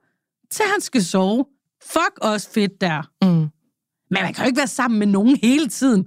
til 0.51 0.65
han 0.71 0.81
skal 0.81 1.03
sove. 1.03 1.45
Fuck 1.83 2.17
også 2.21 2.49
fedt 2.53 2.81
der. 2.81 3.01
Mm. 3.21 3.29
Men 3.29 3.49
man 4.23 4.33
kan 4.33 4.43
jo 4.43 4.47
ikke 4.47 4.57
være 4.57 4.67
sammen 4.67 4.99
med 4.99 5.07
nogen 5.07 5.39
hele 5.43 5.67
tiden. 5.67 6.05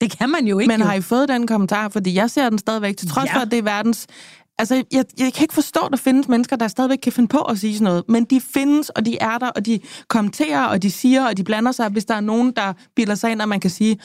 Det 0.00 0.18
kan 0.18 0.30
man 0.30 0.46
jo 0.46 0.58
ikke. 0.58 0.68
Men 0.68 0.80
har 0.80 0.94
I 0.94 1.00
fået 1.00 1.28
den 1.28 1.46
kommentar? 1.46 1.88
Fordi 1.88 2.14
jeg 2.14 2.30
ser 2.30 2.50
den 2.50 2.58
stadigvæk, 2.58 2.96
til 2.96 3.08
trods 3.08 3.26
Ja. 3.26 3.30
ja. 3.32 3.36
for, 3.38 3.42
at 3.42 3.50
det 3.50 3.58
er 3.58 3.62
verdens... 3.62 4.06
Altså, 4.58 4.74
jeg, 4.74 5.04
jeg 5.18 5.32
kan 5.32 5.44
ikke 5.44 5.54
forstå, 5.54 5.80
at 5.80 5.90
der 5.90 5.96
findes 5.96 6.28
mennesker, 6.28 6.56
der 6.56 6.68
stadigvæk 6.68 6.98
kan 7.02 7.12
finde 7.12 7.28
på 7.28 7.38
at 7.38 7.58
sige 7.58 7.74
sådan 7.74 7.84
noget. 7.84 8.04
Men 8.08 8.24
de 8.24 8.40
findes, 8.40 8.90
og 8.90 9.06
de 9.06 9.18
er 9.20 9.38
der, 9.38 9.48
og 9.48 9.66
de 9.66 9.80
kommenterer, 10.08 10.64
og 10.64 10.82
de 10.82 10.90
siger, 10.90 11.26
og 11.26 11.36
de 11.36 11.44
blander 11.44 11.72
sig, 11.72 11.88
hvis 11.88 12.04
der 12.04 12.14
er 12.14 12.20
nogen, 12.20 12.52
der 12.56 12.72
bilder 12.96 13.14
sig 13.14 13.30
ind, 13.32 13.40
og 13.42 13.48
man 13.48 13.60
kan 13.60 13.70
sige, 13.70 13.98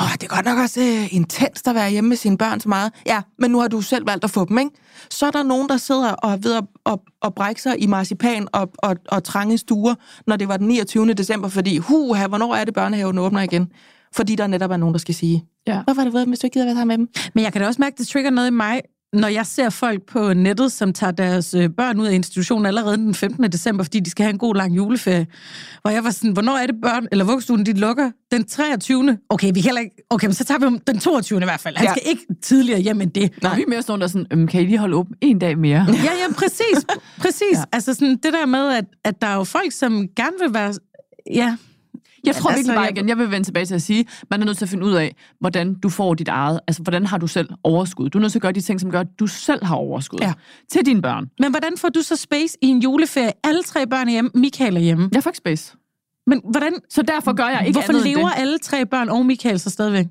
åh, 0.00 0.12
det 0.12 0.22
er 0.22 0.34
godt 0.34 0.44
nok 0.44 0.58
også 0.58 0.80
øh, 0.80 1.14
intenst 1.14 1.68
at 1.68 1.74
være 1.74 1.90
hjemme 1.90 2.08
med 2.08 2.16
sine 2.16 2.38
børn 2.38 2.60
så 2.60 2.68
meget. 2.68 2.92
Ja, 3.06 3.22
men 3.38 3.50
nu 3.50 3.60
har 3.60 3.68
du 3.68 3.80
selv 3.80 4.06
valgt 4.06 4.24
at 4.24 4.30
få 4.30 4.44
dem, 4.44 4.58
ikke? 4.58 4.70
Så 5.10 5.26
er 5.26 5.30
der 5.30 5.42
nogen, 5.42 5.68
der 5.68 5.76
sidder 5.76 6.12
og 6.12 6.32
er 6.32 6.36
ved 6.36 6.54
at, 6.54 6.64
at, 6.86 6.98
at 7.22 7.34
brække 7.34 7.62
sig 7.62 7.82
i 7.82 7.86
marcipan 7.86 8.48
og, 8.52 8.70
og, 8.78 8.96
og 9.08 9.24
trange 9.24 9.58
stuer, 9.58 9.94
når 10.26 10.36
det 10.36 10.48
var 10.48 10.56
den 10.56 10.68
29. 10.68 11.12
december, 11.14 11.48
fordi, 11.48 11.76
huha, 11.78 12.26
hvornår 12.26 12.54
er 12.54 12.64
det, 12.64 12.74
børnehaven 12.74 13.18
åbner 13.18 13.40
igen? 13.40 13.68
Fordi 14.14 14.34
der 14.34 14.46
netop 14.46 14.70
er 14.70 14.76
nogen, 14.76 14.92
der 14.92 14.98
skal 14.98 15.14
sige, 15.14 15.44
Ja. 15.66 15.82
Hvorfor 15.84 16.00
har 16.00 16.04
det 16.04 16.14
været, 16.14 16.28
hvis 16.28 16.38
du 16.38 16.46
ikke 16.46 16.54
gider 16.54 16.66
være 16.66 16.74
sammen 16.74 16.88
med 16.88 17.06
dem? 17.06 17.30
Men 17.34 17.44
jeg 17.44 17.52
kan 17.52 17.62
da 17.62 17.66
også 17.66 17.82
mærke, 17.82 17.94
at 17.94 17.98
det 17.98 18.08
trigger 18.08 18.30
noget 18.30 18.48
i 18.48 18.50
mig, 18.50 18.80
når 19.12 19.28
jeg 19.28 19.46
ser 19.46 19.70
folk 19.70 20.02
på 20.06 20.34
nettet, 20.34 20.72
som 20.72 20.92
tager 20.92 21.10
deres 21.10 21.54
øh, 21.54 21.70
børn 21.76 22.00
ud 22.00 22.06
af 22.06 22.12
institutionen 22.14 22.66
allerede 22.66 22.96
den 22.96 23.14
15. 23.14 23.52
december, 23.52 23.84
fordi 23.84 24.00
de 24.00 24.10
skal 24.10 24.24
have 24.24 24.32
en 24.32 24.38
god 24.38 24.54
lang 24.54 24.76
juleferie. 24.76 25.26
Hvor 25.82 25.90
jeg 25.90 26.04
var 26.04 26.10
sådan, 26.10 26.32
hvornår 26.32 26.56
er 26.56 26.66
det 26.66 26.74
børn, 26.82 27.06
eller 27.12 27.24
vuggestuen, 27.24 27.66
de 27.66 27.72
lukker? 27.72 28.10
Den 28.30 28.44
23. 28.46 29.18
Okay, 29.28 29.46
vi 29.54 29.60
kan 29.60 29.62
heller 29.68 29.80
ikke... 29.80 29.96
Okay, 30.10 30.26
men 30.26 30.34
så 30.34 30.44
tager 30.44 30.58
vi 30.58 30.64
om 30.66 30.78
den 30.78 30.98
22. 30.98 31.40
i 31.40 31.44
hvert 31.44 31.60
fald. 31.60 31.76
Han 31.76 31.86
Ja. 31.86 31.92
skal 31.92 32.02
ikke 32.06 32.22
tidligere 32.42 32.80
hjem 32.80 33.00
end 33.00 33.10
det. 33.10 33.42
Nej. 33.42 33.56
Vi 33.56 33.62
er 33.62 33.66
mere 33.68 33.82
sådan, 33.82 34.00
der 34.00 34.06
er 34.06 34.10
sådan, 34.10 34.26
øhm, 34.32 34.46
kan 34.46 34.60
I 34.62 34.64
lige 34.66 34.78
holde 34.78 34.96
åben 34.96 35.14
en 35.20 35.38
dag 35.38 35.58
mere? 35.58 35.86
Ja, 35.88 35.94
ja, 36.28 36.34
præcis. 36.34 36.86
præcis. 37.22 37.42
Ja. 37.54 37.62
Altså 37.72 37.94
sådan 37.94 38.16
det 38.22 38.32
der 38.32 38.46
med, 38.46 38.68
at, 38.72 38.84
at 39.04 39.22
der 39.22 39.26
er 39.28 39.34
jo 39.36 39.44
folk, 39.44 39.72
som 39.72 40.06
gerne 40.16 40.36
vil 40.44 40.54
være... 40.54 40.74
Ja, 41.34 41.56
Jeg 42.24 42.34
tror 42.36 42.50
Altså, 42.50 42.58
virkelig 42.58 42.74
bare 42.74 42.82
jeg- 42.84 42.96
igen, 42.96 43.08
jeg 43.08 43.18
vil 43.18 43.30
vende 43.30 43.46
tilbage 43.46 43.66
til 43.66 43.74
at 43.74 43.82
sige, 43.82 44.06
man 44.30 44.40
er 44.40 44.44
nødt 44.46 44.58
til 44.58 44.64
at 44.64 44.68
finde 44.68 44.86
ud 44.86 44.92
af, 44.92 45.16
hvordan 45.40 45.74
du 45.74 45.88
får 45.88 46.14
dit 46.14 46.28
eget, 46.28 46.60
altså 46.66 46.82
hvordan 46.82 47.06
har 47.06 47.18
du 47.18 47.26
selv 47.26 47.48
overskud. 47.64 48.08
Du 48.10 48.18
er 48.18 48.20
nødt 48.20 48.32
til 48.32 48.38
at 48.38 48.42
gøre 48.42 48.52
de 48.52 48.60
ting, 48.60 48.80
som 48.80 48.90
gør, 48.90 49.00
at 49.00 49.06
du 49.20 49.26
selv 49.26 49.64
har 49.64 49.76
overskud 49.76 50.18
Ja. 50.22 50.32
til 50.72 50.86
dine 50.86 51.02
børn. 51.02 51.30
men 51.40 51.50
hvordan 51.50 51.72
får 51.78 51.88
du 51.88 52.02
så 52.02 52.16
space 52.16 52.58
i 52.62 52.66
en 52.66 52.78
juleferie? 52.82 53.32
Alle 53.44 53.62
tre 53.62 53.86
børn 53.86 54.08
er 54.08 54.12
hjemme, 54.12 54.30
Michael 54.34 54.76
er 54.76 54.80
hjemme. 54.80 55.08
Jeg 55.14 55.22
får 55.22 55.30
ikke 55.30 55.38
space. 55.38 55.76
Men 56.26 56.40
hvordan, 56.50 56.72
Så 56.90 57.02
derfor 57.02 57.32
gør 57.32 57.48
jeg 57.48 57.60
ikke 57.66 57.72
hvorfor 57.76 57.92
andet 57.92 58.04
lever 58.06 58.28
det. 58.28 58.38
alle 58.38 58.58
tre 58.58 58.86
børn 58.86 59.08
og 59.08 59.26
Michael 59.26 59.60
så 59.60 59.70
stadigvæk? 59.70 60.06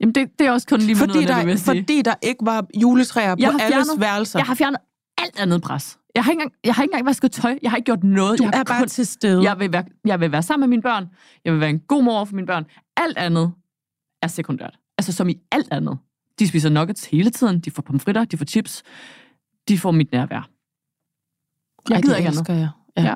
Jamen 0.00 0.14
det, 0.14 0.28
det 0.38 0.46
er 0.46 0.50
også 0.50 0.66
kun 0.66 0.80
lige 0.80 0.96
Fordi 0.96 1.12
noget, 1.12 1.28
det, 1.28 1.36
der, 1.36 1.56
sige. 1.56 1.64
fordi 1.64 2.02
der 2.02 2.14
ikke 2.22 2.38
var 2.46 2.66
juletræer 2.80 3.34
Jeg 3.38 3.52
på 3.52 3.58
alles 3.60 3.74
fjernet- 3.74 4.00
værelser. 4.00 4.38
Jeg 4.38 4.46
har 4.46 4.54
fjernet 4.54 4.78
alt 5.18 5.40
andet 5.40 5.62
pres. 5.62 5.98
Jeg 6.14 6.24
har 6.24 6.30
ikke 6.30 6.40
engang, 6.42 6.52
jeg 6.64 6.74
har 6.74 6.82
ikke 6.82 6.92
engang 6.92 7.06
vasket 7.06 7.32
tøj. 7.32 7.58
Jeg 7.62 7.70
har 7.70 7.76
ikke 7.76 7.86
gjort 7.86 8.04
noget. 8.04 8.38
Du 8.38 8.44
jeg 8.44 8.52
er 8.60 8.64
bare 8.64 8.86
til 8.86 9.06
stede. 9.06 9.42
Jeg 9.42 9.58
vil, 9.58 9.72
være, 9.72 9.84
jeg 10.04 10.20
vil 10.20 10.32
være 10.32 10.42
sammen 10.42 10.62
med 10.62 10.68
mine 10.68 10.82
børn. 10.82 11.06
Jeg 11.44 11.52
vil 11.52 11.60
være 11.60 11.70
en 11.70 11.80
god 11.80 12.02
mor 12.02 12.24
for 12.24 12.34
mine 12.34 12.46
børn. 12.46 12.64
Alt 12.96 13.18
andet 13.18 13.52
er 14.22 14.26
sekundært. 14.26 14.78
Altså 14.98 15.12
som 15.12 15.28
i 15.28 15.40
alt 15.52 15.68
andet. 15.72 15.98
De 16.38 16.48
spiser 16.48 16.68
nuggets 16.68 17.04
hele 17.06 17.30
tiden. 17.30 17.60
De 17.60 17.70
får 17.70 17.82
pomfritter, 17.82 18.24
de 18.24 18.36
får 18.36 18.44
chips. 18.44 18.82
De 19.68 19.78
får 19.78 19.90
mit 19.90 20.12
nærvær. 20.12 20.48
Jeg 21.88 21.94
Ej, 21.96 22.00
gider 22.00 22.16
ikke 22.16 22.28
andet. 22.28 22.48
jeg. 22.48 22.68
Ja. 22.96 23.02
Ja. 23.02 23.14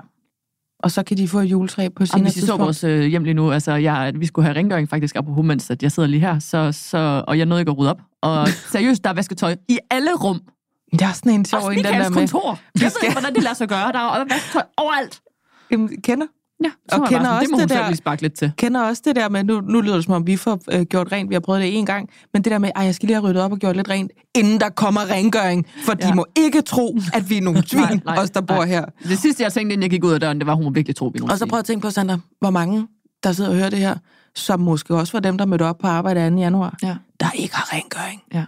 Og 0.82 0.90
så 0.90 1.02
kan 1.02 1.16
de 1.16 1.28
få 1.28 1.38
et 1.38 1.44
juletræ 1.44 1.88
på 1.88 2.06
sin 2.06 2.22
hvis 2.22 2.36
I 2.36 2.40
så 2.40 2.56
vores 2.56 2.84
øh, 2.84 3.04
hjem 3.04 3.24
lige 3.24 3.34
nu, 3.34 3.52
altså 3.52 3.72
jeg, 3.72 4.12
vi 4.16 4.26
skulle 4.26 4.46
have 4.46 4.56
rengøring 4.58 4.88
faktisk, 4.88 5.16
apropos, 5.16 5.44
mens 5.44 5.70
at 5.70 5.82
jeg 5.82 5.92
sidder 5.92 6.08
lige 6.08 6.20
her, 6.20 6.38
så, 6.38 6.72
så, 6.72 7.24
og 7.28 7.38
jeg 7.38 7.46
nåede 7.46 7.62
ikke 7.62 7.70
at 7.70 7.78
rydde 7.78 7.90
op. 7.90 8.00
Og 8.22 8.48
seriøst, 8.72 9.04
der 9.04 9.10
er 9.10 9.14
vasketøj 9.14 9.56
i 9.68 9.78
alle 9.90 10.14
rum. 10.14 10.40
Det 10.92 11.02
er 11.02 11.12
sådan 11.12 11.32
en 11.32 11.44
sjov 11.44 11.68
en, 11.68 11.76
den 11.76 11.84
der 11.84 11.98
med... 11.98 12.10
kontor. 12.10 12.58
Jeg 12.74 12.82
ved 12.82 12.90
ikke, 13.02 13.12
hvordan 13.14 13.34
det 13.34 13.42
lader 13.42 13.54
sig 13.54 13.68
gøre. 13.68 13.92
Der 13.92 13.98
er 13.98 14.24
vasketøj 14.30 14.62
overalt. 14.76 15.20
Jamen, 15.70 15.88
kender? 16.02 16.26
Ja, 16.64 16.70
Og 16.92 17.08
kender 17.08 17.24
sådan, 17.24 17.26
også 17.36 17.40
det 17.40 17.50
må 17.50 17.58
det 17.58 17.68
der- 17.68 17.90
lige 17.90 18.16
lidt 18.22 18.38
til. 18.38 18.52
kender 18.56 18.82
også 18.82 19.02
det 19.04 19.16
der 19.16 19.28
med, 19.28 19.44
nu, 19.44 19.60
nu 19.60 19.80
lyder 19.80 19.94
det 19.94 20.04
som 20.04 20.14
om, 20.14 20.26
vi 20.26 20.36
får 20.36 20.58
øh, 20.72 20.82
gjort 20.82 21.12
rent, 21.12 21.30
vi 21.30 21.34
har 21.34 21.40
prøvet 21.40 21.60
det 21.62 21.78
en 21.78 21.86
gang, 21.86 22.08
men 22.32 22.44
det 22.44 22.50
der 22.52 22.58
med, 22.58 22.70
at 22.76 22.84
jeg 22.84 22.94
skal 22.94 23.06
lige 23.06 23.14
have 23.16 23.24
ryddet 23.28 23.42
op 23.42 23.52
og 23.52 23.58
gjort 23.58 23.76
lidt 23.76 23.88
rent, 23.88 24.10
inden 24.34 24.60
der 24.60 24.68
kommer 24.68 25.10
rengøring, 25.10 25.66
for 25.84 25.94
ja. 26.00 26.08
De 26.08 26.14
må 26.14 26.26
ikke 26.36 26.62
tro, 26.62 26.96
at 27.14 27.30
vi 27.30 27.36
er 27.36 27.40
nogle 27.42 27.62
svin, 27.68 27.80
Nej, 27.80 27.98
nej, 28.04 28.18
os 28.18 28.30
der 28.30 28.40
bor 28.40 28.54
nej. 28.54 28.66
her. 28.66 28.84
Det 29.02 29.18
sidste, 29.18 29.42
jeg 29.42 29.52
tænkte, 29.52 29.72
inden 29.72 29.82
jeg 29.82 29.90
gik 29.90 30.04
ud 30.04 30.12
af 30.12 30.20
døren, 30.20 30.38
det 30.38 30.46
var, 30.46 30.52
at 30.52 30.56
hun 30.56 30.64
må 30.64 30.70
virkelig 30.70 30.96
tro, 30.96 31.06
vi 31.14 31.20
Og 31.30 31.38
så 31.38 31.46
prøv 31.46 31.58
at 31.58 31.64
tænke 31.64 31.82
på, 31.82 31.90
Sandra, 31.90 32.18
hvor 32.40 32.50
mange, 32.50 32.86
der 33.22 33.32
sidder 33.32 33.50
og 33.50 33.56
hører 33.56 33.70
det 33.70 33.78
her, 33.78 33.94
som 34.34 34.60
måske 34.60 34.94
også 34.94 35.12
var 35.12 35.20
dem, 35.20 35.38
der 35.38 35.44
mødte 35.46 35.62
op 35.62 35.78
på 35.78 35.86
arbejde 35.86 36.30
2. 36.30 36.36
januar, 36.36 36.76
Ja. 36.82 36.96
der 37.20 37.30
ikke 37.30 37.54
har 37.56 37.74
rengøring. 37.74 38.22
Ja. 38.34 38.44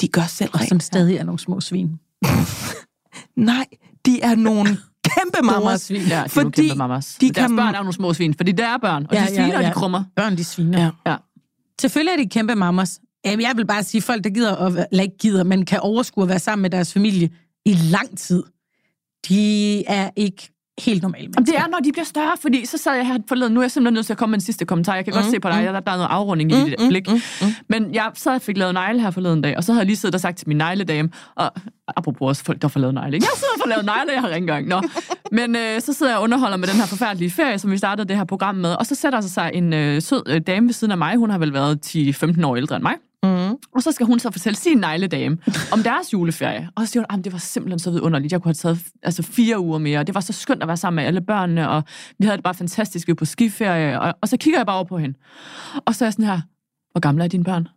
De 0.00 0.08
gør 0.08 0.22
selv 0.28 0.50
Og 0.52 0.60
som 0.68 0.80
stadig 0.80 1.16
er 1.16 1.24
nogle 1.24 1.38
små 1.38 1.60
svin. 1.60 1.88
Nej, 3.36 3.66
de 4.06 4.20
er 4.20 4.34
nogle 4.34 4.68
kæmpe 5.04 5.38
mamas. 5.42 5.80
svin. 5.80 6.00
Ja, 6.00 6.06
de 6.08 6.12
er 6.14 6.28
Fordi 6.28 6.42
nogle 6.42 6.52
kæmpe 6.52 6.74
mamas. 6.78 7.16
de 7.20 7.26
De 7.28 7.32
Deres 7.32 7.46
kan- 7.48 7.56
børn 7.56 7.74
er 7.74 7.78
jo 7.78 7.82
nogle 7.82 7.92
små 7.94 8.12
svin, 8.14 8.34
fordi 8.34 8.52
det 8.52 8.64
er 8.64 8.78
børn, 8.78 9.06
og 9.08 9.14
Ja, 9.14 9.20
de 9.20 9.24
ja, 9.24 9.34
sviner, 9.34 9.56
og 9.56 9.62
ja. 9.62 9.68
de 9.68 9.72
krummer. 9.74 10.04
Børn, 10.16 10.36
de 10.36 10.44
sviner. 10.44 10.78
Ja. 10.82 10.90
Ja. 11.10 11.16
Selvfølgelig 11.80 12.12
er 12.12 12.16
de 12.24 12.28
kæmpe. 12.28 12.52
Jamen, 12.52 12.86
Jeg 13.24 13.52
vil 13.56 13.66
bare 13.66 13.82
sige, 13.84 14.02
folk, 14.02 14.24
der 14.24 14.30
gider, 14.30 14.56
at, 14.56 14.86
eller 14.92 15.02
ikke 15.02 15.16
gider, 15.18 15.44
men 15.44 15.64
kan 15.64 15.80
overskue 15.80 16.22
at 16.24 16.28
være 16.28 16.38
sammen 16.38 16.62
med 16.62 16.70
deres 16.70 16.92
familie 16.92 17.30
i 17.66 17.74
lang 17.74 18.18
tid, 18.18 18.42
de 19.28 19.84
er 19.86 20.10
ikke 20.16 20.52
helt 20.80 21.02
normale 21.02 21.22
Jamen, 21.22 21.34
mennesker. 21.36 21.58
det 21.58 21.64
er, 21.64 21.70
når 21.70 21.78
de 21.78 21.92
bliver 21.92 22.04
større, 22.04 22.32
fordi 22.40 22.66
så 22.66 22.78
sad 22.78 22.94
jeg 22.94 23.06
her 23.06 23.18
forleden, 23.28 23.54
nu 23.54 23.60
er 23.60 23.64
jeg 23.64 23.70
simpelthen 23.70 23.94
nødt 23.94 24.06
til 24.06 24.12
at 24.12 24.18
komme 24.18 24.30
med 24.30 24.38
en 24.38 24.44
sidste 24.44 24.64
kommentar. 24.64 24.94
Jeg 24.94 25.04
kan 25.04 25.12
mm, 25.14 25.20
godt 25.20 25.30
se 25.30 25.40
på 25.40 25.48
dig, 25.48 25.62
der, 25.64 25.80
der 25.80 25.92
er 25.92 25.96
noget 25.96 26.08
afrunding 26.10 26.52
i 26.52 26.54
dit 26.54 26.74
mm, 26.80 26.88
blik. 26.88 27.08
Men 27.68 27.94
jeg 27.94 28.10
sad 28.14 28.34
og 28.34 28.42
fik 28.42 28.56
lavet 28.56 28.74
negle 28.74 29.00
her 29.00 29.10
forleden 29.10 29.40
dag, 29.42 29.56
og 29.56 29.64
så 29.64 29.72
havde 29.72 29.80
jeg 29.80 29.86
lige 29.86 29.96
siddet 29.96 30.14
og 30.14 30.20
sagt 30.20 30.38
til 30.38 30.48
min 30.48 30.56
negledame, 30.56 31.10
og 31.34 31.52
apropos 31.96 32.28
også 32.28 32.44
folk, 32.44 32.62
der 32.62 32.68
får 32.68 32.80
lavet 32.80 32.94
negle. 32.94 33.12
Jeg 33.14 33.22
sidder 33.34 33.52
og 33.54 33.60
får 33.60 33.68
lavet 33.68 33.84
negle, 33.84 34.12
jeg 34.12 34.20
har 34.20 34.28
rengøring. 34.28 34.68
Nå. 34.68 34.82
Men 35.32 35.56
øh, 35.56 35.80
så 35.80 35.92
sidder 35.92 36.12
jeg 36.12 36.18
og 36.18 36.22
underholder 36.24 36.56
med 36.56 36.68
den 36.68 36.76
her 36.76 36.86
forfærdelige 36.86 37.30
ferie, 37.30 37.58
som 37.58 37.70
vi 37.70 37.76
startede 37.78 38.08
det 38.08 38.16
her 38.16 38.24
program 38.24 38.54
med, 38.54 38.74
og 38.74 38.86
så 38.86 38.94
sætter 38.94 39.20
sig 39.20 39.50
en 39.54 39.72
øh, 39.72 40.02
sød 40.02 40.22
øh, 40.26 40.40
dame 40.46 40.66
ved 40.66 40.74
siden 40.74 40.90
af 40.90 40.98
mig. 40.98 41.16
Hun 41.16 41.30
har 41.30 41.38
vel 41.38 41.52
været 41.52 41.78
10-15 41.86 42.46
år 42.46 42.56
ældre 42.56 42.76
end 42.76 42.82
mig. 42.82 42.94
Mm. 43.22 43.56
Og 43.74 43.82
så 43.82 43.92
skal 43.92 44.06
hun 44.06 44.18
så 44.18 44.30
fortælle 44.30 44.56
sin 44.56 44.78
negledame 44.78 45.38
om 45.72 45.82
deres 45.82 46.12
juleferie. 46.12 46.68
Og 46.76 46.86
så 46.86 46.92
siger 46.92 47.04
hun, 47.10 47.18
at 47.18 47.24
det 47.24 47.32
var 47.32 47.38
simpelthen 47.38 47.78
så 47.78 47.90
vidunderligt. 47.90 48.32
Jeg 48.32 48.42
kunne 48.42 48.48
have 48.48 48.54
taget 48.54 48.78
altså, 49.02 49.22
fire 49.22 49.60
uger 49.60 49.78
mere. 49.78 50.04
Det 50.04 50.14
var 50.14 50.20
så 50.20 50.32
skønt 50.32 50.62
at 50.62 50.68
være 50.68 50.76
sammen 50.76 50.96
med 50.96 51.04
alle 51.04 51.20
børnene, 51.20 51.70
og 51.70 51.82
vi 52.18 52.24
havde 52.24 52.36
det 52.36 52.44
bare 52.44 52.54
fantastisk. 52.54 53.06
Vi 53.08 53.10
var 53.10 53.14
på 53.14 53.24
skiferie. 53.24 54.00
Og, 54.00 54.14
og 54.20 54.28
så 54.28 54.36
kigger 54.36 54.58
jeg 54.58 54.66
bare 54.66 54.76
over 54.76 54.84
på 54.84 54.98
hende. 54.98 55.18
Og 55.86 55.94
så 55.94 56.04
er 56.04 56.06
jeg 56.06 56.12
sådan 56.12 56.24
her, 56.24 56.40
hvor 56.92 57.00
gamle 57.00 57.24
er 57.24 57.28
dine 57.28 57.44
børn? 57.44 57.68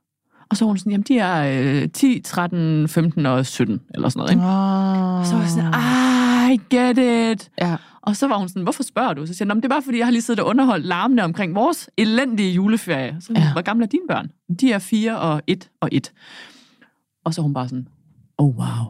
Og 0.50 0.58
så 0.58 0.66
er 0.66 0.68
hun 0.68 0.78
sådan, 0.78 0.92
jamen 0.92 1.06
de 1.08 1.20
er 1.20 1.82
øh, 1.84 1.90
10, 1.90 2.22
13, 2.22 2.88
15 2.88 3.26
og 3.26 3.46
17, 3.46 3.82
eller 3.94 4.10
sådan 4.10 4.20
noget. 4.20 4.32
Ikke? 4.32 4.44
Oh. 4.44 5.26
Så 5.26 5.34
var 5.34 5.42
jeg 5.42 5.50
sådan, 5.50 5.74
ah, 5.74 6.54
I 6.54 6.62
get 6.76 6.98
it. 6.98 7.52
Ja. 7.62 7.76
Og 8.04 8.16
så 8.16 8.28
var 8.28 8.38
hun 8.38 8.50
sådan, 8.50 8.64
hvorfor 8.64 8.84
spørger 8.84 9.14
du? 9.14 9.26
Så 9.26 9.34
siger 9.34 9.46
jeg, 9.46 9.48
"Nå, 9.48 9.54
men 9.54 9.62
det 9.64 9.66
er 9.70 9.74
bare 9.76 9.82
fordi, 9.82 9.98
jeg 9.98 10.06
har 10.06 10.12
lige 10.12 10.22
siddet 10.22 10.44
og 10.44 10.50
underholdt 10.50 10.86
larmende 10.86 11.24
omkring 11.24 11.56
vores 11.56 11.90
elendige 11.98 12.52
juleferie. 12.54 13.18
Så, 13.20 13.34
Ja. 13.36 13.52
hvor 13.52 13.62
gamle 13.62 13.84
er 13.84 13.88
dine 13.88 14.04
børn? 14.10 14.32
De 14.60 14.72
er 14.72 14.80
fire 14.80 15.20
og 15.20 15.42
et 15.48 15.70
og 15.82 15.90
et. 15.92 16.12
Og 17.26 17.34
så 17.34 17.42
hun 17.42 17.54
bare 17.54 17.68
sådan, 17.70 17.88
oh 18.38 18.58
wow. 18.58 18.86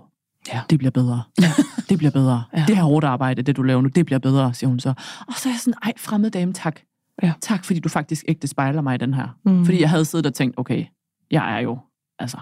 Ja. 0.54 0.62
Det 0.70 0.80
bliver 0.80 0.92
bedre. 0.92 1.24
Ja. 1.42 1.52
Det 1.90 1.98
bliver 1.98 2.12
bedre. 2.12 2.44
Ja. 2.58 2.64
Det 2.68 2.76
her 2.76 2.84
hårdt 2.84 3.06
arbejde, 3.06 3.42
det 3.42 3.56
du 3.58 3.62
laver 3.64 3.82
nu, 3.82 3.88
det 3.88 4.06
bliver 4.06 4.20
bedre, 4.20 4.54
siger 4.54 4.68
hun 4.70 4.80
så. 4.80 4.90
Og 5.28 5.34
så 5.38 5.50
er 5.50 5.54
jeg 5.54 5.60
sådan, 5.60 5.74
ej, 5.84 5.94
fremmed 5.98 6.32
dame, 6.32 6.54
tak. 6.54 6.80
Ja. 7.24 7.34
Tak, 7.42 7.66
fordi 7.66 7.80
du 7.80 7.90
faktisk 7.90 8.26
ægte 8.28 8.48
spejler 8.48 8.82
mig 8.82 8.96
i 8.96 8.98
den 8.98 9.14
her. 9.14 9.28
Mm. 9.46 9.52
Mm. 9.52 9.66
Fordi 9.66 9.82
jeg 9.82 9.90
havde 9.90 10.06
siddet 10.06 10.26
og 10.26 10.34
tænkt, 10.34 10.58
okay, 10.60 10.86
jeg 11.32 11.56
er 11.56 11.60
jo 11.60 11.80
altså 12.20 12.38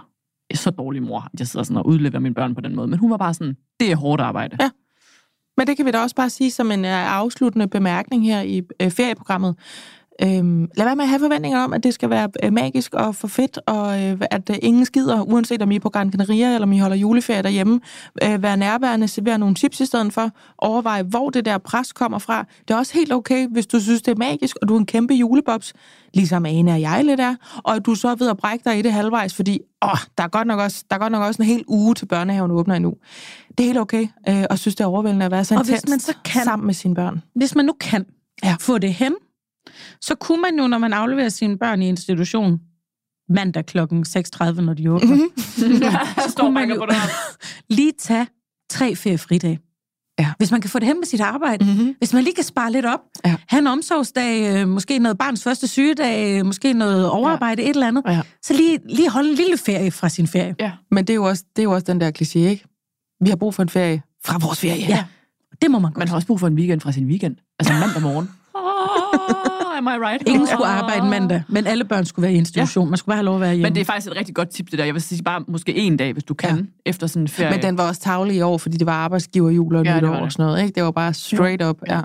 så 0.54 0.70
dårlig 0.70 1.04
mor, 1.04 1.30
at 1.34 1.40
jeg 1.40 1.48
sidder 1.48 1.64
sådan 1.64 1.78
og 1.78 1.88
udleverer 1.88 2.20
mine 2.20 2.36
børn 2.36 2.56
på 2.56 2.62
den 2.62 2.76
måde. 2.76 2.88
Men 2.88 3.00
hun 3.00 3.12
var 3.12 3.18
bare 3.18 3.34
sådan, 3.34 3.56
det 3.80 3.92
er 3.92 3.96
hårdt 3.96 4.22
arbejde. 4.22 4.58
Ja. 4.60 4.70
Men 5.58 5.68
det 5.68 5.78
kan 5.78 5.86
vi 5.86 5.92
da 5.92 6.00
også 6.00 6.16
bare 6.16 6.30
sige 6.30 6.52
som 6.52 6.72
en 6.72 6.86
øh, 6.86 7.16
afsluttende 7.16 7.68
bemærkning 7.68 8.26
her 8.26 8.42
i 8.42 8.62
øh, 8.82 8.92
ferieprogrammet. 8.92 9.56
Øhm, 10.24 10.70
lad 10.78 10.86
være 10.86 10.96
med 10.96 11.04
at 11.04 11.10
have 11.10 11.20
forventninger 11.20 11.60
om, 11.64 11.74
at 11.74 11.84
det 11.84 11.94
skal 11.94 12.10
være 12.10 12.30
uh, 12.46 12.54
magisk 12.54 12.94
og 12.94 13.16
for 13.16 13.28
fedt, 13.28 13.60
og 13.66 13.82
uh, 13.88 14.20
at 14.32 14.50
uh, 14.50 14.56
ingen 14.62 14.86
skider, 14.86 15.22
uanset 15.22 15.62
om 15.62 15.72
I 15.72 15.76
er 15.76 15.80
på 15.80 15.90
Gran 15.90 16.12
Canaria, 16.12 16.54
eller 16.54 16.68
om 16.68 16.72
I 16.72 16.80
holder 16.80 16.96
juleferie 16.98 17.42
derhjemme, 17.44 17.80
uh, 18.26 18.44
være 18.44 18.58
nærværende, 18.58 19.08
servere 19.08 19.38
nogle 19.38 19.56
chips 19.56 19.80
i 19.80 19.86
stedet 19.86 20.14
for, 20.14 20.30
overveje, 20.58 21.04
hvor 21.04 21.30
det 21.30 21.46
der 21.46 21.58
pres 21.58 21.94
kommer 21.94 22.20
fra. 22.20 22.46
Det 22.68 22.74
er 22.74 22.78
også 22.78 22.94
helt 22.94 23.14
okay, 23.14 23.48
hvis 23.48 23.68
du 23.68 23.80
synes, 23.80 24.02
det 24.02 24.12
er 24.12 24.16
magisk, 24.16 24.56
og 24.62 24.68
du 24.70 24.76
er 24.76 24.80
en 24.80 24.86
kæmpe 24.86 25.14
julebobs, 25.14 25.74
ligesom 26.14 26.46
Ane 26.46 26.72
og 26.72 26.82
jeg 26.82 27.06
lidt 27.06 27.20
er, 27.20 27.36
og 27.58 27.76
at 27.76 27.86
du 27.86 27.96
så 27.96 28.08
er 28.08 28.16
ved 28.16 28.30
at 28.30 28.38
brække 28.38 28.64
dig 28.70 28.80
i 28.80 28.82
det 28.82 28.94
halvvejs, 28.94 29.34
fordi 29.34 29.60
åh, 29.82 29.90
der, 30.18 30.24
er 30.24 30.28
godt 30.28 30.48
nok 30.48 30.60
også, 30.60 30.84
der 30.90 30.96
er 30.96 31.00
godt 31.00 31.12
nok 31.12 31.24
også 31.24 31.42
en 31.42 31.48
hel 31.48 31.64
uge 31.68 31.96
til 31.96 32.06
børnehaven 32.06 32.52
åbner 32.52 32.76
endnu. 32.76 32.94
Det 33.58 33.60
er 33.60 33.64
helt 33.68 33.80
okay, 33.80 34.08
øh, 34.30 34.44
og 34.50 34.60
synes, 34.60 34.76
det 34.76 34.84
er 34.84 34.88
overvældende 34.88 35.26
at 35.26 35.32
være 35.32 35.46
så 35.46 35.56
Og 35.56 35.62
hvis 35.64 35.70
intenst 35.70 35.90
man 35.90 36.00
så 36.00 36.14
kan- 36.26 36.44
sammen 36.44 36.66
med 36.66 36.74
sine 36.74 36.96
børn. 36.96 37.22
Hvis 37.36 37.56
man 37.56 37.66
nu 37.66 37.74
kan 37.80 38.06
Ja. 38.44 38.50
ja. 38.50 38.56
få 38.60 38.78
det 38.78 38.94
hen, 38.94 39.14
så 40.02 40.16
kunne 40.16 40.42
man 40.42 40.58
jo, 40.60 40.68
når 40.68 40.78
man 40.78 40.94
afleverer 40.94 41.30
sine 41.30 41.58
børn 41.58 41.82
i 41.82 41.88
institution, 41.90 42.60
mandag 43.30 43.66
kl. 43.66 43.78
6.30, 43.80 44.62
når 44.62 44.74
de 44.74 44.92
åbner, 44.92 45.16
mm-hmm. 45.16 45.82
jeg 45.82 46.08
står 46.30 46.44
og 46.44 46.54
man 46.54 46.70
jo- 46.70 46.88
lige 47.78 47.92
tage 48.00 48.28
tre 48.70 48.96
feriefridage. 48.96 49.60
Ja. 50.20 50.34
Hvis 50.38 50.52
man 50.52 50.62
kan 50.62 50.70
få 50.70 50.80
det 50.80 50.88
hen 50.88 51.00
med 51.00 51.06
sit 51.06 51.22
arbejde, 51.22 51.66
Mm-hmm. 51.66 51.96
hvis 51.98 52.14
man 52.14 52.24
lige 52.24 52.34
kan 52.36 52.44
spare 52.44 52.72
lidt 52.72 52.86
op, 52.86 53.00
Ja. 53.26 53.36
have 53.48 53.60
en 53.60 53.68
omsorgsdag, 53.68 54.56
øh, 54.62 54.68
måske 54.68 55.00
noget 55.00 55.18
barns 55.18 55.44
første 55.44 55.68
sygedag, 55.68 56.40
øh, 56.40 56.46
måske 56.46 56.74
noget 56.74 57.10
overarbejde, 57.10 57.64
et 57.64 57.70
eller 57.70 57.88
andet, 57.88 58.04
Ja. 58.08 58.22
så 58.44 58.54
lige, 58.54 58.80
lige 58.90 59.10
holde 59.10 59.30
en 59.30 59.36
lille 59.36 59.58
ferie 59.58 59.92
fra 59.92 60.10
sin 60.10 60.28
ferie. 60.28 60.56
Ja. 60.60 60.72
Men 60.92 61.08
det 61.08 61.14
er, 61.14 61.16
jo 61.16 61.24
også, 61.24 61.44
det 61.56 61.60
er 61.62 61.64
jo 61.64 61.72
også 61.72 61.86
den 61.86 62.02
der 62.02 62.12
kliché, 62.22 62.38
ikke? 62.40 62.66
Vi 63.24 63.30
har 63.30 63.36
brug 63.36 63.54
for 63.56 63.64
en 63.64 63.70
ferie 63.70 64.02
fra 64.26 64.38
vores 64.42 64.60
ferie. 64.60 64.86
Ja. 64.88 65.04
Det 65.62 65.72
må 65.72 65.80
man 65.80 65.92
godt. 65.92 65.98
Man 65.98 66.08
har 66.08 66.16
også 66.16 66.28
brug 66.28 66.40
for 66.40 66.48
en 66.48 66.56
weekend 66.56 66.82
fra 66.82 66.92
sin 66.92 67.06
weekend. 67.08 67.36
Altså 67.60 67.74
mandag 67.74 68.02
morgen. 68.02 68.30
Oh, 68.62 69.78
am 69.78 69.88
I 69.88 70.06
right? 70.06 70.24
Ingen 70.28 70.48
skulle 70.48 70.68
arbejde 70.68 71.06
mandag, 71.10 71.44
men 71.48 71.68
alle 71.68 71.86
børn 71.86 72.06
skulle 72.06 72.24
være 72.24 72.34
i 72.34 72.38
institution. 72.38 72.90
Man 72.90 72.98
skulle 72.98 73.08
bare 73.08 73.18
have 73.18 73.26
lov 73.26 73.36
at 73.36 73.42
være 73.42 73.50
hjemme. 73.54 73.64
Men 73.64 73.76
det 73.76 73.82
er 73.82 73.86
faktisk 73.86 74.08
et 74.08 74.18
rigtig 74.18 74.36
godt 74.36 74.50
tip, 74.50 74.72
det 74.72 74.80
der. 74.80 74.86
Jeg 74.86 74.94
vil 74.94 75.02
sige 75.02 75.24
bare 75.24 75.44
måske 75.48 75.76
en 75.76 75.98
dag, 75.98 76.14
hvis 76.14 76.24
du 76.24 76.34
kan, 76.34 76.58
ja. 76.58 76.64
efter 76.86 77.08
sådan 77.08 77.22
en 77.22 77.28
ferie. 77.28 77.52
Men 77.52 77.62
den 77.62 77.78
var 77.78 77.88
også 77.88 78.02
tavlig 78.02 78.36
i 78.36 78.42
år, 78.42 78.58
fordi 78.58 78.78
det 78.78 78.88
var 78.88 78.94
arbejdsgiverjul 78.94 79.76
og 79.76 79.86
Ja, 79.86 79.98
nytår 79.98 80.16
og 80.16 80.32
sådan 80.32 80.46
noget. 80.46 80.62
Ikke? 80.64 80.76
Det 80.76 80.84
var 80.84 80.92
bare 80.92 81.14
straight 81.14 81.64
up, 81.64 81.78
ja. 81.88 82.02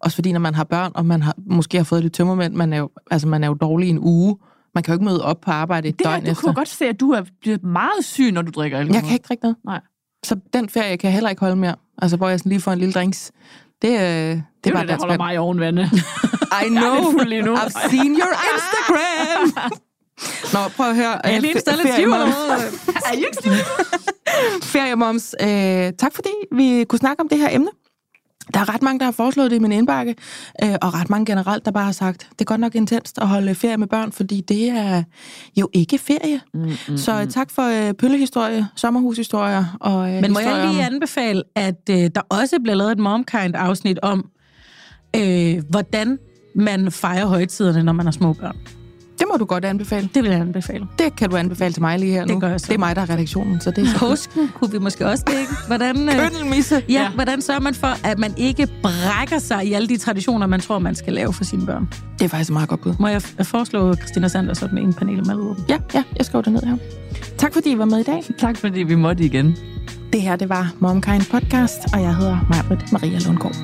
Også 0.00 0.14
fordi, 0.14 0.32
når 0.32 0.40
man 0.40 0.54
har 0.54 0.64
børn, 0.64 0.92
og 0.94 1.06
man 1.06 1.22
har, 1.22 1.34
måske 1.46 1.76
har 1.76 1.84
fået 1.84 2.02
lidt 2.02 2.12
tømmermænd, 2.12 2.54
man 2.54 2.72
er, 2.72 2.78
jo, 2.78 2.90
altså, 3.10 3.28
man 3.28 3.44
er 3.44 3.48
jo 3.48 3.54
dårlig 3.54 3.88
en 3.90 3.98
uge. 3.98 4.36
Man 4.74 4.82
kan 4.82 4.92
jo 4.92 4.96
ikke 4.96 5.04
møde 5.04 5.24
op 5.24 5.40
på 5.40 5.50
arbejde 5.50 5.88
et 5.88 5.98
det 5.98 6.06
her, 6.06 6.12
døgn 6.14 6.24
du 6.24 6.30
efter. 6.30 6.42
kunne 6.42 6.54
godt 6.54 6.68
se, 6.68 6.84
at 6.84 7.00
du 7.00 7.10
er 7.10 7.22
blevet 7.40 7.62
meget 7.62 8.04
syg, 8.04 8.32
når 8.32 8.42
du 8.42 8.50
drikker 8.50 8.78
alkohol. 8.78 8.94
Jeg 8.94 9.02
kan 9.02 9.12
ikke 9.12 9.24
drikke 9.28 9.42
noget. 9.44 9.56
Nej. 9.64 9.80
Så 10.24 10.36
den 10.52 10.68
ferie 10.68 10.96
kan 10.96 11.08
jeg 11.08 11.12
heller 11.14 11.30
ikke 11.30 11.40
holde 11.40 11.56
mere. 11.56 11.74
Altså, 12.02 12.16
hvor 12.16 12.28
jeg 12.28 12.38
sådan 12.38 12.50
lige 12.50 12.60
får 12.60 12.72
en 12.72 12.78
lille 12.78 12.92
drinks. 12.92 13.32
Det, 13.82 13.88
øh, 13.88 13.96
det, 13.96 14.42
Det 14.64 14.70
er 14.70 14.70
er 14.70 14.72
bare 14.74 14.82
det, 14.82 14.88
der 14.88 14.96
holder 14.98 15.16
mig 15.16 15.34
i 15.34 15.38
ovenvande. 15.38 15.82
I 16.64 16.68
know. 16.68 17.10
lige. 17.24 17.42
I've 17.42 17.90
seen 17.90 18.12
your 18.20 18.34
Instagram. 18.54 19.72
Nå, 20.52 20.58
prøv 20.76 20.88
at 20.88 20.96
høre. 20.96 21.26
Er 21.26 21.30
jeg 21.30 21.40
lige 21.40 21.54
Øh, 21.54 21.60
stadig 21.60 21.78
lidt 21.78 21.88
fe- 21.88 21.92
stiv, 21.92 22.08
er? 22.12 23.58
Feriemoms, 24.62 25.34
øh, 25.40 25.48
tak 25.98 26.14
fordi 26.14 26.30
vi 26.52 26.84
kunne 26.88 26.98
snakke 26.98 27.20
om 27.20 27.28
det 27.28 27.38
her 27.38 27.48
emne. 27.50 27.68
Der 28.54 28.60
er 28.60 28.74
ret 28.74 28.82
mange, 28.82 28.98
der 28.98 29.04
har 29.04 29.12
foreslået 29.12 29.50
det 29.50 29.56
i 29.56 29.60
min 29.60 29.72
indbakke, 29.72 30.14
øh, 30.64 30.74
og 30.82 30.94
ret 30.94 31.10
mange 31.10 31.26
generelt, 31.26 31.64
der 31.64 31.70
bare 31.70 31.84
har 31.84 31.92
sagt, 31.92 32.28
det 32.32 32.40
er 32.40 32.44
godt 32.44 32.60
nok 32.60 32.74
intenst 32.74 33.18
at 33.18 33.28
holde 33.28 33.54
ferie 33.54 33.76
med 33.76 33.86
børn, 33.86 34.12
fordi 34.12 34.40
det 34.40 34.68
er 34.68 35.02
jo 35.56 35.68
ikke 35.72 35.98
ferie. 35.98 36.40
Mm, 36.54 36.60
mm, 36.88 36.96
Så 36.96 37.20
øh, 37.20 37.26
tak 37.26 37.50
for 37.50 37.88
øh, 37.88 37.94
pøllehistorie, 37.94 38.68
sommerhushistorier 38.76 39.64
og 39.80 40.14
øh, 40.14 40.20
Men 40.20 40.32
må 40.32 40.38
jeg 40.38 40.68
lige 40.68 40.84
anbefale, 40.84 41.42
at 41.56 41.90
øh, 41.90 42.10
der 42.14 42.20
også 42.28 42.56
bliver 42.62 42.76
lavet 42.76 42.92
et 42.92 42.98
Momkind-afsnit 42.98 43.98
om, 44.02 44.30
øh, 45.16 45.62
hvordan 45.70 46.18
man 46.54 46.92
fejrer 46.92 47.26
højtiderne, 47.26 47.82
når 47.82 47.92
man 47.92 48.06
har 48.06 48.12
små 48.12 48.32
børn. 48.32 48.56
Det 49.18 49.26
må 49.32 49.36
du 49.38 49.44
godt 49.44 49.64
anbefale. 49.64 50.08
Det 50.14 50.22
vil 50.22 50.30
jeg 50.30 50.40
anbefale. 50.40 50.86
Det 50.98 51.16
kan 51.16 51.30
du 51.30 51.36
anbefale 51.36 51.72
til 51.72 51.82
mig 51.82 51.98
lige 51.98 52.12
her 52.12 52.24
Det 52.24 52.34
nu. 52.34 52.40
gør 52.40 52.48
jeg 52.48 52.60
så. 52.60 52.66
Det 52.66 52.74
er 52.74 52.78
mig, 52.78 52.96
der 52.96 53.02
er 53.02 53.10
redaktionen, 53.10 53.60
så 53.60 53.70
det 53.70 53.78
er 53.78 53.86
så 53.92 53.98
Påsken 53.98 54.48
kunne 54.54 54.70
vi 54.72 54.78
måske 54.78 55.06
også 55.06 55.24
lægge. 55.28 55.52
Hvordan, 55.66 56.08
øh, 56.08 56.14
Køndelmisse. 56.14 56.74
ja, 56.88 56.92
Ja. 56.92 57.08
hvordan 57.14 57.42
sørger 57.42 57.60
man 57.60 57.74
for, 57.74 58.06
at 58.06 58.18
man 58.18 58.34
ikke 58.36 58.68
brækker 58.82 59.38
sig 59.38 59.66
i 59.66 59.72
alle 59.72 59.88
de 59.88 59.96
traditioner, 59.96 60.46
man 60.46 60.60
tror, 60.60 60.78
man 60.78 60.94
skal 60.94 61.12
lave 61.12 61.32
for 61.32 61.44
sine 61.44 61.66
børn? 61.66 61.88
Det 62.18 62.24
er 62.24 62.28
faktisk 62.28 62.50
et 62.50 62.52
meget 62.52 62.68
godt 62.68 62.80
bud. 62.80 62.94
Må 62.98 63.08
jeg 63.08 63.22
foreslå 63.42 63.94
Christina 63.94 64.28
Sanders 64.28 64.62
med 64.72 64.82
en 64.82 64.94
panel 64.94 65.26
med 65.26 65.34
åben? 65.34 65.64
Ja, 65.68 65.78
ja, 65.94 66.02
jeg 66.16 66.26
skriver 66.26 66.42
det 66.42 66.52
ned 66.52 66.62
her. 66.62 66.76
Tak 67.38 67.52
fordi 67.54 67.70
I 67.72 67.78
var 67.78 67.84
med 67.84 67.98
i 67.98 68.02
dag. 68.02 68.22
Tak 68.38 68.56
fordi 68.56 68.82
vi 68.82 68.94
måtte 68.94 69.24
igen. 69.24 69.56
Det 70.12 70.22
her, 70.22 70.36
det 70.36 70.48
var 70.48 70.72
Momkind 70.78 71.22
Podcast, 71.30 71.78
og 71.92 72.02
jeg 72.02 72.16
hedder 72.16 72.38
Majbrit 72.50 72.92
Maria 72.92 73.18
Lundgaard. 73.18 73.54